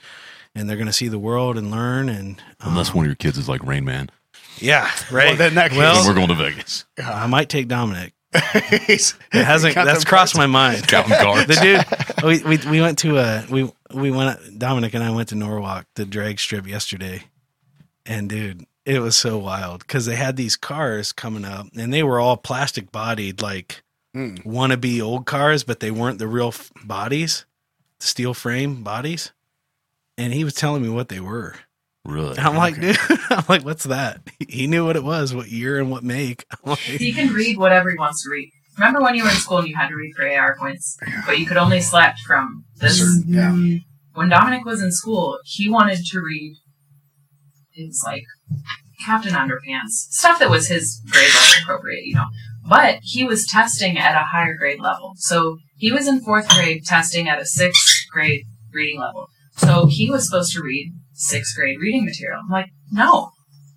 and 0.55 0.67
they're 0.69 0.77
gonna 0.77 0.93
see 0.93 1.07
the 1.07 1.19
world 1.19 1.57
and 1.57 1.69
learn. 1.69 2.09
And 2.09 2.41
unless 2.61 2.89
um, 2.89 2.95
one 2.97 3.05
of 3.05 3.09
your 3.09 3.15
kids 3.15 3.37
is 3.37 3.47
like 3.47 3.63
Rain 3.63 3.85
Man, 3.85 4.09
yeah, 4.57 4.89
right. 5.11 5.27
Well, 5.29 5.35
then 5.37 5.55
that 5.55 5.69
case- 5.69 5.77
Well, 5.77 5.95
then 5.95 6.07
we're 6.07 6.15
going 6.15 6.29
to 6.29 6.35
Vegas. 6.35 6.85
I 6.97 7.27
might 7.27 7.49
take 7.49 7.67
Dominic 7.67 8.13
It 8.33 9.13
hasn't. 9.33 9.75
That's 9.75 10.03
crossed 10.05 10.35
my 10.37 10.45
mind. 10.47 10.83
The 10.83 11.59
dude 11.61 12.08
we, 12.23 12.39
we 12.43 12.57
we 12.69 12.81
went 12.81 12.99
to 12.99 13.17
a 13.17 13.45
we 13.49 13.71
we 13.93 14.11
went 14.11 14.59
Dominic 14.59 14.93
and 14.93 15.03
I 15.03 15.11
went 15.11 15.29
to 15.29 15.35
Norwalk 15.35 15.85
the 15.95 16.05
drag 16.05 16.39
strip 16.39 16.67
yesterday, 16.67 17.23
and 18.05 18.29
dude, 18.29 18.65
it 18.85 18.99
was 18.99 19.15
so 19.17 19.37
wild 19.37 19.81
because 19.81 20.05
they 20.05 20.15
had 20.15 20.35
these 20.35 20.55
cars 20.55 21.11
coming 21.11 21.45
up 21.45 21.67
and 21.77 21.93
they 21.93 22.03
were 22.03 22.19
all 22.19 22.37
plastic 22.37 22.91
bodied 22.91 23.41
like 23.41 23.83
Hmm. 24.15 24.35
wannabe 24.37 25.01
old 25.01 25.27
cars, 25.27 25.63
but 25.63 25.81
they 25.81 25.91
weren't 25.91 26.17
the 26.17 26.27
real 26.27 26.47
f- 26.47 26.71
bodies, 26.83 27.45
steel 27.99 28.33
frame 28.33 28.83
bodies. 28.83 29.31
And 30.17 30.33
he 30.33 30.43
was 30.43 30.55
telling 30.55 30.81
me 30.81 30.89
what 30.89 31.09
they 31.09 31.19
were. 31.19 31.55
Really? 32.05 32.35
And 32.37 32.39
I'm 32.47 32.55
like, 32.55 32.73
Okay. 32.77 32.93
dude, 32.93 32.97
I'm 33.29 33.45
like, 33.47 33.63
what's 33.63 33.83
that? 33.83 34.21
He 34.49 34.65
knew 34.65 34.83
what 34.85 34.95
it 34.95 35.03
was, 35.03 35.35
what 35.35 35.49
year 35.49 35.77
and 35.79 35.91
what 35.91 36.03
make. 36.03 36.45
Like, 36.65 36.79
He 36.79 37.13
can 37.13 37.31
read 37.33 37.57
whatever 37.57 37.91
he 37.91 37.97
wants 37.97 38.23
to 38.23 38.31
read. 38.31 38.51
Remember 38.79 39.01
when 39.01 39.15
you 39.15 39.23
were 39.23 39.29
in 39.29 39.35
school 39.35 39.57
and 39.57 39.67
you 39.67 39.75
had 39.75 39.89
to 39.89 39.95
read 39.95 40.13
for 40.15 40.27
AR 40.27 40.55
points, 40.57 40.97
but 41.25 41.37
you 41.37 41.45
could 41.45 41.57
only 41.57 41.81
select 41.81 42.19
from 42.21 42.63
this. 42.77 42.99
Certain- 42.99 43.23
yeah. 43.27 43.51
Mm-hmm. 43.51 43.77
When 44.13 44.29
Dominic 44.29 44.65
was 44.65 44.81
in 44.81 44.91
school, 44.91 45.37
he 45.43 45.69
wanted 45.69 46.05
to 46.05 46.21
read. 46.21 46.55
It 47.73 47.87
was 47.87 48.01
like 48.05 48.23
Captain 49.05 49.33
Underpants 49.33 49.91
stuff 50.11 50.39
that 50.39 50.49
was 50.49 50.67
his 50.67 51.01
grade 51.09 51.29
level 51.33 51.63
appropriate, 51.63 52.05
you 52.05 52.15
know. 52.15 52.25
But 52.67 52.99
he 53.01 53.23
was 53.23 53.47
testing 53.47 53.97
at 53.97 54.15
a 54.15 54.25
higher 54.25 54.55
grade 54.55 54.79
level, 54.79 55.13
so 55.15 55.57
he 55.77 55.91
was 55.91 56.07
in 56.07 56.21
fourth 56.21 56.49
grade 56.49 56.83
testing 56.85 57.27
at 57.29 57.41
a 57.41 57.45
sixth 57.45 58.05
grade 58.11 58.43
reading 58.73 58.99
level. 58.99 59.27
So 59.57 59.85
he 59.87 60.09
was 60.09 60.25
supposed 60.25 60.53
to 60.53 60.61
read 60.61 60.91
sixth 61.13 61.55
grade 61.55 61.79
reading 61.79 62.05
material. 62.05 62.41
I'm 62.43 62.49
like, 62.49 62.69
no, 62.91 63.31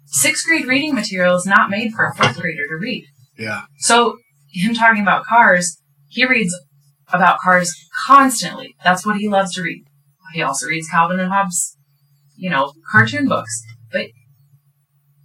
sixth 0.07 0.45
grade 0.47 0.67
reading 0.67 0.95
material 0.95 1.37
is 1.37 1.47
not 1.47 1.71
made 1.71 1.93
for 1.93 2.07
a 2.07 2.15
fourth 2.15 2.39
grader 2.41 2.67
to 2.69 2.75
read. 2.77 3.05
Yeah. 3.39 3.63
So 3.79 4.17
him 4.53 4.75
talking 4.75 5.03
about 5.03 5.25
cars, 5.25 5.81
he 6.09 6.27
reads 6.27 6.55
about 7.13 7.41
cars 7.41 7.75
constantly. 8.07 8.75
That's 8.85 9.05
what 9.05 9.17
he 9.17 9.29
loves 9.29 9.55
to 9.55 9.63
read. 9.63 9.85
He 10.33 10.43
also 10.43 10.67
reads 10.67 10.89
Calvin 10.89 11.21
and 11.21 11.31
Hobbes, 11.31 11.77
you 12.37 12.51
know, 12.51 12.73
cartoon 12.91 13.29
books. 13.29 13.63
But 13.91 14.07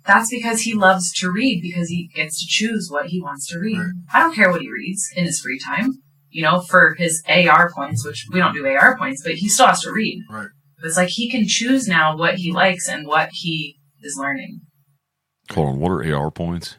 that's 0.06 0.30
because 0.30 0.62
he 0.62 0.74
loves 0.74 1.14
to 1.20 1.32
read 1.32 1.62
because 1.62 1.90
he 1.90 2.10
gets 2.14 2.40
to 2.40 2.46
choose 2.48 2.90
what 2.90 3.08
he 3.08 3.22
wants 3.22 3.48
to 3.50 3.60
read. 3.60 3.78
Right. 3.78 3.94
I 4.14 4.20
don't 4.20 4.36
care 4.36 4.52
what 4.52 4.62
he 4.62 4.72
reads 4.72 5.10
in 5.16 5.26
his 5.26 5.40
free 5.40 5.60
time, 5.60 5.94
you 6.30 6.44
know, 6.44 6.62
for 6.62 6.96
his 6.98 7.24
AR 7.28 7.72
points, 7.74 8.06
which 8.06 8.26
we 8.32 8.40
don't 8.40 8.54
do 8.54 8.66
AR 8.66 8.98
points, 8.98 9.22
but 9.24 9.34
he 9.34 9.48
still 9.48 9.68
has 9.68 9.82
to 9.82 9.92
read. 9.92 10.24
Right. 10.30 10.48
It's 10.84 10.98
like 10.98 11.10
he 11.10 11.30
can 11.30 11.48
choose 11.48 11.88
now 11.88 12.16
what 12.16 12.36
he 12.36 12.52
likes 12.52 12.88
and 12.88 13.08
what 13.08 13.30
he 13.32 13.78
is 14.02 14.18
learning. 14.18 14.62
Hold 15.52 15.70
on. 15.70 15.80
What 15.80 15.92
are 15.92 16.16
AR 16.16 16.32
points? 16.32 16.78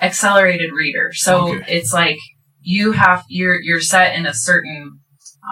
Accelerated 0.00 0.72
reader. 0.72 1.10
So 1.12 1.54
Okay. 1.56 1.64
it's 1.76 1.92
like 1.92 2.18
you 2.62 2.92
have 2.92 3.24
you're 3.28 3.60
you're 3.60 3.80
set 3.80 4.14
in 4.16 4.26
a 4.26 4.34
certain 4.34 5.00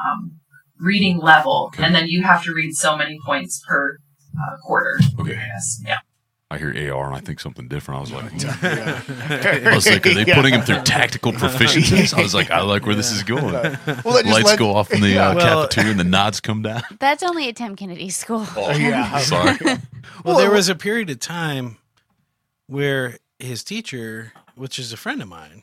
um, 0.07 0.38
reading 0.78 1.18
level, 1.18 1.70
Okay. 1.72 1.82
and 1.84 1.94
then 1.94 2.07
you 2.09 2.22
have 2.22 2.42
to 2.44 2.53
read 2.55 2.74
so 2.74 2.96
many 2.96 3.18
points 3.24 3.62
per 3.68 3.96
uh, 4.40 4.57
quarter. 4.62 4.99
Okay. 5.20 5.34
guess. 5.34 5.80
Yeah. 5.84 5.99
I 6.51 6.57
hear 6.57 6.68
AR 6.94 7.09
and 7.09 7.14
I 7.14 7.20
think 7.20 7.40
something 7.40 7.68
different. 7.68 7.99
I 7.99 8.01
was 8.01 8.11
like, 8.12 8.42
Yeah. 8.42 9.03
I 9.70 9.74
was 9.74 9.86
like, 9.86 10.07
are 10.07 10.14
they 10.14 10.24
Yeah. 10.24 10.34
putting 10.34 10.55
him 10.55 10.62
through 10.62 10.80
tactical 10.82 11.32
proficiencies? 11.32 12.16
I 12.16 12.22
was 12.22 12.32
like, 12.34 12.51
I 12.51 12.62
like 12.62 12.86
where 12.86 12.94
this 12.94 13.12
is 13.12 13.22
going. 13.22 13.53
Well, 13.53 13.62
that 13.64 14.22
just 14.24 14.26
Lights 14.26 14.46
led- 14.46 14.59
go 14.59 14.74
off 14.74 14.90
in 14.90 15.03
the 15.03 15.18
uh, 15.18 15.34
Well- 15.34 15.62
cafeteria 15.66 15.90
and 15.90 16.01
the 16.01 16.05
nods 16.05 16.40
come 16.40 16.62
down. 16.62 16.80
That's 17.01 17.22
only 17.22 17.51
at 17.51 17.57
Tim 17.57 17.76
Kennedy 17.76 18.09
School. 18.09 18.46
Oh, 18.57 18.70
yeah. 18.74 19.18
Sorry. 19.18 19.59
Well, 19.62 19.78
Well, 20.24 20.38
there 20.38 20.51
was 20.51 20.70
a 20.70 20.74
period 20.74 21.11
of 21.11 21.20
time 21.20 21.76
where 22.66 23.18
his 23.39 23.64
teacher, 23.64 24.32
which 24.55 24.78
is 24.78 24.93
a 24.93 24.97
friend 24.97 25.22
of 25.22 25.28
mine, 25.28 25.62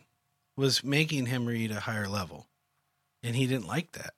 was 0.57 0.83
making 0.83 1.27
him 1.27 1.45
read 1.45 1.71
a 1.71 1.81
higher 1.81 2.07
level, 2.07 2.47
and 3.23 3.35
he 3.35 3.47
didn't 3.47 3.67
like 3.67 3.91
that. 3.93 4.13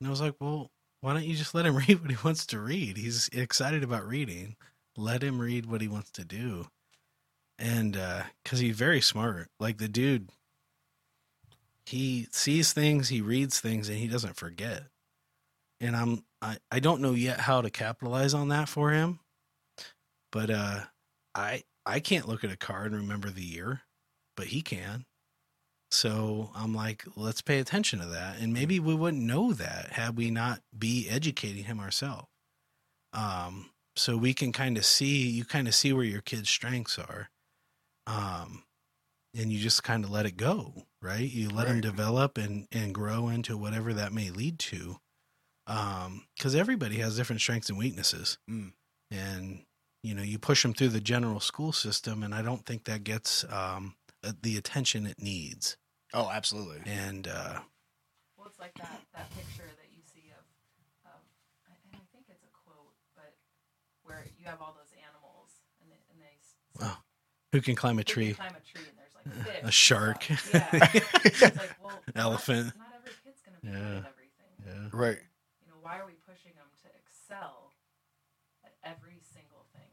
And 0.00 0.08
I 0.08 0.10
was 0.10 0.20
like, 0.20 0.34
"Well, 0.40 0.70
why 1.00 1.12
don't 1.12 1.24
you 1.24 1.36
just 1.36 1.54
let 1.54 1.66
him 1.66 1.76
read 1.88 2.00
what 2.00 2.10
he 2.10 2.16
wants 2.24 2.46
to 2.46 2.60
read? 2.60 2.96
He's 2.96 3.28
excited 3.28 3.82
about 3.82 4.06
reading. 4.06 4.56
Let 4.96 5.22
him 5.22 5.40
read 5.40 5.66
what 5.66 5.80
he 5.80 5.88
wants 5.88 6.10
to 6.12 6.24
do." 6.24 6.68
And 7.58 7.92
because 8.44 8.58
he's 8.58 8.76
very 8.76 9.00
smart, 9.00 9.48
like 9.58 9.78
the 9.78 9.88
dude, 9.88 10.28
he 11.86 12.28
sees 12.30 12.72
things, 12.72 13.08
he 13.08 13.20
reads 13.22 13.60
things, 13.60 13.88
and 13.88 13.98
he 13.98 14.08
doesn't 14.08 14.36
forget. 14.36 14.84
And 15.80 15.96
I'm 15.96 16.24
I, 16.42 16.58
I 16.70 16.80
don't 16.80 17.00
know 17.00 17.12
yet 17.12 17.40
how 17.40 17.62
to 17.62 17.70
capitalize 17.70 18.34
on 18.34 18.48
that 18.48 18.68
for 18.68 18.90
him 18.90 19.20
but 20.32 20.50
uh 20.50 20.80
i 21.34 21.62
i 21.86 22.00
can't 22.00 22.28
look 22.28 22.44
at 22.44 22.52
a 22.52 22.56
card 22.56 22.92
and 22.92 23.00
remember 23.00 23.30
the 23.30 23.44
year 23.44 23.82
but 24.36 24.48
he 24.48 24.60
can. 24.62 25.06
So 25.90 26.50
i'm 26.54 26.74
like 26.74 27.04
let's 27.16 27.40
pay 27.42 27.58
attention 27.60 28.00
to 28.00 28.06
that. 28.06 28.38
And 28.38 28.52
maybe 28.52 28.80
we 28.80 28.94
wouldn't 28.94 29.22
know 29.22 29.52
that 29.54 29.92
had 29.92 30.16
we 30.18 30.30
not 30.30 30.60
be 30.76 31.08
educating 31.08 31.64
him 31.64 31.80
ourselves. 31.80 32.28
Um 33.12 33.70
so 33.96 34.16
we 34.16 34.34
can 34.34 34.52
kind 34.52 34.76
of 34.76 34.84
see 34.84 35.28
you 35.28 35.44
kind 35.44 35.68
of 35.68 35.74
see 35.74 35.92
where 35.92 36.04
your 36.04 36.20
kid's 36.22 36.50
strengths 36.50 36.98
are. 36.98 37.30
Um 38.06 38.64
and 39.34 39.52
you 39.52 39.58
just 39.60 39.82
kind 39.84 40.04
of 40.04 40.10
let 40.10 40.26
it 40.26 40.36
go 40.36 40.86
right? 41.02 41.30
You 41.30 41.50
let 41.50 41.68
him 41.68 41.74
Right. 41.76 41.82
develop 41.82 42.36
and 42.38 42.66
and 42.72 42.94
grow 42.94 43.28
into 43.28 43.56
whatever 43.56 43.94
that 43.94 44.12
may 44.12 44.30
lead 44.30 44.58
to. 44.60 44.96
Um 45.66 46.26
because 46.36 46.54
everybody 46.54 46.96
has 46.96 47.16
different 47.16 47.40
strengths 47.42 47.68
and 47.70 47.78
weaknesses. 47.78 48.38
Mm. 48.50 48.72
and 49.10 49.65
you 50.06 50.14
know 50.14 50.22
you 50.22 50.38
push 50.38 50.62
them 50.62 50.72
through 50.74 50.88
the 50.88 51.00
general 51.00 51.40
school 51.40 51.72
system 51.72 52.22
and 52.22 52.34
i 52.34 52.42
don't 52.42 52.64
think 52.66 52.84
that 52.84 53.04
gets 53.04 53.44
um 53.50 53.94
uh, 54.24 54.32
the 54.42 54.56
attention 54.56 55.06
it 55.06 55.20
needs 55.20 55.76
Oh, 56.14 56.30
absolutely. 56.32 56.80
and 56.86 57.26
uh 57.28 57.60
Well, 58.38 58.46
it's 58.46 58.58
like 58.60 58.74
that 58.78 59.00
that 59.14 59.28
picture 59.34 59.66
that 59.80 59.90
you 59.92 60.00
see 60.12 60.30
of, 60.30 60.44
of 61.10 61.20
and 61.66 61.74
I 61.92 61.98
think 62.12 62.24
it's 62.30 62.44
a 62.44 62.52
quote, 62.64 62.94
but 63.16 63.34
where 64.04 64.24
you 64.38 64.46
have 64.46 64.62
all 64.62 64.74
those 64.78 64.92
animals 65.02 65.50
and 65.82 65.90
they, 65.90 66.00
and 66.12 66.18
they 66.22 66.36
Oh, 66.80 66.96
who 67.52 67.60
can 67.60 67.74
climb 67.74 67.98
a 67.98 68.02
they 68.02 68.04
can 68.04 68.12
tree 68.14 68.32
climb 68.34 68.54
a 68.56 68.62
tree, 68.64 68.86
and 68.88 68.96
there's 68.96 69.14
like 69.18 69.26
fish 69.46 69.68
a 69.68 69.72
shark. 69.72 70.28
Yeah. 70.30 70.88
It's 71.26 71.58
like, 71.58 71.74
well, 71.82 71.98
not- 72.14 72.16
Elephant. 72.16 72.72
Not, 72.78 72.86
every 73.02 73.14
kid's 73.24 73.42
gonna 73.44 73.58
be 73.60 73.68
Yeah. 73.68 73.74
good 73.74 74.06
at 74.06 74.12
everything. 74.14 74.50
yeah 74.64 74.88
Right. 74.92 75.20
You 75.60 75.68
know, 75.68 75.78
why 75.82 75.98
are 75.98 76.06
we 76.06 76.16
pushing 76.24 76.54
them 76.54 76.70
to 76.86 76.88
excel 77.02 77.74
at 78.64 78.72
every 78.84 79.18
single 79.34 79.66
thing? 79.74 79.90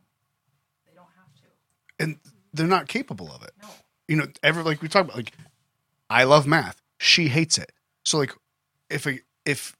They 0.85 0.93
don't 0.93 1.11
have 1.17 1.31
to. 1.41 1.47
And 1.99 2.19
they're 2.53 2.67
not 2.67 2.87
capable 2.87 3.31
of 3.31 3.43
it. 3.43 3.51
No. 3.61 3.69
You 4.07 4.15
know, 4.17 4.27
ever 4.41 4.63
like 4.63 4.81
we 4.81 4.87
talk 4.87 5.05
about 5.05 5.15
like 5.15 5.31
I 6.09 6.23
love 6.23 6.45
math. 6.45 6.81
She 6.99 7.27
hates 7.27 7.57
it. 7.57 7.71
So 8.05 8.17
like 8.17 8.33
if 8.89 9.05
a, 9.07 9.19
if 9.45 9.75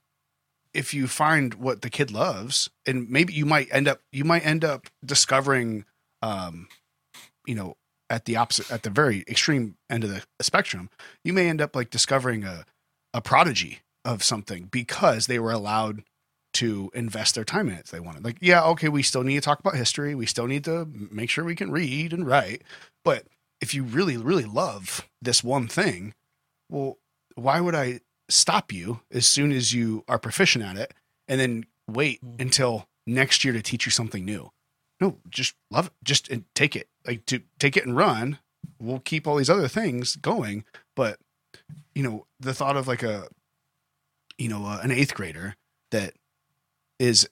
if 0.74 0.94
you 0.94 1.08
find 1.08 1.54
what 1.56 1.82
the 1.82 1.90
kid 1.90 2.12
loves 2.12 2.70
and 2.86 3.10
maybe 3.10 3.34
you 3.34 3.46
might 3.46 3.68
end 3.72 3.88
up 3.88 4.00
you 4.12 4.24
might 4.24 4.46
end 4.46 4.66
up 4.66 4.88
discovering 5.06 5.86
um 6.22 6.68
you 7.46 7.56
know 7.56 7.76
at 8.10 8.26
the 8.26 8.36
opposite 8.36 8.72
at 8.72 8.84
the 8.84 8.90
very 8.90 9.24
extreme 9.28 9.76
end 9.90 10.04
of 10.04 10.10
the 10.10 10.24
spectrum 10.42 10.90
you 11.24 11.32
may 11.32 11.48
end 11.48 11.62
up 11.62 11.76
like 11.76 11.90
discovering 11.90 12.44
a 12.44 12.66
a 13.14 13.22
prodigy 13.22 13.80
of 14.04 14.24
something 14.24 14.66
because 14.66 15.28
they 15.28 15.38
were 15.40 15.52
allowed 15.52 16.04
to 16.54 16.92
invest 16.94 17.36
their 17.36 17.44
time 17.44 17.68
in 17.70 17.76
it 17.76 17.82
if 17.86 17.92
they 17.92 18.00
wanted. 18.00 18.24
Like 18.24 18.38
yeah 18.42 18.64
okay 18.66 18.90
we 18.90 19.04
still 19.04 19.24
need 19.24 19.36
to 19.36 19.42
talk 19.42 19.60
about 19.60 19.76
history. 19.76 20.16
We 20.16 20.26
still 20.26 20.48
need 20.48 20.64
to 20.66 20.88
make 21.12 21.30
sure 21.30 21.44
we 21.44 21.56
can 21.56 21.72
read 21.72 22.14
and 22.14 22.26
write. 22.28 22.62
But 23.04 23.26
if 23.62 23.74
you 23.74 23.84
really 23.84 24.18
really 24.18 24.46
love 24.46 25.08
this 25.22 25.44
one 25.44 25.68
thing 25.68 26.14
well 26.70 26.98
why 27.36 27.60
would 27.62 27.76
i 27.76 28.00
stop 28.30 28.72
you 28.72 29.00
as 29.12 29.26
soon 29.28 29.52
as 29.52 29.74
you 29.74 30.04
are 30.08 30.20
proficient 30.20 30.64
at 30.64 30.76
it 30.78 30.94
and 31.28 31.40
then 31.40 31.66
wait 31.88 32.22
Mhm. 32.24 32.40
until 32.42 32.88
next 33.08 33.44
year 33.44 33.54
to 33.54 33.62
teach 33.62 33.86
you 33.86 33.92
something 33.92 34.24
new? 34.26 34.52
No 35.02 35.18
just 35.30 35.56
love 35.72 35.88
it. 35.88 35.94
Just 36.04 36.30
take 36.56 36.76
it. 36.76 36.88
Like 37.06 37.26
to 37.28 37.42
take 37.60 37.76
it 37.78 37.86
and 37.86 37.96
run. 37.98 38.40
We'll 38.80 39.00
keep 39.00 39.28
all 39.28 39.36
these 39.38 39.50
other 39.50 39.68
things 39.68 40.16
going. 40.16 40.64
But 40.96 41.20
you 41.96 42.04
know 42.04 42.28
the 42.40 42.54
thought 42.54 42.78
of 42.78 42.88
like 42.88 43.04
a 43.04 43.28
you 44.38 44.48
know 44.50 44.66
uh, 44.66 44.80
an 44.84 44.92
eighth 44.92 45.14
grader 45.14 45.56
that 45.92 46.14
is 47.04 47.28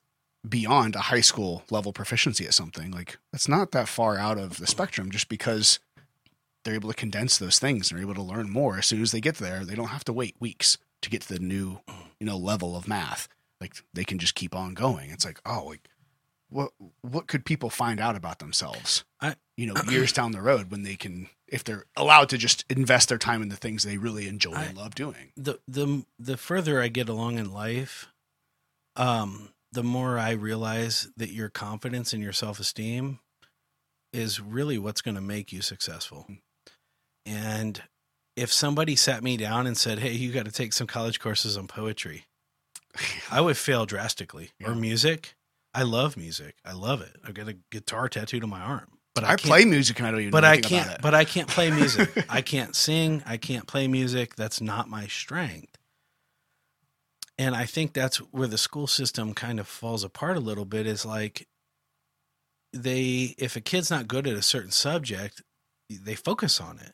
beyond 0.48 0.96
a 0.96 1.02
high 1.02 1.22
school 1.22 1.64
level 1.70 1.94
proficiency 1.94 2.46
at 2.46 2.54
something. 2.54 2.92
Like 2.92 3.18
that's 3.32 3.48
not 3.48 3.72
that 3.72 3.88
far 3.88 4.18
out 4.18 4.38
of 4.38 4.58
the 4.58 4.68
spectrum 4.68 5.12
just 5.12 5.30
because 5.30 5.80
they're 6.64 6.74
able 6.76 6.90
to 6.90 6.96
condense 6.96 7.38
those 7.38 7.60
things 7.60 7.90
and 7.92 8.00
are 8.00 8.04
able 8.04 8.16
to 8.16 8.22
learn 8.22 8.50
more. 8.50 8.78
As 8.80 8.86
soon 8.86 9.02
as 9.02 9.12
they 9.12 9.22
get 9.22 9.36
there 9.36 9.64
they 9.64 9.76
don't 9.76 9.88
have 9.88 10.04
to 10.06 10.14
wait 10.14 10.36
weeks 10.40 10.78
to 11.02 11.10
get 11.10 11.22
to 11.24 11.34
the 11.34 11.40
new 11.40 11.80
you 12.20 12.26
know 12.26 12.38
level 12.38 12.76
of 12.76 12.88
math. 12.88 13.28
Like 13.60 13.76
they 13.94 14.04
can 14.04 14.18
just 14.20 14.36
keep 14.36 14.56
on 14.56 14.74
going. 14.74 15.12
It's 15.12 15.26
like 15.26 15.40
oh 15.46 15.66
like 15.68 15.88
what 16.50 16.72
what 17.02 17.28
could 17.28 17.46
people 17.46 17.70
find 17.70 18.00
out 18.02 18.16
about 18.16 18.40
themselves 18.40 19.06
I- 19.22 19.36
you 19.56 19.68
know 19.68 19.76
years 19.90 20.12
down 20.12 20.32
the 20.32 20.42
road 20.42 20.70
when 20.72 20.84
they 20.84 20.96
can 20.96 21.30
if 21.48 21.64
they're 21.64 21.86
allowed 21.96 22.30
to 22.30 22.38
just 22.38 22.66
invest 22.70 23.10
their 23.10 23.18
time 23.20 23.42
in 23.44 23.50
the 23.50 23.56
things 23.58 23.84
they 23.84 23.98
really 23.98 24.28
enjoy 24.28 24.54
and 24.54 24.78
love 24.78 24.96
doing? 24.96 25.32
The 25.38 25.60
the 25.68 26.04
the 26.18 26.38
further 26.38 26.82
I 26.82 26.88
get 26.88 27.10
along 27.10 27.38
in 27.38 27.52
life, 27.54 28.08
um, 28.96 29.50
the 29.72 29.84
more 29.84 30.18
I 30.18 30.32
realize 30.32 31.10
that 31.18 31.32
your 31.32 31.50
confidence 31.50 32.14
and 32.14 32.22
your 32.22 32.34
self 32.34 32.60
esteem 32.60 33.20
is 34.14 34.42
really 34.42 34.78
what's 34.78 35.02
going 35.02 35.16
to 35.16 35.22
make 35.22 35.54
you 35.54 35.62
successful. 35.62 36.28
And 37.26 37.82
if 38.36 38.52
somebody 38.52 38.96
sat 38.96 39.24
me 39.24 39.38
down 39.38 39.68
and 39.68 39.78
said, 39.78 40.00
"Hey, 40.00 40.14
you 40.14 40.32
got 40.32 40.46
to 40.46 40.52
take 40.52 40.74
some 40.74 40.88
college 40.88 41.20
courses 41.20 41.58
on 41.58 41.68
poetry," 41.68 42.26
I 43.30 43.42
would 43.42 43.58
fail 43.58 43.86
drastically. 43.86 44.52
Or 44.66 44.76
music. 44.76 45.36
I 45.74 45.84
love 45.84 46.18
music. 46.18 46.56
I 46.66 46.74
love 46.74 47.02
it. 47.02 47.16
I've 47.26 47.34
got 47.34 47.48
a 47.48 47.56
guitar 47.72 48.10
tattooed 48.10 48.44
on 48.44 48.50
my 48.50 48.60
arm. 48.60 48.90
But 49.16 49.24
I, 49.24 49.34
I, 49.34 49.36
play 49.36 49.66
music 49.66 50.00
and 50.00 50.08
I 50.08 50.12
don't 50.12 50.22
even 50.22 50.32
but 50.32 50.46
I 50.46 50.58
can't 50.58 51.02
but 51.02 51.14
I 51.14 51.26
can't 51.26 51.48
play 51.48 51.70
music. 51.70 52.26
I 52.30 52.42
can't 52.42 52.76
sing, 52.76 53.24
I 53.26 53.38
can't 53.38 53.68
play 53.68 53.88
music. 53.88 54.36
That's 54.36 54.62
not 54.62 54.90
my 54.90 55.08
strength. 55.08 55.78
And 57.42 57.56
I 57.56 57.66
think 57.66 57.94
that's 57.94 58.18
where 58.18 58.48
the 58.48 58.56
school 58.56 58.86
system 58.86 59.34
kind 59.34 59.60
of 59.60 59.68
falls 59.68 60.04
apart 60.04 60.38
a 60.38 60.40
little 60.40 60.64
bit 60.64 60.86
is 60.86 61.08
like 61.08 61.48
they 62.72 63.34
if 63.40 63.56
a 63.56 63.62
kid's 63.62 63.90
not 63.90 64.08
good 64.08 64.28
at 64.28 64.36
a 64.36 64.44
certain 64.44 64.70
subject, 64.70 65.42
they 65.90 66.14
focus 66.14 66.62
on 66.62 66.78
it. 66.78 66.94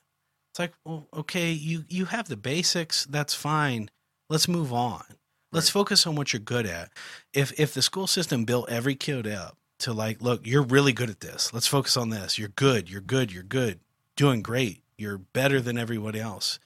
It's 0.50 0.60
like, 0.60 0.72
well, 0.86 1.10
okay, 1.14 1.52
you 1.52 1.84
you 1.90 2.06
have 2.06 2.30
the 2.30 2.38
basics, 2.38 3.06
that's 3.08 3.34
fine. 3.34 3.92
Let's 4.30 4.48
move 4.48 4.72
on. 4.72 5.04
Let's 5.52 5.70
focus 5.70 6.08
on 6.08 6.16
what 6.16 6.32
you're 6.32 6.40
good 6.40 6.66
at. 6.66 6.92
If 7.34 7.60
if 7.60 7.74
the 7.74 7.82
school 7.82 8.08
system 8.08 8.46
built 8.46 8.70
every 8.70 8.96
kid 8.96 9.28
up 9.28 9.58
to 9.80 9.92
like, 9.92 10.22
look, 10.22 10.48
you're 10.48 10.64
really 10.64 10.94
good 10.94 11.10
at 11.10 11.20
this. 11.20 11.54
Let's 11.54 11.68
focus 11.68 11.98
on 11.98 12.10
this. 12.10 12.38
You're 12.38 12.48
good. 12.48 12.90
You're 12.90 13.02
good. 13.02 13.34
You're 13.34 13.44
good. 13.44 13.82
Doing 14.16 14.42
great. 14.42 14.82
You're 14.98 15.18
better 15.18 15.60
than 15.60 15.78
everyone 15.78 16.16
else. 16.16 16.58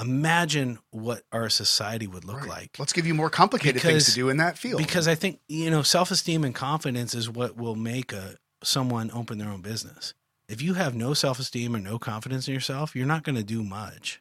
Imagine 0.00 0.78
what 0.90 1.22
our 1.30 1.48
society 1.50 2.06
would 2.06 2.24
look 2.24 2.40
Right. 2.40 2.48
like. 2.48 2.76
Let's 2.78 2.92
give 2.92 3.06
you 3.06 3.14
more 3.14 3.30
complicated 3.30 3.82
things 3.82 4.06
to 4.06 4.12
do 4.12 4.28
in 4.28 4.38
that 4.38 4.56
field. 4.56 4.78
Because 4.80 5.06
I 5.06 5.14
think 5.14 5.40
you 5.48 5.70
know 5.70 5.82
self-esteem 5.82 6.44
and 6.44 6.54
confidence 6.54 7.14
is 7.14 7.28
what 7.28 7.56
will 7.56 7.76
make 7.76 8.12
a 8.12 8.36
someone 8.62 9.10
open 9.12 9.38
their 9.38 9.50
own 9.50 9.62
business. 9.62 10.14
If 10.48 10.62
you 10.62 10.74
have 10.74 10.94
no 10.94 11.14
self-esteem 11.14 11.76
or 11.76 11.80
no 11.80 11.98
confidence 11.98 12.48
in 12.48 12.54
yourself, 12.54 12.96
you're 12.96 13.06
not 13.06 13.22
going 13.22 13.36
to 13.36 13.44
do 13.44 13.62
much. 13.62 14.20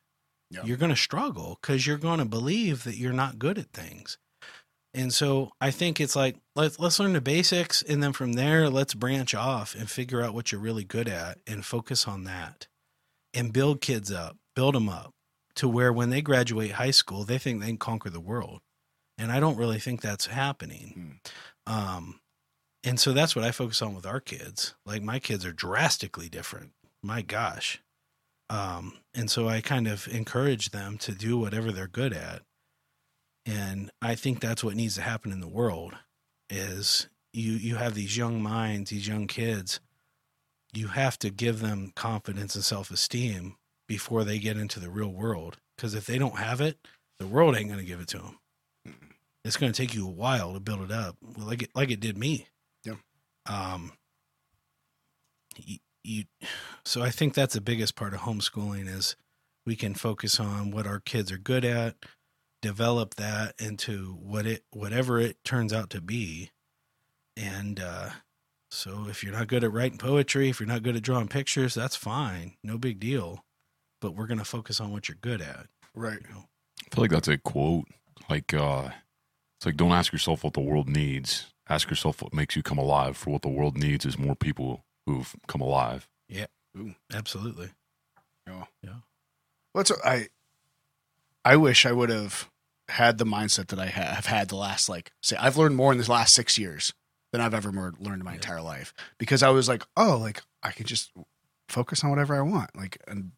Yeah. 0.51 0.63
You're 0.63 0.77
going 0.77 0.91
to 0.91 0.95
struggle 0.95 1.57
because 1.61 1.85
you're 1.85 1.97
going 1.97 2.19
to 2.19 2.25
believe 2.25 2.83
that 2.83 2.97
you're 2.97 3.13
not 3.13 3.39
good 3.39 3.57
at 3.57 3.71
things. 3.71 4.17
And 4.93 5.13
so 5.13 5.51
I 5.61 5.71
think 5.71 5.99
it's 5.99 6.15
like 6.15 6.35
let's 6.55 6.79
let's 6.79 6.99
learn 6.99 7.13
the 7.13 7.21
basics, 7.21 7.81
and 7.83 8.01
then 8.01 8.11
from 8.11 8.33
there 8.33 8.69
let's 8.69 8.93
branch 8.93 9.35
off 9.35 9.75
and 9.75 9.89
figure 9.89 10.21
out 10.21 10.33
what 10.33 10.51
you're 10.51 10.61
really 10.61 10.83
good 10.83 11.07
at 11.07 11.37
and 11.45 11.63
focus 11.63 12.07
on 12.07 12.23
that, 12.23 12.67
and 13.33 13.53
build 13.53 13.81
kids 13.81 14.11
up, 14.11 14.37
build 14.55 14.75
them 14.75 14.89
up 14.89 15.13
to 15.59 15.69
where 15.69 15.93
when 15.93 16.09
they 16.09 16.21
graduate 16.21 16.71
high 16.71 16.91
school, 16.91 17.23
they 17.23 17.37
think 17.37 17.61
they 17.61 17.67
can 17.67 17.77
conquer 17.77 18.09
the 18.09 18.19
world 18.19 18.61
and 19.19 19.31
I 19.33 19.39
don't 19.41 19.57
really 19.57 19.79
think 19.79 20.01
that's 20.01 20.27
happening. 20.27 21.19
Um, 21.67 22.21
and 22.83 22.99
so 22.99 23.11
that's 23.11 23.35
what 23.35 23.43
I 23.43 23.51
focus 23.51 23.81
on 23.81 23.93
with 23.93 24.05
our 24.05 24.21
kids. 24.21 24.75
Like 24.85 25.03
my 25.03 25.19
kids 25.19 25.45
are 25.45 25.51
drastically 25.51 26.29
different. 26.29 26.71
My 27.03 27.21
gosh. 27.21 27.83
Um, 28.49 28.93
and 29.13 29.29
so 29.29 29.49
I 29.49 29.59
kind 29.59 29.87
of 29.87 30.07
encourage 30.07 30.71
them 30.71 30.97
to 30.99 31.11
do 31.11 31.37
whatever 31.37 31.71
they're 31.71 31.87
good 31.87 32.13
at. 32.13 32.41
And 33.45 33.91
I 34.01 34.15
think 34.15 34.39
that's 34.39 34.63
what 34.63 34.75
needs 34.75 34.95
to 34.95 35.01
happen 35.01 35.31
in 35.31 35.41
the 35.41 35.47
world 35.47 35.95
is 36.49 37.09
you 37.33 37.51
you 37.53 37.75
have 37.75 37.93
these 37.93 38.17
young 38.17 38.41
minds, 38.41 38.89
these 38.89 39.07
young 39.07 39.27
kids. 39.27 39.79
You 40.73 40.87
have 40.87 41.19
to 41.19 41.29
give 41.29 41.59
them 41.59 41.91
confidence 41.95 42.55
and 42.55 42.63
self-esteem 42.63 43.55
before 43.89 44.23
they 44.23 44.39
get 44.39 44.55
into 44.55 44.79
the 44.79 44.89
real 44.89 45.09
world 45.09 45.57
because 45.75 45.93
if 45.93 46.05
they 46.05 46.17
don't 46.17 46.37
have 46.37 46.61
it, 46.61 46.77
the 47.19 47.27
world 47.27 47.57
ain't 47.57 47.67
going 47.67 47.79
to 47.79 47.85
give 47.85 47.99
it 47.99 48.07
to 48.07 48.19
them 48.19 48.37
it's 49.43 49.57
going 49.57 49.71
to 49.71 49.77
take 49.77 49.93
you 49.93 50.05
a 50.05 50.11
while 50.11 50.53
to 50.53 50.59
build 50.59 50.81
it 50.81 50.91
up 50.91 51.17
like 51.37 51.63
it 51.63 51.69
like 51.75 51.91
it 51.91 51.99
did 51.99 52.17
me. 52.17 52.47
Yeah. 52.83 52.95
um 53.47 53.93
you, 55.57 55.77
you 56.03 56.23
so 56.85 57.01
i 57.01 57.09
think 57.09 57.33
that's 57.33 57.55
the 57.55 57.61
biggest 57.61 57.95
part 57.95 58.13
of 58.13 58.21
homeschooling 58.21 58.87
is 58.87 59.15
we 59.65 59.75
can 59.75 59.93
focus 59.93 60.39
on 60.39 60.71
what 60.71 60.87
our 60.87 60.99
kids 60.99 61.31
are 61.31 61.37
good 61.37 61.65
at 61.65 61.95
develop 62.61 63.15
that 63.15 63.55
into 63.59 64.17
what 64.21 64.45
it 64.45 64.63
whatever 64.71 65.19
it 65.19 65.37
turns 65.43 65.71
out 65.71 65.89
to 65.89 66.01
be. 66.01 66.51
And 67.37 67.79
uh 67.79 68.09
so 68.69 69.05
if 69.09 69.23
you're 69.23 69.33
not 69.33 69.47
good 69.47 69.63
at 69.63 69.71
writing 69.71 69.97
poetry 69.97 70.49
if 70.49 70.59
you're 70.59 70.67
not 70.67 70.83
good 70.83 70.95
at 70.95 71.01
drawing 71.01 71.27
pictures 71.29 71.73
that's 71.73 71.95
fine 71.95 72.53
no 72.63 72.77
big 72.77 72.99
deal 72.99 73.45
but 74.01 74.15
we're 74.15 74.27
going 74.27 74.37
to 74.39 74.45
focus 74.45 74.79
on 74.79 74.91
what 74.91 75.07
you're 75.07 75.17
good 75.21 75.41
at 75.41 75.67
right. 75.95 76.19
you 76.27 76.33
know 76.33 76.45
I 76.91 76.95
feel 76.95 77.03
like 77.03 77.11
that's 77.11 77.27
a 77.27 77.37
quote. 77.37 77.85
Like, 78.29 78.53
uh, 78.53 78.89
it's 79.57 79.65
like, 79.65 79.75
don't 79.77 79.91
ask 79.91 80.11
yourself 80.13 80.43
what 80.43 80.53
the 80.53 80.59
world 80.61 80.87
needs. 80.87 81.47
Ask 81.67 81.89
yourself 81.89 82.21
what 82.21 82.33
makes 82.33 82.55
you 82.55 82.63
come 82.63 82.77
alive. 82.77 83.15
For 83.17 83.29
what 83.31 83.41
the 83.41 83.49
world 83.49 83.77
needs 83.77 84.05
is 84.05 84.17
more 84.17 84.35
people 84.35 84.85
who've 85.05 85.35
come 85.47 85.61
alive. 85.61 86.07
Yeah. 86.27 86.45
Absolutely 87.13 87.69
Yeah. 88.47 88.65
Yeah. 88.81 88.93
What's 89.73 89.91
I? 90.03 90.29
I 91.45 91.55
wish 91.57 91.85
I 91.85 91.91
would 91.91 92.09
have 92.09 92.49
had 92.87 93.17
the 93.17 93.25
mindset 93.25 93.67
that 93.67 93.79
I 93.79 93.87
ha- 93.87 94.15
have 94.15 94.25
had 94.25 94.47
the 94.49 94.55
last 94.55 94.89
like 94.89 95.11
say 95.21 95.35
I've 95.37 95.57
learned 95.57 95.75
more 95.75 95.91
in 95.91 95.97
the 95.99 96.09
last 96.11 96.33
six 96.33 96.57
years 96.57 96.93
than 97.31 97.41
I've 97.41 97.53
ever 97.53 97.71
more 97.71 97.93
learned 97.99 98.21
in 98.21 98.25
my 98.25 98.31
Yeah. 98.31 98.35
entire 98.35 98.61
life 98.61 98.93
because 99.17 99.43
I 99.43 99.49
was 99.49 99.67
like, 99.67 99.83
oh, 99.95 100.17
like 100.17 100.41
I 100.63 100.71
can 100.71 100.85
just 100.85 101.11
focus 101.67 102.03
on 102.03 102.09
whatever 102.09 102.35
I 102.35 102.41
want, 102.41 102.75
like 102.75 102.97
and 103.07 103.31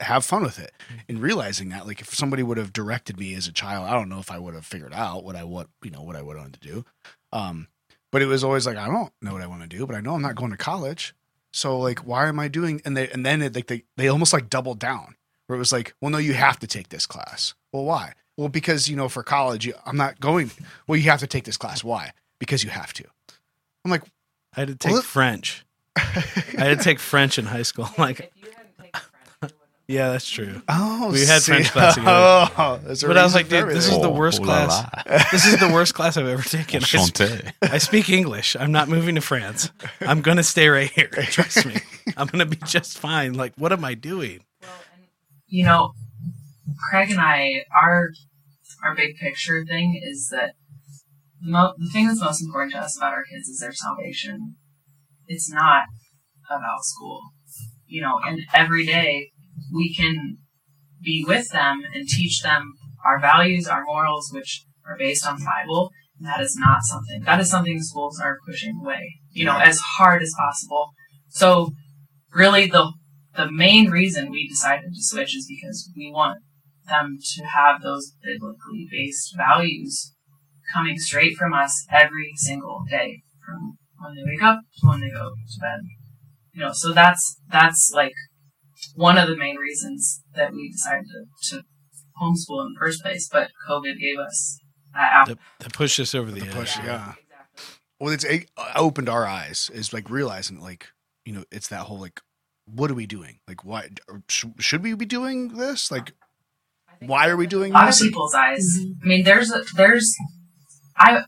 have 0.00 0.24
fun 0.24 0.42
with 0.42 0.58
it. 0.58 0.72
And 1.08 1.20
realizing 1.20 1.68
that, 1.70 1.86
like, 1.86 2.00
if 2.00 2.14
somebody 2.14 2.42
would 2.42 2.58
have 2.58 2.72
directed 2.72 3.18
me 3.18 3.34
as 3.34 3.46
a 3.46 3.52
child, 3.52 3.86
I 3.86 3.92
don't 3.94 4.08
know 4.08 4.18
if 4.18 4.30
I 4.30 4.38
would 4.38 4.54
have 4.54 4.66
figured 4.66 4.92
out 4.94 5.24
what 5.24 5.36
I 5.36 5.44
what 5.44 5.68
you 5.82 5.90
know 5.90 6.02
what 6.02 6.16
I 6.16 6.22
would 6.22 6.36
want 6.36 6.52
to 6.54 6.60
do. 6.60 6.84
Um, 7.32 7.68
but 8.12 8.22
it 8.22 8.26
was 8.26 8.44
always 8.44 8.66
like 8.66 8.76
I 8.76 8.86
don't 8.86 9.12
know 9.22 9.32
what 9.32 9.42
I 9.42 9.46
want 9.46 9.62
to 9.62 9.68
do, 9.68 9.86
but 9.86 9.96
I 9.96 10.00
know 10.00 10.14
I'm 10.14 10.22
not 10.22 10.36
going 10.36 10.50
to 10.50 10.56
college. 10.56 11.14
So 11.52 11.78
like, 11.78 12.00
why 12.00 12.28
am 12.28 12.38
I 12.40 12.48
doing? 12.48 12.80
And 12.84 12.96
they 12.96 13.08
and 13.10 13.24
then 13.24 13.42
it, 13.42 13.54
like 13.54 13.66
they 13.66 13.84
they 13.96 14.08
almost 14.08 14.32
like 14.32 14.48
doubled 14.50 14.78
down 14.78 15.16
where 15.46 15.56
it 15.56 15.58
was 15.58 15.72
like, 15.72 15.94
well, 16.00 16.10
no, 16.10 16.18
you 16.18 16.34
have 16.34 16.58
to 16.60 16.66
take 16.66 16.88
this 16.88 17.06
class. 17.06 17.54
Well, 17.72 17.84
why? 17.84 18.14
Well, 18.36 18.48
because 18.48 18.88
you 18.88 18.96
know, 18.96 19.08
for 19.08 19.22
college, 19.22 19.66
you, 19.66 19.74
I'm 19.86 19.96
not 19.96 20.18
going. 20.20 20.50
Well, 20.86 20.96
you 20.98 21.10
have 21.10 21.20
to 21.20 21.26
take 21.26 21.44
this 21.44 21.56
class. 21.56 21.84
Why? 21.84 22.12
Because 22.38 22.64
you 22.64 22.70
have 22.70 22.92
to. 22.94 23.04
I'm 23.84 23.90
like, 23.90 24.02
I 24.56 24.60
had 24.60 24.68
to 24.68 24.76
take 24.76 24.92
Well, 24.92 25.02
French. 25.02 25.64
I 25.96 26.00
had 26.56 26.78
to 26.78 26.84
take 26.84 26.98
French 26.98 27.38
in 27.38 27.46
high 27.46 27.62
school. 27.62 27.88
Like, 27.98 28.32
yeah, 29.86 30.10
that's 30.12 30.28
true. 30.28 30.62
oh, 30.68 31.10
We 31.12 31.26
had 31.26 31.42
see- 31.42 31.52
French 31.52 31.70
class 31.70 31.94
together. 31.94 32.10
Oh, 32.58 32.80
there's 32.82 33.02
a 33.02 33.06
But 33.06 33.18
I 33.18 33.22
was 33.24 33.34
like, 33.34 33.48
dude, 33.48 33.68
this 33.68 33.90
is 33.90 34.00
the 34.00 34.10
worst 34.10 34.40
Oh, 34.40 34.44
class. 34.44 34.70
la. 35.06 35.22
This 35.32 35.44
is 35.46 35.58
the 35.60 35.68
worst 35.72 35.94
class 35.94 36.16
I've 36.16 36.26
ever 36.26 36.42
taken. 36.42 36.82
I, 36.82 36.86
sp- 36.86 37.52
I 37.62 37.78
speak 37.78 38.08
English. 38.08 38.56
I'm 38.58 38.72
not 38.72 38.88
moving 38.88 39.14
to 39.16 39.20
France. 39.20 39.70
I'm 40.00 40.20
gonna 40.22 40.42
stay 40.42 40.68
right 40.68 40.90
here. 40.90 41.08
Trust 41.24 41.66
me. 41.66 41.76
I'm 42.16 42.26
gonna 42.28 42.46
be 42.46 42.56
just 42.66 42.98
fine. 42.98 43.34
Like, 43.34 43.52
what 43.56 43.72
am 43.72 43.84
I 43.84 43.94
doing? 43.94 44.40
you 45.46 45.64
know, 45.64 45.92
Craig 46.90 47.10
and 47.10 47.20
I, 47.20 47.64
our 47.74 48.10
our 48.82 48.94
big 48.94 49.16
picture 49.16 49.64
thing 49.66 50.00
is 50.02 50.28
that 50.30 50.52
the, 51.40 51.50
mo- 51.50 51.74
the 51.78 51.88
thing 51.90 52.06
that's 52.08 52.20
most 52.20 52.42
important 52.42 52.72
to 52.72 52.78
us 52.80 52.96
about 52.96 53.12
our 53.12 53.22
kids 53.24 53.48
is 53.48 53.60
their 53.60 53.72
salvation. 53.72 54.56
It's 55.28 55.50
not 55.50 55.84
about 56.50 56.82
school, 56.84 57.20
you 57.86 58.00
know. 58.02 58.18
And 58.26 58.40
every 58.54 58.84
day 58.84 59.30
we 59.72 59.94
can 59.94 60.38
be 61.02 61.24
with 61.26 61.50
them 61.50 61.82
and 61.94 62.08
teach 62.08 62.42
them 62.42 62.72
our 63.04 63.20
values, 63.20 63.68
our 63.68 63.84
morals, 63.84 64.30
which 64.32 64.64
are 64.86 64.96
based 64.96 65.26
on 65.26 65.44
Bible. 65.44 65.90
And 66.18 66.28
that 66.28 66.40
is 66.40 66.56
not 66.56 66.84
something 66.84 67.22
that 67.24 67.40
is 67.40 67.50
something 67.50 67.80
schools 67.82 68.20
are 68.20 68.38
pushing 68.46 68.80
away, 68.80 69.16
you 69.32 69.44
know, 69.44 69.58
as 69.58 69.78
hard 69.80 70.22
as 70.22 70.32
possible. 70.38 70.90
So 71.28 71.72
really 72.32 72.66
the 72.66 72.92
the 73.36 73.50
main 73.50 73.90
reason 73.90 74.30
we 74.30 74.48
decided 74.48 74.92
to 74.94 75.02
switch 75.02 75.36
is 75.36 75.46
because 75.48 75.90
we 75.96 76.10
want 76.10 76.38
them 76.88 77.18
to 77.34 77.44
have 77.44 77.82
those 77.82 78.12
biblically 78.22 78.86
based 78.90 79.34
values 79.36 80.14
coming 80.72 80.98
straight 80.98 81.36
from 81.36 81.52
us 81.52 81.84
every 81.90 82.32
single 82.36 82.82
day 82.88 83.22
from 83.44 83.76
when 83.98 84.14
they 84.14 84.22
wake 84.24 84.42
up 84.42 84.60
to 84.78 84.86
when 84.86 85.00
they 85.00 85.10
go 85.10 85.30
to 85.30 85.60
bed 85.60 85.80
you 86.52 86.60
know 86.60 86.72
so 86.72 86.92
that's 86.92 87.40
that's 87.50 87.90
like 87.94 88.14
one 88.94 89.18
of 89.18 89.28
the 89.28 89.36
main 89.36 89.56
reasons 89.56 90.22
that 90.34 90.52
we 90.52 90.70
decided 90.70 91.04
to, 91.06 91.56
to 91.56 91.62
homeschool 92.20 92.64
in 92.64 92.72
the 92.72 92.78
first 92.78 93.02
place 93.02 93.28
but 93.30 93.50
covid 93.68 93.98
gave 93.98 94.18
us 94.18 94.58
that 94.94 95.12
out 95.12 95.26
That, 95.28 95.38
that 95.60 95.72
pushed 95.72 95.98
us 96.00 96.14
over 96.14 96.30
the, 96.30 96.40
The 96.40 96.46
edge. 96.46 96.54
push, 96.54 96.76
yeah. 96.78 97.12
exactly. 97.20 97.64
well 98.00 98.12
it's 98.12 98.24
it 98.24 98.50
uh, 98.56 98.72
opened 98.76 99.08
our 99.08 99.26
eyes 99.26 99.70
is 99.74 99.92
like 99.92 100.08
realizing 100.10 100.60
like 100.60 100.88
you 101.24 101.32
know 101.34 101.44
it's 101.50 101.68
that 101.68 101.80
whole 101.86 101.98
like 102.00 102.20
what 102.66 102.90
are 102.90 102.94
we 102.94 103.06
doing 103.06 103.40
like 103.48 103.64
why 103.64 103.88
sh- 104.28 104.46
should 104.58 104.82
we 104.82 104.94
be 104.94 105.04
doing 105.04 105.48
this 105.56 105.90
like 105.90 106.12
why 107.00 107.28
are 107.28 107.36
we 107.36 107.46
doing 107.46 107.72
a 107.72 107.74
lot 107.74 107.82
of 107.84 107.88
this 107.90 108.02
people's 108.02 108.34
eyes. 108.34 108.64
Mm-hmm. 108.78 108.92
I 109.02 109.06
mean, 109.06 109.24
there's 109.24 109.50
a, 109.52 109.62
there's 109.76 110.14
I 110.96 111.22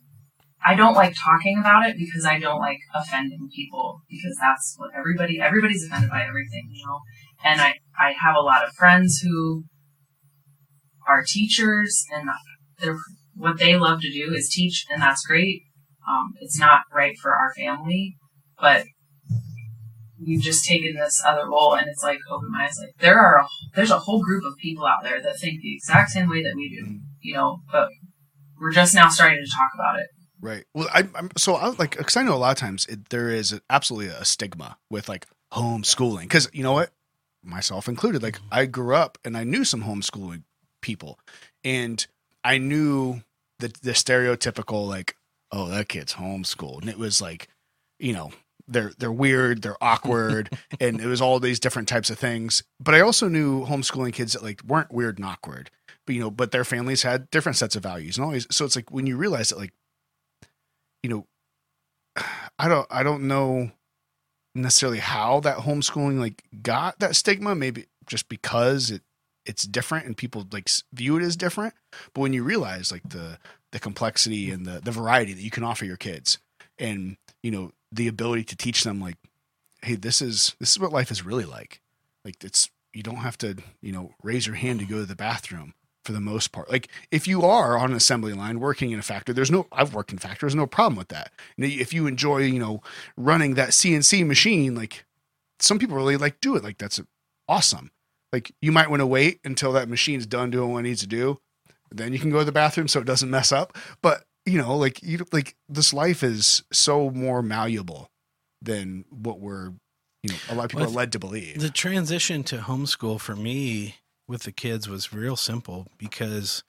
I 0.65 0.75
don't 0.75 0.95
like 0.95 1.15
talking 1.23 1.59
about 1.59 1.87
it 1.89 1.97
because 1.99 2.25
I 2.25 2.39
don't 2.39 2.61
like 2.61 2.79
offending 2.95 3.49
people 3.55 4.01
because 4.09 4.37
that's 4.41 4.75
what 4.79 4.91
everybody 4.97 5.41
everybody's 5.41 5.85
offended 5.85 6.09
by 6.11 6.23
everything, 6.27 6.69
you 6.73 6.87
know. 6.87 7.01
And 7.45 7.61
I 7.61 7.75
I 7.99 8.13
have 8.21 8.37
a 8.37 8.41
lot 8.41 8.65
of 8.65 8.75
friends 8.75 9.21
who 9.21 9.65
are 11.09 11.25
teachers 11.27 12.05
and 12.15 12.29
they're 12.81 12.99
what 13.35 13.59
they 13.59 13.77
love 13.77 14.01
to 14.01 14.11
do 14.11 14.33
is 14.35 14.49
teach 14.49 14.87
and 14.91 15.01
that's 15.03 15.25
great. 15.27 15.63
Um, 16.09 16.33
it's 16.41 16.59
not 16.59 16.83
right 16.95 17.17
for 17.21 17.33
our 17.33 17.53
family, 17.55 18.17
but 18.61 18.85
we've 20.25 20.41
just 20.41 20.65
taken 20.65 20.97
this 20.97 21.23
other 21.27 21.49
role 21.49 21.75
and 21.75 21.89
it's 21.89 22.03
like 22.03 22.19
open 22.31 22.51
my 22.51 22.65
eyes. 22.65 22.79
Like 22.81 22.95
there 22.99 23.19
are 23.19 23.41
a, 23.41 23.47
there's 23.75 23.91
a 23.91 23.99
whole 23.99 24.23
group 24.23 24.45
of 24.45 24.57
people 24.57 24.87
out 24.87 25.03
there 25.03 25.21
that 25.21 25.39
think 25.39 25.61
the 25.61 25.75
exact 25.75 26.11
same 26.11 26.29
way 26.29 26.43
that 26.43 26.55
we 26.57 26.69
do, 26.69 26.99
you 27.21 27.35
know, 27.35 27.59
but 27.71 27.89
we're 28.61 28.73
just 28.73 28.95
now 28.95 29.09
starting 29.09 29.45
to 29.45 29.51
talk 29.51 29.71
about 29.75 29.99
it. 29.99 30.07
Right. 30.41 30.65
Well, 30.75 30.89
I, 30.93 31.09
I'm 31.15 31.31
so 31.37 31.55
I 31.55 31.69
like 31.71 31.97
because 31.97 32.17
I 32.17 32.23
know 32.23 32.35
a 32.35 32.37
lot 32.37 32.53
of 32.53 32.59
times 32.59 32.87
it, 32.87 33.09
there 33.09 33.31
is 33.31 33.59
absolutely 33.69 34.09
a 34.09 34.25
stigma 34.25 34.79
with 34.91 35.09
like 35.09 35.27
homeschooling 35.53 36.23
because 36.23 36.49
you 36.53 36.63
know 36.63 36.73
what, 36.73 36.91
myself 37.47 37.89
included. 37.89 38.23
Like 38.23 38.39
I 38.51 38.67
grew 38.67 38.95
up 38.95 39.19
and 39.25 39.37
I 39.37 39.45
knew 39.45 39.65
some 39.65 39.85
homeschooling 39.85 40.43
people, 40.83 41.19
and 41.65 42.07
I 42.45 42.59
knew 42.59 43.23
the 43.59 43.69
the 43.83 43.93
stereotypical 43.93 44.87
like, 44.87 45.17
oh, 45.53 45.69
that 45.69 45.89
kid's 45.89 46.15
homeschooled, 46.15 46.83
and 46.83 46.91
it 46.91 46.99
was 46.99 47.21
like, 47.21 47.49
you 47.99 48.13
know, 48.13 48.33
they're 48.69 48.93
they're 48.99 49.13
weird, 49.13 49.63
they're 49.63 49.83
awkward, 49.83 50.51
and 50.81 51.01
it 51.01 51.07
was 51.07 51.21
all 51.21 51.41
these 51.41 51.61
different 51.61 51.89
types 51.89 52.11
of 52.11 52.19
things. 52.19 52.63
But 52.81 52.95
I 52.95 53.01
also 53.01 53.29
knew 53.29 53.65
homeschooling 53.67 54.13
kids 54.13 54.33
that 54.33 54.43
like 54.43 54.63
weren't 54.65 54.93
weird 54.93 55.19
and 55.19 55.27
awkward, 55.27 55.71
but 56.07 56.15
you 56.15 56.21
know, 56.21 56.31
but 56.31 56.53
their 56.53 56.65
families 56.65 57.03
had 57.03 57.31
different 57.31 57.57
sets 57.57 57.77
of 57.77 57.83
values 57.83 58.17
and 58.17 58.25
always. 58.25 58.47
So 58.51 58.65
it's 58.65 58.77
like 58.77 58.91
when 58.91 59.07
you 59.07 59.17
realize 59.17 59.51
that 59.51 59.59
like 59.59 59.73
you 61.03 61.11
know, 61.11 61.27
I 62.59 62.69
don't 62.69 62.87
I 62.91 63.03
don't 63.03 63.29
know 63.29 63.71
necessarily 64.63 64.99
how 64.99 65.41
that 65.41 65.59
homeschooling 65.59 66.19
like 66.19 66.43
got 66.63 66.99
that 67.01 67.17
stigma. 67.17 67.55
Maybe 67.55 67.87
just 68.07 68.29
because 68.29 68.91
it 68.91 69.03
it's 69.45 69.63
different 69.63 70.07
and 70.07 70.17
people 70.17 70.47
like 70.53 70.69
view 70.93 71.17
it 71.17 71.23
as 71.23 71.37
different. 71.37 71.75
But 72.13 72.21
when 72.21 72.33
you 72.33 72.43
realize 72.43 72.91
like 72.91 73.09
the 73.09 73.39
the 73.73 73.79
complexity 73.79 74.51
and 74.51 74.67
the 74.67 74.81
the 74.81 74.91
variety 74.91 75.33
that 75.33 75.43
you 75.43 75.51
can 75.51 75.65
offer 75.65 75.85
your 75.85 75.97
kids, 75.97 76.39
and 76.79 77.17
you 77.43 77.51
know 77.51 77.73
the 77.93 78.09
ability 78.09 78.45
to 78.45 78.57
teach 78.57 78.85
them 78.85 79.01
like, 79.01 79.17
hey, 79.83 79.95
this 79.95 80.21
is 80.21 80.57
this 80.59 80.71
is 80.71 80.79
what 80.79 80.93
life 80.93 81.11
is 81.11 81.25
really 81.25 81.45
like. 81.45 81.81
Like 82.25 82.43
it's 82.43 82.71
you 82.93 83.03
don't 83.03 83.17
have 83.17 83.39
to 83.39 83.57
you 83.81 83.93
know 83.93 84.13
raise 84.23 84.47
your 84.47 84.57
hand 84.57 84.81
to 84.81 84.87
go 84.87 84.97
to 84.97 85.07
the 85.07 85.17
bathroom 85.17 85.75
for 86.07 86.13
the 86.13 86.21
most 86.21 86.53
part. 86.53 86.71
Like 86.71 86.89
if 87.11 87.27
you 87.27 87.43
are 87.43 87.77
on 87.77 87.91
an 87.91 87.97
assembly 87.97 88.33
line 88.33 88.61
working 88.61 88.93
in 88.93 88.99
a 88.99 89.03
factory, 89.03 89.35
there's 89.35 89.51
no 89.51 89.67
I've 89.73 89.93
worked 89.93 90.13
in 90.13 90.19
factories, 90.19 90.55
no 90.55 90.67
problem 90.67 90.97
with 90.97 91.09
that. 91.09 91.33
And 91.57 91.67
if 91.67 91.93
you 91.93 92.07
enjoy, 92.07 92.39
you 92.39 92.61
know, 92.61 92.81
running 93.17 93.55
that 93.55 93.71
CNC 93.71 94.27
machine, 94.27 94.75
like 94.75 95.05
some 95.59 95.79
people 95.79 95.97
really 95.97 96.17
like 96.17 96.41
do 96.41 96.57
it. 96.57 96.65
Like 96.65 96.79
that's 96.79 97.01
awesome. 97.49 97.91
Like 98.33 98.53
you 98.63 98.73
might 98.73 98.89
want 98.89 99.01
to 99.01 99.07
wait 99.07 99.41
until 99.45 99.73
that 99.73 99.89
machine's 99.89 100.27
done 100.27 100.51
doing 100.51 100.73
what 100.73 100.81
it 100.81 100.83
needs 100.85 101.01
to 101.01 101.07
do. 101.07 101.41
Then 101.91 102.13
you 102.13 102.19
can 102.19 102.31
go 102.31 102.39
to 102.39 102.45
the 102.45 102.53
bathroom 102.53 102.89
so 102.89 103.01
it 103.01 103.07
doesn't 103.07 103.31
mess 103.31 103.53
up. 103.53 103.77
But 104.01 104.25
you 104.45 104.59
know, 104.59 104.77
like 104.77 105.03
you 105.03 105.27
like 105.33 105.57
this 105.69 105.93
life 105.93 106.23
is 106.23 106.63
so 106.73 107.11
more 107.11 107.43
malleable 107.43 108.11
than 108.63 109.05
what 109.11 109.41
we're 109.41 109.73
you 110.23 110.31
know, 110.31 110.37
a 110.51 110.55
lot 110.55 110.65
of 110.65 110.71
people 110.71 110.87
Well, 110.87 110.91
are 110.91 110.97
led 110.97 111.13
to 111.13 111.19
believe. 111.19 111.61
The 111.61 111.71
transition 111.71 112.43
to 112.45 112.59
homeschool 112.59 113.21
for 113.21 113.37
me 113.37 113.97
with 114.29 114.43
the 114.43 114.53
kids 114.53 114.89
was 114.89 115.13
real 115.13 115.37
simple 115.37 115.87
because 115.99 116.65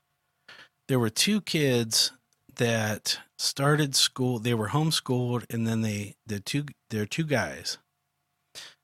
there 0.87 0.99
were 0.99 1.09
two 1.09 1.41
kids 1.41 2.11
that 2.55 3.19
started 3.37 3.95
school. 3.95 4.39
They 4.39 4.53
were 4.53 4.69
homeschooled, 4.69 5.45
and 5.53 5.67
then 5.67 5.81
they 5.81 6.15
the 6.25 6.39
two 6.39 6.65
they're 6.89 7.05
two 7.05 7.25
guys. 7.25 7.77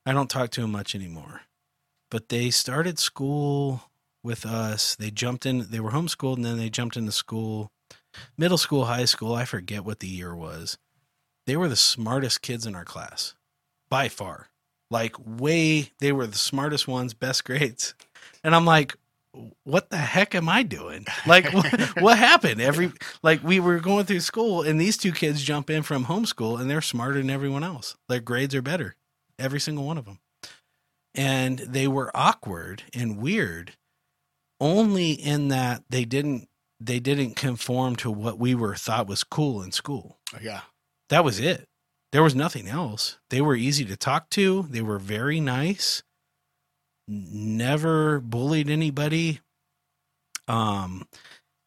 I 0.06 0.14
don't 0.14 0.30
talk 0.30 0.52
to 0.52 0.62
them 0.62 0.72
much 0.72 0.96
anymore, 0.96 1.42
but 2.12 2.30
they 2.30 2.50
started 2.50 3.00
school 3.00 3.84
with 4.24 4.46
us. 4.46 4.96
They 4.96 5.12
jumped 5.12 5.46
in. 5.46 5.68
They 5.70 5.80
were 5.80 5.92
homeschooled, 5.92 6.38
and 6.38 6.46
then 6.46 6.58
they 6.58 6.70
jumped 6.70 6.98
into 6.98 7.12
school, 7.12 7.72
middle 8.38 8.58
school, 8.58 8.86
high 8.86 9.06
school. 9.06 9.34
I 9.34 9.46
forget 9.46 9.86
what 9.86 10.00
the 10.00 10.08
year 10.08 10.36
was. 10.36 10.78
They 11.46 11.58
were 11.58 11.68
the 11.68 11.76
smartest 11.76 12.42
kids 12.42 12.66
in 12.66 12.76
our 12.76 12.86
class, 12.86 13.36
by 13.90 14.08
far 14.10 14.50
like 14.94 15.16
way 15.26 15.92
they 16.00 16.12
were 16.12 16.28
the 16.28 16.38
smartest 16.38 16.88
ones 16.88 17.14
best 17.14 17.44
grades 17.46 17.96
and 18.44 18.56
i'm 18.56 18.66
like 18.66 18.96
what 19.64 19.90
the 19.90 19.98
heck 19.98 20.36
am 20.36 20.48
i 20.48 20.62
doing 20.62 21.06
like 21.26 21.52
what, 21.54 21.66
what 22.02 22.18
happened 22.18 22.62
every 22.62 22.92
like 23.24 23.44
we 23.44 23.60
were 23.60 23.80
going 23.80 24.06
through 24.06 24.20
school 24.20 24.62
and 24.62 24.80
these 24.80 24.98
two 24.98 25.12
kids 25.12 25.44
jump 25.44 25.70
in 25.70 25.82
from 25.82 26.06
homeschool 26.06 26.60
and 26.60 26.70
they're 26.70 26.82
smarter 26.82 27.18
than 27.18 27.30
everyone 27.30 27.64
else 27.64 27.96
their 28.10 28.20
grades 28.20 28.54
are 28.54 28.62
better 28.62 28.96
every 29.40 29.60
single 29.60 29.86
one 29.86 29.98
of 29.98 30.06
them 30.06 30.20
and 31.16 31.60
they 31.60 31.88
were 31.88 32.12
awkward 32.16 32.84
and 32.94 33.18
weird 33.18 33.74
only 34.60 35.12
in 35.12 35.50
that 35.50 35.84
they 35.90 36.06
didn't 36.06 36.48
they 36.80 37.00
didn't 37.00 37.36
conform 37.36 37.96
to 37.96 38.12
what 38.12 38.38
we 38.38 38.54
were 38.54 38.76
thought 38.76 39.08
was 39.08 39.24
cool 39.24 39.62
in 39.62 39.72
school 39.72 40.18
oh, 40.34 40.40
yeah. 40.42 40.62
that 41.10 41.24
was 41.24 41.40
it. 41.40 41.68
There 42.12 42.24
was 42.24 42.36
nothing 42.36 42.68
else. 42.68 43.18
They 43.32 43.42
were 43.42 43.56
easy 43.56 43.86
to 43.86 43.98
talk 43.98 44.30
to. 44.32 44.68
They 44.70 44.82
were 44.82 45.00
very 45.00 45.40
nice. 45.40 46.04
Never 47.14 48.20
bullied 48.20 48.70
anybody. 48.70 49.40
Um, 50.48 51.08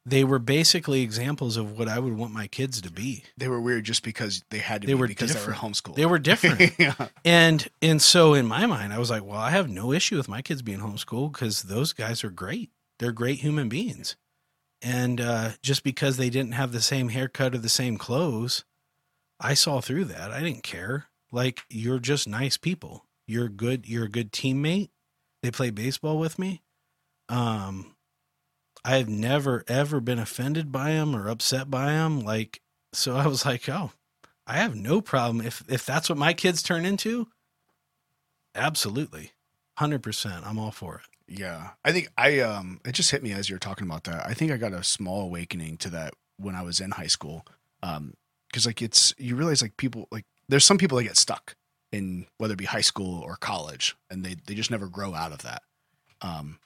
they 0.05 0.23
were 0.23 0.39
basically 0.39 1.03
examples 1.03 1.57
of 1.57 1.77
what 1.79 1.89
I 1.89 1.99
would 1.99 2.17
want 2.17 2.33
my 2.33 2.47
kids 2.47 2.81
to 2.83 2.91
be. 2.93 3.25
They 3.37 3.49
were 3.49 3.61
weird 3.61 3.85
just 3.85 4.03
because 4.03 4.45
they 4.51 4.59
had 4.59 4.83
to 4.83 4.87
They 4.87 4.93
be 4.95 5.01
were 5.01 5.09
because 5.09 5.33
different. 5.33 5.59
they 5.61 5.67
were 5.67 5.73
homeschooled. 5.73 5.95
They 5.97 6.07
were 6.07 6.19
different. 6.19 6.73
yeah. 6.79 6.95
and 7.25 7.67
and 7.83 8.01
so 8.01 8.35
in 8.35 8.47
my 8.47 8.67
mind, 8.67 8.93
I 8.93 8.99
was 8.99 9.11
like, 9.11 9.25
well, 9.25 9.39
I 9.39 9.51
have 9.51 9.69
no 9.69 9.93
issue 9.93 10.17
with 10.17 10.29
my 10.29 10.43
kids 10.43 10.63
being 10.63 10.79
homeschooled 10.79 11.33
because 11.33 11.65
those 11.65 11.93
guys 11.93 12.23
are 12.23 12.31
great. 12.31 12.71
They're 12.99 13.13
great 13.13 13.41
human 13.41 13.69
beings. 13.69 14.17
And 14.83 15.21
uh, 15.21 15.51
just 15.63 15.83
because 15.83 16.17
they 16.19 16.31
didn't 16.31 16.53
have 16.53 16.71
the 16.73 16.81
same 16.83 17.09
haircut 17.09 17.55
or 17.55 17.59
the 17.59 17.69
same 17.69 17.97
clothes, 17.99 18.65
I 19.41 19.55
saw 19.55 19.81
through 19.81 20.05
that. 20.07 20.31
I 20.31 20.41
didn't 20.41 20.63
care. 20.63 21.07
Like 21.33 21.63
you're 21.69 21.99
just 21.99 22.29
nice 22.29 22.57
people. 22.57 23.07
You're 23.27 23.49
good. 23.49 23.89
You're 23.89 24.05
a 24.05 24.09
good 24.11 24.31
teammate. 24.33 24.91
They 25.47 25.53
play 25.53 25.71
baseball 25.71 26.19
with 26.19 26.41
me. 26.41 26.61
Um, 27.29 27.95
I've 28.85 29.09
never 29.09 29.63
ever 29.69 30.01
been 30.01 30.19
offended 30.19 30.73
by 30.73 30.91
them 30.91 31.15
or 31.15 31.29
upset 31.29 31.71
by 31.71 31.93
them. 31.93 32.19
Like 32.19 32.61
so, 32.93 33.15
I 33.15 33.29
was 33.29 33.47
like, 33.47 33.69
oh, 33.69 33.93
I 34.45 34.57
have 34.57 34.75
no 34.75 35.01
problem 35.01 35.47
if 35.47 35.63
if 35.69 35.87
that's 35.87 36.09
what 36.09 36.19
my 36.19 36.33
kids 36.33 36.65
turn 36.65 36.85
into. 36.85 37.29
Absolutely, 38.57 39.35
hundred 39.79 40.03
percent. 40.03 40.45
I'm 40.45 40.59
all 40.59 40.73
for 40.73 40.97
it. 40.97 41.39
Yeah. 41.39 41.69
I 41.85 41.93
think 41.93 42.09
I 42.19 42.41
um 42.41 42.81
it 42.85 42.97
just 42.97 43.13
hit 43.13 43.23
me 43.23 43.31
as 43.31 43.49
you 43.49 43.55
were 43.55 43.61
talking 43.61 43.87
about 43.87 44.03
that. 44.03 44.27
I 44.27 44.35
think 44.35 44.51
I 44.51 44.57
got 44.57 44.73
a 44.73 44.83
small 44.83 45.21
awakening 45.21 45.77
to 45.77 45.91
that 45.91 46.15
when 46.39 46.57
I 46.57 46.63
was 46.63 46.81
in 46.81 46.91
high 46.91 47.07
school. 47.07 47.47
Um 47.85 48.15
cuz 48.53 48.67
like 48.67 48.83
it's 48.83 49.15
you 49.17 49.37
realize 49.37 49.63
like 49.63 49.77
people 49.77 50.09
like 50.11 50.25
there's 50.49 50.65
some 50.65 50.79
people 50.79 50.99
that 50.99 51.05
get 51.05 51.17
stuck 51.17 51.55
in 51.97 52.27
whether 52.39 52.55
it 52.55 52.59
be 52.59 52.67
high 52.77 52.87
school 52.91 53.15
or 53.27 53.37
college 53.37 53.97
and 54.11 54.25
they 54.25 54.35
they 54.47 54.55
just 54.55 54.71
never 54.71 54.89
grow 54.89 55.11
out 55.23 55.33
of 55.33 55.41
that. 55.43 55.63
Um 56.21 56.59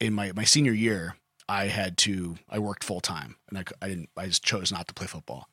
in 0.00 0.12
my 0.14 0.32
my 0.40 0.44
senior 0.44 0.72
year, 0.86 1.16
I 1.48 1.64
had 1.66 1.92
to 2.06 2.36
I 2.48 2.58
worked 2.58 2.84
full 2.84 3.00
time 3.00 3.36
and 3.48 3.58
I, 3.58 3.64
I 3.84 3.88
didn't 3.90 4.10
I 4.16 4.26
just 4.26 4.44
chose 4.44 4.70
not 4.72 4.86
to 4.88 4.94
play 4.94 5.06
football. 5.06 5.48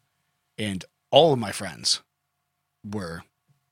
And 0.57 0.85
all 1.09 1.33
of 1.33 1.39
my 1.39 1.51
friends 1.51 2.01
were 2.83 3.23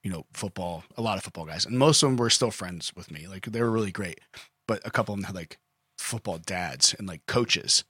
you 0.01 0.09
know, 0.11 0.23
football, 0.33 0.83
a 0.97 1.01
lot 1.01 1.17
of 1.17 1.23
football 1.25 1.45
guys, 1.45 1.65
and 1.65 1.77
most 1.77 2.01
of 2.01 2.07
them 2.09 2.15
were 2.17 2.29
still 2.29 2.51
friends 2.51 2.93
with 2.95 3.11
me. 3.11 3.27
Like 3.27 3.45
they 3.45 3.61
were 3.61 3.69
really 3.77 3.91
great, 3.91 4.21
but 4.65 4.79
a 4.85 4.91
couple 4.91 5.13
of 5.13 5.19
them 5.19 5.25
had 5.25 5.35
like 5.35 5.57
football 5.97 6.37
dads 6.37 6.95
and 6.97 7.05
like 7.07 7.25
coaches. 7.25 7.83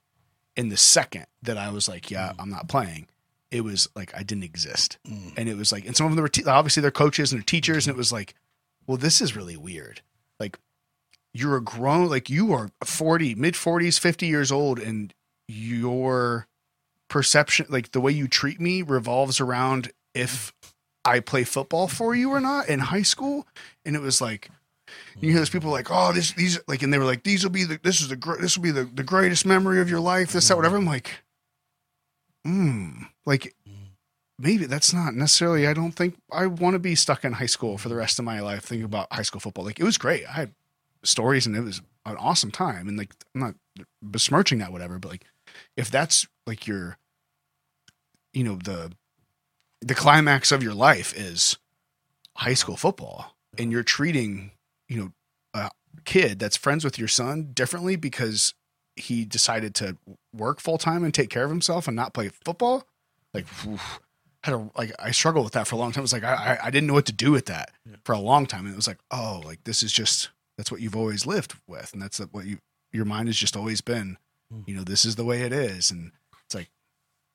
in 0.56 0.68
the 0.68 0.76
second 0.76 1.26
that 1.42 1.56
I 1.56 1.70
was 1.70 1.88
like, 1.88 2.10
yeah, 2.10 2.32
I'm 2.38 2.50
not 2.50 2.68
playing, 2.68 3.06
it 3.50 3.62
was 3.62 3.88
like 3.94 4.14
I 4.14 4.22
didn't 4.22 4.44
exist. 4.44 4.98
Mm. 5.06 5.34
And 5.36 5.48
it 5.48 5.56
was 5.56 5.72
like, 5.72 5.86
and 5.86 5.96
some 5.96 6.06
of 6.06 6.14
them 6.14 6.22
were 6.22 6.28
te- 6.28 6.44
obviously 6.44 6.80
they're 6.80 6.90
coaches 6.90 7.32
and 7.32 7.40
they're 7.40 7.44
teachers, 7.44 7.86
and 7.86 7.94
it 7.94 7.98
was 7.98 8.12
like, 8.12 8.34
well, 8.86 8.96
this 8.96 9.20
is 9.20 9.36
really 9.36 9.56
weird. 9.56 10.02
Like 10.38 10.58
you're 11.32 11.56
a 11.56 11.62
grown, 11.62 12.08
like 12.08 12.30
you 12.30 12.52
are 12.52 12.70
40, 12.84 13.34
mid 13.34 13.54
40s, 13.54 13.98
50 13.98 14.26
years 14.26 14.50
old, 14.50 14.78
and 14.78 15.14
your 15.48 16.46
perception, 17.08 17.66
like 17.68 17.92
the 17.92 18.00
way 18.00 18.12
you 18.12 18.28
treat 18.28 18.60
me, 18.60 18.82
revolves 18.82 19.40
around 19.40 19.92
if 20.14 20.52
I 21.04 21.20
play 21.20 21.44
football 21.44 21.88
for 21.88 22.14
you 22.14 22.30
or 22.30 22.40
not 22.40 22.68
in 22.68 22.78
high 22.80 23.02
school. 23.02 23.46
And 23.84 23.96
it 23.96 24.02
was 24.02 24.20
like, 24.20 24.50
you 25.20 25.30
hear 25.30 25.38
those 25.38 25.50
people 25.50 25.70
like, 25.70 25.88
oh, 25.90 26.12
this, 26.12 26.32
these, 26.32 26.58
like, 26.66 26.82
and 26.82 26.92
they 26.92 26.98
were 26.98 27.04
like, 27.04 27.22
these 27.22 27.44
will 27.44 27.50
be 27.50 27.64
the, 27.64 27.78
this 27.82 28.00
is 28.00 28.08
the, 28.08 28.36
this 28.40 28.56
will 28.56 28.64
be 28.64 28.70
the, 28.70 28.84
the 28.84 29.02
greatest 29.02 29.46
memory 29.46 29.80
of 29.80 29.88
your 29.88 30.00
life, 30.00 30.32
this, 30.32 30.48
that, 30.48 30.56
whatever. 30.56 30.76
I'm 30.76 30.86
like, 30.86 31.22
hmm, 32.44 33.02
like, 33.26 33.54
maybe 34.38 34.66
that's 34.66 34.92
not 34.92 35.14
necessarily, 35.14 35.66
I 35.66 35.74
don't 35.74 35.92
think 35.92 36.16
I 36.32 36.46
want 36.46 36.74
to 36.74 36.78
be 36.78 36.94
stuck 36.94 37.24
in 37.24 37.32
high 37.32 37.46
school 37.46 37.78
for 37.78 37.88
the 37.88 37.96
rest 37.96 38.18
of 38.18 38.24
my 38.24 38.40
life 38.40 38.64
thinking 38.64 38.84
about 38.84 39.12
high 39.12 39.22
school 39.22 39.40
football. 39.40 39.64
Like, 39.64 39.80
it 39.80 39.84
was 39.84 39.98
great. 39.98 40.26
I 40.26 40.32
had 40.32 40.54
stories 41.02 41.46
and 41.46 41.56
it 41.56 41.60
was 41.60 41.82
an 42.06 42.16
awesome 42.16 42.50
time. 42.50 42.88
And 42.88 42.96
like, 42.96 43.14
I'm 43.34 43.40
not 43.40 43.54
besmirching 44.02 44.58
that, 44.58 44.72
whatever, 44.72 44.98
but 44.98 45.10
like, 45.10 45.24
if 45.76 45.90
that's 45.90 46.26
like 46.46 46.66
your, 46.66 46.96
you 48.32 48.44
know, 48.44 48.56
the, 48.56 48.92
the 49.80 49.94
climax 49.94 50.52
of 50.52 50.62
your 50.62 50.74
life 50.74 51.14
is 51.16 51.56
high 52.36 52.54
school 52.54 52.76
football 52.76 53.34
and 53.58 53.72
you're 53.72 53.82
treating 53.82 54.52
you 54.88 54.96
know 54.96 55.12
a 55.54 55.70
kid 56.04 56.38
that's 56.38 56.56
friends 56.56 56.84
with 56.84 56.98
your 56.98 57.08
son 57.08 57.50
differently 57.52 57.96
because 57.96 58.54
he 59.02 59.24
decided 59.24 59.74
to 59.76 59.96
work 60.34 60.60
full 60.60 60.78
time 60.78 61.04
and 61.04 61.12
take 61.12 61.30
care 61.30 61.44
of 61.44 61.50
himself 61.50 61.86
and 61.88 61.96
not 61.96 62.12
play 62.14 62.28
football 62.44 62.86
like 63.34 63.46
had 64.42 64.54
a 64.54 64.70
like 64.76 64.92
I 64.98 65.10
struggled 65.10 65.44
with 65.44 65.52
that 65.54 65.66
for 65.66 65.74
a 65.76 65.78
long 65.78 65.92
time. 65.92 66.00
It 66.00 66.02
was 66.02 66.12
like 66.12 66.24
I 66.24 66.58
I, 66.62 66.66
I 66.66 66.70
didn't 66.70 66.86
know 66.86 66.94
what 66.94 67.06
to 67.06 67.12
do 67.12 67.30
with 67.30 67.46
that 67.46 67.70
Yeah. 67.88 67.96
for 68.04 68.12
a 68.12 68.18
long 68.18 68.46
time, 68.46 68.64
and 68.64 68.72
it 68.72 68.76
was 68.76 68.86
like 68.88 68.98
oh 69.10 69.42
like 69.44 69.62
this 69.64 69.82
is 69.82 69.92
just 69.92 70.30
that's 70.56 70.70
what 70.72 70.80
you've 70.80 70.96
always 70.96 71.26
lived 71.26 71.54
with, 71.68 71.92
and 71.92 72.00
that's 72.02 72.18
what 72.18 72.46
you 72.46 72.58
your 72.92 73.04
mind 73.04 73.28
has 73.28 73.36
just 73.36 73.56
always 73.56 73.80
been. 73.80 74.16
Mm. 74.52 74.66
You 74.66 74.74
know, 74.76 74.82
this 74.84 75.04
is 75.04 75.16
the 75.16 75.24
way 75.24 75.42
it 75.42 75.52
is, 75.52 75.90
and 75.90 76.12
it's 76.46 76.54
like 76.54 76.70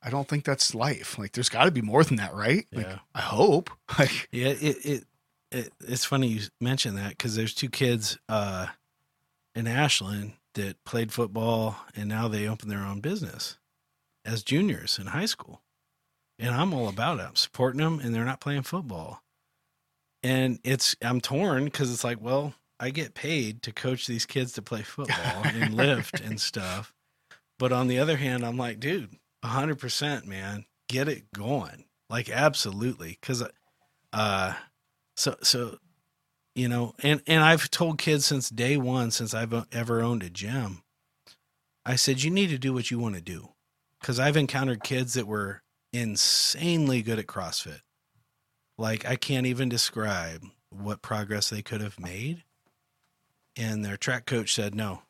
I 0.02 0.10
don't 0.10 0.28
think 0.28 0.44
that's 0.46 0.74
life. 0.76 1.18
Like 1.18 1.32
there's 1.34 1.48
got 1.50 1.66
to 1.66 1.72
be 1.72 1.82
more 1.82 2.04
than 2.04 2.18
that, 2.18 2.34
right? 2.34 2.66
Like 2.74 2.88
Yeah. 2.88 3.00
I 3.14 3.22
hope. 3.22 3.70
Like 4.00 4.28
Yeah, 4.32 4.48
it 4.48 4.86
it, 4.86 5.04
it 5.52 5.74
it's 5.88 6.06
funny 6.06 6.28
you 6.28 6.42
mention 6.60 6.96
that 6.96 7.10
because 7.12 7.36
there's 7.36 7.54
two 7.54 7.70
kids 7.70 8.18
uh, 8.28 8.68
in 9.54 9.68
Ashland 9.68 10.34
that 10.56 10.84
played 10.84 11.12
football 11.12 11.78
and 11.96 12.10
now 12.10 12.28
they 12.28 12.48
open 12.48 12.70
their 12.70 12.84
own 12.84 13.00
business 13.00 13.58
as 14.26 14.44
juniors 14.44 14.98
in 15.00 15.08
high 15.08 15.26
school, 15.28 15.62
and 16.40 16.54
I'm 16.54 16.74
all 16.74 16.90
about 16.90 17.20
it. 17.20 17.24
I'm 17.24 17.36
supporting 17.36 17.82
them, 17.82 18.00
and 18.00 18.14
they're 18.14 18.26
not 18.26 18.42
playing 18.42 18.64
football, 18.64 19.22
and 20.24 20.60
it's 20.64 20.96
I'm 21.02 21.22
torn 21.22 21.66
because 21.66 21.94
it's 21.94 22.04
like, 22.04 22.20
well, 22.20 22.56
I 22.80 22.90
get 22.90 23.14
paid 23.14 23.62
to 23.64 23.72
coach 23.72 24.08
these 24.08 24.26
kids 24.26 24.54
to 24.54 24.62
play 24.62 24.82
football 24.82 25.42
and 25.46 25.74
lift 25.76 26.20
and 26.20 26.42
stuff, 26.42 26.94
but 27.60 27.72
on 27.72 27.88
the 27.88 28.00
other 28.00 28.18
hand, 28.18 28.44
I'm 28.46 28.58
like, 28.58 28.80
dude, 28.80 29.16
hundred 29.44 29.78
percent, 29.78 30.26
man, 30.26 30.66
get 30.90 31.08
it 31.08 31.32
going, 31.32 31.86
like 32.10 32.30
absolutely, 32.30 33.18
because 33.22 33.44
uh 34.12 34.54
so 35.16 35.36
so 35.44 35.78
you 36.56 36.68
know 36.70 36.96
and 37.04 37.22
and 37.28 37.44
i've 37.44 37.70
told 37.70 37.98
kids 37.98 38.26
since 38.26 38.50
day 38.50 38.78
one 38.78 39.12
since 39.12 39.34
i've 39.34 39.54
ever 39.72 40.02
owned 40.02 40.24
a 40.24 40.30
gym 40.30 40.82
i 41.86 41.96
said 41.96 42.24
you 42.24 42.32
need 42.32 42.50
to 42.50 42.58
do 42.58 42.74
what 42.74 42.90
you 42.90 42.98
want 42.98 43.16
to 43.16 43.22
do. 43.22 43.50
Because 44.00 44.20
i've 44.20 44.38
encountered 44.38 44.84
kids 44.84 45.14
that 45.14 45.28
were 45.28 45.62
insanely 45.94 47.02
good 47.02 47.20
at 47.20 47.28
crossfit. 47.28 47.82
Like 48.78 49.06
i 49.06 49.16
can't 49.16 49.46
even 49.46 49.70
describe 49.70 50.44
what 50.70 51.02
progress 51.02 51.50
they 51.50 51.62
could 51.62 51.82
have 51.82 52.00
made. 52.00 52.44
And 53.58 53.86
their 53.86 53.98
track 53.98 54.26
coach 54.26 54.54
said 54.54 54.74
no 54.74 55.02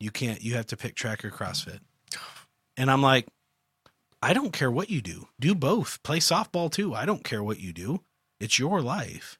you 0.00 0.10
can't 0.10 0.42
you 0.42 0.54
have 0.54 0.66
to 0.66 0.76
pick 0.76 0.94
track 0.94 1.24
or 1.24 1.30
crossfit. 1.30 1.80
And 2.76 2.90
i'm 2.90 3.02
like 3.02 3.26
i 4.22 4.32
don't 4.32 4.52
care 4.52 4.70
what 4.70 4.90
you 4.90 5.02
do. 5.02 5.28
Do 5.38 5.54
both. 5.54 6.02
Play 6.02 6.18
softball 6.18 6.70
too. 6.70 6.94
I 6.94 7.04
don't 7.04 7.24
care 7.24 7.42
what 7.42 7.60
you 7.60 7.72
do. 7.72 8.00
It's 8.40 8.58
your 8.58 8.80
life. 8.80 9.38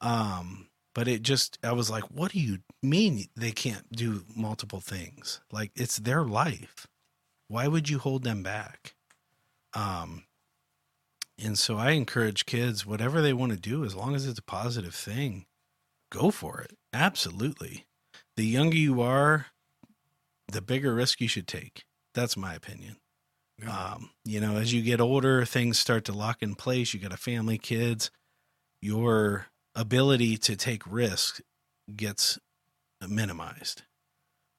Um 0.00 0.67
but 0.98 1.06
it 1.06 1.22
just 1.22 1.60
i 1.62 1.70
was 1.70 1.88
like 1.88 2.02
what 2.10 2.32
do 2.32 2.40
you 2.40 2.58
mean 2.82 3.26
they 3.36 3.52
can't 3.52 3.92
do 3.92 4.24
multiple 4.34 4.80
things? 4.80 5.40
Like 5.52 5.70
it's 5.76 5.96
their 5.96 6.24
life. 6.24 6.88
Why 7.46 7.68
would 7.68 7.88
you 7.88 8.00
hold 8.00 8.24
them 8.24 8.42
back? 8.42 8.96
Um 9.74 10.24
and 11.40 11.56
so 11.56 11.76
i 11.76 11.92
encourage 11.92 12.46
kids 12.46 12.84
whatever 12.84 13.22
they 13.22 13.32
want 13.32 13.52
to 13.52 13.58
do 13.58 13.84
as 13.84 13.94
long 13.94 14.16
as 14.16 14.26
it's 14.26 14.40
a 14.40 14.42
positive 14.42 14.92
thing 14.92 15.46
go 16.10 16.32
for 16.32 16.60
it. 16.62 16.72
Absolutely. 16.92 17.86
The 18.36 18.46
younger 18.46 18.76
you 18.76 19.00
are 19.00 19.46
the 20.50 20.62
bigger 20.62 20.92
risk 20.92 21.20
you 21.20 21.28
should 21.28 21.46
take. 21.46 21.84
That's 22.12 22.36
my 22.36 22.54
opinion. 22.54 22.96
Um, 23.70 24.10
you 24.24 24.40
know, 24.40 24.56
as 24.56 24.72
you 24.72 24.82
get 24.82 25.00
older, 25.00 25.44
things 25.44 25.78
start 25.78 26.04
to 26.06 26.12
lock 26.12 26.42
in 26.42 26.56
place. 26.56 26.92
You 26.92 26.98
got 26.98 27.12
a 27.12 27.16
family, 27.16 27.56
kids. 27.56 28.10
Your 28.82 29.46
ability 29.78 30.36
to 30.36 30.56
take 30.56 30.82
risks 30.90 31.40
gets 31.94 32.38
minimized. 33.08 33.82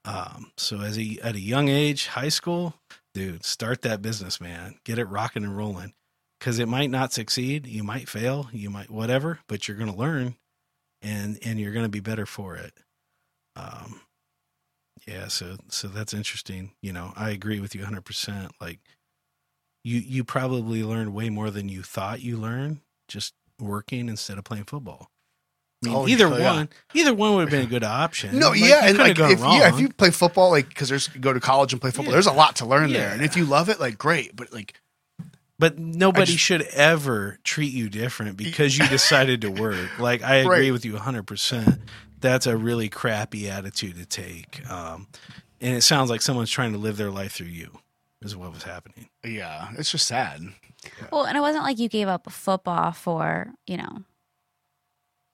Um, 0.05 0.51
so 0.57 0.79
as 0.79 0.97
a 0.97 1.19
at 1.21 1.35
a 1.35 1.41
young 1.41 1.67
age, 1.67 2.07
high 2.07 2.29
school, 2.29 2.75
dude, 3.13 3.43
start 3.43 3.81
that 3.81 4.01
business, 4.01 4.39
man. 4.39 4.75
Get 4.85 4.97
it 4.97 5.05
rocking 5.05 5.43
and 5.43 5.55
rolling. 5.55 5.93
Because 6.39 6.57
it 6.57 6.69
might 6.69 6.89
not 6.89 7.11
succeed, 7.11 7.67
you 7.67 7.83
might 7.83 8.07
fail, 8.07 8.47
you 8.53 8.69
might 8.69 8.89
whatever, 8.89 9.39
but 9.47 9.67
you're 9.67 9.75
to 9.91 9.97
learn, 9.97 10.35
and 11.01 11.37
and 11.43 11.59
you're 11.59 11.73
to 11.83 11.89
be 11.89 11.99
better 11.99 12.25
for 12.25 12.55
it. 12.55 12.73
Um, 13.57 13.99
yeah, 15.05 15.27
so 15.27 15.57
so 15.67 15.89
that's 15.89 16.13
interesting. 16.13 16.71
You 16.81 16.93
know, 16.93 17.11
I 17.17 17.31
agree 17.31 17.59
with 17.59 17.75
you 17.75 17.81
100%. 17.81 18.51
Like 18.61 18.79
you 19.83 19.99
you 19.99 20.23
probably 20.23 20.81
learned 20.81 21.13
way 21.13 21.29
more 21.29 21.51
than 21.51 21.67
you 21.67 21.83
thought 21.83 22.21
you 22.21 22.37
learned 22.37 22.79
just 23.09 23.33
working 23.59 24.09
instead 24.09 24.37
of 24.37 24.43
playing 24.43 24.65
football. 24.65 25.09
I 25.83 25.87
mean, 25.87 25.95
Oh, 25.95 26.07
either 26.07 26.27
yeah. 26.37 26.53
one, 26.53 26.69
either 26.93 27.13
one 27.13 27.35
would 27.35 27.41
have 27.41 27.49
been 27.49 27.65
a 27.65 27.69
good 27.69 27.83
option. 27.85 28.37
No, 28.37 28.49
Like, 28.49 28.59
yeah, 28.59 28.81
and 28.83 28.97
like 28.97 29.11
if 29.11 29.39
gone 29.39 29.57
yeah, 29.59 29.73
if 29.73 29.79
you 29.79 29.89
play 29.89 30.11
football, 30.11 30.49
like 30.51 30.67
because 30.69 30.89
there's 30.89 31.07
go 31.07 31.31
to 31.31 31.39
college 31.39 31.71
and 31.71 31.81
play 31.81 31.91
football, 31.91 32.07
Yeah. 32.07 32.11
there's 32.13 32.27
a 32.27 32.33
lot 32.33 32.57
to 32.57 32.65
learn 32.65 32.91
there, 32.91 33.11
and 33.11 33.21
if 33.21 33.37
you 33.37 33.45
love 33.45 33.69
it, 33.69 33.79
like 33.79 33.97
great. 33.97 34.35
But 34.35 34.51
like, 34.51 34.79
But 35.57 35.77
nobody 35.79 36.31
just- 36.33 36.43
should 36.43 36.61
ever 36.63 37.37
treat 37.43 37.73
you 37.73 37.89
different 37.89 38.35
because 38.37 38.77
you 38.77 38.87
decided 38.89 39.41
to 39.41 39.49
work. 39.51 39.99
Like 39.99 40.21
I 40.21 40.35
agree 40.37 40.65
Right. 40.65 40.71
with 40.73 40.83
you 40.85 40.95
100%. 40.95 41.79
That's 42.19 42.45
a 42.45 42.57
really 42.57 42.89
crappy 42.89 43.49
attitude 43.49 43.95
to 43.95 44.05
take. 44.05 44.69
Um, 44.69 45.07
and 45.61 45.75
it 45.77 45.81
sounds 45.83 46.09
like 46.09 46.21
someone's 46.21 46.51
trying 46.51 46.73
to 46.73 46.77
live 46.77 46.97
their 46.97 47.11
life 47.11 47.31
through 47.33 47.47
you 47.47 47.79
is 48.21 48.35
what 48.35 48.51
was 48.53 48.63
happening. 48.63 49.07
yeah, 49.23 49.69
it's 49.77 49.91
just 49.91 50.05
sad. 50.07 50.41
Well, 51.11 51.25
and 51.25 51.37
it 51.37 51.41
wasn't 51.41 51.63
like 51.63 51.79
you 51.79 51.89
gave 51.89 52.07
up 52.07 52.31
football 52.31 52.91
for, 52.91 53.51
you 53.67 53.77
know, 53.77 54.03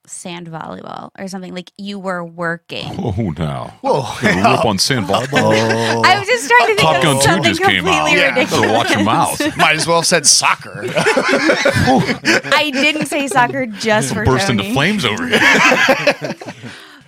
sand 0.07 0.47
volleyball 0.47 1.09
or 1.17 1.27
something. 1.27 1.53
Like 1.53 1.71
you 1.77 1.97
were 1.99 2.23
working. 2.23 2.91
Oh, 3.17 3.33
now. 3.37 3.77
Whoa, 3.81 4.01
Gonna 4.21 4.51
rip 4.57 4.65
on 4.65 4.77
sand 4.79 5.05
volleyball. 5.07 5.53
Oh. 5.53 6.01
I 6.05 6.17
was 6.19 6.27
just 6.27 6.47
trying 6.49 6.61
to 6.61 6.75
think 6.75 6.79
Top 6.79 6.95
of 6.97 7.03
Gun 7.03 7.43
2 7.43 7.49
just 7.49 7.61
came 7.63 7.87
out. 7.87 8.11
Yeah. 8.11 8.29
ridiculous. 8.29 8.61
Better 8.61 8.73
watch 8.73 8.89
your 8.91 9.03
mouth. 9.03 9.57
might 9.57 9.75
as 9.75 9.87
well 9.87 9.97
have 9.97 10.05
said 10.07 10.25
soccer. 10.25 10.83
I 10.87 12.71
didn't 12.73 13.07
say 13.07 13.27
soccer 13.27 13.65
just 13.65 14.13
for 14.13 14.25
Burst 14.25 14.47
Tony. 14.47 14.63
into 14.63 14.73
flames 14.73 15.05
over 15.05 15.27
here. 15.27 15.39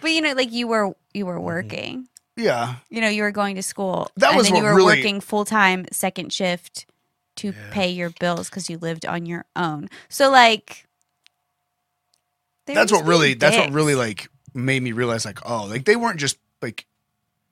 But 0.02 0.12
you 0.12 0.22
know, 0.22 0.34
like 0.34 0.52
you 0.52 0.68
were 0.68 0.94
you 1.14 1.26
were 1.26 1.40
working. 1.40 2.08
yeah, 2.36 2.76
You 2.90 3.02
know, 3.02 3.10
you 3.10 3.24
were 3.24 3.32
going 3.32 3.56
to 3.56 3.64
school. 3.64 4.10
That 4.18 4.30
and 4.30 4.38
was 4.38 4.48
then 4.48 4.58
you 4.58 4.64
were 4.64 4.76
really- 4.76 4.98
working 4.98 5.20
full 5.22 5.46
time 5.46 5.86
second 5.92 6.32
shift 6.32 6.86
to 7.38 7.48
Yeah. 7.48 7.54
pay 7.72 7.90
your 7.90 8.10
bills 8.20 8.50
because 8.50 8.70
you 8.70 8.78
lived 8.78 9.06
on 9.06 9.26
your 9.26 9.46
own. 9.56 9.90
So 10.10 10.30
like 10.32 10.86
that's 12.66 12.92
what 12.92 13.06
really 13.06 13.30
being 13.30 13.40
that's 13.40 13.58
what 13.58 13.72
really 13.72 13.96
like 13.96 14.30
made 14.54 14.82
me 14.84 14.92
realize 14.92 15.24
like 15.26 15.40
oh 15.50 15.66
like 15.66 15.86
they 15.86 15.96
weren't 15.96 16.20
just 16.20 16.38
like 16.62 16.86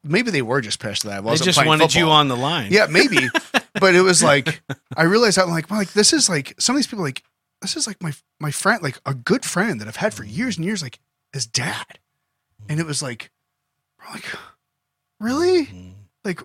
maybe 0.03 0.29
they 0.31 0.41
were 0.41 0.59
just 0.61 0.79
pissed 0.79 1.03
that 1.03 1.13
I 1.13 1.15
They 1.21 1.25
wasn't 1.25 1.45
just 1.45 1.57
playing 1.57 1.69
wanted 1.69 1.95
you 1.95 2.05
on 2.09 2.27
the 2.27 2.35
line. 2.37 2.71
Yeah, 2.71 2.87
maybe. 2.89 3.17
but 3.79 3.95
it 3.95 4.01
was 4.01 4.21
like 4.21 4.61
I 4.95 5.03
realized 5.03 5.39
I'm 5.39 5.49
like, 5.49 5.69
well, 5.69 5.79
like 5.79 5.93
this 5.93 6.13
is 6.13 6.29
like 6.29 6.53
some 6.59 6.75
of 6.75 6.77
these 6.79 6.87
people 6.87 7.03
like 7.03 7.23
this 7.61 7.75
is 7.75 7.87
like 7.87 8.01
my 8.03 8.13
my 8.39 8.51
friend, 8.51 8.83
like 8.83 8.99
a 9.05 9.13
good 9.13 9.45
friend 9.45 9.79
that 9.81 9.87
I've 9.87 9.95
had 9.95 10.13
for 10.13 10.23
years 10.23 10.57
and 10.57 10.65
years, 10.65 10.81
like 10.83 10.99
his 11.33 11.47
dad. 11.47 11.99
And 12.69 12.79
it 12.79 12.85
was 12.85 13.01
like, 13.01 13.31
we're 13.99 14.13
like, 14.13 14.25
really? 15.19 15.65
Mhm. 15.67 15.93
Like 16.23 16.41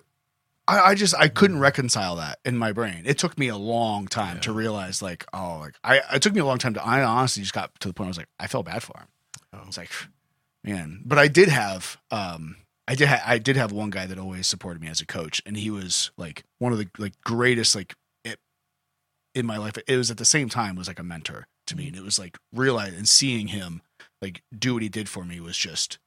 I, 0.71 0.91
I 0.91 0.95
just 0.95 1.13
I 1.17 1.27
couldn't 1.27 1.59
reconcile 1.59 2.15
that 2.15 2.39
in 2.45 2.57
my 2.57 2.71
brain. 2.71 3.03
It 3.05 3.17
took 3.17 3.37
me 3.37 3.49
a 3.49 3.57
long 3.57 4.07
time 4.07 4.39
to 4.39 4.53
realize 4.53 5.01
like, 5.01 5.25
oh, 5.33 5.59
like 5.59 5.75
I 5.83 6.01
it 6.13 6.21
took 6.21 6.33
me 6.33 6.39
a 6.39 6.45
long 6.45 6.59
time 6.59 6.73
to 6.75 6.85
I 6.85 7.03
honestly 7.03 7.43
just 7.43 7.53
got 7.53 7.77
to 7.81 7.89
the 7.89 7.93
point 7.93 8.05
where 8.05 8.07
I 8.07 8.09
was 8.09 8.17
like, 8.17 8.29
I 8.39 8.47
felt 8.47 8.67
bad 8.67 8.81
for 8.81 8.97
him. 8.97 9.07
Oh. 9.53 9.59
I 9.63 9.65
was 9.65 9.77
like, 9.77 9.91
man. 10.63 11.01
But 11.05 11.19
I 11.19 11.27
did 11.27 11.49
have 11.49 11.97
um 12.09 12.55
I 12.87 12.95
did 12.95 13.09
ha- 13.09 13.23
I 13.25 13.37
did 13.37 13.57
have 13.57 13.73
one 13.73 13.89
guy 13.89 14.05
that 14.05 14.17
always 14.17 14.47
supported 14.47 14.81
me 14.81 14.87
as 14.87 15.01
a 15.01 15.05
coach, 15.05 15.41
and 15.45 15.57
he 15.57 15.69
was 15.69 16.11
like 16.17 16.45
one 16.59 16.71
of 16.71 16.79
the 16.79 16.87
like 16.97 17.19
greatest 17.21 17.75
like 17.75 17.93
it, 18.23 18.39
in 19.35 19.45
my 19.45 19.57
life. 19.57 19.73
It 19.87 19.97
was 19.97 20.09
at 20.09 20.17
the 20.17 20.25
same 20.25 20.47
time 20.47 20.77
was 20.77 20.87
like 20.87 20.99
a 20.99 21.03
mentor 21.03 21.47
to 21.67 21.75
me, 21.75 21.87
and 21.87 21.97
it 21.97 22.03
was 22.03 22.17
like 22.17 22.37
realizing 22.53 22.97
and 22.97 23.09
seeing 23.09 23.47
him 23.47 23.81
like 24.21 24.41
do 24.57 24.73
what 24.73 24.83
he 24.83 24.89
did 24.89 25.09
for 25.09 25.25
me 25.25 25.41
was 25.41 25.57
just 25.57 25.99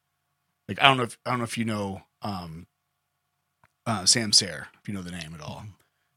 like 0.68 0.80
I 0.80 0.84
don't 0.86 0.96
know 0.96 1.02
if 1.02 1.18
I 1.26 1.30
don't 1.30 1.40
know 1.40 1.44
if 1.44 1.58
you 1.58 1.66
know 1.66 2.02
um 2.22 2.66
uh 3.86 4.04
Sam 4.06 4.32
Sayre 4.32 4.68
if 4.80 4.88
you 4.88 4.94
know 4.94 5.02
the 5.02 5.10
name 5.10 5.34
at 5.34 5.40
all. 5.40 5.64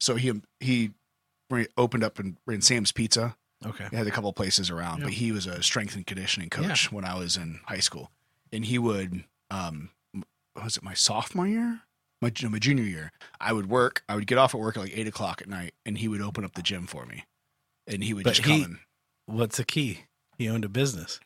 So 0.00 0.14
he 0.16 0.32
he 0.60 0.90
opened 1.76 2.04
up 2.04 2.18
and 2.18 2.36
ran 2.46 2.60
Sam's 2.60 2.92
Pizza. 2.92 3.36
Okay. 3.66 3.86
He 3.90 3.96
had 3.96 4.06
a 4.06 4.10
couple 4.12 4.32
places 4.32 4.70
around, 4.70 4.98
Yeah. 5.00 5.04
but 5.06 5.12
he 5.14 5.32
was 5.32 5.46
a 5.46 5.62
strength 5.62 5.96
and 5.96 6.06
conditioning 6.06 6.48
coach 6.50 6.92
when 6.92 7.04
I 7.04 7.18
was 7.18 7.36
in 7.36 7.60
high 7.66 7.80
school, 7.80 8.10
and 8.52 8.64
he 8.64 8.78
would 8.78 9.24
um 9.50 9.90
was 10.62 10.76
it 10.76 10.82
my 10.82 10.94
sophomore 10.94 11.46
year? 11.46 11.80
My, 12.20 12.32
no, 12.42 12.48
my 12.48 12.58
junior 12.58 12.82
year, 12.82 13.12
I 13.40 13.52
would 13.52 13.68
work. 13.70 14.02
I 14.08 14.16
would 14.16 14.26
get 14.26 14.38
off 14.38 14.52
at 14.52 14.60
work 14.60 14.76
at 14.76 14.80
like 14.82 14.96
eight 14.98 15.06
o'clock 15.06 15.40
at 15.40 15.48
night, 15.48 15.72
and 15.86 15.98
he 15.98 16.08
would 16.08 16.20
open 16.20 16.44
up 16.44 16.54
the 16.54 16.62
gym 16.62 16.86
for 16.88 17.06
me, 17.06 17.24
and 17.86 18.02
he 18.02 18.12
would 18.12 18.24
But 18.24 18.34
just 18.34 18.48
he- 18.48 18.62
come. 18.64 18.80
What's 19.26 19.56
the 19.58 19.64
key? 19.64 20.00
He 20.36 20.48
owned 20.48 20.64
a 20.64 20.68
business. 20.68 21.20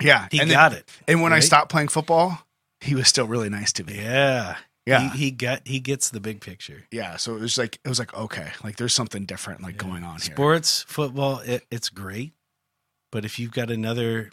Yeah, 0.00 0.28
He 0.30 0.38
and 0.38 0.48
then- 0.50 0.56
got 0.56 0.72
it. 0.74 0.88
And 1.08 1.22
when 1.22 1.32
I 1.32 1.40
stopped 1.40 1.70
playing 1.72 1.88
football, 1.88 2.46
he 2.80 2.94
was 2.94 3.08
still 3.08 3.26
really 3.26 3.48
nice 3.48 3.72
to 3.74 3.84
me. 3.84 3.96
Yeah. 3.96 4.58
Yeah. 4.86 5.10
He, 5.12 5.18
he 5.26 5.30
got 5.30 5.66
he 5.66 5.78
gets 5.80 6.10
the 6.10 6.20
big 6.20 6.40
picture. 6.40 6.84
Yeah. 6.90 7.16
So 7.16 7.36
it 7.36 7.40
was 7.40 7.56
like 7.58 7.78
it 7.84 7.88
was 7.88 7.98
like 7.98 8.12
okay, 8.14 8.48
like 8.64 8.76
there's 8.76 8.94
something 8.94 9.24
different 9.24 9.62
like 9.62 9.74
Yeah. 9.80 9.88
going 9.88 10.04
on 10.04 10.20
here. 10.20 10.34
Sports, 10.34 10.82
football, 10.88 11.38
it, 11.40 11.64
it's 11.70 11.88
great. 11.88 12.32
But 13.12 13.24
if 13.24 13.38
you've 13.38 13.52
got 13.52 13.70
another, 13.70 14.30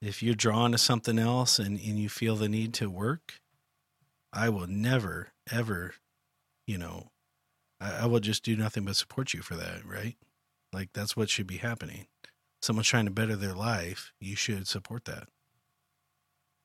if 0.00 0.22
you're 0.22 0.34
drawn 0.36 0.72
to 0.72 0.78
something 0.78 1.18
else 1.18 1.58
and, 1.58 1.78
and 1.80 1.98
you 1.98 2.08
feel 2.08 2.36
the 2.36 2.48
need 2.48 2.72
to 2.74 2.88
work, 2.88 3.40
I 4.32 4.48
will 4.50 4.66
never, 4.68 5.28
ever, 5.50 5.94
you 6.66 6.78
know, 6.78 7.10
I, 7.80 8.02
I 8.02 8.06
will 8.06 8.20
just 8.20 8.44
do 8.44 8.56
nothing 8.56 8.84
but 8.84 8.96
support 8.96 9.34
you 9.34 9.42
for 9.42 9.56
that, 9.56 9.84
right? 9.84 10.14
Like 10.72 10.90
that's 10.94 11.16
what 11.16 11.28
should 11.28 11.46
be 11.46 11.56
happening. 11.58 12.06
Someone's 12.62 12.86
trying 12.88 13.04
to 13.06 13.10
better 13.10 13.36
their 13.36 13.54
life, 13.54 14.12
you 14.20 14.36
should 14.36 14.66
support 14.68 15.04
that. 15.06 15.28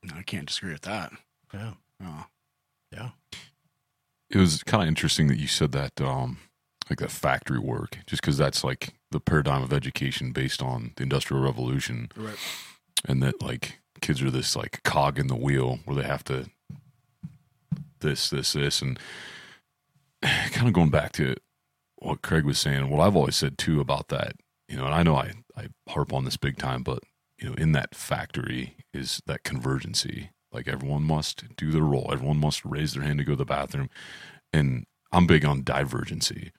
No, 0.03 0.13
I 0.17 0.23
can't 0.23 0.45
disagree 0.47 0.73
with 0.73 0.81
that. 0.83 1.11
Yeah. 1.53 1.73
Oh. 2.03 2.25
It 2.93 4.37
was 4.37 4.63
kind 4.63 4.81
of 4.81 4.87
interesting 4.87 5.27
that 5.27 5.37
you 5.39 5.47
said 5.47 5.73
that, 5.73 5.99
um, 5.99 6.37
like 6.89 6.99
that 6.99 7.11
factory 7.11 7.59
work, 7.59 7.97
just 8.05 8.21
because 8.21 8.37
that's 8.37 8.63
like 8.63 8.93
the 9.11 9.19
paradigm 9.19 9.61
of 9.61 9.73
education 9.73 10.31
based 10.31 10.61
on 10.61 10.93
the 10.95 11.03
Industrial 11.03 11.43
Revolution, 11.43 12.09
Right. 12.15 12.37
and 13.05 13.21
that 13.23 13.41
like 13.41 13.79
kids 14.01 14.21
are 14.21 14.31
this 14.31 14.55
like 14.55 14.81
cog 14.83 15.19
in 15.19 15.27
the 15.27 15.35
wheel 15.35 15.79
where 15.85 15.95
they 16.01 16.07
have 16.07 16.23
to 16.25 16.49
this, 17.99 18.29
this, 18.29 18.53
this, 18.53 18.81
and 18.81 18.97
kind 20.23 20.67
of 20.67 20.73
going 20.73 20.89
back 20.89 21.11
to 21.13 21.35
what 21.97 22.21
Craig 22.21 22.45
was 22.45 22.57
saying, 22.59 22.89
what 22.89 23.05
I've 23.05 23.15
always 23.15 23.35
said 23.35 23.57
too 23.57 23.79
about 23.81 24.07
that, 24.07 24.33
you 24.67 24.77
know, 24.77 24.85
and 24.85 24.93
I 24.93 25.03
know 25.03 25.15
I, 25.15 25.33
I 25.57 25.67
harp 25.89 26.13
on 26.13 26.25
this 26.25 26.37
big 26.37 26.57
time, 26.57 26.83
but 26.83 26.99
you 27.37 27.49
know, 27.49 27.55
in 27.55 27.73
that 27.73 27.95
factory 27.95 28.75
is 28.93 29.21
that 29.27 29.43
convergency. 29.43 30.29
Like 30.51 30.67
everyone 30.67 31.03
must 31.03 31.55
do 31.55 31.71
their 31.71 31.81
role. 31.83 32.09
Everyone 32.11 32.37
must 32.37 32.65
raise 32.65 32.93
their 32.93 33.03
hand 33.03 33.19
to 33.19 33.25
go 33.25 33.33
to 33.33 33.37
the 33.37 33.45
bathroom. 33.45 33.89
And 34.51 34.85
I'm 35.11 35.27
big 35.27 35.45
on 35.45 35.63
divergency. 35.63 36.51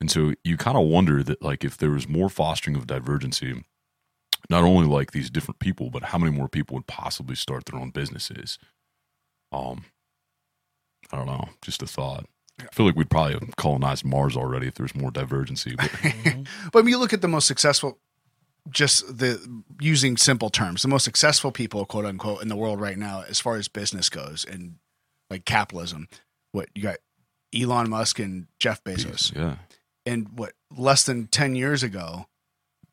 And 0.00 0.10
so 0.10 0.34
you 0.44 0.56
kind 0.56 0.76
of 0.78 0.86
wonder 0.86 1.22
that 1.22 1.42
like 1.42 1.64
if 1.64 1.76
there 1.76 1.90
was 1.90 2.08
more 2.08 2.28
fostering 2.28 2.76
of 2.76 2.86
divergency, 2.86 3.62
not 4.48 4.64
only 4.64 4.86
like 4.86 5.12
these 5.12 5.30
different 5.30 5.60
people, 5.60 5.90
but 5.90 6.04
how 6.04 6.18
many 6.18 6.32
more 6.32 6.48
people 6.48 6.74
would 6.74 6.86
possibly 6.86 7.36
start 7.36 7.66
their 7.66 7.78
own 7.80 7.90
businesses. 7.90 8.58
Um 9.52 9.84
I 11.12 11.16
don't 11.16 11.26
know, 11.26 11.48
just 11.62 11.82
a 11.82 11.86
thought. 11.86 12.26
I 12.60 12.66
feel 12.72 12.86
like 12.86 12.96
we'd 12.96 13.10
probably 13.10 13.34
have 13.34 13.56
colonized 13.56 14.04
Mars 14.04 14.36
already 14.36 14.66
if 14.68 14.74
there 14.74 14.84
was 14.84 14.94
more 14.94 15.10
divergency. 15.10 15.76
But 15.76 15.90
But 16.72 16.84
when 16.84 16.88
you 16.88 16.98
look 16.98 17.12
at 17.12 17.22
the 17.22 17.28
most 17.28 17.46
successful, 17.46 17.98
just 18.68 19.18
the 19.18 19.62
using 19.80 20.16
simple 20.16 20.50
terms, 20.50 20.82
the 20.82 20.88
most 20.88 21.04
successful 21.04 21.52
people, 21.52 21.84
quote 21.84 22.04
unquote, 22.04 22.42
in 22.42 22.48
the 22.48 22.56
world 22.56 22.80
right 22.80 22.98
now, 22.98 23.24
as 23.28 23.40
far 23.40 23.56
as 23.56 23.68
business 23.68 24.08
goes 24.08 24.44
and 24.44 24.76
like 25.30 25.44
capitalism, 25.44 26.08
what 26.52 26.68
you 26.74 26.82
got 26.82 26.98
Elon 27.54 27.90
Musk 27.90 28.18
and 28.18 28.46
Jeff 28.58 28.82
Bezos. 28.84 29.34
yeah. 29.34 29.56
And 30.06 30.38
what 30.38 30.52
less 30.76 31.04
than 31.04 31.26
10 31.26 31.54
years 31.54 31.82
ago, 31.82 32.26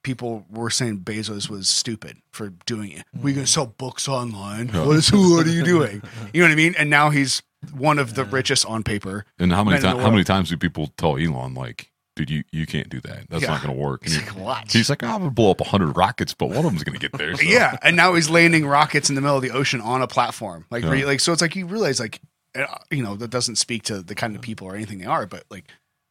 people 0.04 0.46
were 0.50 0.70
saying 0.70 1.00
Bezos 1.00 1.50
was 1.50 1.70
stupid 1.70 2.18
for 2.32 2.50
doing 2.66 2.92
it. 2.92 3.06
We 3.20 3.34
can 3.34 3.44
mm. 3.44 3.48
sell 3.48 3.66
books 3.66 4.08
online. 4.08 4.70
Yeah. 4.70 4.86
What 4.86 4.98
is 4.98 5.12
what 5.12 5.46
are 5.46 5.50
you 5.50 5.64
doing? 5.64 6.02
You 6.34 6.42
know 6.42 6.48
what 6.48 6.54
I 6.54 6.56
mean? 6.56 6.76
And 6.78 6.90
now 6.90 7.10
he's 7.10 7.42
one 7.74 8.00
of 8.00 8.16
the 8.16 8.26
richest 8.26 8.66
on 8.66 8.84
paper. 8.84 9.26
And 9.40 9.52
how 9.52 9.64
many 9.64 9.82
times? 9.82 10.02
How 10.02 10.10
many 10.12 10.24
times 10.24 10.50
do 10.50 10.58
people 10.58 10.92
tell 10.98 11.18
Elon 11.18 11.54
like, 11.54 11.92
"Dude, 12.18 12.30
you, 12.30 12.44
you 12.52 12.66
can't 12.66 12.90
do 12.90 13.00
that. 13.02 13.30
That's 13.30 13.44
Yeah. 13.44 13.52
not 13.52 13.64
going 13.64 13.74
to 13.74 13.82
work." 13.82 14.04
And 14.04 14.14
He's 14.14 14.22
he- 14.22 14.30
like, 14.30 14.40
what? 14.40 14.72
he's 14.72 14.90
like, 14.90 15.04
oh, 15.04 15.08
"I'm 15.08 15.20
going 15.20 15.30
to 15.30 15.34
blow 15.34 15.52
up 15.52 15.62
hundred 15.62 15.96
rockets, 15.96 16.34
but 16.34 16.48
one 16.48 16.58
of 16.58 16.64
them's 16.64 16.84
going 16.84 17.00
to 17.00 17.10
get 17.10 17.18
there." 17.18 17.36
so." 17.38 17.44
Yeah, 17.44 17.78
and 17.84 17.96
now 17.96 18.16
he's 18.16 18.30
landing 18.30 18.66
rockets 18.66 19.10
in 19.10 19.16
the 19.16 19.22
middle 19.22 19.38
of 19.38 19.44
the 19.44 19.52
ocean 19.52 19.80
on 19.80 20.02
a 20.02 20.08
platform. 20.08 20.66
Like, 20.70 20.84
Yeah. 20.84 20.92
re- 20.92 21.06
like 21.06 21.20
so, 21.20 21.32
it's 21.32 21.42
like 21.42 21.56
you 21.56 21.68
realize, 21.68 22.00
like, 22.00 22.20
uh, 22.56 22.66
you 22.90 23.04
know, 23.04 23.16
that 23.16 23.30
doesn't 23.30 23.58
speak 23.58 23.84
to 23.84 24.02
the 24.02 24.16
kind 24.16 24.36
of 24.36 24.42
people 24.42 24.68
or 24.68 24.76
anything 24.76 24.98
they 24.98 25.06
are, 25.06 25.26
but 25.26 25.46
like, 25.50 25.66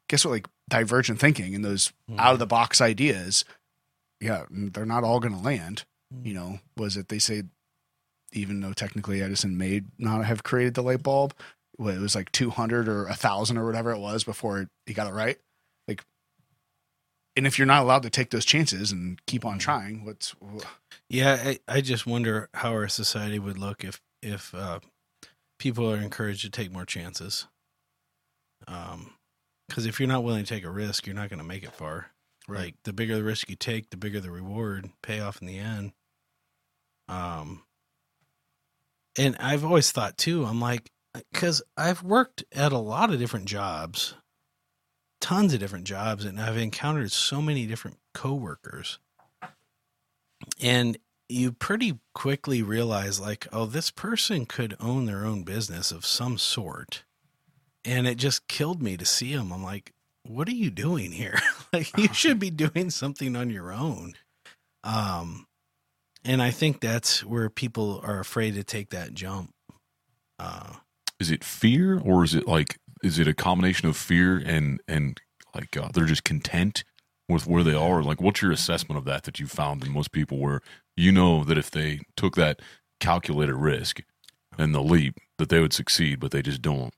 guess 0.08 0.24
what? 0.24 0.30
Like, 0.30 0.46
divergent 0.68 1.18
thinking 1.18 1.54
and 1.54 1.64
those 1.64 1.92
hmm. 2.08 2.18
out 2.18 2.32
of 2.32 2.38
the 2.38 2.46
box 2.46 2.80
ideas, 2.80 3.44
yeah, 4.20 4.44
mm, 4.52 4.72
they're 4.72 4.86
not 4.86 5.04
all 5.04 5.20
going 5.20 5.34
to 5.34 5.42
land. 5.42 5.84
You 6.22 6.32
hmm. 6.32 6.38
know, 6.38 6.58
was 6.76 6.96
it 6.96 7.08
they 7.08 7.18
say, 7.18 7.42
even 8.32 8.60
though 8.60 8.72
technically 8.72 9.22
Edison 9.22 9.56
may 9.58 9.82
not 9.98 10.24
have 10.24 10.42
created 10.42 10.74
the 10.74 10.82
light 10.82 11.02
bulb, 11.02 11.34
it 11.78 12.00
was 12.00 12.14
like 12.14 12.32
two 12.32 12.50
hundred 12.50 12.88
or 12.88 13.06
a 13.06 13.14
thousand 13.14 13.58
or 13.58 13.66
whatever 13.66 13.92
it 13.92 13.98
was 13.98 14.24
before 14.24 14.68
he 14.86 14.94
got 14.94 15.06
it 15.06 15.12
right. 15.14 15.38
And 17.36 17.46
if 17.46 17.58
you're 17.58 17.66
not 17.66 17.82
allowed 17.82 18.02
to 18.04 18.10
take 18.10 18.30
those 18.30 18.46
chances 18.46 18.90
and 18.90 19.20
keep 19.26 19.44
on 19.44 19.58
trying, 19.58 20.04
what's 20.04 20.34
Yeah, 21.08 21.38
I, 21.40 21.58
I 21.68 21.80
just 21.82 22.06
wonder 22.06 22.48
how 22.54 22.70
our 22.70 22.88
society 22.88 23.38
would 23.38 23.58
look 23.58 23.84
if 23.84 24.00
if 24.22 24.54
uh, 24.54 24.80
people 25.58 25.90
are 25.90 25.98
encouraged 25.98 26.42
to 26.42 26.50
take 26.50 26.72
more 26.72 26.86
chances. 26.86 27.46
Um, 28.66 29.12
because 29.68 29.86
if 29.86 29.98
you're 29.98 30.08
not 30.08 30.24
willing 30.24 30.44
to 30.44 30.48
take 30.48 30.64
a 30.64 30.70
risk, 30.70 31.06
you're 31.06 31.16
not 31.16 31.28
going 31.28 31.40
to 31.40 31.44
make 31.44 31.64
it 31.64 31.72
far. 31.72 32.10
Like 32.48 32.76
the 32.84 32.92
bigger 32.92 33.16
the 33.16 33.24
risk 33.24 33.50
you 33.50 33.56
take, 33.56 33.90
the 33.90 33.96
bigger 33.96 34.20
the 34.20 34.30
reward 34.30 34.90
payoff 35.02 35.40
in 35.40 35.48
the 35.48 35.58
end. 35.58 35.92
Um, 37.08 37.64
and 39.18 39.36
I've 39.40 39.64
always 39.64 39.90
thought 39.90 40.16
too. 40.16 40.44
I'm 40.44 40.60
like, 40.60 40.90
because 41.32 41.62
I've 41.76 42.02
worked 42.02 42.44
at 42.52 42.72
a 42.72 42.78
lot 42.78 43.12
of 43.12 43.18
different 43.18 43.46
jobs, 43.46 44.14
tons 45.26 45.52
of 45.52 45.58
different 45.58 45.84
jobs, 45.84 46.24
and 46.24 46.40
I've 46.40 46.56
encountered 46.56 47.10
so 47.10 47.42
many 47.42 47.66
different 47.66 47.96
coworkers. 48.14 49.00
And 50.62 50.98
you 51.28 51.50
pretty 51.50 51.98
quickly 52.14 52.62
realize 52.62 53.18
like 53.18 53.48
oh 53.52 53.66
this 53.66 53.90
person 53.90 54.46
could 54.46 54.76
own 54.78 55.06
their 55.06 55.24
own 55.24 55.42
business 55.42 55.90
of 55.90 56.06
some 56.06 56.38
sort. 56.38 57.02
And 57.84 58.06
it 58.06 58.18
just 58.18 58.46
killed 58.46 58.80
me 58.80 58.96
to 58.96 59.04
see 59.04 59.34
them 59.34 59.52
i'm 59.52 59.64
like 59.64 59.92
what 60.22 60.46
are 60.48 60.52
you 60.52 60.70
doing 60.70 61.10
here? 61.12 61.38
Like 61.72 61.98
you 61.98 62.08
should 62.14 62.38
be 62.38 62.50
doing 62.50 62.90
something 62.90 63.34
on 63.34 63.50
your 63.50 63.72
own. 63.72 64.14
Um 64.84 65.46
and 66.24 66.40
i 66.40 66.52
think 66.52 66.80
that's 66.80 67.24
where 67.24 67.50
people 67.50 68.00
are 68.04 68.20
afraid 68.20 68.54
to 68.54 68.62
take 68.62 68.90
that 68.90 69.12
jump. 69.12 69.50
Uh 70.38 70.74
Is 71.18 71.32
it 71.32 71.42
fear, 71.42 71.98
or 71.98 72.22
is 72.22 72.36
it 72.36 72.46
like, 72.46 72.78
is 73.02 73.18
it 73.18 73.28
a 73.28 73.34
combination 73.34 73.88
of 73.88 73.96
fear 73.96 74.36
and 74.44 74.80
and 74.88 75.20
like 75.54 75.76
uh, 75.76 75.88
they're 75.92 76.06
just 76.06 76.24
content 76.24 76.84
with 77.28 77.46
where 77.46 77.62
they 77.62 77.74
are? 77.74 78.02
Like, 78.02 78.20
what's 78.20 78.42
your 78.42 78.52
assessment 78.52 78.98
of 78.98 79.04
that 79.04 79.24
that 79.24 79.40
you 79.40 79.46
found 79.46 79.84
in 79.84 79.92
most 79.92 80.12
people, 80.12 80.38
where 80.38 80.60
you 80.96 81.12
know 81.12 81.44
that 81.44 81.58
if 81.58 81.70
they 81.70 82.00
took 82.16 82.36
that 82.36 82.60
calculated 83.00 83.54
risk 83.54 84.00
and 84.58 84.74
the 84.74 84.82
leap, 84.82 85.18
that 85.38 85.48
they 85.48 85.60
would 85.60 85.72
succeed, 85.72 86.20
but 86.20 86.30
they 86.30 86.42
just 86.42 86.62
don't. 86.62 86.94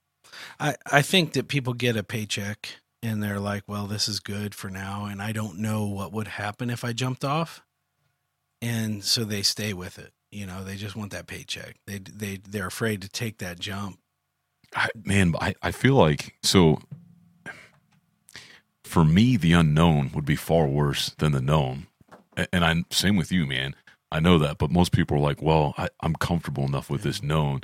I, 0.60 0.76
I 0.90 1.02
think 1.02 1.32
that 1.32 1.48
people 1.48 1.72
get 1.72 1.96
a 1.96 2.02
paycheck 2.02 2.76
and 3.02 3.22
they're 3.22 3.40
like, 3.40 3.64
well, 3.66 3.86
this 3.86 4.08
is 4.08 4.20
good 4.20 4.54
for 4.54 4.70
now. 4.70 5.04
And 5.06 5.22
I 5.22 5.32
don't 5.32 5.58
know 5.58 5.86
what 5.86 6.12
would 6.12 6.28
happen 6.28 6.70
if 6.70 6.84
I 6.84 6.92
jumped 6.92 7.24
off. 7.24 7.62
And 8.60 9.04
so 9.04 9.24
they 9.24 9.42
stay 9.42 9.72
with 9.72 9.98
it. 9.98 10.12
You 10.30 10.46
know, 10.46 10.62
they 10.62 10.76
just 10.76 10.96
want 10.96 11.12
that 11.12 11.26
paycheck. 11.26 11.76
They, 11.86 11.98
they, 11.98 12.36
they're 12.36 12.66
afraid 12.66 13.02
to 13.02 13.08
take 13.08 13.38
that 13.38 13.58
jump. 13.58 13.98
I, 14.76 14.88
man, 15.04 15.34
I, 15.40 15.54
I 15.62 15.70
feel 15.72 15.94
like 15.94 16.36
so 16.42 16.78
for 18.84 19.04
me, 19.04 19.36
the 19.36 19.52
unknown 19.52 20.10
would 20.14 20.24
be 20.24 20.36
far 20.36 20.66
worse 20.66 21.10
than 21.18 21.32
the 21.32 21.40
known. 21.42 21.86
And 22.52 22.64
I'm 22.64 22.86
same 22.90 23.16
with 23.16 23.30
you, 23.32 23.46
man. 23.46 23.74
I 24.10 24.20
know 24.20 24.38
that, 24.38 24.58
but 24.58 24.70
most 24.70 24.92
people 24.92 25.18
are 25.18 25.20
like, 25.20 25.42
well, 25.42 25.74
I, 25.76 25.88
I'm 26.00 26.14
comfortable 26.14 26.64
enough 26.64 26.88
with 26.88 27.02
this 27.02 27.22
known 27.22 27.60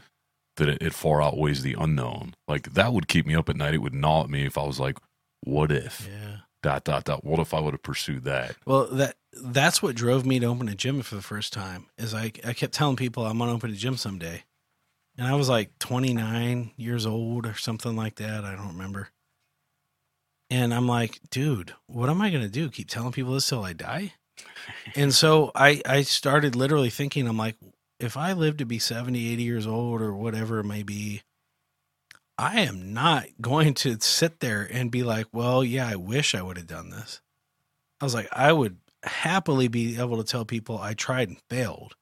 that 0.56 0.68
it, 0.68 0.82
it 0.82 0.92
far 0.92 1.22
outweighs 1.22 1.62
the 1.62 1.74
unknown. 1.78 2.34
Like 2.46 2.74
that 2.74 2.92
would 2.92 3.08
keep 3.08 3.26
me 3.26 3.34
up 3.34 3.48
at 3.48 3.56
night. 3.56 3.74
It 3.74 3.78
would 3.78 3.94
gnaw 3.94 4.24
at 4.24 4.30
me 4.30 4.44
if 4.44 4.58
I 4.58 4.64
was 4.64 4.78
like, 4.78 4.98
what 5.40 5.72
if 5.72 6.08
Yeah. 6.10 6.38
dot 6.62 6.84
dot 6.84 7.04
dot? 7.04 7.24
What 7.24 7.40
if 7.40 7.54
I 7.54 7.60
would 7.60 7.72
have 7.72 7.82
pursued 7.82 8.24
that? 8.24 8.56
Well, 8.66 8.86
that, 8.88 9.16
that's 9.32 9.82
what 9.82 9.94
drove 9.96 10.26
me 10.26 10.38
to 10.40 10.46
open 10.46 10.68
a 10.68 10.74
gym 10.74 11.00
for 11.02 11.14
the 11.14 11.22
first 11.22 11.52
time 11.52 11.86
is 11.96 12.12
I, 12.12 12.32
I 12.44 12.52
kept 12.52 12.74
telling 12.74 12.96
people 12.96 13.24
I'm 13.24 13.38
going 13.38 13.48
to 13.48 13.54
open 13.56 13.70
a 13.70 13.74
gym 13.74 13.96
someday. 13.96 14.44
And 15.16 15.26
I 15.26 15.34
was 15.34 15.48
like 15.48 15.78
29 15.78 16.72
years 16.76 17.06
old 17.06 17.46
or 17.46 17.54
something 17.54 17.94
like 17.94 18.16
that. 18.16 18.44
I 18.44 18.54
don't 18.56 18.68
remember. 18.68 19.10
And 20.50 20.74
I'm 20.74 20.88
like, 20.88 21.20
dude, 21.30 21.72
what 21.86 22.10
am 22.10 22.20
I 22.20 22.30
going 22.30 22.42
to 22.42 22.48
do? 22.48 22.68
Keep 22.68 22.88
telling 22.88 23.12
people 23.12 23.34
this 23.34 23.48
till 23.48 23.64
I 23.64 23.72
die? 23.72 24.14
and 24.96 25.14
so 25.14 25.52
I, 25.54 25.80
I 25.86 26.02
started 26.02 26.56
literally 26.56 26.90
thinking, 26.90 27.26
I'm 27.26 27.38
like, 27.38 27.56
if 28.00 28.16
I 28.16 28.32
live 28.32 28.56
to 28.58 28.66
be 28.66 28.78
70, 28.78 29.32
80 29.32 29.42
years 29.42 29.66
old 29.66 30.02
or 30.02 30.14
whatever 30.14 30.58
it 30.60 30.64
may 30.64 30.82
be, 30.82 31.22
I 32.36 32.62
am 32.62 32.92
not 32.92 33.26
going 33.40 33.74
to 33.74 34.00
sit 34.00 34.40
there 34.40 34.68
and 34.70 34.90
be 34.90 35.04
like, 35.04 35.26
well, 35.32 35.62
yeah, 35.62 35.88
I 35.88 35.94
wish 35.96 36.34
I 36.34 36.42
would 36.42 36.56
have 36.56 36.66
done 36.66 36.90
this. 36.90 37.20
I 38.00 38.04
was 38.04 38.14
like, 38.14 38.28
I 38.32 38.52
would 38.52 38.78
happily 39.04 39.68
be 39.68 39.98
able 39.98 40.16
to 40.16 40.24
tell 40.24 40.44
people 40.44 40.78
I 40.78 40.94
tried 40.94 41.28
and 41.28 41.38
failed 41.48 41.94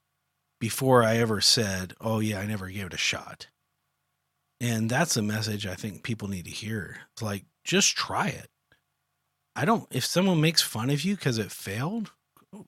before 0.63 1.03
I 1.03 1.17
ever 1.17 1.41
said, 1.41 1.93
oh, 2.01 2.21
yeah, 2.21 2.39
I 2.39 2.47
never 2.47 2.69
gave 2.69 2.87
it 2.87 2.95
a 2.95 2.97
shot. 2.97 3.49
And 4.61 4.89
that's 4.89 5.17
a 5.17 5.23
message 5.23 5.67
I 5.67 5.75
think 5.75 6.05
people 6.05 6.29
need 6.29 6.45
to 6.45 6.53
hear. 6.53 6.99
It's 7.15 7.23
like, 7.23 7.47
just 7.65 7.97
try 7.97 8.29
it. 8.29 8.47
I 9.57 9.65
don't, 9.65 9.89
if 9.91 10.05
someone 10.07 10.41
makes 10.41 10.63
fun 10.63 10.89
of 10.89 11.03
you 11.03 11.17
because 11.17 11.39
it 11.39 11.51
failed, 11.51 12.13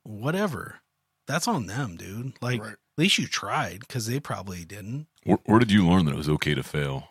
whatever. 0.03 0.81
That's 1.29 1.47
on 1.47 1.67
them, 1.67 1.95
dude. 1.97 2.33
Like, 2.43 2.61
Right. 2.63 2.73
at 2.73 2.79
least 2.99 3.19
you 3.19 3.29
tried 3.29 3.79
because 3.79 4.07
they 4.09 4.19
probably 4.19 4.65
didn't. 4.65 5.07
Where, 5.23 5.39
where 5.45 5.61
did 5.61 5.71
you 5.71 5.87
learn 5.89 6.07
that 6.07 6.15
it 6.15 6.19
was 6.19 6.29
okay 6.31 6.55
to 6.55 6.65
fail? 6.65 7.11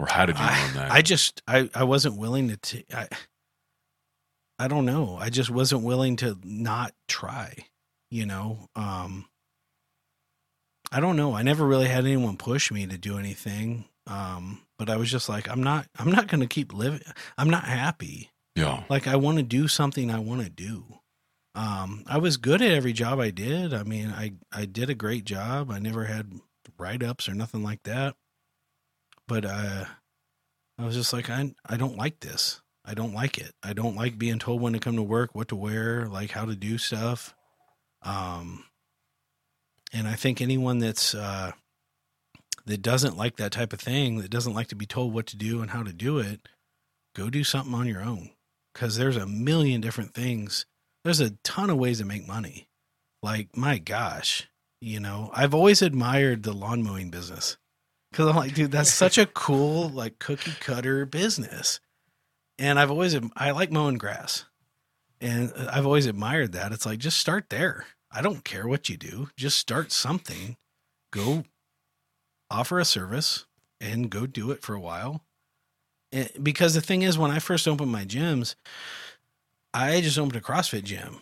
Or 0.00 0.08
how 0.10 0.26
did 0.26 0.36
you 0.36 0.44
learn 0.44 0.74
that? 0.74 0.90
I 0.90 1.00
just 1.00 1.42
I 1.46 1.70
I 1.74 1.84
wasn't 1.84 2.18
willing 2.18 2.48
to 2.48 2.56
t- 2.58 2.84
I 2.92 3.06
I 4.58 4.66
don't 4.68 4.84
know. 4.84 5.16
I 5.18 5.30
just 5.30 5.48
wasn't 5.48 5.84
willing 5.84 6.16
to 6.16 6.36
not 6.44 6.92
try, 7.08 7.54
you 8.16 8.26
know. 8.26 8.68
Um 8.74 9.26
I 10.92 11.00
don't 11.00 11.16
know. 11.16 11.34
I 11.34 11.42
never 11.42 11.66
really 11.66 11.88
had 11.88 12.04
anyone 12.04 12.36
push 12.36 12.70
me 12.70 12.86
to 12.86 12.98
do 12.98 13.18
anything. 13.18 13.84
Um 14.06 14.62
but 14.78 14.90
I 14.90 14.96
was 14.96 15.10
just 15.10 15.28
like 15.28 15.48
I'm 15.48 15.62
not 15.62 15.86
I'm 15.98 16.10
not 16.10 16.28
going 16.28 16.40
to 16.40 16.46
keep 16.46 16.72
living 16.72 17.00
I'm 17.36 17.50
not 17.50 17.64
happy. 17.64 18.30
Yeah. 18.54 18.84
Like 18.88 19.06
I 19.06 19.16
want 19.16 19.36
to 19.36 19.42
do 19.42 19.68
something 19.68 20.10
I 20.10 20.18
want 20.18 20.42
to 20.42 20.50
do. 20.50 20.84
Um, 21.54 22.04
I 22.06 22.18
was 22.18 22.36
good 22.36 22.60
at 22.60 22.70
every 22.70 22.92
job 22.92 23.18
I 23.18 23.30
did. 23.30 23.72
I 23.72 23.82
mean, 23.82 24.10
I 24.10 24.34
I 24.52 24.66
did 24.66 24.90
a 24.90 24.94
great 24.94 25.24
job. 25.24 25.70
I 25.70 25.78
never 25.78 26.04
had 26.04 26.30
write 26.78 27.02
ups 27.02 27.28
or 27.28 27.34
nothing 27.34 27.62
like 27.62 27.82
that. 27.84 28.14
But 29.26 29.46
uh, 29.46 29.86
I 30.78 30.84
was 30.84 30.94
just 30.94 31.14
like, 31.14 31.30
I 31.30 31.54
I 31.64 31.78
don't 31.78 31.96
like 31.96 32.20
this. 32.20 32.60
I 32.84 32.94
don't 32.94 33.14
like 33.14 33.38
it. 33.38 33.52
I 33.62 33.72
don't 33.72 33.96
like 33.96 34.18
being 34.18 34.38
told 34.38 34.60
when 34.60 34.74
to 34.74 34.78
come 34.78 34.96
to 34.96 35.02
work, 35.02 35.34
what 35.34 35.48
to 35.48 35.56
wear, 35.56 36.06
like 36.06 36.30
how 36.30 36.44
to 36.44 36.54
do 36.54 36.78
stuff. 36.78 37.34
Um, 38.06 38.64
and 39.92 40.06
I 40.06 40.14
think 40.14 40.40
anyone 40.40 40.78
that's 40.78 41.14
uh, 41.14 41.52
that 42.66 42.82
doesn't 42.82 43.16
like 43.16 43.36
that 43.36 43.52
type 43.52 43.72
of 43.72 43.80
thing, 43.80 44.18
that 44.18 44.30
doesn't 44.30 44.54
like 44.54 44.68
to 44.68 44.76
be 44.76 44.86
told 44.86 45.12
what 45.12 45.26
to 45.26 45.36
do 45.36 45.60
and 45.60 45.70
how 45.70 45.82
to 45.82 45.92
do 45.92 46.18
it, 46.18 46.48
go 47.14 47.30
do 47.30 47.44
something 47.44 47.74
on 47.74 47.86
your 47.86 48.02
own. 48.02 48.30
Because 48.72 48.96
there's 48.96 49.16
a 49.16 49.26
million 49.26 49.80
different 49.80 50.12
things. 50.12 50.66
There's 51.02 51.20
a 51.20 51.30
ton 51.42 51.70
of 51.70 51.78
ways 51.78 51.98
to 51.98 52.04
make 52.04 52.26
money. 52.26 52.68
Like 53.22 53.56
my 53.56 53.78
gosh, 53.78 54.48
you 54.80 55.00
know, 55.00 55.30
I've 55.32 55.54
always 55.54 55.82
admired 55.82 56.42
the 56.42 56.52
lawn 56.52 56.82
mowing 56.82 57.10
business 57.10 57.56
because 58.10 58.28
I'm 58.28 58.36
like, 58.36 58.54
dude, 58.54 58.70
that's 58.70 58.92
such 59.04 59.18
a 59.18 59.26
cool 59.26 59.88
like 59.88 60.18
cookie 60.18 60.54
cutter 60.60 61.06
business. 61.06 61.80
And 62.58 62.78
I've 62.78 62.90
always 62.90 63.18
I 63.36 63.50
like 63.50 63.70
mowing 63.70 63.98
grass, 63.98 64.44
and 65.20 65.52
I've 65.70 65.86
always 65.86 66.06
admired 66.06 66.52
that. 66.52 66.72
It's 66.72 66.86
like 66.86 66.98
just 66.98 67.18
start 67.18 67.50
there. 67.50 67.86
I 68.16 68.22
don't 68.22 68.44
care 68.44 68.66
what 68.66 68.88
you 68.88 68.96
do, 68.96 69.28
just 69.36 69.58
start 69.58 69.92
something. 69.92 70.56
Go 71.12 71.44
offer 72.50 72.78
a 72.78 72.84
service 72.86 73.44
and 73.78 74.08
go 74.08 74.24
do 74.26 74.50
it 74.52 74.62
for 74.62 74.74
a 74.74 74.80
while. 74.80 75.22
And 76.10 76.30
because 76.42 76.72
the 76.72 76.80
thing 76.80 77.02
is, 77.02 77.18
when 77.18 77.30
I 77.30 77.40
first 77.40 77.68
opened 77.68 77.92
my 77.92 78.06
gyms, 78.06 78.54
I 79.74 80.00
just 80.00 80.18
opened 80.18 80.36
a 80.36 80.40
CrossFit 80.40 80.84
gym. 80.84 81.20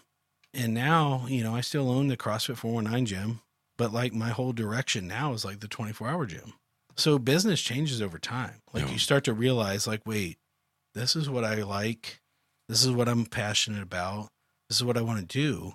And 0.53 0.73
now, 0.73 1.27
you 1.27 1.43
know, 1.43 1.57
I 1.57 1.63
still 1.63 1.91
own 1.91 2.07
the 2.07 2.17
CrossFit 2.17 2.59
419 2.59 3.07
gym, 3.07 3.41
but 3.77 3.93
like 3.93 4.13
my 4.13 4.29
whole 4.29 4.53
direction 4.53 5.09
now 5.09 5.33
is 5.33 5.45
like 5.45 5.59
the 5.59 5.67
24 5.67 6.09
hour 6.09 6.27
gym. 6.27 6.53
So 6.95 7.19
business 7.19 7.61
changes 7.61 8.01
over 8.01 8.21
time. 8.21 8.63
Like 8.73 8.85
Yeah. 8.85 8.93
you 8.93 8.99
start 9.01 9.25
to 9.25 9.33
realize, 9.35 9.89
like, 9.89 10.03
wait, 10.07 10.39
this 10.95 11.17
is 11.17 11.29
what 11.29 11.43
I 11.43 11.57
like. 11.65 12.21
This 12.69 12.85
is 12.85 12.93
what 12.93 13.09
I'm 13.09 13.27
passionate 13.27 13.83
about. 13.83 14.29
This 14.69 14.79
is 14.79 14.85
what 14.85 14.97
I 14.97 15.03
want 15.03 15.19
to 15.19 15.27
do. 15.27 15.75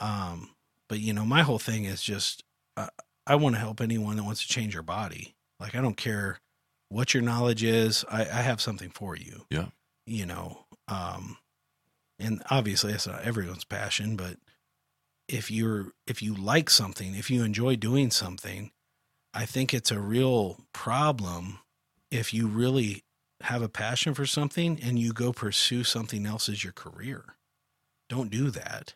Um, 0.00 0.50
but 0.88 0.98
you 1.00 1.12
know, 1.12 1.24
my 1.24 1.42
whole 1.42 1.58
thing 1.58 1.84
is 1.84 2.02
just 2.02 2.42
uh, 2.76 2.88
I 3.26 3.36
want 3.36 3.54
to 3.54 3.60
help 3.60 3.80
anyone 3.80 4.16
that 4.16 4.24
wants 4.24 4.42
to 4.42 4.48
change 4.48 4.72
their 4.72 4.82
body. 4.82 5.34
Like 5.60 5.74
I 5.74 5.80
don't 5.80 5.96
care 5.96 6.40
what 6.88 7.14
your 7.14 7.22
knowledge 7.22 7.62
is. 7.62 8.04
I, 8.10 8.22
I 8.22 8.42
have 8.42 8.60
something 8.60 8.90
for 8.90 9.16
you. 9.16 9.44
Yeah. 9.50 9.66
You 10.06 10.26
know, 10.26 10.64
um, 10.88 11.36
and 12.18 12.42
obviously 12.50 12.92
that's 12.92 13.06
not 13.06 13.22
everyone's 13.22 13.64
passion, 13.64 14.16
but 14.16 14.36
if 15.28 15.50
you're 15.50 15.92
if 16.06 16.22
you 16.22 16.34
like 16.34 16.68
something, 16.68 17.14
if 17.14 17.30
you 17.30 17.44
enjoy 17.44 17.76
doing 17.76 18.10
something, 18.10 18.72
I 19.32 19.46
think 19.46 19.72
it's 19.72 19.92
a 19.92 20.00
real 20.00 20.64
problem 20.72 21.60
if 22.10 22.34
you 22.34 22.48
really 22.48 23.04
have 23.42 23.62
a 23.62 23.68
passion 23.68 24.12
for 24.12 24.26
something 24.26 24.78
and 24.82 24.98
you 24.98 25.12
go 25.12 25.32
pursue 25.32 25.84
something 25.84 26.26
else 26.26 26.48
as 26.48 26.64
your 26.64 26.72
career. 26.72 27.36
Don't 28.08 28.30
do 28.30 28.50
that. 28.50 28.94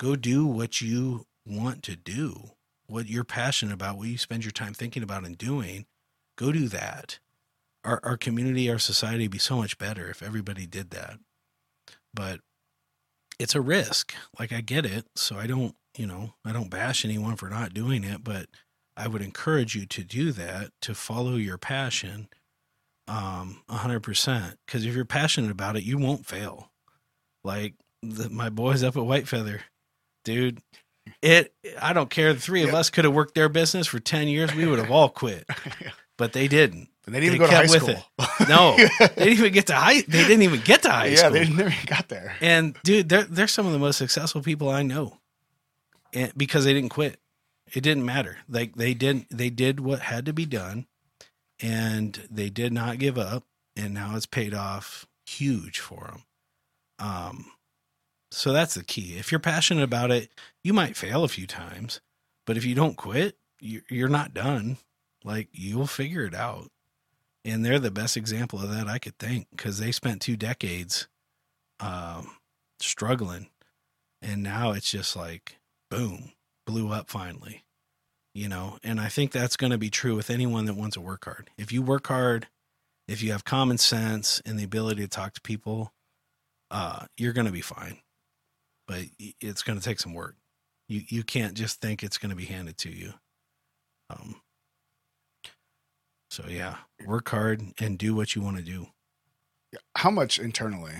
Go 0.00 0.16
do 0.16 0.46
what 0.46 0.80
you 0.80 1.26
want 1.46 1.82
to 1.82 1.94
do, 1.94 2.52
what 2.86 3.06
you're 3.06 3.22
passionate 3.22 3.74
about, 3.74 3.98
what 3.98 4.08
you 4.08 4.16
spend 4.16 4.44
your 4.44 4.52
time 4.52 4.72
thinking 4.72 5.02
about 5.02 5.26
and 5.26 5.36
doing. 5.36 5.84
Go 6.36 6.52
do 6.52 6.68
that. 6.68 7.18
Our 7.84 8.00
our 8.02 8.16
community, 8.16 8.70
our 8.70 8.78
society 8.78 9.24
would 9.24 9.30
be 9.32 9.38
so 9.38 9.56
much 9.56 9.76
better 9.76 10.08
if 10.08 10.22
everybody 10.22 10.66
did 10.66 10.90
that. 10.92 11.18
But 12.14 12.40
it's 13.38 13.54
a 13.54 13.60
risk. 13.60 14.14
Like 14.38 14.52
I 14.52 14.62
get 14.62 14.86
it. 14.86 15.04
So 15.16 15.36
I 15.36 15.46
don't, 15.46 15.74
you 15.98 16.06
know, 16.06 16.32
I 16.46 16.52
don't 16.52 16.70
bash 16.70 17.04
anyone 17.04 17.36
for 17.36 17.50
not 17.50 17.74
doing 17.74 18.02
it, 18.02 18.24
but 18.24 18.46
I 18.96 19.06
would 19.06 19.22
encourage 19.22 19.74
you 19.74 19.84
to 19.86 20.02
do 20.02 20.32
that, 20.32 20.70
to 20.82 20.94
follow 20.94 21.36
your 21.36 21.58
passion 21.58 22.28
um 23.08 23.62
100% 23.68 24.54
because 24.64 24.86
if 24.86 24.94
you're 24.94 25.04
passionate 25.04 25.50
about 25.50 25.76
it 25.76 25.82
you 25.82 25.98
won't 25.98 26.24
fail 26.24 26.70
like 27.42 27.74
the, 28.02 28.30
my 28.30 28.48
boys 28.48 28.84
up 28.84 28.96
at 28.96 29.04
white 29.04 29.26
feather 29.26 29.62
dude 30.24 30.60
it 31.22 31.52
i 31.80 31.92
don't 31.92 32.10
care 32.10 32.32
the 32.32 32.40
three 32.40 32.62
of 32.62 32.70
Yeah. 32.70 32.76
us 32.78 32.90
could 32.90 33.04
have 33.04 33.14
worked 33.14 33.34
their 33.34 33.48
business 33.48 33.86
for 33.86 33.98
10 34.00 34.28
years 34.28 34.54
we 34.54 34.66
would 34.66 34.78
have 34.78 34.90
all 34.90 35.08
quit 35.08 35.44
but 36.18 36.32
they 36.32 36.46
didn't 36.48 36.88
But 37.04 37.14
they 37.14 37.20
didn't 37.20 37.38
They 37.38 37.44
even 37.44 37.46
go 37.46 37.46
to 37.46 37.56
high 37.56 37.66
school. 37.66 38.46
no 38.48 38.76
they 38.98 39.06
didn't 39.24 39.32
even 39.38 39.52
get 39.52 39.66
to 39.68 39.74
high 39.74 40.02
they 40.02 40.24
didn't 40.24 40.42
even 40.42 40.60
get 40.60 40.82
to 40.82 40.90
high 40.90 41.06
yeah, 41.06 41.16
school 41.16 41.36
Yeah, 41.36 41.44
they 41.44 41.50
never 41.50 41.70
even 41.70 41.86
got 41.86 42.08
there. 42.08 42.36
and 42.40 42.76
dude, 42.84 43.08
they're 43.08 43.24
they're 43.24 43.48
some 43.48 43.66
of 43.66 43.72
the 43.72 43.78
most 43.78 43.96
successful 43.98 44.42
people 44.42 44.68
I 44.68 44.82
know, 44.82 45.18
and 46.12 46.32
because 46.36 46.64
they 46.64 46.72
didn't 46.74 46.90
quit, 46.90 47.18
it 47.72 47.80
didn't 47.82 48.04
matter. 48.04 48.38
Like 48.48 48.74
they 48.76 48.94
didn't, 48.94 49.26
they 49.30 49.48
did 49.50 49.80
what 49.80 50.00
had 50.00 50.26
to 50.26 50.32
be 50.32 50.44
done, 50.46 50.86
and 51.60 52.26
they 52.30 52.50
did 52.50 52.72
not 52.72 52.98
give 52.98 53.16
up, 53.18 53.44
and 53.76 53.94
now 53.94 54.16
it's 54.16 54.26
paid 54.26 54.54
off 54.54 55.06
huge 55.26 55.78
for 55.80 56.04
them. 56.12 56.22
Um, 56.98 57.46
so 58.30 58.52
that's 58.52 58.74
the 58.74 58.84
key. 58.84 59.16
If 59.18 59.32
you're 59.32 59.40
passionate 59.40 59.82
about 59.82 60.10
it, 60.10 60.30
you 60.62 60.72
might 60.72 60.96
fail 60.96 61.24
a 61.24 61.28
few 61.28 61.46
times, 61.46 62.00
but 62.46 62.56
if 62.56 62.64
you 62.64 62.74
don't 62.74 62.96
quit, 62.96 63.36
you're 63.60 64.08
not 64.08 64.34
done. 64.34 64.78
Like 65.24 65.48
you'll 65.52 65.86
figure 65.86 66.24
it 66.24 66.34
out. 66.34 66.70
And 67.44 67.64
they're 67.64 67.78
the 67.78 67.90
best 67.90 68.16
example 68.16 68.60
of 68.60 68.70
that 68.70 68.86
I 68.86 68.98
could 68.98 69.18
think 69.18 69.48
because 69.50 69.78
they 69.78 69.92
spent 69.92 70.20
two 70.20 70.36
decades 70.36 71.08
um, 71.80 72.36
struggling. 72.78 73.48
And 74.22 74.42
now 74.42 74.72
it's 74.72 74.90
just 74.90 75.16
like, 75.16 75.56
boom, 75.90 76.32
blew 76.66 76.92
up 76.92 77.08
finally. 77.08 77.64
You 78.32 78.48
know, 78.48 78.78
and 78.84 79.00
I 79.00 79.08
think 79.08 79.32
that's 79.32 79.56
going 79.56 79.72
to 79.72 79.78
be 79.78 79.90
true 79.90 80.14
with 80.14 80.30
anyone 80.30 80.66
that 80.66 80.74
wants 80.76 80.94
to 80.94 81.00
work 81.00 81.24
hard. 81.24 81.50
If 81.58 81.72
you 81.72 81.82
work 81.82 82.06
hard, 82.06 82.46
if 83.08 83.22
you 83.22 83.32
have 83.32 83.44
common 83.44 83.76
sense 83.76 84.40
and 84.46 84.56
the 84.56 84.62
ability 84.64 85.02
to 85.02 85.08
talk 85.08 85.34
to 85.34 85.40
people, 85.40 85.92
uh, 86.70 87.06
you're 87.16 87.32
going 87.32 87.46
to 87.46 87.52
be 87.52 87.60
fine. 87.60 87.98
But 88.90 89.04
it's 89.40 89.62
going 89.62 89.78
to 89.78 89.84
take 89.84 90.00
some 90.00 90.14
work. 90.14 90.34
You 90.88 91.02
you 91.06 91.22
can't 91.22 91.54
just 91.54 91.80
think 91.80 92.02
it's 92.02 92.18
going 92.18 92.30
to 92.30 92.36
be 92.36 92.46
handed 92.46 92.76
to 92.78 92.90
you. 92.90 93.14
Um. 94.10 94.40
So 96.32 96.44
yeah, 96.48 96.78
work 97.06 97.28
hard 97.28 97.62
and 97.80 97.96
do 97.96 98.16
what 98.16 98.34
you 98.34 98.42
want 98.42 98.56
to 98.56 98.62
do. 98.64 98.88
How 99.96 100.10
much 100.10 100.40
internally, 100.40 100.94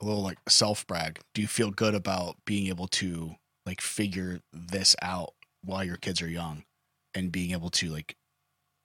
a 0.00 0.04
little 0.04 0.22
like 0.22 0.38
self 0.48 0.84
brag, 0.88 1.20
do 1.34 1.40
you 1.42 1.46
feel 1.46 1.70
good 1.70 1.94
about 1.94 2.34
being 2.44 2.66
able 2.66 2.88
to 2.88 3.36
like 3.64 3.80
figure 3.80 4.40
this 4.52 4.96
out 5.00 5.34
while 5.62 5.84
your 5.84 5.96
kids 5.98 6.20
are 6.22 6.28
young 6.28 6.64
and 7.14 7.30
being 7.30 7.52
able 7.52 7.70
to 7.70 7.90
like 7.90 8.16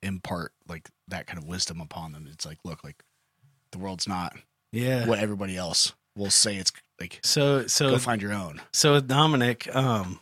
impart 0.03 0.53
like 0.67 0.89
that 1.07 1.25
kind 1.25 1.39
of 1.39 1.47
wisdom 1.47 1.81
upon 1.81 2.11
them? 2.11 2.27
It's 2.31 2.45
like, 2.45 2.59
look, 2.63 2.83
like 2.83 3.03
the 3.71 3.79
world's 3.79 4.07
not 4.07 4.35
Yeah. 4.71 5.07
what 5.07 5.17
everybody 5.19 5.57
else 5.57 5.93
will 6.15 6.29
say 6.29 6.57
it's 6.57 6.71
like 7.01 7.19
So 7.23 7.67
so 7.67 7.91
go 7.91 7.97
find 7.97 8.21
your 8.21 8.33
own. 8.33 8.61
So 8.73 8.93
with 8.93 9.07
Dominic, 9.07 9.73
um, 9.75 10.19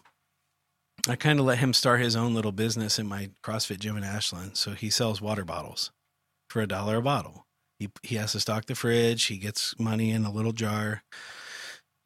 I 1.07 1.15
kind 1.15 1.39
of 1.39 1.45
let 1.45 1.59
him 1.59 1.73
start 1.73 2.01
his 2.01 2.15
own 2.15 2.33
little 2.33 2.51
business 2.51 2.99
in 2.99 3.07
my 3.07 3.29
CrossFit 3.43 3.79
gym 3.79 3.97
in 3.97 4.03
Ashland. 4.03 4.57
So 4.57 4.71
he 4.71 4.89
sells 4.89 5.21
water 5.21 5.45
bottles 5.45 5.91
for 6.49 6.61
a 6.61 6.67
dollar 6.67 6.97
a 6.97 7.01
bottle. 7.01 7.45
He 7.77 7.89
he 8.03 8.15
has 8.15 8.31
to 8.33 8.39
stock 8.39 8.65
the 8.65 8.75
fridge. 8.75 9.25
He 9.25 9.37
gets 9.37 9.77
money 9.79 10.11
in 10.11 10.25
a 10.25 10.31
little 10.31 10.51
jar. 10.51 11.03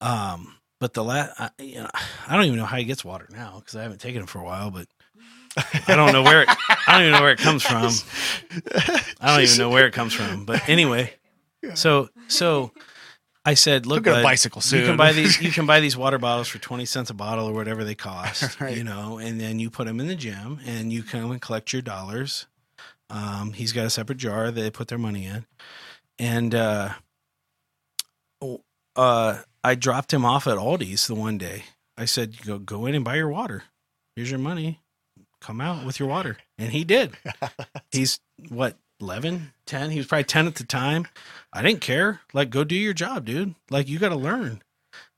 Um, 0.01 0.57
but 0.79 0.93
the 0.93 1.03
last, 1.03 1.39
I, 1.39 1.49
you 1.59 1.75
know, 1.75 1.89
I 2.27 2.35
don't 2.35 2.45
even 2.45 2.57
know 2.57 2.65
how 2.65 2.77
he 2.77 2.83
gets 2.83 3.05
water 3.05 3.27
now 3.31 3.59
because 3.59 3.75
I 3.75 3.83
haven't 3.83 4.01
taken 4.01 4.21
him 4.21 4.27
for 4.27 4.39
a 4.39 4.43
while. 4.43 4.69
But 4.69 4.87
I 5.87 5.95
don't 5.95 6.11
know 6.11 6.23
where 6.23 6.41
it, 6.43 6.49
I 6.87 6.93
don't 6.93 7.01
even 7.03 7.13
know 7.13 7.21
where 7.21 7.31
it 7.31 7.39
comes 7.39 7.63
from. 7.63 7.91
I 9.21 9.33
don't 9.33 9.43
even 9.43 9.57
know 9.57 9.69
where 9.69 9.87
it 9.87 9.93
comes 9.93 10.13
from. 10.13 10.45
But 10.45 10.67
anyway, 10.67 11.13
so 11.73 12.09
so 12.27 12.71
I 13.45 13.55
said, 13.55 13.85
look, 13.85 14.07
a 14.07 14.23
bicycle 14.23 14.61
soon. 14.61 14.79
you 14.81 14.85
can 14.87 14.97
buy 14.97 15.11
these. 15.11 15.41
You 15.41 15.51
can 15.57 15.65
buy 15.65 15.79
these 15.81 15.97
water 15.97 16.17
bottles 16.17 16.47
for 16.47 16.59
twenty 16.59 16.85
cents 16.85 17.09
a 17.09 17.13
bottle 17.13 17.45
or 17.47 17.53
whatever 17.53 17.83
they 17.83 17.95
cost. 17.95 18.57
Right. 18.61 18.77
You 18.77 18.83
know, 18.83 19.17
and 19.17 19.39
then 19.39 19.59
you 19.59 19.69
put 19.69 19.87
them 19.87 19.99
in 19.99 20.07
the 20.07 20.15
gym, 20.15 20.59
and 20.65 20.93
you 20.93 21.03
come 21.03 21.31
and 21.31 21.41
collect 21.41 21.73
your 21.73 21.81
dollars. 21.81 22.45
Um, 23.09 23.51
he's 23.53 23.73
got 23.73 23.85
a 23.85 23.89
separate 23.89 24.17
jar 24.17 24.49
that 24.49 24.61
they 24.61 24.71
put 24.71 24.87
their 24.87 24.97
money 24.97 25.25
in, 25.25 25.45
and 26.17 26.55
uh, 26.55 26.93
uh, 28.95 29.41
I 29.63 29.75
dropped 29.75 30.13
him 30.13 30.23
off 30.23 30.47
at 30.47 30.57
Aldi's 30.57 31.07
the 31.07 31.15
one 31.15 31.37
day. 31.37 31.63
I 31.97 32.05
said, 32.05 32.41
"Go 32.45 32.59
go 32.59 32.85
in 32.85 32.95
and 32.95 33.03
buy 33.03 33.15
your 33.15 33.29
water. 33.29 33.63
Here's 34.15 34.29
your 34.31 34.39
money. 34.39 34.79
Come 35.41 35.59
out 35.59 35.85
with 35.85 35.99
your 35.99 36.07
water." 36.07 36.37
And 36.57 36.71
he 36.71 36.83
did. 36.85 37.11
He's 37.91 38.19
what 38.49 38.77
11, 39.01 39.51
10? 39.65 39.91
He 39.91 39.97
was 39.97 40.07
probably 40.07 40.23
10 40.23 40.47
at 40.47 40.55
the 40.55 40.63
time. 40.63 41.07
I 41.53 41.61
didn't 41.61 41.81
care. 41.81 42.21
Like, 42.33 42.49
go 42.49 42.63
do 42.63 42.75
your 42.75 42.93
job, 42.93 43.25
dude. 43.25 43.53
Like, 43.69 43.87
you 43.87 43.99
got 43.99 44.09
to 44.09 44.15
learn. 44.15 44.61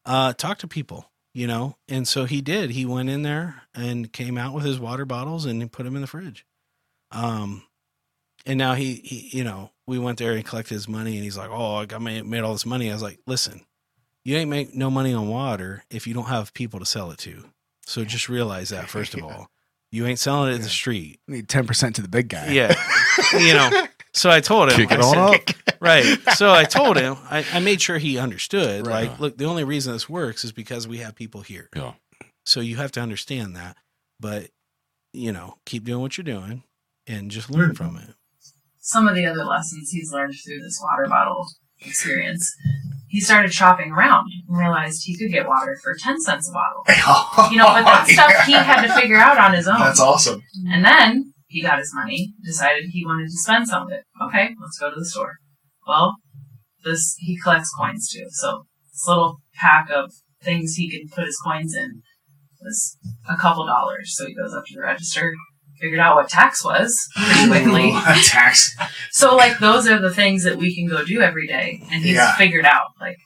Uh, 0.06 0.34
talk 0.34 0.58
to 0.60 0.68
people, 0.68 1.10
you 1.34 1.48
know? 1.48 1.78
And 1.88 2.08
so 2.08 2.26
he 2.26 2.42
did. 2.42 2.72
He 2.72 2.86
went 2.86 3.10
in 3.10 3.22
there 3.22 3.62
and 3.74 4.12
came 4.12 4.38
out 4.38 4.54
with 4.54 4.66
his 4.66 4.80
water 4.80 5.06
bottles 5.06 5.46
and 5.46 5.72
put 5.72 5.84
them 5.84 5.96
in 5.96 6.02
the 6.02 6.08
fridge. 6.08 6.46
Um, 7.12 7.64
And 8.46 8.58
now 8.60 8.74
he, 8.76 8.96
he, 8.96 9.38
you 9.38 9.44
know, 9.44 9.72
we 9.88 9.98
went 9.98 10.20
there 10.20 10.34
and 10.34 10.46
collected 10.46 10.74
his 10.76 10.88
money, 10.88 11.16
and 11.16 11.24
he's 11.24 11.38
like, 11.38 11.50
"Oh, 11.50 11.76
I 11.78 11.86
got 11.86 12.02
made, 12.02 12.26
made 12.26 12.42
all 12.42 12.54
this 12.54 12.66
money." 12.66 12.90
I 12.90 12.94
was 12.94 13.02
like, 13.02 13.20
"Listen, 13.26 13.62
you 14.24 14.36
ain't 14.38 14.50
make 14.50 14.76
no 14.76 14.92
money 14.92 15.14
on 15.14 15.28
water 15.28 15.84
if 15.90 16.06
you 16.06 16.14
don't 16.14 16.26
have 16.28 16.54
people 16.54 16.80
to 16.80 16.86
sell 16.86 17.10
it 17.12 17.18
to. 17.20 17.46
So 17.88 18.04
just 18.04 18.30
realize 18.30 18.70
that 18.70 18.90
first 18.90 19.14
of 19.16 19.20
Yeah. 19.24 19.26
all, 19.26 19.48
you 19.92 20.06
ain't 20.06 20.20
selling 20.20 20.50
it 20.50 20.56
at 20.56 20.58
Yeah. 20.60 20.64
the 20.66 20.70
street. 20.70 21.20
Need 21.28 21.48
ten 21.50 21.66
percent 21.66 21.96
to 21.96 22.02
the 22.04 22.08
big 22.08 22.28
guy. 22.30 22.50
Yeah, 22.52 22.76
you 23.34 23.54
know." 23.54 23.88
So 24.16 24.30
I 24.30 24.40
told 24.40 24.72
him, 24.72 24.78
Kick 24.78 24.92
it 24.92 25.00
I 25.00 25.04
on 25.04 25.14
said- 25.34 25.56
up. 25.68 25.76
right. 25.82 26.18
So 26.36 26.52
I 26.52 26.64
told 26.64 26.98
him, 26.98 27.18
I, 27.30 27.46
I 27.54 27.60
made 27.60 27.82
sure 27.82 27.98
he 27.98 28.18
understood. 28.18 28.88
Right. 28.88 29.10
Like, 29.10 29.20
look, 29.20 29.38
the 29.38 29.46
only 29.46 29.64
reason 29.64 29.94
this 29.94 30.08
works 30.10 30.44
is 30.46 30.52
because 30.54 30.88
we 30.88 30.98
have 31.00 31.16
people 31.16 31.42
here. 31.42 31.70
Yeah. 31.76 31.94
So 32.46 32.60
you 32.62 32.78
have 32.78 32.92
to 32.94 33.02
understand 33.02 33.56
that. 33.58 33.76
But, 34.20 34.50
you 35.14 35.32
know, 35.34 35.58
keep 35.66 35.84
doing 35.84 36.02
what 36.02 36.18
you're 36.18 36.24
doing 36.24 36.64
and 37.08 37.30
just 37.30 37.52
learn 37.52 37.76
from 37.76 37.98
it. 37.98 38.16
Some 38.80 39.08
of 39.08 39.16
the 39.16 39.26
other 39.26 39.44
lessons 39.44 39.90
he's 39.92 40.12
learned 40.14 40.36
through 40.46 40.62
this 40.62 40.80
water 40.82 41.08
bottle 41.10 41.46
experience, 41.82 42.56
he 43.10 43.20
started 43.20 43.54
shopping 43.54 43.92
around 43.92 44.30
and 44.48 44.58
realized 44.58 45.04
he 45.06 45.18
could 45.18 45.32
get 45.32 45.48
water 45.48 45.78
for 45.84 45.96
10 46.00 46.22
cents 46.22 46.50
a 46.50 46.54
bottle. 46.54 46.84
You 47.52 47.58
know, 47.58 47.66
but 47.68 47.84
that 47.84 48.06
oh 48.10 48.14
stuff 48.14 48.46
he 48.46 48.54
had 48.54 48.82
to 48.88 48.94
figure 48.94 49.18
out 49.18 49.38
on 49.38 49.54
his 49.54 49.68
own. 49.68 49.80
That's 49.80 50.00
awesome. 50.00 50.42
And 50.70 50.84
then 50.86 51.34
he 51.56 51.62
got 51.62 51.80
his 51.80 51.94
money, 51.96 52.34
decided 52.44 52.84
he 52.92 53.06
wanted 53.06 53.28
to 53.28 53.38
spend 53.38 53.66
some 53.70 53.84
of 53.84 53.92
it. 53.94 54.04
Okay, 54.22 54.50
let's 54.62 54.78
go 54.78 54.90
to 54.90 55.00
the 55.00 55.06
store. 55.06 55.36
Well, 55.88 56.16
this 56.84 57.16
he 57.20 57.38
collects 57.40 57.72
coins 57.80 58.10
too. 58.12 58.26
So 58.32 58.64
this 58.92 59.08
little 59.08 59.38
pack 59.56 59.90
of 59.90 60.12
things 60.44 60.74
he 60.76 60.90
can 60.90 61.08
put 61.08 61.26
his 61.26 61.40
coins 61.46 61.74
in 61.74 62.02
was 62.62 62.98
a 63.30 63.38
couple 63.38 63.66
dollars. 63.66 64.14
So 64.18 64.28
he 64.28 64.36
goes 64.36 64.54
up 64.54 64.66
to 64.66 64.74
the 64.76 64.82
register, 64.82 65.34
figured 65.80 66.02
out 66.02 66.16
what 66.18 66.28
tax 66.28 66.62
was 66.64 67.08
pretty 67.16 67.48
quickly. 67.64 67.92
Tax. 68.26 68.76
So 69.12 69.34
like 69.38 69.60
those 69.60 69.88
are 69.88 70.00
the 70.02 70.14
things 70.14 70.44
that 70.44 70.58
we 70.58 70.76
can 70.76 70.88
go 70.90 71.06
do 71.06 71.22
every 71.22 71.48
day, 71.48 71.80
and 71.90 72.04
he's 72.04 72.16
Yeah. 72.16 72.36
figured 72.36 72.66
out 72.66 72.88
like 73.00 73.18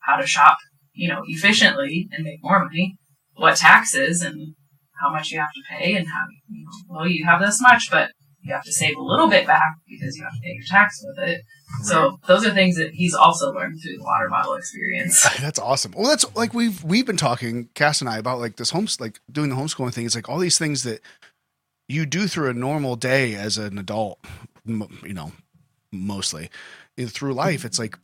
how 0.00 0.16
to 0.16 0.26
shop, 0.26 0.56
you 0.94 1.06
know, 1.08 1.22
efficiently 1.28 2.08
and 2.10 2.24
make 2.24 2.42
more 2.42 2.64
money, 2.64 2.96
what 3.36 3.54
taxes 3.56 4.20
and 4.20 4.54
how 5.00 5.10
much 5.10 5.30
you 5.30 5.38
have 5.38 5.52
to 5.52 5.62
pay, 5.68 5.94
and 5.94 6.06
how 6.06 6.24
you 6.48 6.64
know, 6.64 6.70
well 6.88 7.06
you 7.06 7.24
have 7.24 7.40
this 7.40 7.60
much, 7.60 7.90
but 7.90 8.10
you 8.42 8.54
have 8.54 8.64
to 8.64 8.72
save 8.72 8.96
a 8.96 9.02
little 9.02 9.28
bit 9.28 9.46
back 9.46 9.76
because 9.88 10.16
you 10.16 10.24
have 10.24 10.32
to 10.32 10.40
pay 10.40 10.52
your 10.52 10.64
tax 10.66 11.04
with 11.04 11.18
it. 11.28 11.42
So 11.82 12.18
those 12.26 12.46
are 12.46 12.54
things 12.54 12.76
that 12.76 12.92
he's 12.94 13.14
also 13.14 13.52
learned 13.52 13.80
through 13.80 13.98
the 13.98 14.02
water 14.02 14.28
bottle 14.28 14.54
experience. 14.54 15.28
That's 15.40 15.58
awesome. 15.58 15.92
Well, 15.96 16.08
that's 16.08 16.24
like 16.34 16.54
we've 16.54 16.82
we've 16.82 17.06
been 17.06 17.16
talking, 17.16 17.68
Cass 17.74 18.00
and 18.00 18.08
I, 18.08 18.18
about 18.18 18.38
like 18.38 18.56
this 18.56 18.70
homes 18.70 19.00
like 19.00 19.20
doing 19.30 19.50
the 19.50 19.56
homeschooling 19.56 19.92
thing. 19.92 20.06
It's 20.06 20.14
like 20.14 20.28
all 20.28 20.38
these 20.38 20.58
things 20.58 20.82
that 20.84 21.00
you 21.88 22.06
do 22.06 22.26
through 22.26 22.50
a 22.50 22.54
normal 22.54 22.96
day 22.96 23.34
as 23.34 23.58
an 23.58 23.78
adult, 23.78 24.18
you 24.66 25.14
know, 25.14 25.32
mostly 25.92 26.50
eh, 26.96 27.06
through 27.06 27.34
life. 27.34 27.64
It's 27.64 27.78
like 27.78 27.98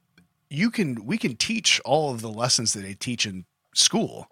you 0.50 0.70
can 0.70 1.04
we 1.06 1.18
can 1.18 1.36
teach 1.36 1.80
all 1.84 2.12
of 2.12 2.20
the 2.20 2.30
lessons 2.30 2.72
that 2.74 2.80
they 2.80 2.94
teach 2.94 3.26
in 3.26 3.44
school 3.74 4.28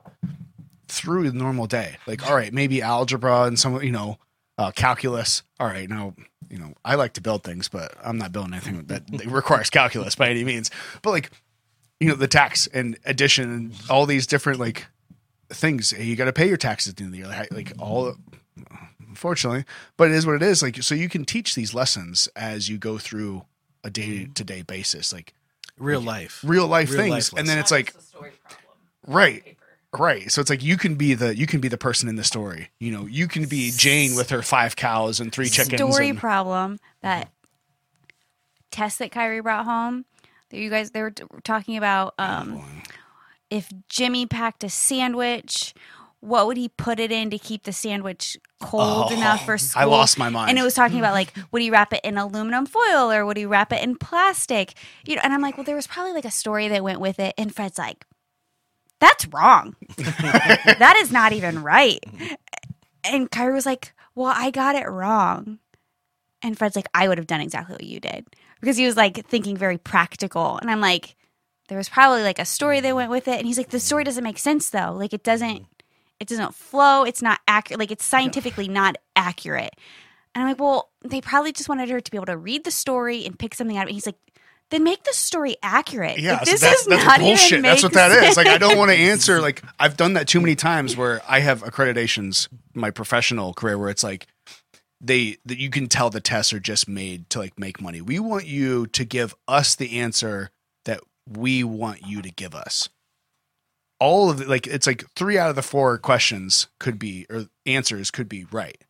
through 0.93 1.31
the 1.31 1.37
normal 1.37 1.67
day. 1.67 1.97
Like, 2.07 2.27
all 2.29 2.35
right, 2.37 2.53
maybe 2.53 2.83
algebra 2.83 3.45
and 3.45 3.59
some, 3.59 3.83
you 3.83 3.91
know, 3.93 4.19
uh, 4.59 4.71
calculus. 4.73 5.43
All 5.59 5.67
right, 5.67 5.89
now, 5.89 6.15
you 6.51 6.59
know, 6.59 6.75
I 6.85 6.97
like 6.97 7.15
to 7.15 7.21
build 7.23 7.43
things, 7.45 7.69
but 7.69 7.95
I'm 8.05 8.19
not 8.19 8.31
building 8.33 8.53
anything 8.53 8.85
that 8.87 9.05
requires 9.27 9.71
calculus 9.71 10.15
by 10.15 10.29
any 10.29 10.45
means. 10.45 10.71
But 11.01 11.11
like, 11.11 11.31
you 11.99 12.09
know, 12.09 12.15
the 12.15 12.29
tax 12.29 12.67
and 12.67 12.99
addition 13.07 13.51
and 13.51 13.75
all 13.89 14.05
these 14.07 14.27
different 14.27 14.61
like 14.61 14.87
things. 15.49 15.93
You 15.93 16.15
got 16.17 16.27
to 16.27 16.33
pay 16.33 16.49
your 16.49 16.57
taxes 16.59 16.91
at 16.91 16.97
the 16.97 17.05
end 17.05 17.09
of 17.09 17.13
the 17.13 17.19
year. 17.19 17.29
Like, 17.29 17.53
like 17.53 17.73
all, 17.79 18.15
unfortunately, 19.09 19.65
but 19.97 20.11
it 20.11 20.15
is 20.15 20.27
what 20.27 20.35
it 20.35 20.43
is. 20.43 20.63
Like, 20.63 20.83
so 20.83 20.95
you 20.95 21.09
can 21.09 21.25
teach 21.25 21.55
these 21.55 21.73
lessons 21.75 22.29
as 22.37 22.69
you 22.69 22.77
go 22.77 22.99
through 22.99 23.45
a 23.85 23.91
day 23.91 24.27
to 24.35 24.45
day 24.45 24.63
basis, 24.63 25.13
like 25.13 25.33
Real 25.79 26.01
life. 26.03 26.41
real 26.45 26.67
life 26.67 26.91
Real 26.91 26.99
things. 27.01 27.33
life 27.33 27.39
and 27.41 27.49
then 27.49 27.59
it's 27.59 27.71
like, 27.71 27.95
right. 29.07 29.57
Right. 29.99 30.33
So 30.33 30.41
it's 30.41 30.49
like 30.49 30.63
you 30.63 30.77
can 30.79 30.95
be 30.95 31.13
the 31.15 31.37
you 31.37 31.47
can 31.47 31.61
be 31.61 31.69
the 31.69 31.77
person 31.79 32.09
in 32.09 32.17
the 32.17 32.25
story. 32.25 32.71
You 32.79 32.91
know, 32.93 33.07
you 33.07 33.29
can 33.29 33.45
be 33.47 33.71
Jane 33.77 34.15
with 34.17 34.31
her 34.31 34.41
five 34.43 34.75
cows 34.75 35.21
and 35.21 35.31
three 35.33 35.49
chickens. 35.51 35.79
story 35.81 36.09
and- 36.09 36.19
problem 36.19 36.79
that 37.03 37.31
test 38.71 38.99
that 39.01 39.11
Kyrie 39.13 39.41
brought 39.41 39.65
home. 39.67 40.05
that 40.51 40.57
You 40.57 40.71
guys, 40.71 40.93
they 40.93 41.03
were 41.03 41.11
t- 41.11 41.25
talking 41.45 41.77
about 41.77 42.15
um, 42.19 42.63
if 43.51 43.71
Jimmy 43.89 44.25
packed 44.25 44.65
a 44.65 44.71
sandwich, 44.71 45.75
what 46.21 46.47
would 46.47 46.57
he 46.57 46.69
put 46.71 46.99
it 46.99 47.13
in 47.13 47.29
to 47.31 47.37
keep 47.39 47.65
the 47.65 47.73
sandwich 47.73 48.39
cold 48.61 49.09
Oh, 49.11 49.15
enough 49.15 49.45
for 49.45 49.59
school? 49.59 49.83
I 49.83 49.85
lost 49.85 50.17
my 50.19 50.31
mind. 50.31 50.49
And 50.51 50.59
it 50.59 50.63
was 50.63 50.73
talking 50.73 50.99
about 51.01 51.13
like, 51.21 51.35
would 51.51 51.61
he 51.61 51.71
wrap 51.71 51.93
it 51.93 52.01
in 52.03 52.17
aluminum 52.17 52.65
foil 52.65 53.13
or 53.13 53.27
would 53.27 53.37
he 53.37 53.45
wrap 53.45 53.73
it 53.75 53.83
in 53.83 53.97
plastic? 53.97 54.73
You 55.05 55.17
know, 55.17 55.21
and 55.23 55.35
I'm 55.35 55.43
like, 55.43 55.59
well, 55.59 55.65
there 55.65 55.77
was 55.77 55.87
probably 55.87 56.13
like 56.15 56.25
a 56.25 56.31
story 56.31 56.69
that 56.69 56.83
went 56.83 57.01
with 57.01 57.19
it. 57.19 57.35
And 57.37 57.55
Fred's 57.55 57.77
like, 57.77 58.07
that's 59.03 59.27
wrong. 59.27 59.75
that 59.97 60.95
is 60.99 61.11
not 61.11 61.33
even 61.33 61.63
right. 61.63 61.99
And 63.05 63.31
Kyrie 63.31 63.53
was 63.53 63.67
like, 63.67 63.93
well, 64.15 64.33
I 64.35 64.51
got 64.53 64.77
it 64.77 64.89
wrong. 64.89 65.59
And 66.41 66.57
Fred's 66.57 66.77
like, 66.77 66.89
I 66.95 67.09
would 67.09 67.19
have 67.19 67.27
done 67.27 67.41
exactly 67.41 67.75
what 67.75 67.85
you 67.85 67.99
did. 67.99 68.27
Because 68.61 68.77
he 68.77 68.87
was 68.87 68.97
like 68.97 69.27
thinking 69.27 69.57
very 69.57 69.77
practical. 69.77 70.59
And 70.59 70.71
I'm 70.71 70.81
like, 70.81 71.17
there 71.69 71.79
was 71.79 71.89
probably 71.89 72.23
like 72.23 72.39
a 72.39 72.45
story 72.45 72.79
that 72.81 72.95
went 72.95 73.11
with 73.11 73.27
it. 73.27 73.39
And 73.39 73.47
he's 73.47 73.59
like, 73.59 73.71
the 73.71 73.81
story 73.81 74.05
doesn't 74.05 74.23
make 74.23 74.39
sense 74.39 74.71
though. 74.71 74.93
Like 74.93 75.13
it 75.13 75.25
doesn't, 75.25 75.67
it 76.21 76.29
doesn't 76.29 76.55
flow. 76.55 77.03
It's 77.03 77.23
not 77.23 77.41
accurate. 77.49 77.81
Like 77.81 77.91
it's 77.91 78.05
scientifically 78.05 78.69
not 78.69 78.97
accurate. 79.17 79.75
And 80.35 80.43
I'm 80.43 80.49
like, 80.49 80.61
well, 80.61 80.91
they 81.05 81.21
probably 81.21 81.53
just 81.53 81.69
wanted 81.69 81.91
her 81.91 82.01
to 82.01 82.11
be 82.11 82.17
able 82.17 82.27
to 82.27 82.37
read 82.37 82.65
the 82.65 82.71
story 82.71 83.27
and 83.27 83.37
pick 83.39 83.55
something 83.55 83.77
out 83.77 83.85
of 83.85 83.91
it. 83.91 83.95
He's 83.95 84.07
like, 84.07 84.19
then 84.73 84.85
make 84.85 85.05
the 85.05 85.13
story 85.13 85.57
accurate. 85.63 86.19
Yeah, 86.19 86.33
Like, 86.33 86.47
so 86.47 86.51
this 86.53 86.61
that's, 86.63 86.81
is 86.81 86.87
that's 86.87 87.05
not 87.05 87.21
even 87.21 87.31
bullshit. 87.31 87.63
That's 87.63 87.83
what 87.83 87.93
that 87.93 88.25
is. 88.25 88.37
Like, 88.37 88.47
I 88.47 88.59
don't 88.59 88.79
want 88.79 88.91
to 88.91 88.97
answer. 88.97 89.41
Like, 89.41 89.63
I've 89.79 89.97
done 89.97 90.15
that 90.15 90.27
too 90.27 90.41
many 90.41 90.57
times 90.57 90.97
where 90.97 91.21
I 91.29 91.41
have 91.41 91.63
accreditations, 91.63 92.49
my 92.75 92.91
professional 92.91 93.53
career, 93.53 93.79
where 93.79 93.91
it's 93.91 94.03
like 94.03 94.27
they 95.01 95.37
that 95.45 95.59
you 95.59 95.69
can 95.69 95.89
tell 95.89 96.09
the 96.11 96.21
tests 96.21 96.53
are 96.53 96.61
just 96.61 96.89
made 96.89 97.29
to 97.31 97.39
like 97.39 97.59
make 97.59 97.81
money. 97.81 98.01
We 98.01 98.19
want 98.19 98.47
you 98.47 98.87
to 98.89 99.05
give 99.05 99.35
us 99.47 99.75
the 99.75 99.99
answer 99.99 100.51
that 100.87 101.01
we 101.29 101.63
want 101.63 102.07
you 102.07 102.23
to 102.23 102.31
give 102.31 102.55
us. 102.55 102.89
All 104.01 104.31
of 104.31 104.39
the, 104.39 104.47
like 104.47 104.67
it's 104.67 104.87
like 104.87 105.05
three 105.15 105.39
out 105.39 105.51
of 105.51 105.57
the 105.57 105.63
four 105.63 105.99
questions 105.99 106.69
could 106.81 106.99
be 106.99 107.27
or 107.29 107.47
answers 107.67 108.11
could 108.11 108.29
be 108.29 108.47
right, 108.51 108.83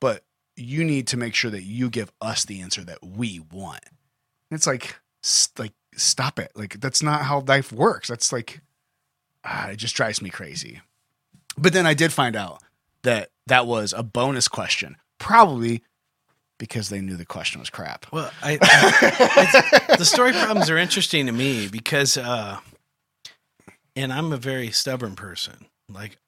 but 0.00 0.22
you 0.56 0.84
need 0.84 1.06
to 1.08 1.16
make 1.16 1.34
sure 1.34 1.50
that 1.50 1.64
you 1.64 1.90
give 1.90 2.12
us 2.20 2.44
the 2.44 2.60
answer 2.60 2.84
that 2.84 3.04
we 3.04 3.40
want. 3.50 3.84
It's 4.50 4.66
like 4.66 4.96
like 5.58 5.72
stop 5.96 6.38
it. 6.38 6.52
Like 6.54 6.80
that's 6.80 7.02
not 7.02 7.22
how 7.22 7.40
life 7.46 7.72
works. 7.72 8.08
That's 8.08 8.32
like 8.32 8.60
ah, 9.44 9.68
it 9.68 9.76
just 9.76 9.94
drives 9.96 10.20
me 10.22 10.30
crazy. 10.30 10.80
But 11.58 11.72
then 11.72 11.86
I 11.86 11.94
did 11.94 12.12
find 12.12 12.36
out 12.36 12.62
that 13.02 13.30
that 13.46 13.66
was 13.66 13.92
a 13.96 14.02
bonus 14.02 14.48
question, 14.48 14.96
probably 15.18 15.82
because 16.58 16.88
they 16.88 17.00
knew 17.00 17.16
the 17.16 17.24
question 17.26 17.60
was 17.60 17.70
crap. 17.70 18.06
Well, 18.12 18.30
I, 18.42 18.58
I- 18.60 19.96
the 19.96 20.04
story 20.04 20.32
problems 20.32 20.68
are 20.70 20.76
interesting 20.78 21.26
to 21.26 21.32
me 21.32 21.68
because, 21.68 22.16
uh, 22.16 22.58
and 23.94 24.12
I'm 24.12 24.32
a 24.32 24.36
very 24.36 24.70
stubborn 24.70 25.14
person. 25.16 25.66
Like, 25.88 26.18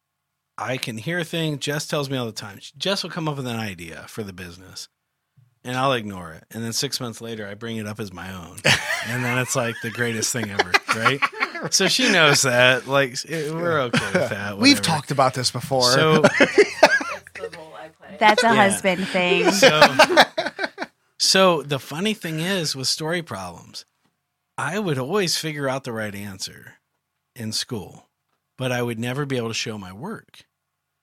I 0.56 0.76
can 0.76 0.98
hear 0.98 1.18
a 1.18 1.24
thing. 1.24 1.58
Jess 1.58 1.86
tells 1.86 2.08
me 2.10 2.16
all 2.16 2.26
the 2.26 2.32
time. 2.32 2.58
Jess 2.76 3.02
will 3.02 3.10
come 3.10 3.28
up 3.28 3.36
with 3.36 3.46
an 3.46 3.56
idea 3.56 4.04
for 4.08 4.22
the 4.22 4.32
business, 4.32 4.88
and 5.64 5.76
I'll 5.76 5.92
ignore 5.92 6.32
it. 6.32 6.44
And 6.50 6.62
then 6.64 6.72
six 6.72 7.00
months 7.00 7.20
later, 7.20 7.46
I 7.46 7.54
bring 7.54 7.76
it 7.76 7.86
up 7.86 8.00
as 8.00 8.12
my 8.12 8.32
own, 8.34 8.56
and 9.06 9.24
then 9.24 9.38
it's 9.38 9.54
like 9.56 9.74
the 9.82 9.90
greatest 9.90 10.32
thing 10.32 10.50
ever, 10.50 10.72
right? 10.96 11.20
So 11.70 11.88
she 11.88 12.10
knows 12.10 12.42
that. 12.42 12.86
Like, 12.86 13.22
it- 13.24 13.52
we're 13.52 13.80
okay 13.82 14.06
with 14.14 14.30
that. 14.30 14.58
We've 14.58 14.80
talked 14.80 15.10
about 15.10 15.34
this 15.34 15.50
before. 15.50 15.90
So 15.92 16.22
That's 18.18 18.42
a 18.42 18.46
Yeah. 18.48 18.54
husband 18.54 19.06
thing. 19.08 19.50
so, 19.52 19.80
so 21.18 21.62
the 21.62 21.78
funny 21.78 22.14
thing 22.14 22.40
is 22.40 22.74
with 22.74 22.88
story 22.88 23.22
problems, 23.22 23.84
I 24.56 24.78
would 24.78 24.98
always 24.98 25.36
figure 25.36 25.68
out 25.68 25.84
the 25.84 25.92
right 25.92 26.14
answer 26.14 26.74
in 27.36 27.52
school, 27.52 28.08
but 28.56 28.72
I 28.72 28.82
would 28.82 28.98
never 28.98 29.24
be 29.24 29.36
able 29.36 29.48
to 29.48 29.54
show 29.54 29.78
my 29.78 29.92
work 29.92 30.44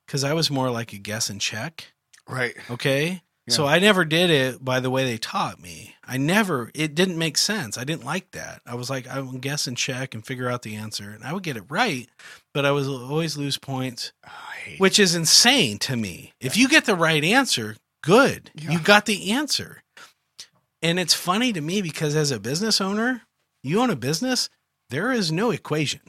because 0.06 0.24
I 0.26 0.34
was 0.34 0.52
more 0.52 0.70
like 0.70 0.92
a 0.92 0.98
guess 0.98 1.30
and 1.30 1.40
check. 1.40 1.94
right. 2.28 2.56
Okay. 2.70 3.22
So 3.48 3.68
I 3.68 3.78
never 3.78 4.06
did 4.06 4.32
it 4.32 4.64
by 4.66 4.80
the 4.80 4.90
way 4.90 5.06
they 5.06 5.18
taught 5.18 5.62
me. 5.62 5.96
I 6.04 6.18
never, 6.18 6.72
it 6.74 6.96
didn't 6.96 7.18
make 7.18 7.38
sense. 7.38 7.78
I 7.78 7.84
didn't 7.84 8.04
like 8.04 8.32
that. 8.32 8.62
I 8.66 8.74
was 8.74 8.90
like, 8.90 9.08
I 9.08 9.20
would 9.20 9.42
guess 9.42 9.68
and 9.68 9.78
check 9.78 10.16
and 10.16 10.26
figure 10.26 10.50
out 10.50 10.64
the 10.64 10.76
answer 10.76 11.12
and 11.12 11.24
I 11.24 11.32
would 11.32 11.44
get 11.44 11.58
it 11.58 11.64
right, 11.70 12.10
but 12.54 12.66
I 12.66 12.72
would 12.72 12.88
always 12.88 13.38
lose 13.38 13.58
points 13.58 14.14
Oh, 14.26 14.30
which 14.80 14.98
is 15.00 15.14
insane 15.14 15.78
to 15.80 15.96
me. 15.96 16.34
If 16.40 16.58
you 16.58 16.68
get 16.68 16.86
the 16.86 16.96
right 16.96 17.24
answer, 17.24 17.76
good. 18.04 18.50
Yeah. 18.56 18.72
You 18.72 18.80
got 18.80 19.06
the 19.06 19.32
answer. 19.32 19.84
And 20.82 21.00
it's 21.00 21.14
funny 21.14 21.54
to 21.54 21.62
me 21.62 21.82
because 21.82 22.16
as 22.16 22.32
a 22.32 22.40
business 22.40 22.82
owner, 22.82 23.22
you 23.64 23.80
own 23.80 23.90
a 23.92 23.96
business, 23.96 24.50
there 24.90 25.12
is 25.12 25.32
no 25.32 25.52
equation. 25.52 26.02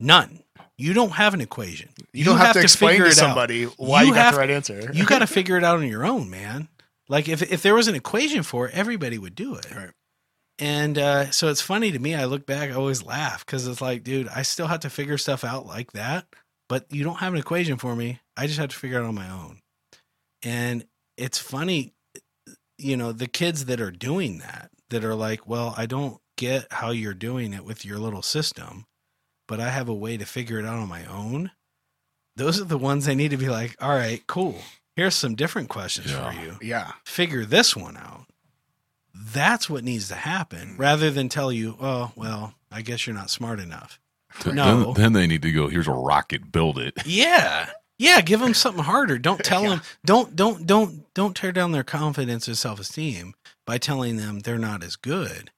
None. 0.00 0.42
You 0.78 0.94
don't 0.94 1.10
have 1.10 1.34
an 1.34 1.40
equation. 1.40 1.88
you 2.12 2.24
don't 2.24 2.38
have, 2.38 2.54
to 2.54 2.60
explain 2.62 3.00
to 3.00 3.06
it 3.06 3.08
out. 3.08 3.14
somebody 3.14 3.64
why 3.64 4.02
You 4.02 4.08
you, 4.08 4.14
got 4.14 4.24
have- 4.26 4.34
the 4.34 4.40
right 4.40 4.50
answer. 4.50 4.90
You 4.94 5.04
got 5.04 5.18
to 5.18 5.26
figure 5.26 5.56
it 5.58 5.64
out 5.64 5.78
on 5.78 5.86
your 5.88 6.06
own, 6.06 6.30
man. 6.30 6.68
Like 7.08 7.28
if 7.28 7.42
if 7.42 7.62
there 7.62 7.74
was 7.74 7.88
an 7.88 7.94
equation 7.94 8.42
for 8.42 8.68
it, 8.68 8.74
everybody 8.74 9.18
would 9.18 9.34
do 9.34 9.54
it. 9.56 9.74
Right. 9.74 9.90
And 10.60 10.98
uh, 10.98 11.30
so 11.30 11.48
it's 11.48 11.60
funny 11.60 11.92
to 11.92 11.98
me. 11.98 12.14
I 12.14 12.24
look 12.26 12.46
back, 12.46 12.70
I 12.70 12.74
always 12.74 13.02
laugh 13.04 13.44
because 13.46 13.66
it's 13.66 13.80
like, 13.80 14.02
dude, 14.04 14.28
I 14.28 14.42
still 14.42 14.66
have 14.66 14.80
to 14.80 14.90
figure 14.90 15.16
stuff 15.18 15.42
out 15.44 15.66
like 15.66 15.92
that. 15.92 16.26
But 16.68 16.86
you 16.90 17.02
don't 17.04 17.18
have 17.20 17.32
an 17.32 17.38
equation 17.38 17.76
for 17.78 17.94
me. 17.96 18.20
I 18.36 18.46
just 18.46 18.58
have 18.58 18.68
to 18.70 18.76
figure 18.76 18.98
it 18.98 19.02
out 19.02 19.08
on 19.08 19.14
my 19.14 19.30
own. 19.30 19.60
And 20.42 20.84
it's 21.16 21.38
funny, 21.38 21.94
you 22.76 22.96
know, 22.96 23.12
the 23.12 23.26
kids 23.26 23.64
that 23.66 23.80
are 23.80 23.90
doing 23.90 24.38
that, 24.38 24.70
that 24.90 25.04
are 25.04 25.14
like, 25.14 25.48
well, 25.48 25.74
I 25.76 25.86
don't 25.86 26.18
get 26.36 26.66
how 26.72 26.90
you're 26.90 27.14
doing 27.14 27.52
it 27.54 27.64
with 27.64 27.84
your 27.84 27.98
little 27.98 28.22
system, 28.22 28.84
but 29.48 29.58
I 29.58 29.70
have 29.70 29.88
a 29.88 29.94
way 29.94 30.16
to 30.16 30.24
figure 30.24 30.60
it 30.60 30.64
out 30.64 30.78
on 30.78 30.88
my 30.88 31.04
own. 31.06 31.50
Those 32.36 32.60
are 32.60 32.64
the 32.64 32.78
ones 32.78 33.08
I 33.08 33.14
need 33.14 33.32
to 33.32 33.36
be 33.36 33.48
like, 33.48 33.74
all 33.80 33.90
right, 33.96 34.24
cool. 34.28 34.60
Here's 34.94 35.16
some 35.16 35.34
different 35.34 35.68
questions 35.68 36.12
Yeah. 36.12 36.30
for 36.32 36.40
you 36.40 36.58
Yeah. 36.62 36.92
figure 37.04 37.44
this 37.44 37.74
one 37.74 37.96
out. 37.96 38.26
That's 39.14 39.68
what 39.68 39.82
needs 39.82 40.06
to 40.08 40.14
happen 40.14 40.74
mm. 40.74 40.78
rather 40.78 41.10
than 41.10 41.28
tell 41.28 41.50
you, 41.50 41.76
oh, 41.80 42.12
well, 42.14 42.54
I 42.70 42.82
guess 42.82 43.06
you're 43.06 43.16
not 43.16 43.30
smart 43.30 43.58
enough. 43.58 43.98
Th- 44.40 44.54
No. 44.54 44.92
Then, 44.92 45.02
then 45.02 45.12
they 45.14 45.26
need 45.26 45.42
to 45.42 45.50
go. 45.50 45.66
Here's 45.68 45.88
a 45.88 45.92
rocket. 45.92 46.52
Build 46.52 46.78
it. 46.78 46.94
Yeah. 47.06 47.70
Yeah, 48.00 48.20
give 48.20 48.38
them 48.38 48.54
something 48.54 48.84
harder. 48.84 49.18
Don't 49.18 49.42
tell 49.42 49.62
them 49.62 49.82
don't 50.04 50.36
don't 50.36 50.64
don't 50.64 51.12
don't 51.14 51.36
tear 51.36 51.50
down 51.50 51.72
their 51.72 51.82
confidence 51.82 52.48
or 52.48 52.54
self-esteem 52.54 53.34
by 53.66 53.76
telling 53.78 54.16
them 54.18 54.38
they're 54.38 54.56
not 54.56 54.84
as 54.84 54.94
good. 54.94 55.50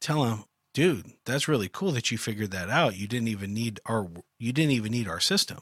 Tell 0.00 0.24
them, 0.24 0.44
dude, 0.74 1.12
that's 1.26 1.48
really 1.48 1.68
cool 1.68 1.92
that 1.92 2.10
you 2.10 2.18
figured 2.18 2.50
that 2.52 2.70
out. 2.70 2.96
You 2.96 3.06
didn't 3.06 3.28
even 3.28 3.52
need 3.54 3.80
our 3.86 4.08
you 4.38 4.52
didn't 4.52 4.72
even 4.72 4.92
need 4.92 5.08
our 5.08 5.20
system. 5.20 5.58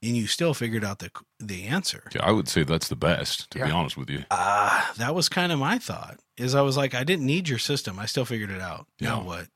And 0.00 0.16
you 0.16 0.28
still 0.28 0.54
figured 0.54 0.84
out 0.84 1.00
the 1.00 1.10
the 1.40 1.64
answer. 1.64 2.04
Yeah, 2.14 2.24
I 2.24 2.30
would 2.30 2.48
say 2.48 2.62
that's 2.62 2.88
the 2.88 2.96
best. 2.96 3.50
To 3.50 3.58
be 3.64 3.70
honest 3.70 3.96
with 3.96 4.08
you. 4.08 4.24
Ah, 4.30 4.92
that 4.96 5.14
was 5.14 5.28
kind 5.28 5.50
of 5.50 5.58
my 5.58 5.78
thought. 5.78 6.20
Is 6.36 6.54
I 6.54 6.60
was 6.62 6.76
like, 6.76 6.94
I 6.94 7.02
didn't 7.02 7.26
need 7.26 7.48
your 7.48 7.58
system. 7.58 7.98
I 7.98 8.06
still 8.06 8.24
figured 8.24 8.50
it 8.50 8.60
out. 8.60 8.86
Now 9.00 9.18
Yeah. 9.20 9.26
what? 9.26 9.46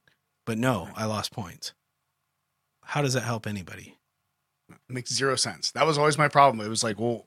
But 0.44 0.58
no, 0.58 0.88
I 0.96 1.04
lost 1.04 1.32
points. 1.32 1.72
How 2.84 3.02
does 3.02 3.14
that 3.14 3.22
help 3.22 3.46
anybody? 3.46 3.98
makes 4.88 5.12
zero 5.12 5.36
sense. 5.36 5.70
That 5.72 5.86
was 5.86 5.96
always 5.98 6.16
my 6.18 6.28
problem. 6.28 6.64
It 6.64 6.68
was 6.70 6.82
like, 6.82 6.98
well, 6.98 7.26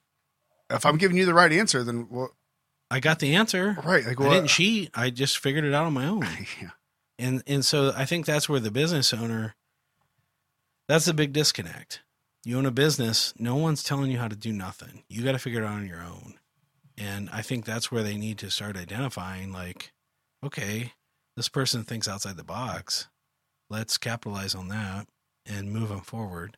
if 0.70 0.86
I'm 0.86 0.98
giving 0.98 1.16
you 1.16 1.26
the 1.26 1.34
right 1.34 1.52
answer, 1.52 1.84
then 1.84 2.08
what? 2.10 2.32
I 2.92 3.00
got 3.00 3.20
the 3.20 3.36
answer. 3.36 3.78
Right. 3.84 4.06
Like, 4.06 4.20
I 4.20 4.30
didn't 4.30 4.48
cheat. 4.48 4.90
I 4.94 5.10
just 5.10 5.38
figured 5.40 5.64
it 5.64 5.74
out 5.74 5.86
on 5.86 5.94
my 5.94 6.06
own. 6.06 6.22
yeah. 6.62 6.70
And 7.18 7.44
and 7.48 7.66
so 7.66 7.94
I 7.96 8.06
think 8.06 8.26
that's 8.26 8.50
where 8.50 8.60
the 8.60 8.72
business 8.72 9.14
owner 9.14 9.56
that's 10.88 11.08
a 11.08 11.14
big 11.14 11.34
disconnect. 11.34 12.02
You 12.44 12.58
own 12.60 12.66
a 12.66 12.72
business, 12.72 13.34
no 13.40 13.56
one's 13.56 13.84
telling 13.84 14.12
you 14.12 14.20
how 14.20 14.28
to 14.28 14.36
do 14.36 14.54
nothing. 14.54 15.04
You 15.10 15.24
got 15.24 15.32
to 15.32 15.40
figure 15.40 15.64
it 15.64 15.66
out 15.66 15.74
on 15.74 15.88
your 15.88 16.04
own. 16.04 16.36
And 16.96 17.28
I 17.32 17.42
think 17.42 17.66
that's 17.66 17.92
where 17.92 18.04
they 18.04 18.18
need 18.18 18.38
to 18.40 18.52
start 18.52 18.78
identifying 18.78 19.52
like 19.52 19.92
okay, 20.44 20.94
this 21.36 21.50
person 21.50 21.84
thinks 21.84 22.08
outside 22.08 22.38
the 22.38 22.44
box. 22.44 23.08
Let's 23.70 23.98
capitalize 23.98 24.54
on 24.54 24.68
that 24.68 25.08
and 25.46 25.72
move 25.74 25.90
them 25.90 26.02
forward 26.02 26.58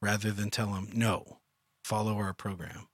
rather 0.00 0.30
than 0.30 0.50
tell 0.50 0.72
them 0.72 0.88
no, 0.94 1.38
follow 1.84 2.16
our 2.16 2.32
program. 2.32 2.88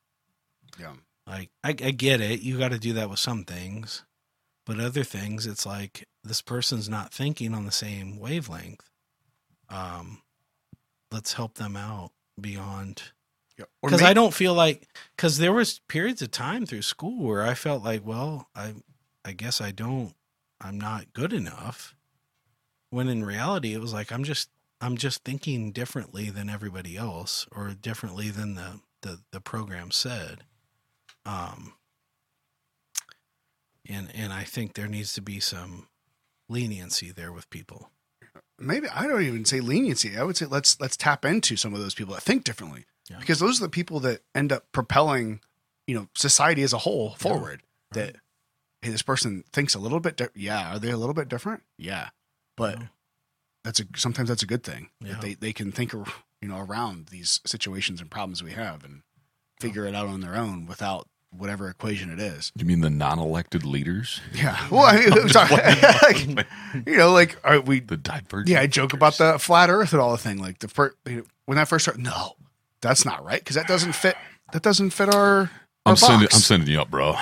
Yeah. 0.78 0.94
Like 1.26 1.50
I, 1.62 1.70
I 1.70 1.72
get 1.92 2.20
it. 2.20 2.40
You 2.40 2.58
got 2.58 2.72
to 2.72 2.78
do 2.78 2.94
that 2.94 3.08
with 3.08 3.18
some 3.18 3.44
things, 3.44 4.04
but 4.64 4.78
other 4.80 5.04
things, 5.04 5.46
it's 5.46 5.66
like 5.66 6.06
this 6.22 6.42
person's 6.42 6.88
not 6.88 7.12
thinking 7.12 7.54
on 7.54 7.64
the 7.64 7.72
same 7.72 8.18
wavelength. 8.18 8.88
Um, 9.68 10.22
let's 11.10 11.32
help 11.34 11.54
them 11.54 11.76
out 11.76 12.12
beyond 12.40 13.02
because 13.82 14.00
may- 14.00 14.08
I 14.08 14.14
don't 14.14 14.34
feel 14.34 14.54
like 14.54 14.88
because 15.16 15.38
there 15.38 15.52
was 15.52 15.80
periods 15.88 16.22
of 16.22 16.30
time 16.30 16.66
through 16.66 16.82
school 16.82 17.22
where 17.24 17.42
I 17.42 17.54
felt 17.54 17.82
like, 17.82 18.04
well, 18.06 18.48
I, 18.54 18.74
I 19.24 19.32
guess 19.32 19.60
I 19.60 19.70
don't, 19.70 20.14
I'm 20.60 20.78
not 20.78 21.12
good 21.12 21.32
enough. 21.32 21.94
When 22.90 23.08
in 23.08 23.24
reality, 23.24 23.72
it 23.74 23.80
was 23.80 23.92
like 23.92 24.12
I'm 24.12 24.24
just, 24.24 24.50
I'm 24.80 24.96
just 24.96 25.24
thinking 25.24 25.72
differently 25.72 26.28
than 26.30 26.50
everybody 26.50 26.96
else, 26.96 27.46
or 27.52 27.70
differently 27.70 28.30
than 28.30 28.54
the 28.54 28.80
the 29.00 29.20
the 29.32 29.40
program 29.40 29.90
said. 29.90 30.44
Um, 31.24 31.74
and 33.88 34.10
and 34.14 34.32
I 34.32 34.44
think 34.44 34.74
there 34.74 34.88
needs 34.88 35.12
to 35.14 35.22
be 35.22 35.40
some 35.40 35.88
leniency 36.48 37.10
there 37.12 37.32
with 37.32 37.48
people. 37.50 37.90
maybe 38.58 38.88
I 38.88 39.06
don't 39.06 39.22
even 39.22 39.44
say 39.44 39.60
leniency. 39.60 40.16
I 40.16 40.22
would 40.22 40.36
say 40.36 40.46
let's 40.46 40.78
let's 40.80 40.96
tap 40.96 41.24
into 41.24 41.56
some 41.56 41.74
of 41.74 41.80
those 41.80 41.94
people 41.94 42.14
that 42.14 42.22
think 42.22 42.44
differently, 42.44 42.84
Yeah. 43.10 43.18
because 43.18 43.38
those 43.40 43.60
are 43.60 43.64
the 43.64 43.70
people 43.70 44.00
that 44.00 44.20
end 44.34 44.52
up 44.52 44.70
propelling, 44.72 45.40
you 45.86 45.94
know, 45.94 46.08
society 46.14 46.62
as 46.62 46.72
a 46.72 46.78
whole 46.78 47.14
forward. 47.14 47.62
That 47.92 48.16
hey, 48.82 48.90
this 48.90 49.02
person 49.02 49.44
thinks 49.52 49.74
a 49.74 49.78
little 49.78 50.00
bit. 50.00 50.16
Di- 50.16 50.28
yeah, 50.34 50.74
are 50.74 50.78
they 50.78 50.90
a 50.90 50.96
little 50.96 51.14
bit 51.14 51.28
different? 51.28 51.62
Yeah, 51.78 52.10
but 52.56 52.78
Yeah. 52.78 52.86
that's 53.64 53.80
a 53.80 53.84
sometimes 53.96 54.28
that's 54.28 54.42
a 54.42 54.46
good 54.46 54.62
thing 54.64 54.90
Yeah. 55.00 55.12
that 55.12 55.20
they 55.22 55.34
they 55.34 55.52
can 55.52 55.72
think 55.72 55.92
you 55.92 56.04
know 56.48 56.58
around 56.58 57.06
these 57.08 57.40
situations 57.46 58.00
and 58.00 58.10
problems 58.10 58.42
we 58.42 58.52
have 58.52 58.84
and 58.84 59.02
figure 59.60 59.86
it 59.86 59.94
out 59.94 60.06
on 60.08 60.20
their 60.20 60.34
own 60.36 60.66
without 60.66 61.08
whatever 61.36 61.68
equation 61.68 62.10
it 62.12 62.20
is. 62.20 62.52
You 62.54 62.64
mean 62.64 62.80
the 62.80 62.90
non-elected 62.90 63.64
leaders? 63.64 64.20
Yeah. 64.34 64.56
Well, 64.70 64.82
I 64.82 64.98
mean, 64.98 65.28
sorry. 65.28 65.50
like, 66.02 66.46
you 66.86 66.96
know, 66.96 67.10
like 67.10 67.38
are 67.44 67.60
we 67.60 67.80
The 67.80 67.96
divergent. 67.96 68.48
Yeah, 68.48 68.60
I 68.60 68.66
joke 68.66 68.92
about 68.92 69.18
the 69.18 69.38
flat 69.38 69.70
Earth 69.70 69.92
and 69.92 70.00
all 70.00 70.12
the 70.12 70.18
thing. 70.18 70.38
Like 70.38 70.58
the 70.60 70.68
first 70.68 70.96
when 71.04 71.56
that 71.56 71.68
first 71.68 71.84
started, 71.84 72.02
no, 72.02 72.34
that's 72.80 73.04
not 73.04 73.24
right 73.24 73.40
because 73.40 73.56
that 73.56 73.66
doesn't 73.66 73.94
fit. 73.94 74.16
That 74.52 74.62
doesn't 74.62 74.90
fit 74.90 75.14
our. 75.14 75.38
our 75.40 75.50
I'm 75.86 75.96
sending. 75.96 76.28
I'm 76.32 76.40
sending 76.40 76.68
you 76.68 76.80
up, 76.80 76.90
bro. 76.90 77.14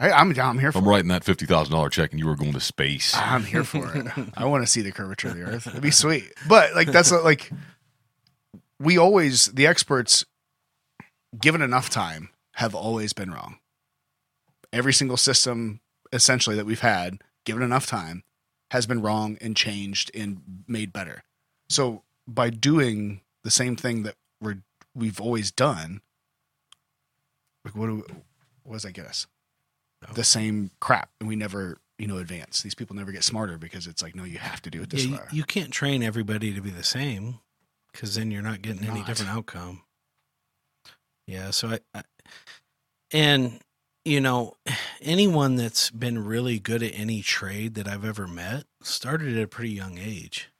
Hey, 0.00 0.10
I'm 0.10 0.32
down. 0.32 0.50
I'm 0.50 0.58
here 0.58 0.72
for. 0.72 0.78
I'm 0.78 0.88
writing 0.88 1.08
that 1.08 1.22
fifty 1.24 1.46
thousand 1.46 1.72
dollar 1.72 1.88
check, 1.88 2.10
and 2.10 2.18
you 2.18 2.26
were 2.26 2.36
going 2.36 2.52
to 2.52 2.60
space. 2.60 3.14
I'm 3.16 3.44
here 3.44 3.64
for 3.64 3.94
it. 3.94 4.06
I 4.36 4.44
want 4.46 4.64
to 4.64 4.70
see 4.70 4.82
the 4.82 4.90
curvature 4.90 5.28
of 5.28 5.36
the 5.36 5.42
Earth. 5.42 5.66
It'd 5.68 5.80
be 5.80 5.92
sweet. 5.92 6.32
But 6.48 6.74
like 6.74 6.88
that's 6.88 7.12
like 7.12 7.50
we 8.80 8.98
always 8.98 9.46
the 9.46 9.66
experts, 9.66 10.24
given 11.40 11.62
enough 11.62 11.90
time, 11.90 12.30
have 12.54 12.74
always 12.74 13.12
been 13.12 13.30
wrong. 13.32 13.58
Every 14.72 14.92
single 14.92 15.16
system, 15.16 15.80
essentially 16.12 16.56
that 16.56 16.66
we've 16.66 16.80
had, 16.80 17.18
given 17.44 17.62
enough 17.62 17.86
time, 17.86 18.24
has 18.70 18.86
been 18.86 19.02
wrong 19.02 19.36
and 19.40 19.56
changed 19.56 20.10
and 20.14 20.42
made 20.66 20.92
better. 20.92 21.22
So 21.68 22.02
by 22.26 22.50
doing 22.50 23.20
the 23.42 23.50
same 23.50 23.76
thing 23.76 24.02
that 24.04 24.16
we're 24.40 24.58
we've 24.94 25.20
always 25.20 25.50
done, 25.50 26.00
like 27.64 27.74
what 27.74 27.86
do 27.86 27.94
we, 27.96 28.02
what 28.64 28.74
does 28.74 28.82
that 28.82 28.92
get 28.92 29.06
us? 29.06 29.26
The 30.12 30.24
same 30.24 30.70
crap, 30.80 31.08
and 31.18 31.28
we 31.28 31.34
never 31.36 31.78
you 31.98 32.06
know 32.06 32.18
advance. 32.18 32.62
These 32.62 32.74
people 32.74 32.94
never 32.94 33.10
get 33.12 33.24
smarter 33.24 33.56
because 33.56 33.86
it's 33.86 34.02
like 34.02 34.14
no, 34.14 34.24
you 34.24 34.38
have 34.38 34.60
to 34.62 34.70
do 34.70 34.82
it 34.82 34.90
this 34.90 35.04
Yeah, 35.04 35.10
you, 35.10 35.16
way. 35.16 35.22
you 35.32 35.44
can't 35.44 35.70
train 35.70 36.02
everybody 36.02 36.52
to 36.52 36.60
be 36.60 36.70
the 36.70 36.82
same 36.84 37.38
because 37.92 38.14
then 38.14 38.30
you're 38.30 38.42
not 38.42 38.60
getting 38.60 38.84
any 38.84 38.98
Not. 38.98 39.06
different 39.06 39.30
outcome. 39.32 39.82
Yeah. 41.26 41.50
So 41.50 41.68
I, 41.68 41.78
I, 41.94 42.02
and 43.12 43.60
you 44.04 44.20
know, 44.20 44.54
anyone 45.02 45.56
that's 45.56 45.90
been 45.90 46.24
really 46.24 46.58
good 46.58 46.82
at 46.82 46.92
any 46.94 47.22
trade 47.22 47.74
that 47.74 47.88
I've 47.88 48.04
ever 48.04 48.26
met 48.26 48.64
started 48.82 49.36
at 49.36 49.44
a 49.44 49.48
pretty 49.48 49.70
young 49.70 49.98
age. 49.98 50.50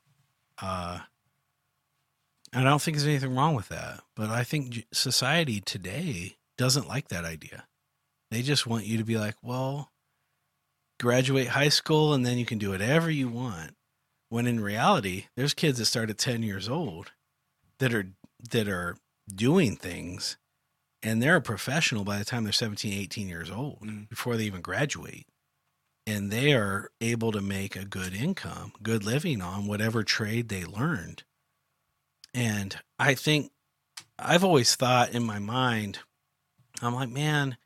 Uh, 0.61 1.01
I 2.53 2.63
don't 2.63 2.81
think 2.81 2.97
there's 2.97 3.09
anything 3.09 3.35
wrong 3.35 3.55
with 3.55 3.69
that, 3.69 4.01
but 4.15 4.31
I 4.31 4.45
think 4.45 4.87
society 4.93 5.61
today 5.61 6.37
doesn't 6.57 6.87
like 6.87 7.09
that 7.09 7.25
idea. 7.25 7.65
They 8.31 8.43
just 8.43 8.67
want 8.67 8.87
you 8.87 8.97
to 8.99 9.05
be 9.05 9.19
like, 9.19 9.35
well, 9.43 9.91
graduate 11.01 11.49
high 11.49 11.69
school 11.69 12.15
and 12.15 12.25
then 12.25 12.39
you 12.39 12.47
can 12.47 12.59
do 12.59 12.71
whatever 12.71 13.11
you 13.11 13.29
want 13.29 13.73
when 14.29 14.47
in 14.47 14.61
reality 14.61 15.27
there's 15.37 15.53
kids 15.53 15.79
that 15.79 15.85
start 15.87 16.11
at 16.11 16.19
10 16.19 16.43
years 16.43 16.69
old 16.69 17.13
that 17.79 17.93
are 17.93 18.07
that 18.51 18.69
are 18.69 18.97
doing 19.35 19.75
things 19.75 20.37
and 21.05 21.23
they're 21.23 21.37
a 21.37 21.41
professional 21.41 22.03
by 22.03 22.19
the 22.19 22.25
time 22.25 22.43
they're 22.43 22.53
17 22.53 22.93
18 22.93 23.29
years 23.29 23.51
old 23.51 23.81
Mm. 23.83 24.09
before 24.09 24.37
they 24.37 24.45
even 24.45 24.61
graduate 24.63 25.27
and 26.07 26.31
they 26.33 26.53
are 26.53 26.91
able 27.01 27.31
to 27.33 27.41
make 27.41 27.77
a 27.77 27.85
good 27.85 28.13
income 28.15 28.73
good 28.83 29.05
living 29.05 29.41
on 29.41 29.67
whatever 29.67 30.03
trade 30.03 30.49
they 30.49 30.65
learned 30.65 31.23
and 32.33 32.79
i 32.99 33.15
think 33.15 33.51
i've 34.19 34.45
always 34.45 34.75
thought 34.75 35.11
in 35.15 35.23
my 35.23 35.39
mind 35.39 36.01
i'm 36.83 36.95
like 36.95 37.11
man 37.11 37.57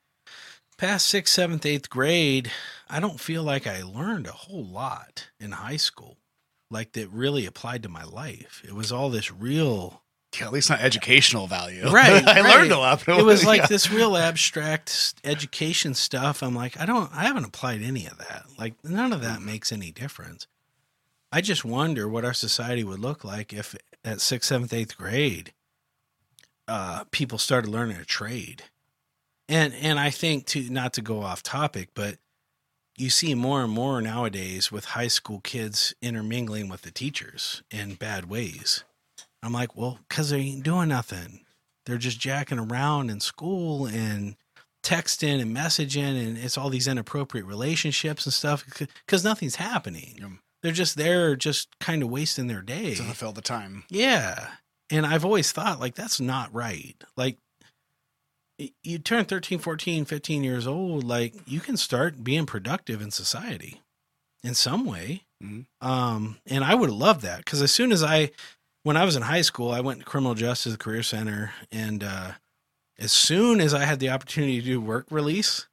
past 0.77 1.07
sixth 1.07 1.35
seventh 1.35 1.65
eighth 1.67 1.89
grade 1.91 2.51
I 2.91 3.01
don't 3.01 3.21
feel 3.21 3.43
like 3.43 3.67
I 3.67 3.83
learned 3.83 4.27
a 4.27 4.33
whole 4.33 4.65
lot 4.65 5.29
in 5.39 5.53
high 5.53 5.77
school, 5.77 6.17
like 6.71 6.93
that 6.93 7.11
really 7.11 7.45
applied 7.45 7.83
to 7.83 7.91
my 7.91 8.03
life. 8.03 8.63
It 8.67 8.75
was 8.75 8.91
all 8.91 9.11
this 9.11 9.31
real. 9.31 10.03
Yeah, 10.41 10.47
at 10.47 10.53
least 10.53 10.71
not 10.71 10.81
educational 10.81 11.47
value. 11.47 11.91
Right, 11.99 12.27
I 12.27 12.41
right. 12.41 12.57
learned 12.57 12.73
a 12.73 12.79
lot. 12.79 13.07
It 13.09 13.25
was 13.25 13.45
like 13.45 13.63
yeah. 13.63 13.67
this 13.67 13.91
real 13.91 14.17
abstract 14.17 15.15
education 15.25 15.95
stuff. 15.95 16.43
I'm 16.43 16.55
like, 16.55 16.79
I 16.79 16.87
don't, 16.87 17.11
I 17.15 17.25
haven't 17.25 17.45
applied 17.45 17.83
any 17.83 18.07
of 18.07 18.19
that. 18.19 18.45
Like, 18.59 18.75
none 18.85 19.13
of 19.13 19.23
that 19.23 19.43
makes 19.43 19.73
any 19.73 19.91
difference. 19.91 20.47
I 21.33 21.41
just 21.41 21.65
wonder 21.65 22.09
what 22.09 22.25
our 22.25 22.35
society 22.35 22.85
would 22.85 23.01
look 23.01 23.25
like 23.25 23.53
if 23.53 23.75
at 24.05 24.21
sixth, 24.21 24.49
seventh, 24.49 24.73
eighth 24.73 24.97
grade, 24.97 25.53
uh, 26.67 27.05
people 27.11 27.39
started 27.39 27.71
learning 27.71 27.97
a 27.97 28.05
trade. 28.05 28.65
And 29.49 29.75
and 29.75 29.99
I 29.99 30.11
think 30.11 30.47
to 30.49 30.69
not 30.71 30.93
to 30.95 31.03
go 31.03 31.23
off 31.23 31.43
topic, 31.43 31.91
but 31.95 32.19
you 32.97 33.11
see 33.11 33.35
more 33.35 33.63
and 33.63 33.73
more 33.73 34.03
nowadays 34.03 34.71
with 34.71 34.87
high 34.87 35.09
school 35.09 35.41
kids 35.41 35.95
intermingling 36.03 36.69
with 36.69 36.83
the 36.83 36.91
teachers 36.91 37.63
in 37.71 37.95
bad 37.95 38.29
ways. 38.29 38.85
I'm 39.43 39.53
like, 39.53 39.77
well, 39.77 39.99
because 40.09 40.31
they 40.31 40.39
ain't 40.39 40.65
doing 40.65 40.89
nothing. 40.89 41.45
They're 41.87 41.99
just 41.99 42.19
jacking 42.21 42.59
around 42.59 43.11
in 43.11 43.21
school 43.21 43.87
and 43.87 44.37
texting 44.83 45.41
and 45.41 45.57
messaging, 45.57 46.21
and 46.23 46.37
it's 46.39 46.59
all 46.59 46.71
these 46.71 46.89
inappropriate 46.89 47.47
relationships 47.47 48.27
and 48.27 48.33
stuff 48.33 48.65
because 49.07 49.25
nothing's 49.25 49.57
happening. 49.57 50.17
Yep. 50.21 50.31
They're 50.63 50.73
just 50.73 50.97
there, 50.97 51.37
just 51.37 51.69
kind 51.79 52.03
of 52.03 52.11
wasting 52.11 52.49
their 52.49 52.63
day. 52.63 52.95
To 52.97 53.03
fulfill 53.03 53.33
the 53.33 53.41
time. 53.41 53.85
Yeah. 53.89 54.49
And 54.91 55.07
I've 55.07 55.25
always 55.25 55.53
thought, 55.53 55.81
like, 55.81 55.95
that's 55.95 56.21
not 56.21 56.53
right. 56.53 56.97
Like, 57.17 57.39
you 58.83 58.99
turn 58.99 59.25
13, 59.25 59.59
14, 59.61 60.05
15 60.05 60.43
years 60.45 60.67
old, 60.67 61.05
like, 61.05 61.35
you 61.47 61.61
can 61.61 61.77
start 61.77 62.25
being 62.25 62.45
productive 62.47 63.01
in 63.01 63.11
society 63.11 63.83
in 64.43 64.55
some 64.55 64.85
way. 64.85 65.23
Mhm. 65.43 65.67
Um, 65.81 66.39
and 66.47 66.65
I 66.65 66.75
would 66.75 66.91
loved 66.91 67.23
that 67.23 67.39
because 67.39 67.63
as 67.63 67.71
soon 67.71 67.93
as 67.93 68.03
I, 68.03 68.31
when 68.89 68.97
I 68.97 69.05
was 69.05 69.17
in 69.17 69.23
high 69.23 69.43
school, 69.43 69.71
I 69.71 69.81
went 69.83 69.99
to 69.99 70.05
Criminal 70.07 70.33
Justice 70.35 70.75
Career 70.79 71.03
Center. 71.03 71.53
And 71.71 72.03
uh, 72.03 72.33
as 72.99 73.13
soon 73.13 73.61
as 73.61 73.75
I 73.75 73.85
had 73.85 74.01
the 74.01 74.09
opportunity 74.09 74.61
to 74.61 74.67
do 74.67 74.81
work 74.81 75.09
release, 75.11 75.69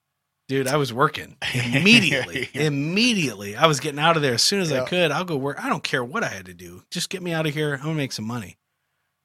dude, 0.50 0.68
I 0.68 0.76
was 0.76 0.92
working 0.92 1.38
immediately. 1.54 2.50
Yeah. 2.54 2.64
Immediately. 2.64 3.56
I 3.56 3.68
was 3.68 3.80
getting 3.80 4.00
out 4.02 4.18
of 4.18 4.22
there 4.22 4.34
as 4.34 4.42
soon 4.44 4.60
as 4.60 4.70
Yeah. 4.70 4.84
I 4.84 4.86
could. 4.90 5.12
I'll 5.12 5.24
go 5.24 5.38
work. 5.38 5.64
I 5.64 5.70
don't 5.70 5.82
care 5.82 6.04
what 6.04 6.26
I 6.26 6.28
had 6.28 6.48
to 6.48 6.54
do. 6.54 6.84
Just 6.92 7.10
get 7.10 7.24
me 7.24 7.32
out 7.32 7.48
of 7.48 7.54
here. 7.54 7.76
I'm 7.76 7.88
to 7.88 7.94
make 7.94 8.12
some 8.12 8.26
money. 8.26 8.58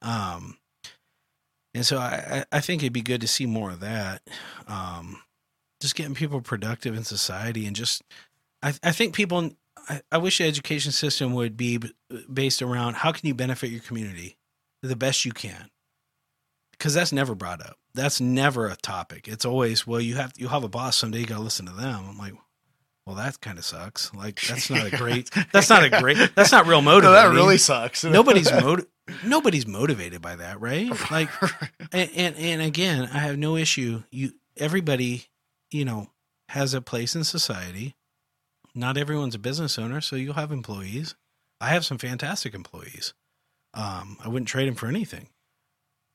Um, 0.02 0.56
and 1.74 1.84
so 1.84 1.98
I, 1.98 2.44
I 2.52 2.58
I 2.58 2.60
think 2.60 2.82
it'd 2.84 2.92
be 2.92 3.02
good 3.02 3.22
to 3.22 3.28
see 3.28 3.44
more 3.46 3.70
of 3.72 3.80
that. 3.80 4.22
Um, 4.68 5.20
just 5.82 5.96
getting 5.96 6.14
people 6.14 6.40
productive 6.40 6.94
in 6.96 7.02
society 7.02 7.66
and 7.66 7.74
just, 7.74 8.02
I, 8.62 8.72
I 8.84 8.92
think 8.92 9.16
people, 9.16 9.50
I, 9.88 10.02
I 10.12 10.18
wish 10.18 10.38
the 10.38 10.44
education 10.44 10.92
system 10.92 11.32
would 11.34 11.56
be 11.56 11.80
based 12.32 12.62
around 12.62 12.94
how 12.96 13.12
can 13.12 13.26
you 13.26 13.34
benefit 13.34 13.70
your 13.70 13.80
community 13.80 14.38
the 14.82 14.96
best 14.96 15.24
you 15.24 15.32
can? 15.32 15.70
Because 16.72 16.94
that's 16.94 17.12
never 17.12 17.34
brought 17.34 17.60
up. 17.60 17.76
That's 17.94 18.20
never 18.20 18.68
a 18.68 18.76
topic. 18.76 19.28
It's 19.28 19.44
always, 19.44 19.86
well, 19.86 20.00
you 20.00 20.16
have, 20.16 20.32
you 20.36 20.48
have 20.48 20.64
a 20.64 20.68
boss 20.68 20.96
someday, 20.96 21.20
you 21.20 21.26
got 21.26 21.36
to 21.36 21.42
listen 21.42 21.66
to 21.66 21.72
them. 21.72 22.04
I'm 22.08 22.18
like, 22.18 22.34
well, 23.06 23.16
that 23.16 23.40
kind 23.40 23.58
of 23.58 23.64
sucks. 23.64 24.14
Like, 24.14 24.40
that's 24.42 24.70
not 24.70 24.86
a 24.86 24.90
great, 24.96 25.30
that's 25.52 25.68
not 25.68 25.82
a 25.82 25.90
great, 25.90 26.16
that's 26.34 26.52
not 26.52 26.66
real 26.66 26.80
No, 26.82 27.00
that 27.00 27.30
really 27.32 27.58
sucks. 27.58 28.04
nobody's 28.04 28.50
moti- 28.52 28.86
nobody's 29.24 29.66
motivated 29.66 30.22
by 30.22 30.36
that, 30.36 30.60
right? 30.60 30.88
Like, 31.10 31.28
and, 31.92 32.10
and 32.14 32.36
and 32.36 32.62
again, 32.62 33.08
I 33.12 33.18
have 33.18 33.36
no 33.36 33.56
issue. 33.56 34.04
You 34.10 34.32
everybody, 34.56 35.26
you 35.70 35.84
know, 35.84 36.08
has 36.50 36.72
a 36.74 36.80
place 36.80 37.16
in 37.16 37.24
society. 37.24 37.96
Not 38.74 38.96
everyone's 38.96 39.34
a 39.34 39.38
business 39.38 39.78
owner, 39.78 40.00
so 40.00 40.16
you'll 40.16 40.34
have 40.34 40.52
employees. 40.52 41.14
I 41.60 41.70
have 41.70 41.84
some 41.84 41.98
fantastic 41.98 42.54
employees. 42.54 43.14
Um, 43.74 44.16
I 44.22 44.28
wouldn't 44.28 44.48
trade 44.48 44.68
them 44.68 44.74
for 44.74 44.86
anything. 44.86 45.28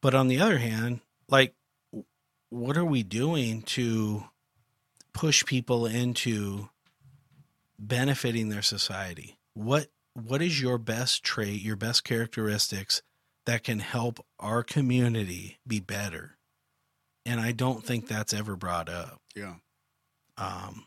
But 0.01 0.13
on 0.13 0.27
the 0.27 0.39
other 0.39 0.57
hand, 0.57 1.01
like, 1.29 1.53
what 2.49 2.77
are 2.77 2.85
we 2.85 3.03
doing 3.03 3.61
to 3.63 4.25
push 5.13 5.45
people 5.45 5.85
into 5.85 6.69
benefiting 7.79 8.49
their 8.49 8.61
society? 8.61 9.37
What 9.53 9.87
what 10.13 10.41
is 10.41 10.61
your 10.61 10.77
best 10.77 11.23
trait, 11.23 11.61
your 11.61 11.75
best 11.75 12.03
characteristics 12.03 13.01
that 13.45 13.63
can 13.63 13.79
help 13.79 14.25
our 14.39 14.63
community 14.63 15.59
be 15.67 15.79
better? 15.79 16.37
And 17.25 17.39
I 17.41 17.51
don't 17.51 17.83
think 17.83 18.07
that's 18.07 18.33
ever 18.33 18.55
brought 18.55 18.87
up. 18.87 19.21
yeah. 19.35 19.55
Um, 20.37 20.85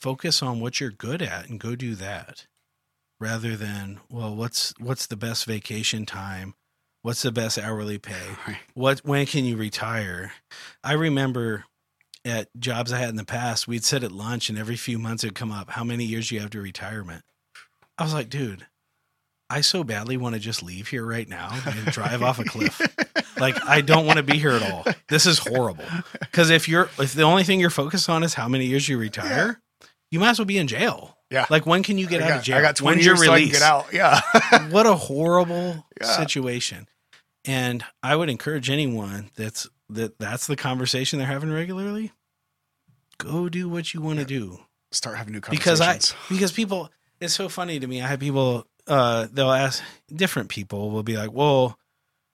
focus 0.00 0.42
on 0.42 0.60
what 0.60 0.80
you're 0.80 0.90
good 0.90 1.22
at 1.22 1.48
and 1.48 1.60
go 1.60 1.74
do 1.74 1.94
that, 1.96 2.46
rather 3.20 3.56
than 3.56 4.00
well, 4.10 4.34
what's 4.34 4.74
what's 4.78 5.06
the 5.06 5.16
best 5.16 5.44
vacation 5.46 6.06
time? 6.06 6.54
What's 7.02 7.22
the 7.22 7.32
best 7.32 7.58
hourly 7.58 7.98
pay? 7.98 8.14
Right. 8.46 8.58
What 8.74 9.00
when 9.00 9.26
can 9.26 9.44
you 9.44 9.56
retire? 9.56 10.32
I 10.82 10.92
remember 10.92 11.64
at 12.24 12.48
jobs 12.58 12.92
I 12.92 12.98
had 12.98 13.10
in 13.10 13.16
the 13.16 13.24
past, 13.24 13.68
we'd 13.68 13.84
sit 13.84 14.02
at 14.02 14.12
lunch 14.12 14.48
and 14.48 14.58
every 14.58 14.76
few 14.76 14.98
months 14.98 15.22
it'd 15.22 15.36
come 15.36 15.52
up, 15.52 15.70
how 15.70 15.84
many 15.84 16.04
years 16.04 16.30
you 16.30 16.40
have 16.40 16.50
to 16.50 16.60
retirement? 16.60 17.22
I 17.98 18.02
was 18.02 18.12
like, 18.12 18.28
dude, 18.28 18.66
I 19.48 19.60
so 19.60 19.84
badly 19.84 20.16
want 20.16 20.34
to 20.34 20.40
just 20.40 20.62
leave 20.62 20.88
here 20.88 21.06
right 21.06 21.28
now 21.28 21.56
and 21.64 21.86
drive 21.92 22.22
off 22.22 22.38
a 22.40 22.44
cliff. 22.44 22.80
Like 23.38 23.56
I 23.64 23.80
don't 23.80 24.06
want 24.06 24.16
to 24.16 24.22
be 24.22 24.38
here 24.38 24.50
at 24.52 24.70
all. 24.70 24.84
This 25.08 25.26
is 25.26 25.38
horrible. 25.38 25.84
Because 26.20 26.50
if 26.50 26.68
you're 26.68 26.90
if 26.98 27.14
the 27.14 27.22
only 27.22 27.44
thing 27.44 27.60
you're 27.60 27.70
focused 27.70 28.08
on 28.08 28.24
is 28.24 28.34
how 28.34 28.48
many 28.48 28.66
years 28.66 28.88
you 28.88 28.98
retire, 28.98 29.60
you 30.10 30.20
might 30.20 30.30
as 30.30 30.38
well 30.38 30.46
be 30.46 30.58
in 30.58 30.66
jail. 30.66 31.16
Yeah. 31.30 31.46
Like 31.50 31.66
when 31.66 31.82
can 31.82 31.98
you 31.98 32.06
get 32.06 32.20
I 32.22 32.24
out 32.24 32.28
got, 32.28 32.38
of 32.38 32.44
jail? 32.44 32.58
I 32.58 32.62
got 32.62 32.76
20 32.76 32.94
When's 32.96 33.06
years 33.06 33.18
your 33.18 33.26
so 33.26 33.32
I 33.32 33.40
can 33.42 33.50
get 33.50 33.62
out. 33.62 33.86
Yeah. 33.92 34.20
what 34.70 34.86
a 34.86 34.94
horrible 34.94 35.84
Yeah. 36.00 36.06
situation. 36.16 36.88
And 37.44 37.84
I 38.02 38.14
would 38.16 38.28
encourage 38.28 38.70
anyone 38.70 39.30
that's 39.36 39.68
that 39.90 40.18
that's 40.18 40.46
the 40.46 40.56
conversation 40.56 41.18
they're 41.18 41.28
having 41.28 41.52
regularly. 41.52 42.12
Go 43.18 43.48
do 43.48 43.68
what 43.68 43.94
you 43.94 44.00
want 44.00 44.18
to 44.18 44.24
do. 44.24 44.58
Start 44.92 45.16
having 45.16 45.32
new 45.32 45.40
conversations. 45.40 46.12
Because 46.12 46.16
I 46.18 46.18
because 46.34 46.52
people 46.52 46.90
it's 47.20 47.34
so 47.34 47.48
funny 47.48 47.80
to 47.80 47.86
me. 47.86 48.02
I 48.02 48.06
have 48.08 48.20
people 48.20 48.66
uh 48.86 49.26
they'll 49.32 49.50
ask 49.52 49.82
different 50.14 50.48
people 50.48 50.90
will 50.90 51.02
be 51.02 51.16
like, 51.16 51.32
"Well, 51.32 51.78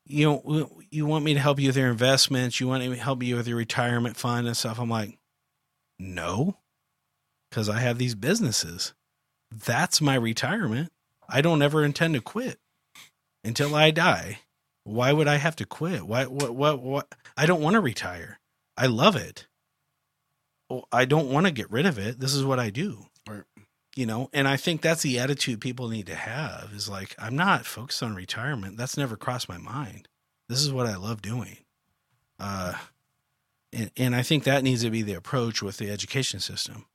you 0.06 0.26
know, 0.44 0.70
you 0.90 1.06
want 1.06 1.24
me 1.24 1.34
to 1.34 1.40
help 1.40 1.60
you 1.60 1.68
with 1.68 1.76
your 1.76 1.88
investments, 1.90 2.58
you 2.60 2.68
want 2.68 2.82
me 2.82 2.90
to 2.96 3.02
help 3.02 3.22
you 3.22 3.36
with 3.36 3.46
your 3.48 3.56
retirement 3.56 4.16
fund 4.16 4.46
and 4.46 4.56
stuff." 4.56 4.78
I'm 4.80 4.90
like, 4.90 5.18
"No." 5.98 6.56
Cuz 7.52 7.68
I 7.68 7.78
have 7.78 7.98
these 7.98 8.16
businesses. 8.16 8.94
That's 9.52 10.00
my 10.00 10.16
retirement. 10.16 10.90
I 11.28 11.40
don't 11.40 11.62
ever 11.62 11.84
intend 11.84 12.14
to 12.14 12.20
quit 12.20 12.58
until 13.44 13.74
I 13.74 13.90
die. 13.90 14.40
Why 14.84 15.12
would 15.12 15.28
I 15.28 15.36
have 15.36 15.54
to 15.56 15.66
quit? 15.66 16.06
Why 16.06 16.24
what 16.24 16.54
what 16.54 16.80
what 16.80 17.14
I 17.36 17.46
don't 17.46 17.62
want 17.62 17.74
to 17.74 17.80
retire. 17.80 18.40
I 18.76 18.86
love 18.86 19.16
it. 19.16 19.46
I 20.90 21.04
don't 21.04 21.30
want 21.30 21.46
to 21.46 21.52
get 21.52 21.70
rid 21.70 21.86
of 21.86 21.98
it. 21.98 22.18
This 22.18 22.34
is 22.34 22.44
what 22.44 22.58
I 22.58 22.70
do. 22.70 23.06
Right. 23.28 23.44
You 23.94 24.06
know, 24.06 24.30
and 24.32 24.48
I 24.48 24.56
think 24.56 24.80
that's 24.80 25.02
the 25.02 25.18
attitude 25.18 25.60
people 25.60 25.88
need 25.88 26.06
to 26.06 26.14
have 26.14 26.70
is 26.74 26.88
like 26.88 27.14
I'm 27.18 27.36
not 27.36 27.66
focused 27.66 28.02
on 28.02 28.14
retirement. 28.14 28.78
That's 28.78 28.96
never 28.96 29.16
crossed 29.16 29.48
my 29.48 29.58
mind. 29.58 30.08
This 30.48 30.62
is 30.62 30.72
what 30.72 30.86
I 30.86 30.96
love 30.96 31.20
doing. 31.20 31.58
Uh 32.38 32.74
and, 33.74 33.90
and 33.96 34.14
I 34.14 34.22
think 34.22 34.44
that 34.44 34.62
needs 34.62 34.82
to 34.82 34.90
be 34.90 35.02
the 35.02 35.14
approach 35.14 35.62
with 35.62 35.76
the 35.78 35.90
education 35.90 36.40
system. 36.40 36.86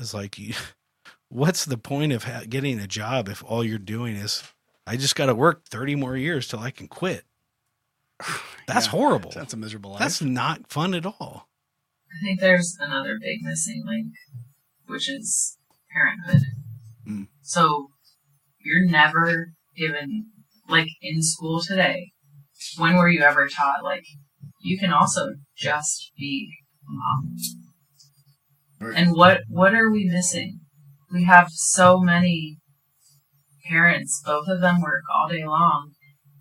It's 0.00 0.14
like, 0.14 0.36
what's 1.28 1.64
the 1.64 1.78
point 1.78 2.12
of 2.12 2.24
ha- 2.24 2.42
getting 2.48 2.80
a 2.80 2.86
job 2.86 3.28
if 3.28 3.44
all 3.44 3.62
you're 3.62 3.78
doing 3.78 4.16
is, 4.16 4.42
I 4.86 4.96
just 4.96 5.14
got 5.14 5.26
to 5.26 5.34
work 5.34 5.66
30 5.68 5.94
more 5.94 6.16
years 6.16 6.48
till 6.48 6.58
I 6.60 6.70
can 6.70 6.88
quit? 6.88 7.24
That's 8.66 8.86
Yeah. 8.86 8.90
horrible. 8.92 9.30
That's 9.34 9.52
a 9.52 9.56
miserable 9.56 9.90
life. 9.92 10.00
That's 10.00 10.20
not 10.22 10.68
fun 10.70 10.94
at 10.94 11.06
all. 11.06 11.48
I 12.10 12.24
think 12.24 12.40
there's 12.40 12.76
another 12.80 13.18
big 13.20 13.42
missing 13.42 13.84
link, 13.86 14.08
which 14.86 15.08
is 15.08 15.58
parenthood. 15.92 16.42
Mm. 17.06 17.28
So 17.42 17.90
you're 18.64 18.84
never 18.84 19.52
given, 19.76 20.26
like 20.68 20.88
in 21.00 21.22
school 21.22 21.60
today, 21.60 22.12
when 22.78 22.96
were 22.96 23.08
you 23.08 23.22
ever 23.22 23.48
taught, 23.48 23.82
like, 23.84 24.04
you 24.60 24.78
can 24.78 24.92
also 24.92 25.34
just 25.56 26.10
be 26.18 26.48
a 26.82 26.90
mom? 26.92 27.36
And 28.80 29.14
what, 29.14 29.42
what 29.48 29.74
are 29.74 29.90
we 29.90 30.04
missing? 30.04 30.60
We 31.12 31.24
have 31.24 31.50
so 31.50 31.98
many 31.98 32.58
parents, 33.68 34.22
both 34.24 34.48
of 34.48 34.60
them 34.60 34.80
work 34.80 35.02
all 35.14 35.28
day 35.28 35.44
long 35.44 35.92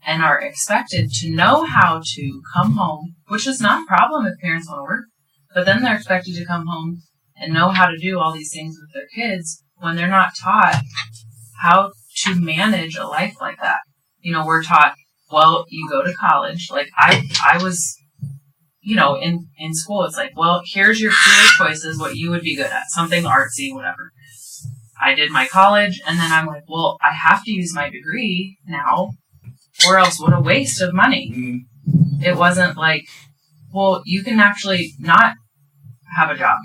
and 0.06 0.24
are 0.24 0.40
expected 0.40 1.12
to 1.12 1.30
know 1.30 1.66
how 1.66 2.02
to 2.04 2.42
come 2.54 2.74
home, 2.74 3.16
which 3.28 3.46
is 3.46 3.60
not 3.60 3.84
a 3.84 3.88
problem 3.88 4.26
if 4.26 4.40
parents 4.40 4.70
want 4.70 4.80
to 4.80 4.84
work, 4.84 5.06
but 5.54 5.66
then 5.66 5.82
they're 5.82 5.96
expected 5.96 6.36
to 6.36 6.46
come 6.46 6.66
home 6.66 7.02
and 7.36 7.54
know 7.54 7.70
how 7.70 7.88
to 7.88 7.98
do 7.98 8.20
all 8.20 8.32
these 8.32 8.52
things 8.52 8.78
with 8.80 8.94
their 8.94 9.08
kids 9.14 9.64
when 9.76 9.96
they're 9.96 10.08
not 10.08 10.32
taught 10.42 10.82
how 11.62 11.92
to 12.24 12.36
manage 12.36 12.96
a 12.96 13.06
life 13.06 13.36
like 13.42 13.58
that. 13.62 13.80
You 14.22 14.34
know, 14.34 14.46
we're 14.46 14.64
taught, 14.64 14.96
well, 15.32 15.66
you 15.70 15.90
go 15.90 16.04
to 16.04 16.14
college. 16.14 16.70
Like 16.72 16.90
I, 16.98 17.30
I 17.44 17.62
was, 17.62 17.96
you 18.82 18.96
know, 18.96 19.16
in, 19.20 19.48
in 19.58 19.74
school, 19.74 20.04
it's 20.06 20.18
like, 20.18 20.32
well, 20.38 20.62
here's 20.66 21.02
your 21.02 21.12
career 21.12 21.50
choices, 21.58 22.00
what 22.00 22.16
you 22.16 22.30
would 22.32 22.42
be 22.42 22.56
good 22.56 22.68
at, 22.72 22.90
something 22.90 23.24
artsy, 23.24 23.74
whatever. 23.74 24.12
I 25.02 25.16
did 25.16 25.32
my 25.32 25.48
college 25.48 26.02
and 26.08 26.20
then 26.20 26.32
I'm 26.32 26.46
like, 26.46 26.64
well, 26.68 26.98
I 27.02 27.14
have 27.14 27.44
to 27.46 27.52
use 27.52 27.74
my 27.74 27.90
degree 27.90 28.58
now 28.68 29.12
or 29.88 29.98
else 29.98 30.22
what 30.22 30.34
a 30.34 30.42
waste 30.42 30.82
of 30.82 30.94
money. 30.94 31.32
Mm, 31.36 32.24
It 32.26 32.38
wasn't 32.38 32.78
like, 32.78 33.06
well, 33.74 34.02
you 34.06 34.24
can 34.24 34.40
actually 34.40 34.94
not 35.00 35.36
have 36.18 36.30
a 36.32 36.38
job. 36.38 36.60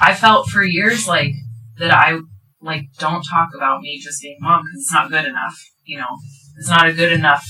I 0.00 0.14
felt 0.14 0.48
for 0.48 0.62
years 0.62 1.06
like 1.06 1.32
that 1.78 1.90
I 1.90 2.18
like 2.60 2.84
don't 2.98 3.22
talk 3.22 3.50
about 3.54 3.80
me 3.80 3.98
just 4.02 4.20
being 4.22 4.36
mom 4.40 4.62
because 4.64 4.80
it's 4.82 4.92
not 4.92 5.10
good 5.10 5.24
enough. 5.24 5.54
You 5.84 5.98
know, 5.98 6.16
it's 6.58 6.68
not 6.68 6.88
a 6.88 6.92
good 6.92 7.12
enough 7.12 7.44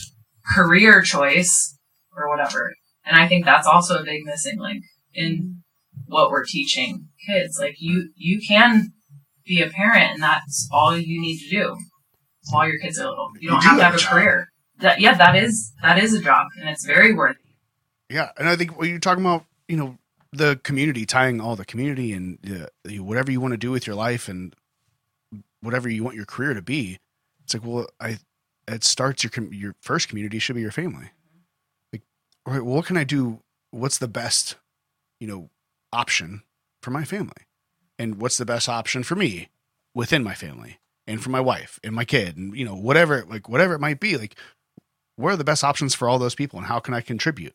career 0.54 1.02
choice 1.02 1.78
or 2.16 2.28
whatever. 2.28 2.74
And 3.04 3.16
I 3.20 3.26
think 3.28 3.44
that's 3.44 3.66
also 3.66 3.98
a 4.00 4.04
big 4.04 4.24
missing 4.24 4.58
link 4.58 4.84
in 5.14 5.62
what 6.06 6.30
we're 6.30 6.44
teaching 6.44 7.08
kids. 7.26 7.58
Like 7.58 7.76
you, 7.78 8.10
you 8.16 8.40
can 8.40 8.92
be 9.44 9.60
a 9.62 9.68
parent 9.68 10.12
and 10.14 10.22
that's 10.22 10.68
all 10.72 10.96
you 10.96 11.20
need 11.20 11.38
to 11.40 11.50
do 11.50 11.76
while 12.50 12.66
your 12.68 12.78
kids 12.78 12.98
are 12.98 13.08
little. 13.08 13.30
You 13.40 13.50
don't 13.50 13.62
You 13.62 13.68
have 13.68 13.76
do 13.76 13.78
to 13.78 13.84
have 13.84 13.92
have 13.92 13.94
a 13.94 13.96
a 13.96 14.00
job. 14.00 14.10
career. 14.12 14.48
That, 14.80 15.00
yeah, 15.00 15.14
that 15.14 15.36
is, 15.36 15.72
that 15.82 15.98
is 15.98 16.14
a 16.14 16.20
job 16.20 16.46
and 16.58 16.68
it's 16.68 16.84
very 16.84 17.12
worthy. 17.14 17.38
Yeah, 18.08 18.30
and 18.38 18.48
I 18.48 18.56
think 18.56 18.78
when 18.78 18.90
you're 18.90 18.98
talking 18.98 19.24
about, 19.24 19.44
you 19.68 19.76
know, 19.76 19.96
the 20.32 20.58
community, 20.62 21.04
tying 21.06 21.40
all 21.40 21.56
the 21.56 21.64
community 21.64 22.12
and 22.12 22.38
uh, 22.50 22.66
the- 22.84 23.00
whatever 23.00 23.30
you 23.30 23.40
want 23.40 23.52
to 23.52 23.58
do 23.58 23.70
with 23.70 23.86
your 23.86 23.96
life 23.96 24.28
and 24.28 24.54
whatever 25.60 25.88
you 25.88 26.02
want 26.04 26.16
your 26.16 26.24
career 26.24 26.54
to 26.54 26.62
be, 26.62 26.98
it's 27.44 27.54
like, 27.54 27.64
well, 27.64 27.86
I 28.00 28.18
it 28.68 28.84
starts 28.84 29.22
your 29.24 29.30
com- 29.30 29.52
your 29.52 29.74
first 29.80 30.08
community 30.08 30.38
should 30.38 30.54
be 30.56 30.62
your 30.62 30.70
family. 30.72 31.10
All 32.46 32.54
right, 32.54 32.64
well, 32.64 32.76
what 32.76 32.86
can 32.86 32.96
I 32.96 33.04
do? 33.04 33.40
What's 33.70 33.98
the 33.98 34.08
best, 34.08 34.56
you 35.20 35.26
know, 35.26 35.50
option 35.92 36.42
for 36.82 36.90
my 36.90 37.04
family, 37.04 37.46
and 37.98 38.20
what's 38.20 38.38
the 38.38 38.44
best 38.44 38.68
option 38.68 39.02
for 39.02 39.14
me 39.14 39.48
within 39.94 40.24
my 40.24 40.34
family 40.34 40.78
and 41.06 41.22
for 41.22 41.30
my 41.30 41.40
wife 41.40 41.78
and 41.84 41.94
my 41.94 42.04
kid 42.04 42.36
and 42.36 42.56
you 42.56 42.64
know 42.64 42.74
whatever 42.74 43.24
like 43.28 43.48
whatever 43.48 43.74
it 43.74 43.80
might 43.80 44.00
be 44.00 44.16
like 44.16 44.36
what 45.16 45.32
are 45.32 45.36
the 45.36 45.44
best 45.44 45.62
options 45.62 45.94
for 45.94 46.08
all 46.08 46.18
those 46.18 46.34
people 46.34 46.58
and 46.58 46.66
how 46.68 46.78
can 46.78 46.94
i 46.94 47.00
contribute 47.00 47.54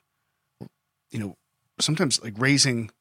you 1.12 1.20
know, 1.20 1.38
sometimes 1.80 2.22
like 2.24 2.34
raising 2.38 2.92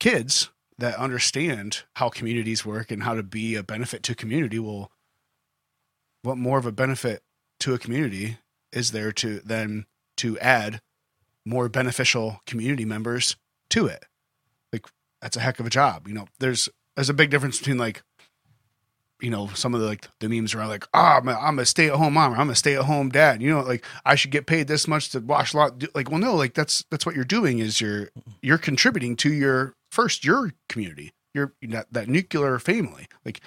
kids 0.00 0.50
that 0.78 0.96
understand 0.96 1.82
how 1.96 2.08
communities 2.08 2.64
work 2.64 2.90
and 2.90 3.02
how 3.02 3.14
to 3.14 3.22
be 3.22 3.56
a 3.56 3.62
benefit 3.62 4.02
to 4.04 4.14
community 4.14 4.58
will 4.58 4.92
what 6.22 6.38
more 6.38 6.58
of 6.58 6.66
a 6.66 6.72
benefit 6.72 7.22
to 7.60 7.74
a 7.74 7.78
community 7.78 8.38
is 8.72 8.92
there 8.92 9.10
to 9.10 9.40
then 9.40 9.86
to 10.18 10.38
add 10.38 10.80
more 11.44 11.68
beneficial 11.68 12.40
community 12.46 12.84
members 12.84 13.36
to 13.70 13.86
it. 13.86 14.04
Like 14.72 14.86
that's 15.20 15.36
a 15.36 15.40
heck 15.40 15.60
of 15.60 15.66
a 15.66 15.70
job 15.70 16.06
you 16.08 16.14
know? 16.14 16.26
There's 16.38 16.68
there's 16.96 17.10
a 17.10 17.14
big 17.14 17.30
difference 17.30 17.58
between 17.58 17.78
like 17.78 18.02
you 19.20 19.30
know 19.30 19.48
some 19.48 19.74
of 19.74 19.80
the 19.80 19.86
like 19.86 20.06
the 20.20 20.28
memes 20.28 20.54
around 20.54 20.68
like 20.68 20.86
oh 20.94 20.98
I'm 21.00 21.58
a, 21.58 21.62
a 21.62 21.66
stay 21.66 21.88
at 21.88 21.94
home 21.94 22.14
mom 22.14 22.34
or 22.34 22.36
I'm 22.36 22.50
a 22.50 22.54
stay 22.54 22.76
at 22.76 22.84
home 22.84 23.08
dad 23.08 23.42
you 23.42 23.50
know 23.50 23.62
like 23.62 23.84
I 24.04 24.14
should 24.14 24.30
get 24.30 24.46
paid 24.46 24.68
this 24.68 24.86
much 24.86 25.10
to 25.10 25.20
wash 25.20 25.54
a 25.54 25.56
lot 25.56 25.82
like 25.94 26.10
well 26.10 26.20
no 26.20 26.36
like 26.36 26.54
that's 26.54 26.84
that's 26.90 27.04
what 27.04 27.16
you're 27.16 27.24
doing 27.24 27.58
is 27.58 27.80
you're 27.80 28.10
you're 28.42 28.58
contributing 28.58 29.16
to 29.16 29.32
your 29.32 29.74
first 29.90 30.24
your 30.24 30.52
community 30.68 31.12
your 31.34 31.54
that, 31.62 31.86
that 31.92 32.08
nuclear 32.08 32.58
family. 32.58 33.06
Like 33.24 33.40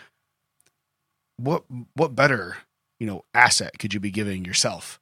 what 1.38 1.64
what 1.94 2.16
better 2.16 2.58
you 3.00 3.08
know 3.08 3.24
asset 3.34 3.78
could 3.80 3.94
you 3.94 4.00
be 4.00 4.12
giving 4.12 4.46
yourself 4.46 5.00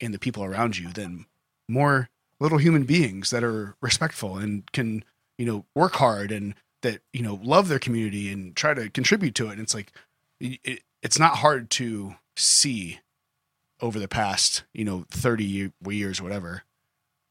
and 0.00 0.14
the 0.14 0.18
people 0.18 0.44
around 0.44 0.78
you 0.78 0.90
than 0.92 1.26
more 1.68 2.08
little 2.40 2.58
human 2.58 2.84
beings 2.84 3.30
that 3.30 3.44
are 3.44 3.76
respectful 3.80 4.38
and 4.38 4.70
can 4.72 5.04
you 5.38 5.46
know 5.46 5.64
work 5.74 5.94
hard 5.94 6.32
and 6.32 6.54
that 6.82 7.00
you 7.12 7.22
know 7.22 7.40
love 7.42 7.68
their 7.68 7.78
community 7.78 8.30
and 8.32 8.56
try 8.56 8.74
to 8.74 8.88
contribute 8.90 9.34
to 9.34 9.48
it. 9.48 9.52
And 9.52 9.60
it's 9.60 9.74
like 9.74 9.92
it, 10.40 10.82
it's 11.02 11.18
not 11.18 11.36
hard 11.36 11.70
to 11.70 12.16
see 12.36 13.00
over 13.80 13.98
the 13.98 14.08
past 14.08 14.64
you 14.74 14.84
know 14.84 15.04
30 15.10 15.72
years 15.86 16.20
whatever 16.20 16.64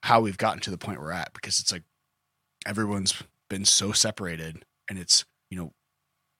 how 0.03 0.21
we've 0.21 0.37
gotten 0.37 0.59
to 0.61 0.71
the 0.71 0.77
point 0.77 0.99
we're 0.99 1.11
at 1.11 1.33
because 1.33 1.59
it's 1.59 1.71
like 1.71 1.83
everyone's 2.65 3.21
been 3.49 3.65
so 3.65 3.91
separated 3.91 4.63
and 4.89 4.97
it's 4.97 5.25
you 5.49 5.57
know 5.57 5.71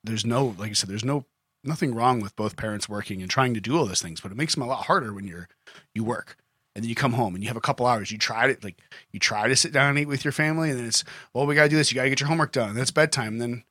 there's 0.04 0.24
no 0.24 0.54
like 0.58 0.70
i 0.70 0.72
said 0.72 0.88
there's 0.88 1.04
no 1.04 1.24
nothing 1.62 1.94
wrong 1.94 2.20
with 2.20 2.34
both 2.36 2.56
parents 2.56 2.88
working 2.88 3.20
and 3.20 3.30
trying 3.30 3.54
to 3.54 3.60
do 3.60 3.76
all 3.76 3.86
those 3.86 4.02
things 4.02 4.20
but 4.20 4.32
it 4.32 4.36
makes 4.36 4.54
them 4.54 4.62
a 4.62 4.66
lot 4.66 4.86
harder 4.86 5.12
when 5.12 5.26
you're 5.26 5.48
you 5.94 6.02
work 6.02 6.36
and 6.74 6.84
then 6.84 6.88
you 6.88 6.94
come 6.94 7.14
home 7.14 7.34
and 7.34 7.42
you 7.42 7.48
have 7.48 7.56
a 7.56 7.60
couple 7.60 7.86
hours. 7.86 8.12
You 8.12 8.18
try 8.18 8.52
to 8.52 8.64
like 8.64 8.78
you 9.10 9.18
try 9.18 9.48
to 9.48 9.56
sit 9.56 9.72
down 9.72 9.90
and 9.90 9.98
eat 9.98 10.06
with 10.06 10.24
your 10.24 10.32
family 10.32 10.70
and 10.70 10.78
then 10.78 10.86
it's 10.86 11.04
well 11.34 11.46
we 11.46 11.54
got 11.54 11.64
to 11.64 11.68
do 11.68 11.76
this. 11.76 11.90
You 11.90 11.96
got 11.96 12.04
to 12.04 12.10
get 12.10 12.20
your 12.20 12.28
homework 12.28 12.52
done. 12.52 12.74
That's 12.74 12.82
it's 12.82 12.90
bedtime. 12.92 13.38
Then 13.38 13.64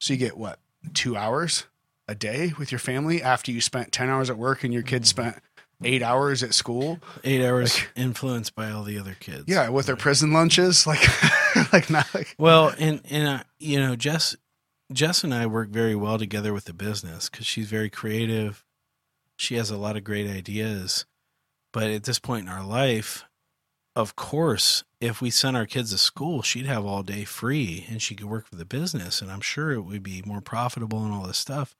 so 0.00 0.14
you 0.14 0.18
get 0.18 0.36
what 0.36 0.58
two 0.94 1.16
hours 1.16 1.66
a 2.08 2.14
day 2.14 2.54
with 2.58 2.72
your 2.72 2.78
family 2.78 3.22
after 3.22 3.50
you 3.50 3.60
spent 3.60 3.92
10 3.92 4.08
hours 4.08 4.30
at 4.30 4.38
work 4.38 4.64
and 4.64 4.72
your 4.72 4.82
kids 4.82 5.08
spent 5.08 5.36
eight 5.84 6.02
hours 6.02 6.42
at 6.42 6.54
school? 6.54 6.98
Eight 7.24 7.44
hours 7.44 7.78
influenced 7.94 8.54
by 8.54 8.70
all 8.70 8.84
the 8.84 8.98
other 8.98 9.16
kids. 9.20 9.44
yeah 9.46 9.68
with 9.68 9.86
their 9.86 9.96
prison 9.96 10.32
lunches? 10.32 10.86
Like 10.86 11.06
like 11.72 11.90
not 11.90 12.12
like 12.14 12.34
Well, 12.38 12.72
and 12.78 13.00
and 13.10 13.28
uh, 13.28 13.42
you 13.58 13.78
know, 13.80 13.96
Jess, 13.96 14.34
Jess 14.92 15.24
and 15.24 15.34
I 15.34 15.46
work 15.46 15.70
very 15.70 15.96
well 15.96 16.18
together 16.18 16.52
with 16.52 16.66
the 16.66 16.72
business 16.72 17.28
because 17.28 17.46
she's 17.46 17.68
very 17.68 17.90
creative. 17.90 18.64
She 19.36 19.56
has 19.56 19.70
a 19.70 19.76
lot 19.76 19.96
of 19.96 20.04
great 20.04 20.28
ideas, 20.30 21.06
but 21.72 21.90
at 21.90 22.04
this 22.04 22.18
point 22.18 22.46
in 22.46 22.52
our 22.52 22.64
life, 22.64 23.24
of 23.96 24.14
course, 24.14 24.84
if 25.00 25.20
we 25.20 25.30
sent 25.30 25.56
our 25.56 25.66
kids 25.66 25.90
to 25.90 25.98
school, 25.98 26.42
she'd 26.42 26.66
have 26.66 26.84
all 26.84 27.02
day 27.02 27.24
free 27.24 27.86
and 27.88 28.00
she 28.00 28.14
could 28.14 28.28
work 28.28 28.46
for 28.46 28.56
the 28.56 28.64
business, 28.64 29.20
and 29.20 29.30
I'm 29.30 29.40
sure 29.40 29.72
it 29.72 29.82
would 29.82 30.02
be 30.02 30.22
more 30.24 30.40
profitable 30.40 31.04
and 31.04 31.12
all 31.12 31.26
this 31.26 31.38
stuff. 31.38 31.74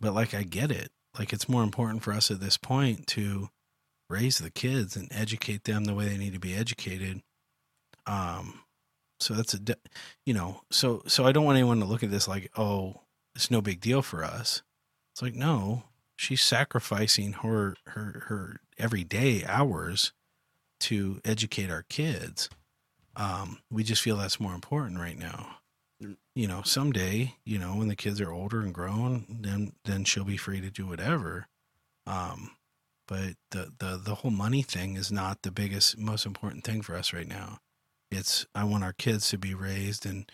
But 0.00 0.14
like, 0.14 0.34
I 0.34 0.42
get 0.42 0.70
it. 0.70 0.90
Like, 1.18 1.32
it's 1.32 1.48
more 1.48 1.62
important 1.62 2.02
for 2.02 2.12
us 2.12 2.30
at 2.30 2.40
this 2.40 2.56
point 2.56 3.06
to 3.08 3.48
raise 4.10 4.38
the 4.38 4.50
kids 4.50 4.96
and 4.96 5.08
educate 5.10 5.64
them 5.64 5.84
the 5.84 5.94
way 5.94 6.06
they 6.08 6.18
need 6.18 6.34
to 6.34 6.40
be 6.40 6.54
educated. 6.54 7.22
Um, 8.06 8.60
so 9.20 9.34
that's 9.34 9.54
a, 9.54 9.60
you 10.24 10.34
know, 10.34 10.62
so 10.70 11.02
so 11.06 11.26
I 11.26 11.32
don't 11.32 11.44
want 11.44 11.56
anyone 11.56 11.80
to 11.80 11.86
look 11.86 12.02
at 12.02 12.10
this 12.10 12.28
like, 12.28 12.50
oh, 12.56 13.02
it's 13.34 13.50
no 13.50 13.60
big 13.60 13.80
deal 13.80 14.02
for 14.02 14.24
us. 14.24 14.62
It's 15.12 15.22
like, 15.22 15.34
no, 15.34 15.84
she's 16.16 16.42
sacrificing 16.42 17.32
her 17.34 17.76
her 17.86 18.24
her 18.28 18.60
everyday 18.78 19.44
hours 19.44 20.12
to 20.80 21.20
educate 21.24 21.70
our 21.70 21.82
kids. 21.82 22.48
Um, 23.16 23.58
we 23.70 23.82
just 23.82 24.02
feel 24.02 24.16
that's 24.16 24.40
more 24.40 24.54
important 24.54 25.00
right 25.00 25.18
now. 25.18 25.56
You 26.36 26.46
know, 26.46 26.62
someday, 26.62 27.34
you 27.44 27.58
know, 27.58 27.74
when 27.74 27.88
the 27.88 27.96
kids 27.96 28.20
are 28.20 28.30
older 28.30 28.60
and 28.60 28.72
grown, 28.72 29.26
then 29.40 29.72
then 29.84 30.04
she'll 30.04 30.24
be 30.24 30.36
free 30.36 30.60
to 30.60 30.70
do 30.70 30.86
whatever. 30.86 31.48
Um, 32.06 32.52
but 33.08 33.34
the 33.50 33.72
the 33.80 34.00
the 34.00 34.14
whole 34.16 34.30
money 34.30 34.62
thing 34.62 34.96
is 34.96 35.10
not 35.10 35.42
the 35.42 35.50
biggest, 35.50 35.98
most 35.98 36.24
important 36.24 36.62
thing 36.62 36.82
for 36.82 36.94
us 36.94 37.12
right 37.12 37.26
now 37.26 37.58
it's 38.10 38.46
I 38.54 38.64
want 38.64 38.84
our 38.84 38.92
kids 38.92 39.28
to 39.30 39.38
be 39.38 39.54
raised 39.54 40.06
and 40.06 40.30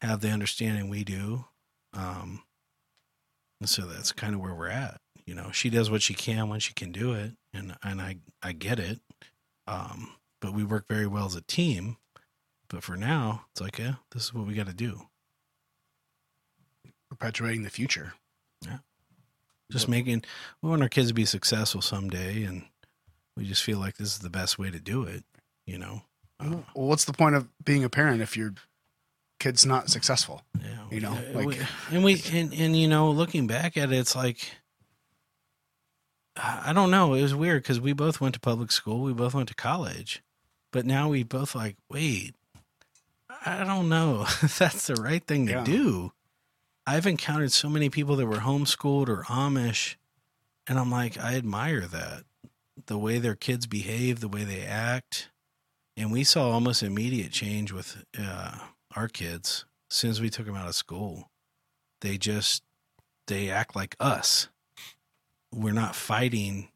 have 0.00 0.20
the 0.20 0.30
understanding 0.30 0.88
we 0.88 1.04
do. 1.04 1.46
Um, 1.92 2.42
and 3.60 3.68
so 3.68 3.82
that's 3.82 4.12
kind 4.12 4.34
of 4.34 4.40
where 4.40 4.54
we're 4.54 4.68
at. 4.68 5.00
You 5.26 5.34
know, 5.34 5.50
she 5.52 5.70
does 5.70 5.90
what 5.90 6.02
she 6.02 6.14
can 6.14 6.48
when 6.48 6.58
she 6.60 6.74
can 6.74 6.90
do 6.90 7.12
it, 7.12 7.32
and 7.54 7.76
and 7.82 8.00
I 8.00 8.16
I 8.42 8.52
get 8.52 8.78
it. 8.80 9.00
Um, 9.66 10.12
but 10.40 10.52
we 10.52 10.64
work 10.64 10.86
very 10.88 11.06
well 11.06 11.26
as 11.26 11.36
a 11.36 11.42
team. 11.42 11.96
But 12.68 12.82
for 12.82 12.96
now, 12.96 13.44
it's 13.52 13.60
like, 13.60 13.78
yeah, 13.78 13.96
this 14.12 14.24
is 14.24 14.34
what 14.34 14.46
we 14.46 14.54
got 14.54 14.66
to 14.66 14.74
do. 14.74 15.02
perpetuating 17.10 17.62
the 17.62 17.70
future 17.70 18.14
Yeah. 18.62 18.78
Just 19.70 19.88
making 19.88 20.24
we 20.62 20.68
want 20.70 20.82
our 20.82 20.88
kids 20.88 21.08
to 21.08 21.14
be 21.14 21.24
successful 21.24 21.80
someday, 21.82 22.42
and 22.44 22.64
we 23.36 23.44
just 23.46 23.62
feel 23.62 23.78
like 23.78 23.96
this 23.96 24.08
is 24.14 24.18
the 24.20 24.30
best 24.30 24.58
way 24.58 24.70
to 24.70 24.80
do 24.80 25.04
it. 25.04 25.24
You 25.66 25.78
know. 25.78 26.02
Well 26.42 26.64
what's 26.74 27.04
the 27.04 27.12
point 27.12 27.34
of 27.36 27.48
being 27.64 27.84
a 27.84 27.88
parent 27.88 28.20
if 28.22 28.36
your 28.36 28.54
kid's 29.38 29.64
not 29.66 29.90
successful 29.90 30.42
Yeah, 30.60 30.68
You 30.90 31.00
know, 31.00 31.18
like- 31.34 31.46
we- 31.46 31.58
and 31.90 32.04
we 32.04 32.22
and, 32.32 32.52
and 32.54 32.76
you 32.76 32.88
know, 32.88 33.10
looking 33.10 33.46
back 33.46 33.76
at 33.76 33.92
it, 33.92 33.96
it's 33.98 34.14
like 34.16 34.38
I 36.36 36.72
don't 36.72 36.90
know. 36.90 37.12
It 37.14 37.22
was 37.22 37.34
weird 37.34 37.62
because 37.62 37.78
we 37.80 37.92
both 37.92 38.20
went 38.20 38.34
to 38.34 38.40
public 38.40 38.72
school, 38.72 39.02
we 39.02 39.12
both 39.12 39.34
went 39.34 39.48
to 39.48 39.54
college, 39.54 40.22
but 40.70 40.86
now 40.86 41.08
we 41.10 41.22
both 41.24 41.54
like, 41.54 41.76
wait, 41.90 42.34
I 43.44 43.64
don't 43.64 43.88
know, 43.90 44.22
if 44.42 44.58
that's 44.58 44.86
the 44.86 44.94
right 44.94 45.22
thing 45.26 45.46
to 45.46 45.52
Yeah. 45.52 45.64
do. 45.64 46.12
I've 46.86 47.06
encountered 47.06 47.52
so 47.52 47.68
many 47.68 47.90
people 47.90 48.16
that 48.16 48.26
were 48.26 48.38
homeschooled 48.38 49.08
or 49.08 49.24
Amish, 49.24 49.96
and 50.66 50.78
I'm 50.78 50.90
like, 50.90 51.18
I 51.18 51.34
admire 51.36 51.82
that 51.82 52.24
the 52.86 52.98
way 52.98 53.18
their 53.18 53.34
kids 53.36 53.66
behave, 53.66 54.20
the 54.20 54.26
way 54.28 54.42
they 54.44 54.62
act, 54.62 55.28
and 55.96 56.10
we 56.12 56.24
saw 56.24 56.50
almost 56.50 56.82
immediate 56.82 57.32
change 57.32 57.72
with 57.72 58.04
uh, 58.18 58.56
our 58.96 59.08
kids 59.08 59.64
as 59.90 59.96
soon 59.96 60.10
as 60.10 60.20
we 60.20 60.30
took 60.30 60.46
them 60.46 60.56
out 60.56 60.68
of 60.68 60.74
school. 60.74 61.30
They 62.00 62.18
just 62.18 62.62
they 63.26 63.50
act 63.50 63.76
like 63.76 63.96
us. 64.00 64.48
We're 65.52 65.72
not 65.72 65.94
fighting 65.94 66.68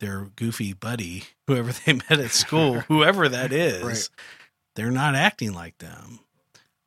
their 0.00 0.30
goofy 0.36 0.72
buddy, 0.72 1.24
whoever 1.46 1.72
they 1.72 1.94
met 1.94 2.20
at 2.20 2.30
school, 2.30 2.80
whoever 2.88 3.28
that 3.28 3.52
is. 3.52 3.82
Right. 3.82 4.08
They're 4.76 4.90
not 4.90 5.14
acting 5.14 5.52
like 5.52 5.78
them. 5.78 6.20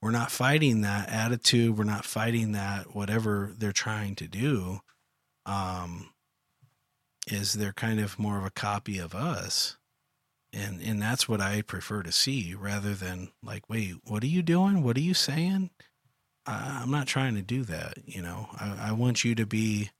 We're 0.01 0.11
not 0.11 0.31
fighting 0.31 0.81
that 0.81 1.09
attitude. 1.09 1.77
We're 1.77 1.83
not 1.83 2.05
fighting 2.05 2.53
that 2.53 2.95
whatever 2.95 3.53
they're 3.57 3.71
trying 3.71 4.15
to 4.15 4.27
do. 4.27 4.79
Um, 5.45 6.09
is 7.27 7.53
they're 7.53 7.73
kind 7.73 7.99
of 7.99 8.17
more 8.17 8.37
of 8.37 8.45
a 8.45 8.51
copy 8.51 8.97
of 8.97 9.13
us 9.13 9.77
and 10.53 10.81
and 10.81 11.01
that's 11.01 11.29
what 11.29 11.41
I 11.41 11.61
prefer 11.61 12.03
to 12.03 12.11
see 12.11 12.53
rather 12.55 12.93
than 12.93 13.29
like, 13.43 13.69
wait, 13.69 13.95
what 14.05 14.23
are 14.23 14.27
you 14.27 14.41
doing? 14.41 14.83
What 14.83 14.97
are 14.97 15.01
you 15.01 15.13
saying? 15.13 15.69
I, 16.45 16.79
I'm 16.81 16.91
not 16.91 17.07
trying 17.07 17.35
to 17.35 17.41
do 17.41 17.63
that. 17.65 17.95
You 18.05 18.21
know, 18.21 18.49
I, 18.59 18.89
I 18.89 18.91
want 18.93 19.23
you 19.23 19.35
to 19.35 19.45
be 19.45 19.91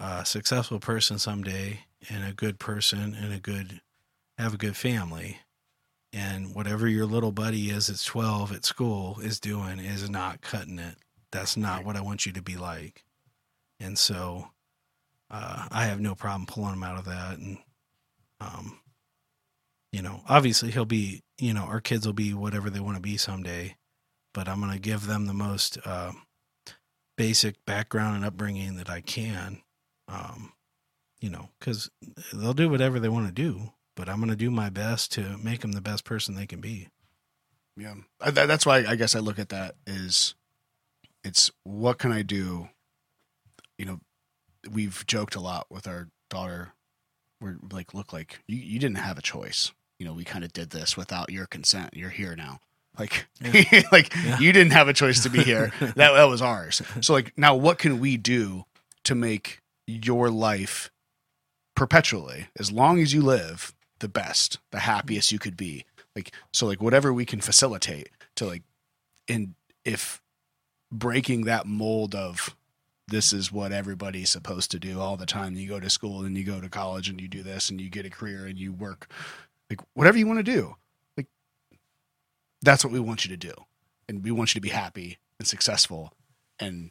a 0.00 0.24
successful 0.26 0.80
person 0.80 1.18
someday, 1.18 1.80
and 2.10 2.24
a 2.24 2.32
good 2.32 2.58
person, 2.58 3.14
and 3.14 3.32
a 3.32 3.38
good 3.40 3.80
have 4.38 4.54
a 4.54 4.58
good 4.58 4.76
family, 4.76 5.38
And 6.12 6.54
whatever 6.54 6.88
your 6.88 7.06
little 7.06 7.32
buddy 7.32 7.70
is 7.70 7.88
at 7.90 8.02
12 8.04 8.52
at 8.52 8.64
school 8.64 9.18
is 9.20 9.40
doing 9.40 9.78
is 9.78 10.08
not 10.10 10.40
cutting 10.40 10.78
it. 10.78 10.96
That's 11.30 11.56
not 11.56 11.84
what 11.84 11.96
I 11.96 12.00
want 12.00 12.26
you 12.26 12.32
to 12.32 12.42
be 12.42 12.56
like. 12.56 13.04
And 13.80 13.98
so 13.98 14.48
uh, 15.30 15.68
I 15.70 15.86
have 15.86 16.00
no 16.00 16.14
problem 16.14 16.46
pulling 16.46 16.74
him 16.74 16.82
out 16.82 16.98
of 16.98 17.04
that. 17.06 17.38
And, 17.38 17.58
um, 18.40 18.78
you 19.96 20.02
know, 20.02 20.20
obviously 20.28 20.70
he'll 20.70 20.84
be, 20.84 21.22
you 21.38 21.54
know, 21.54 21.62
our 21.62 21.80
kids 21.80 22.04
will 22.04 22.12
be 22.12 22.34
whatever 22.34 22.68
they 22.68 22.80
want 22.80 22.96
to 22.96 23.02
be 23.02 23.16
someday, 23.16 23.76
but 24.34 24.46
I'm 24.46 24.60
going 24.60 24.74
to 24.74 24.78
give 24.78 25.06
them 25.06 25.24
the 25.24 25.32
most 25.32 25.78
uh, 25.86 26.12
basic 27.16 27.64
background 27.64 28.16
and 28.16 28.24
upbringing 28.26 28.76
that 28.76 28.90
I 28.90 29.00
can. 29.00 29.62
Um, 30.06 30.52
you 31.18 31.30
know, 31.30 31.48
because 31.58 31.90
they'll 32.34 32.52
do 32.52 32.68
whatever 32.68 33.00
they 33.00 33.08
want 33.08 33.26
to 33.26 33.32
do, 33.32 33.72
but 33.94 34.06
I'm 34.06 34.18
going 34.18 34.28
to 34.28 34.36
do 34.36 34.50
my 34.50 34.68
best 34.68 35.12
to 35.12 35.38
make 35.42 35.62
them 35.62 35.72
the 35.72 35.80
best 35.80 36.04
person 36.04 36.34
they 36.34 36.46
can 36.46 36.60
be. 36.60 36.88
Yeah, 37.74 37.94
that's 38.20 38.66
why 38.66 38.84
I 38.86 38.96
guess 38.96 39.16
I 39.16 39.20
look 39.20 39.38
at 39.38 39.48
that 39.48 39.76
is 39.86 40.34
it's 41.24 41.50
what 41.64 41.96
can 41.96 42.12
I 42.12 42.20
do? 42.20 42.68
You 43.78 43.86
know, 43.86 44.00
we've 44.70 45.06
joked 45.06 45.36
a 45.36 45.40
lot 45.40 45.68
with 45.70 45.86
our 45.86 46.08
daughter. 46.28 46.74
We're 47.40 47.56
like, 47.72 47.94
look, 47.94 48.12
like 48.12 48.40
you, 48.46 48.58
you 48.58 48.78
didn't 48.78 48.98
have 48.98 49.16
a 49.16 49.22
choice. 49.22 49.72
You 49.98 50.06
know, 50.06 50.12
we 50.12 50.24
kind 50.24 50.44
of 50.44 50.52
did 50.52 50.70
this 50.70 50.96
without 50.96 51.30
your 51.32 51.46
consent. 51.46 51.90
You're 51.94 52.10
here 52.10 52.36
now. 52.36 52.60
Like, 52.98 53.26
like 53.92 54.14
Yeah. 54.14 54.38
you 54.38 54.52
didn't 54.52 54.72
have 54.72 54.88
a 54.88 54.92
choice 54.92 55.22
to 55.22 55.30
be 55.30 55.42
here. 55.42 55.72
that 55.80 55.96
that 55.96 56.24
was 56.28 56.42
ours. 56.42 56.82
So 57.00 57.12
like 57.12 57.32
now, 57.36 57.54
what 57.54 57.78
can 57.78 57.98
we 58.00 58.16
do 58.16 58.64
to 59.04 59.14
make 59.14 59.60
your 59.86 60.30
life 60.30 60.90
perpetually, 61.74 62.48
as 62.58 62.72
long 62.72 62.98
as 63.00 63.12
you 63.12 63.22
live, 63.22 63.74
the 64.00 64.08
best, 64.08 64.58
the 64.70 64.80
happiest 64.80 65.32
you 65.32 65.38
could 65.38 65.56
be? 65.56 65.84
Like, 66.14 66.32
so 66.52 66.66
like 66.66 66.80
whatever 66.80 67.12
we 67.12 67.24
can 67.26 67.40
facilitate 67.40 68.08
to 68.36 68.46
like, 68.46 68.62
and 69.28 69.54
if 69.84 70.20
breaking 70.90 71.42
that 71.44 71.66
mold 71.66 72.14
of 72.14 72.56
this 73.08 73.32
is 73.32 73.52
what 73.52 73.70
everybody's 73.70 74.30
supposed 74.30 74.70
to 74.72 74.78
do 74.80 74.98
all 75.00 75.16
the 75.16 75.26
time. 75.26 75.54
You 75.54 75.68
go 75.68 75.78
to 75.78 75.88
school 75.90 76.24
and 76.24 76.36
you 76.36 76.42
go 76.42 76.60
to 76.60 76.68
college 76.68 77.08
and 77.08 77.20
you 77.20 77.28
do 77.28 77.42
this 77.42 77.70
and 77.70 77.80
you 77.80 77.88
get 77.88 78.04
a 78.06 78.10
career 78.10 78.46
and 78.46 78.58
you 78.58 78.72
work 78.72 79.08
like 79.70 79.80
whatever 79.94 80.18
you 80.18 80.26
want 80.26 80.38
to 80.38 80.42
do. 80.42 80.76
Like 81.16 81.26
that's 82.62 82.84
what 82.84 82.92
we 82.92 83.00
want 83.00 83.24
you 83.24 83.30
to 83.30 83.36
do. 83.36 83.52
And 84.08 84.22
we 84.22 84.30
want 84.30 84.54
you 84.54 84.60
to 84.60 84.62
be 84.62 84.68
happy 84.70 85.18
and 85.38 85.46
successful 85.48 86.12
and 86.58 86.90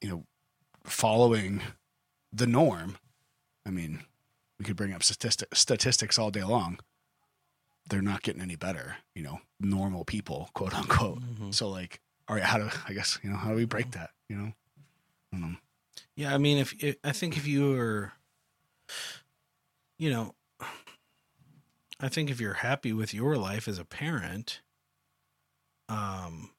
you 0.00 0.08
know 0.08 0.24
following 0.84 1.62
the 2.32 2.46
norm. 2.46 2.96
I 3.64 3.70
mean, 3.70 4.00
we 4.58 4.64
could 4.64 4.76
bring 4.76 4.92
up 4.92 5.02
statistic, 5.02 5.54
statistics 5.54 6.18
all 6.18 6.30
day 6.30 6.42
long. 6.42 6.80
They're 7.88 8.02
not 8.02 8.22
getting 8.22 8.42
any 8.42 8.56
better, 8.56 8.96
you 9.14 9.22
know, 9.22 9.40
normal 9.60 10.04
people, 10.04 10.50
quote 10.54 10.74
unquote. 10.74 11.20
Mhm. 11.20 11.54
So 11.54 11.68
like, 11.68 12.00
all 12.28 12.36
right, 12.36 12.44
how 12.44 12.58
do 12.58 12.68
I 12.88 12.92
guess, 12.92 13.18
you 13.22 13.30
know, 13.30 13.36
how 13.36 13.50
do 13.50 13.56
we 13.56 13.64
break 13.64 13.92
that, 13.92 14.10
you 14.28 14.36
know? 14.36 14.52
I. 15.34 15.56
Yeah, 16.14 16.34
I 16.34 16.38
mean, 16.38 16.58
if 16.58 16.74
i 16.82 16.96
I 17.04 17.12
think 17.12 17.36
if 17.36 17.46
you 17.46 17.74
are, 17.78 18.12
you 19.98 20.10
know, 20.10 20.34
I 22.02 22.08
think 22.08 22.30
if 22.30 22.40
you're 22.40 22.54
happy 22.54 22.92
with 22.92 23.14
your 23.14 23.36
life 23.36 23.68
as 23.68 23.78
a 23.78 23.84
parent, 23.84 24.60
um, 25.88 26.50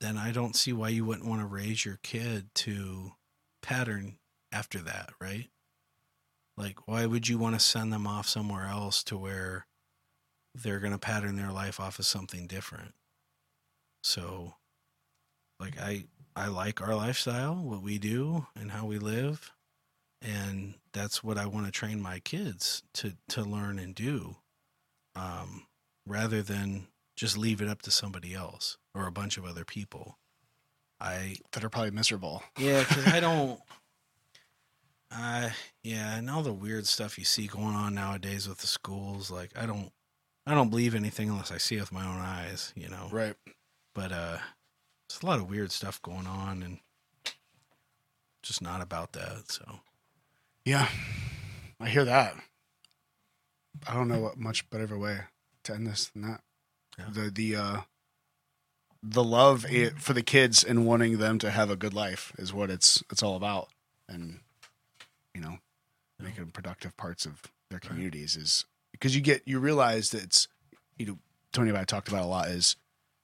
then 0.00 0.16
I 0.16 0.32
don't 0.32 0.56
see 0.56 0.72
why 0.72 0.88
you 0.88 1.04
wouldn't 1.04 1.28
want 1.28 1.42
to 1.42 1.46
raise 1.46 1.84
your 1.84 1.98
kid 2.02 2.48
to 2.54 3.12
pattern 3.60 4.16
after 4.50 4.78
that, 4.78 5.10
right? 5.20 5.48
Like, 6.56 6.88
why 6.88 7.04
would 7.04 7.28
you 7.28 7.36
want 7.36 7.56
to 7.56 7.60
send 7.60 7.92
them 7.92 8.06
off 8.06 8.26
somewhere 8.26 8.66
else 8.66 9.04
to 9.04 9.18
where 9.18 9.66
they're 10.54 10.80
going 10.80 10.92
to 10.92 10.98
pattern 10.98 11.36
their 11.36 11.52
life 11.52 11.78
off 11.78 11.98
of 11.98 12.06
something 12.06 12.46
different? 12.46 12.94
So, 14.02 14.54
like, 15.60 15.78
I 15.78 16.04
I 16.34 16.46
like 16.46 16.80
our 16.80 16.94
lifestyle, 16.94 17.56
what 17.56 17.82
we 17.82 17.98
do, 17.98 18.46
and 18.56 18.70
how 18.70 18.86
we 18.86 18.98
live, 18.98 19.52
and 20.22 20.74
that's 20.92 21.22
what 21.22 21.38
I 21.38 21.46
want 21.46 21.66
to 21.66 21.72
train 21.72 22.00
my 22.00 22.18
kids 22.20 22.82
to 22.94 23.14
to 23.28 23.42
learn 23.42 23.78
and 23.78 23.94
do, 23.94 24.36
um, 25.14 25.66
rather 26.06 26.42
than 26.42 26.88
just 27.16 27.36
leave 27.36 27.60
it 27.60 27.68
up 27.68 27.82
to 27.82 27.90
somebody 27.90 28.34
else 28.34 28.78
or 28.94 29.06
a 29.06 29.12
bunch 29.12 29.36
of 29.38 29.44
other 29.44 29.64
people. 29.64 30.18
I 31.00 31.36
That 31.52 31.62
are 31.64 31.68
probably 31.70 31.90
miserable. 31.92 32.42
yeah, 32.58 32.80
because 32.80 33.06
I 33.06 33.20
don't. 33.20 33.60
I 35.10 35.52
yeah, 35.82 36.16
and 36.16 36.28
all 36.28 36.42
the 36.42 36.52
weird 36.52 36.86
stuff 36.86 37.18
you 37.18 37.24
see 37.24 37.46
going 37.46 37.74
on 37.74 37.94
nowadays 37.94 38.48
with 38.48 38.58
the 38.58 38.66
schools, 38.66 39.30
like 39.30 39.50
I 39.56 39.64
don't, 39.64 39.90
I 40.46 40.54
don't 40.54 40.68
believe 40.70 40.94
anything 40.94 41.30
unless 41.30 41.50
I 41.50 41.58
see 41.58 41.76
it 41.76 41.80
with 41.80 41.92
my 41.92 42.04
own 42.04 42.20
eyes, 42.20 42.72
you 42.76 42.88
know. 42.88 43.08
Right. 43.10 43.34
But 43.94 44.12
uh, 44.12 44.38
there's 45.08 45.22
a 45.22 45.26
lot 45.26 45.38
of 45.38 45.48
weird 45.48 45.72
stuff 45.72 46.02
going 46.02 46.26
on, 46.26 46.62
and 46.62 46.78
just 48.42 48.60
not 48.60 48.82
about 48.82 49.12
that. 49.12 49.50
So 49.50 49.80
Yeah. 50.68 50.88
I 51.80 51.88
hear 51.88 52.04
that. 52.04 52.34
I 53.88 53.94
don't 53.94 54.06
know 54.06 54.20
what 54.20 54.36
much 54.36 54.68
better 54.68 54.84
of 54.84 54.92
a 54.92 54.98
way 54.98 55.20
to 55.64 55.72
end 55.72 55.86
this 55.86 56.08
than 56.08 56.20
that. 56.20 56.42
Yeah. 56.98 57.06
The 57.10 57.30
the 57.30 57.56
uh 57.56 57.80
the 59.02 59.24
love 59.24 59.64
for 59.96 60.12
the 60.12 60.22
kids 60.22 60.62
and 60.62 60.84
wanting 60.84 61.16
them 61.16 61.38
to 61.38 61.50
have 61.50 61.70
a 61.70 61.76
good 61.76 61.94
life 61.94 62.34
is 62.36 62.52
what 62.52 62.68
it's 62.68 63.02
it's 63.10 63.22
all 63.22 63.34
about 63.34 63.68
and 64.10 64.40
you 65.34 65.40
know 65.40 65.56
making 66.20 66.50
productive 66.50 66.94
parts 66.98 67.24
of 67.24 67.44
their 67.70 67.78
communities 67.78 68.36
is 68.36 68.66
because 68.92 69.16
you 69.16 69.22
get 69.22 69.40
you 69.46 69.58
realize 69.58 70.10
that 70.10 70.22
it's 70.22 70.48
you 70.98 71.06
know 71.06 71.18
Tony 71.50 71.70
and 71.70 71.78
I 71.78 71.84
talked 71.84 72.08
about 72.08 72.24
a 72.24 72.26
lot 72.26 72.48
is 72.48 72.76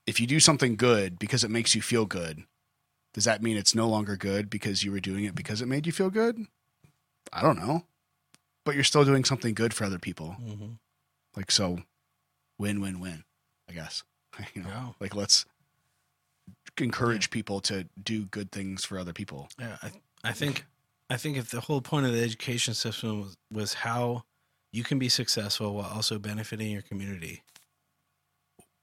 if 0.07 0.19
you 0.19 0.27
do 0.27 0.41
something 0.41 0.77
good 0.77 1.19
because 1.19 1.45
it 1.45 1.51
makes 1.51 1.75
you 1.75 1.83
feel 1.83 2.07
good 2.07 2.45
does 3.13 3.25
that 3.25 3.43
mean 3.43 3.59
it's 3.59 3.75
no 3.75 3.87
longer 3.87 4.17
good 4.17 4.49
because 4.49 4.83
you 4.83 4.93
were 4.93 5.01
doing 5.01 5.25
it 5.25 5.35
because 5.35 5.61
it 5.61 5.67
made 5.67 5.85
you 5.85 5.93
feel 5.93 6.09
good 6.09 6.47
I 7.35 7.43
don't 7.43 7.59
know. 7.59 7.85
But 8.65 8.75
you're 8.77 8.85
still 8.85 9.05
doing 9.05 9.25
something 9.25 9.53
good 9.55 9.75
for 9.75 9.85
other 9.85 9.99
people. 9.99 10.37
mhm. 10.41 10.79
Like 11.37 11.51
so 11.51 11.83
win 12.59 12.81
win 12.81 13.01
win, 13.01 13.25
I 13.69 13.73
guess. 13.73 14.05
You 14.55 14.63
know, 14.63 14.69
Yeah. 14.69 14.93
like 15.01 15.15
let's 15.15 15.45
encourage 16.79 17.31
people 17.31 17.61
to 17.61 17.87
do 18.03 18.25
good 18.27 18.51
things 18.53 18.85
for 18.85 18.99
other 18.99 19.13
people. 19.13 19.49
yeah, 19.59 19.77
I 19.83 19.93
I 20.23 20.33
think 20.33 20.65
I 21.11 21.17
think 21.17 21.37
if 21.37 21.51
the 21.51 21.61
whole 21.61 21.81
point 21.83 22.07
of 22.07 22.13
the 22.13 22.23
education 22.23 22.75
system 22.75 23.21
was, 23.21 23.37
was 23.51 23.75
how 23.75 24.25
you 24.73 24.83
can 24.83 24.99
be 24.99 25.09
successful 25.09 25.75
while 25.75 25.91
also 25.91 26.19
benefiting 26.19 26.71
your 26.73 26.83
community, 26.83 27.43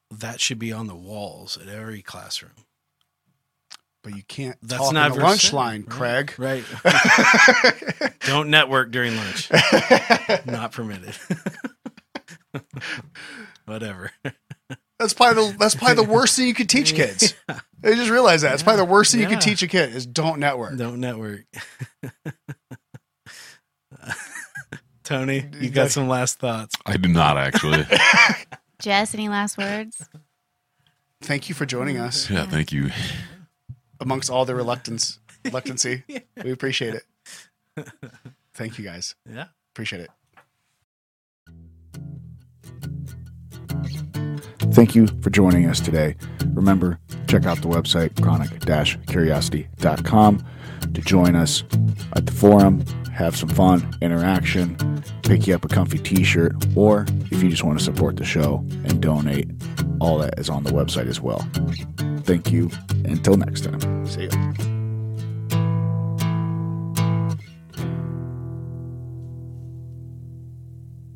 that 0.10 0.40
should 0.40 0.60
be 0.60 0.72
on 0.72 0.88
the 0.88 0.96
walls 0.96 1.58
at 1.58 1.68
every 1.68 2.02
classroom. 2.02 2.66
But 4.04 4.16
you 4.16 4.24
can't 4.24 4.58
That's 4.64 4.82
talk 4.82 4.94
not 4.94 5.12
in 5.12 5.18
the 5.18 5.24
lunch 5.24 5.42
said, 5.48 5.54
line, 5.54 5.86
right? 5.88 6.28
Craig. 6.28 6.66
Right. 6.84 8.14
Don't 8.26 8.50
network 8.50 8.92
during 8.92 9.16
lunch. 9.16 9.52
Not 10.46 10.72
permitted. 10.72 11.16
Whatever. 13.66 14.12
That's 14.98 15.14
probably 15.14 15.52
the 15.52 15.58
that's 15.58 15.76
probably 15.76 16.04
the 16.04 16.12
worst 16.12 16.36
thing 16.36 16.48
you 16.48 16.54
could 16.54 16.70
teach 16.70 16.96
kids. 16.96 17.36
I 17.48 17.60
just 17.84 18.10
realized 18.10 18.44
that. 18.44 18.54
It's 18.54 18.64
probably 18.64 18.86
the 18.86 18.92
worst 18.92 19.12
thing 19.12 19.22
you 19.22 19.28
could 19.28 19.42
teach 19.42 19.62
a 19.62 19.68
kid 19.68 19.96
is 19.96 20.06
don't 20.06 20.40
network. 20.40 20.78
Don't 20.78 21.00
network. 21.00 21.46
Tony, 25.04 25.46
you 25.60 25.70
got 25.70 25.92
some 25.92 26.08
last 26.08 26.40
thoughts. 26.40 26.76
I 26.86 26.98
do 26.98 27.10
not 27.10 27.38
actually. 27.38 27.86
Jess, 28.82 29.14
any 29.14 29.30
last 29.30 29.58
words? 29.58 30.08
Thank 31.22 31.50
you 31.50 31.56
for 31.56 31.68
joining 31.68 31.98
us 31.98 32.30
yeah, 32.30 32.46
thank 32.48 32.72
you. 32.72 32.90
Amongst 34.02 34.30
all 34.30 34.44
the 34.46 34.56
reluctance 34.56 35.20
reluctancy. 35.46 36.04
We 36.44 36.52
appreciate 36.52 36.96
it. 36.96 37.88
Thank 38.54 38.78
you 38.78 38.84
guys. 38.84 39.16
Yeah. 39.30 39.46
Appreciate 39.74 40.02
it. 40.02 40.10
Thank 44.74 44.96
you 44.96 45.08
for 45.22 45.30
joining 45.30 45.68
us 45.68 45.80
today. 45.80 46.16
Remember, 46.54 47.00
check 47.28 47.46
out 47.46 47.62
the 47.62 47.68
website 47.68 48.20
chronic-curiosity.com 48.22 50.46
to 50.94 51.02
join 51.02 51.36
us 51.36 51.64
at 52.14 52.26
the 52.26 52.32
forum, 52.32 52.84
have 53.14 53.36
some 53.36 53.50
fun, 53.50 53.96
interaction, 54.02 55.04
pick 55.24 55.48
you 55.48 55.56
up 55.56 55.66
a 55.66 55.68
comfy 55.68 55.98
t-shirt, 55.98 56.56
or 56.76 57.06
if 57.32 57.44
you 57.44 57.50
just 57.50 57.64
want 57.64 57.78
to 57.78 57.84
support 57.84 58.16
the 58.16 58.26
show 58.26 58.64
and 58.86 59.02
donate, 59.02 59.50
all 60.00 60.18
that 60.18 60.40
is 60.40 60.50
on 60.50 60.64
the 60.64 60.72
website 60.72 61.08
as 61.08 61.22
well. 61.22 61.48
Thank 62.24 62.52
you. 62.52 62.72
Until 63.06 63.38
next 63.38 63.66
time. 63.66 64.08
See 64.08 64.24
you. 64.24 64.81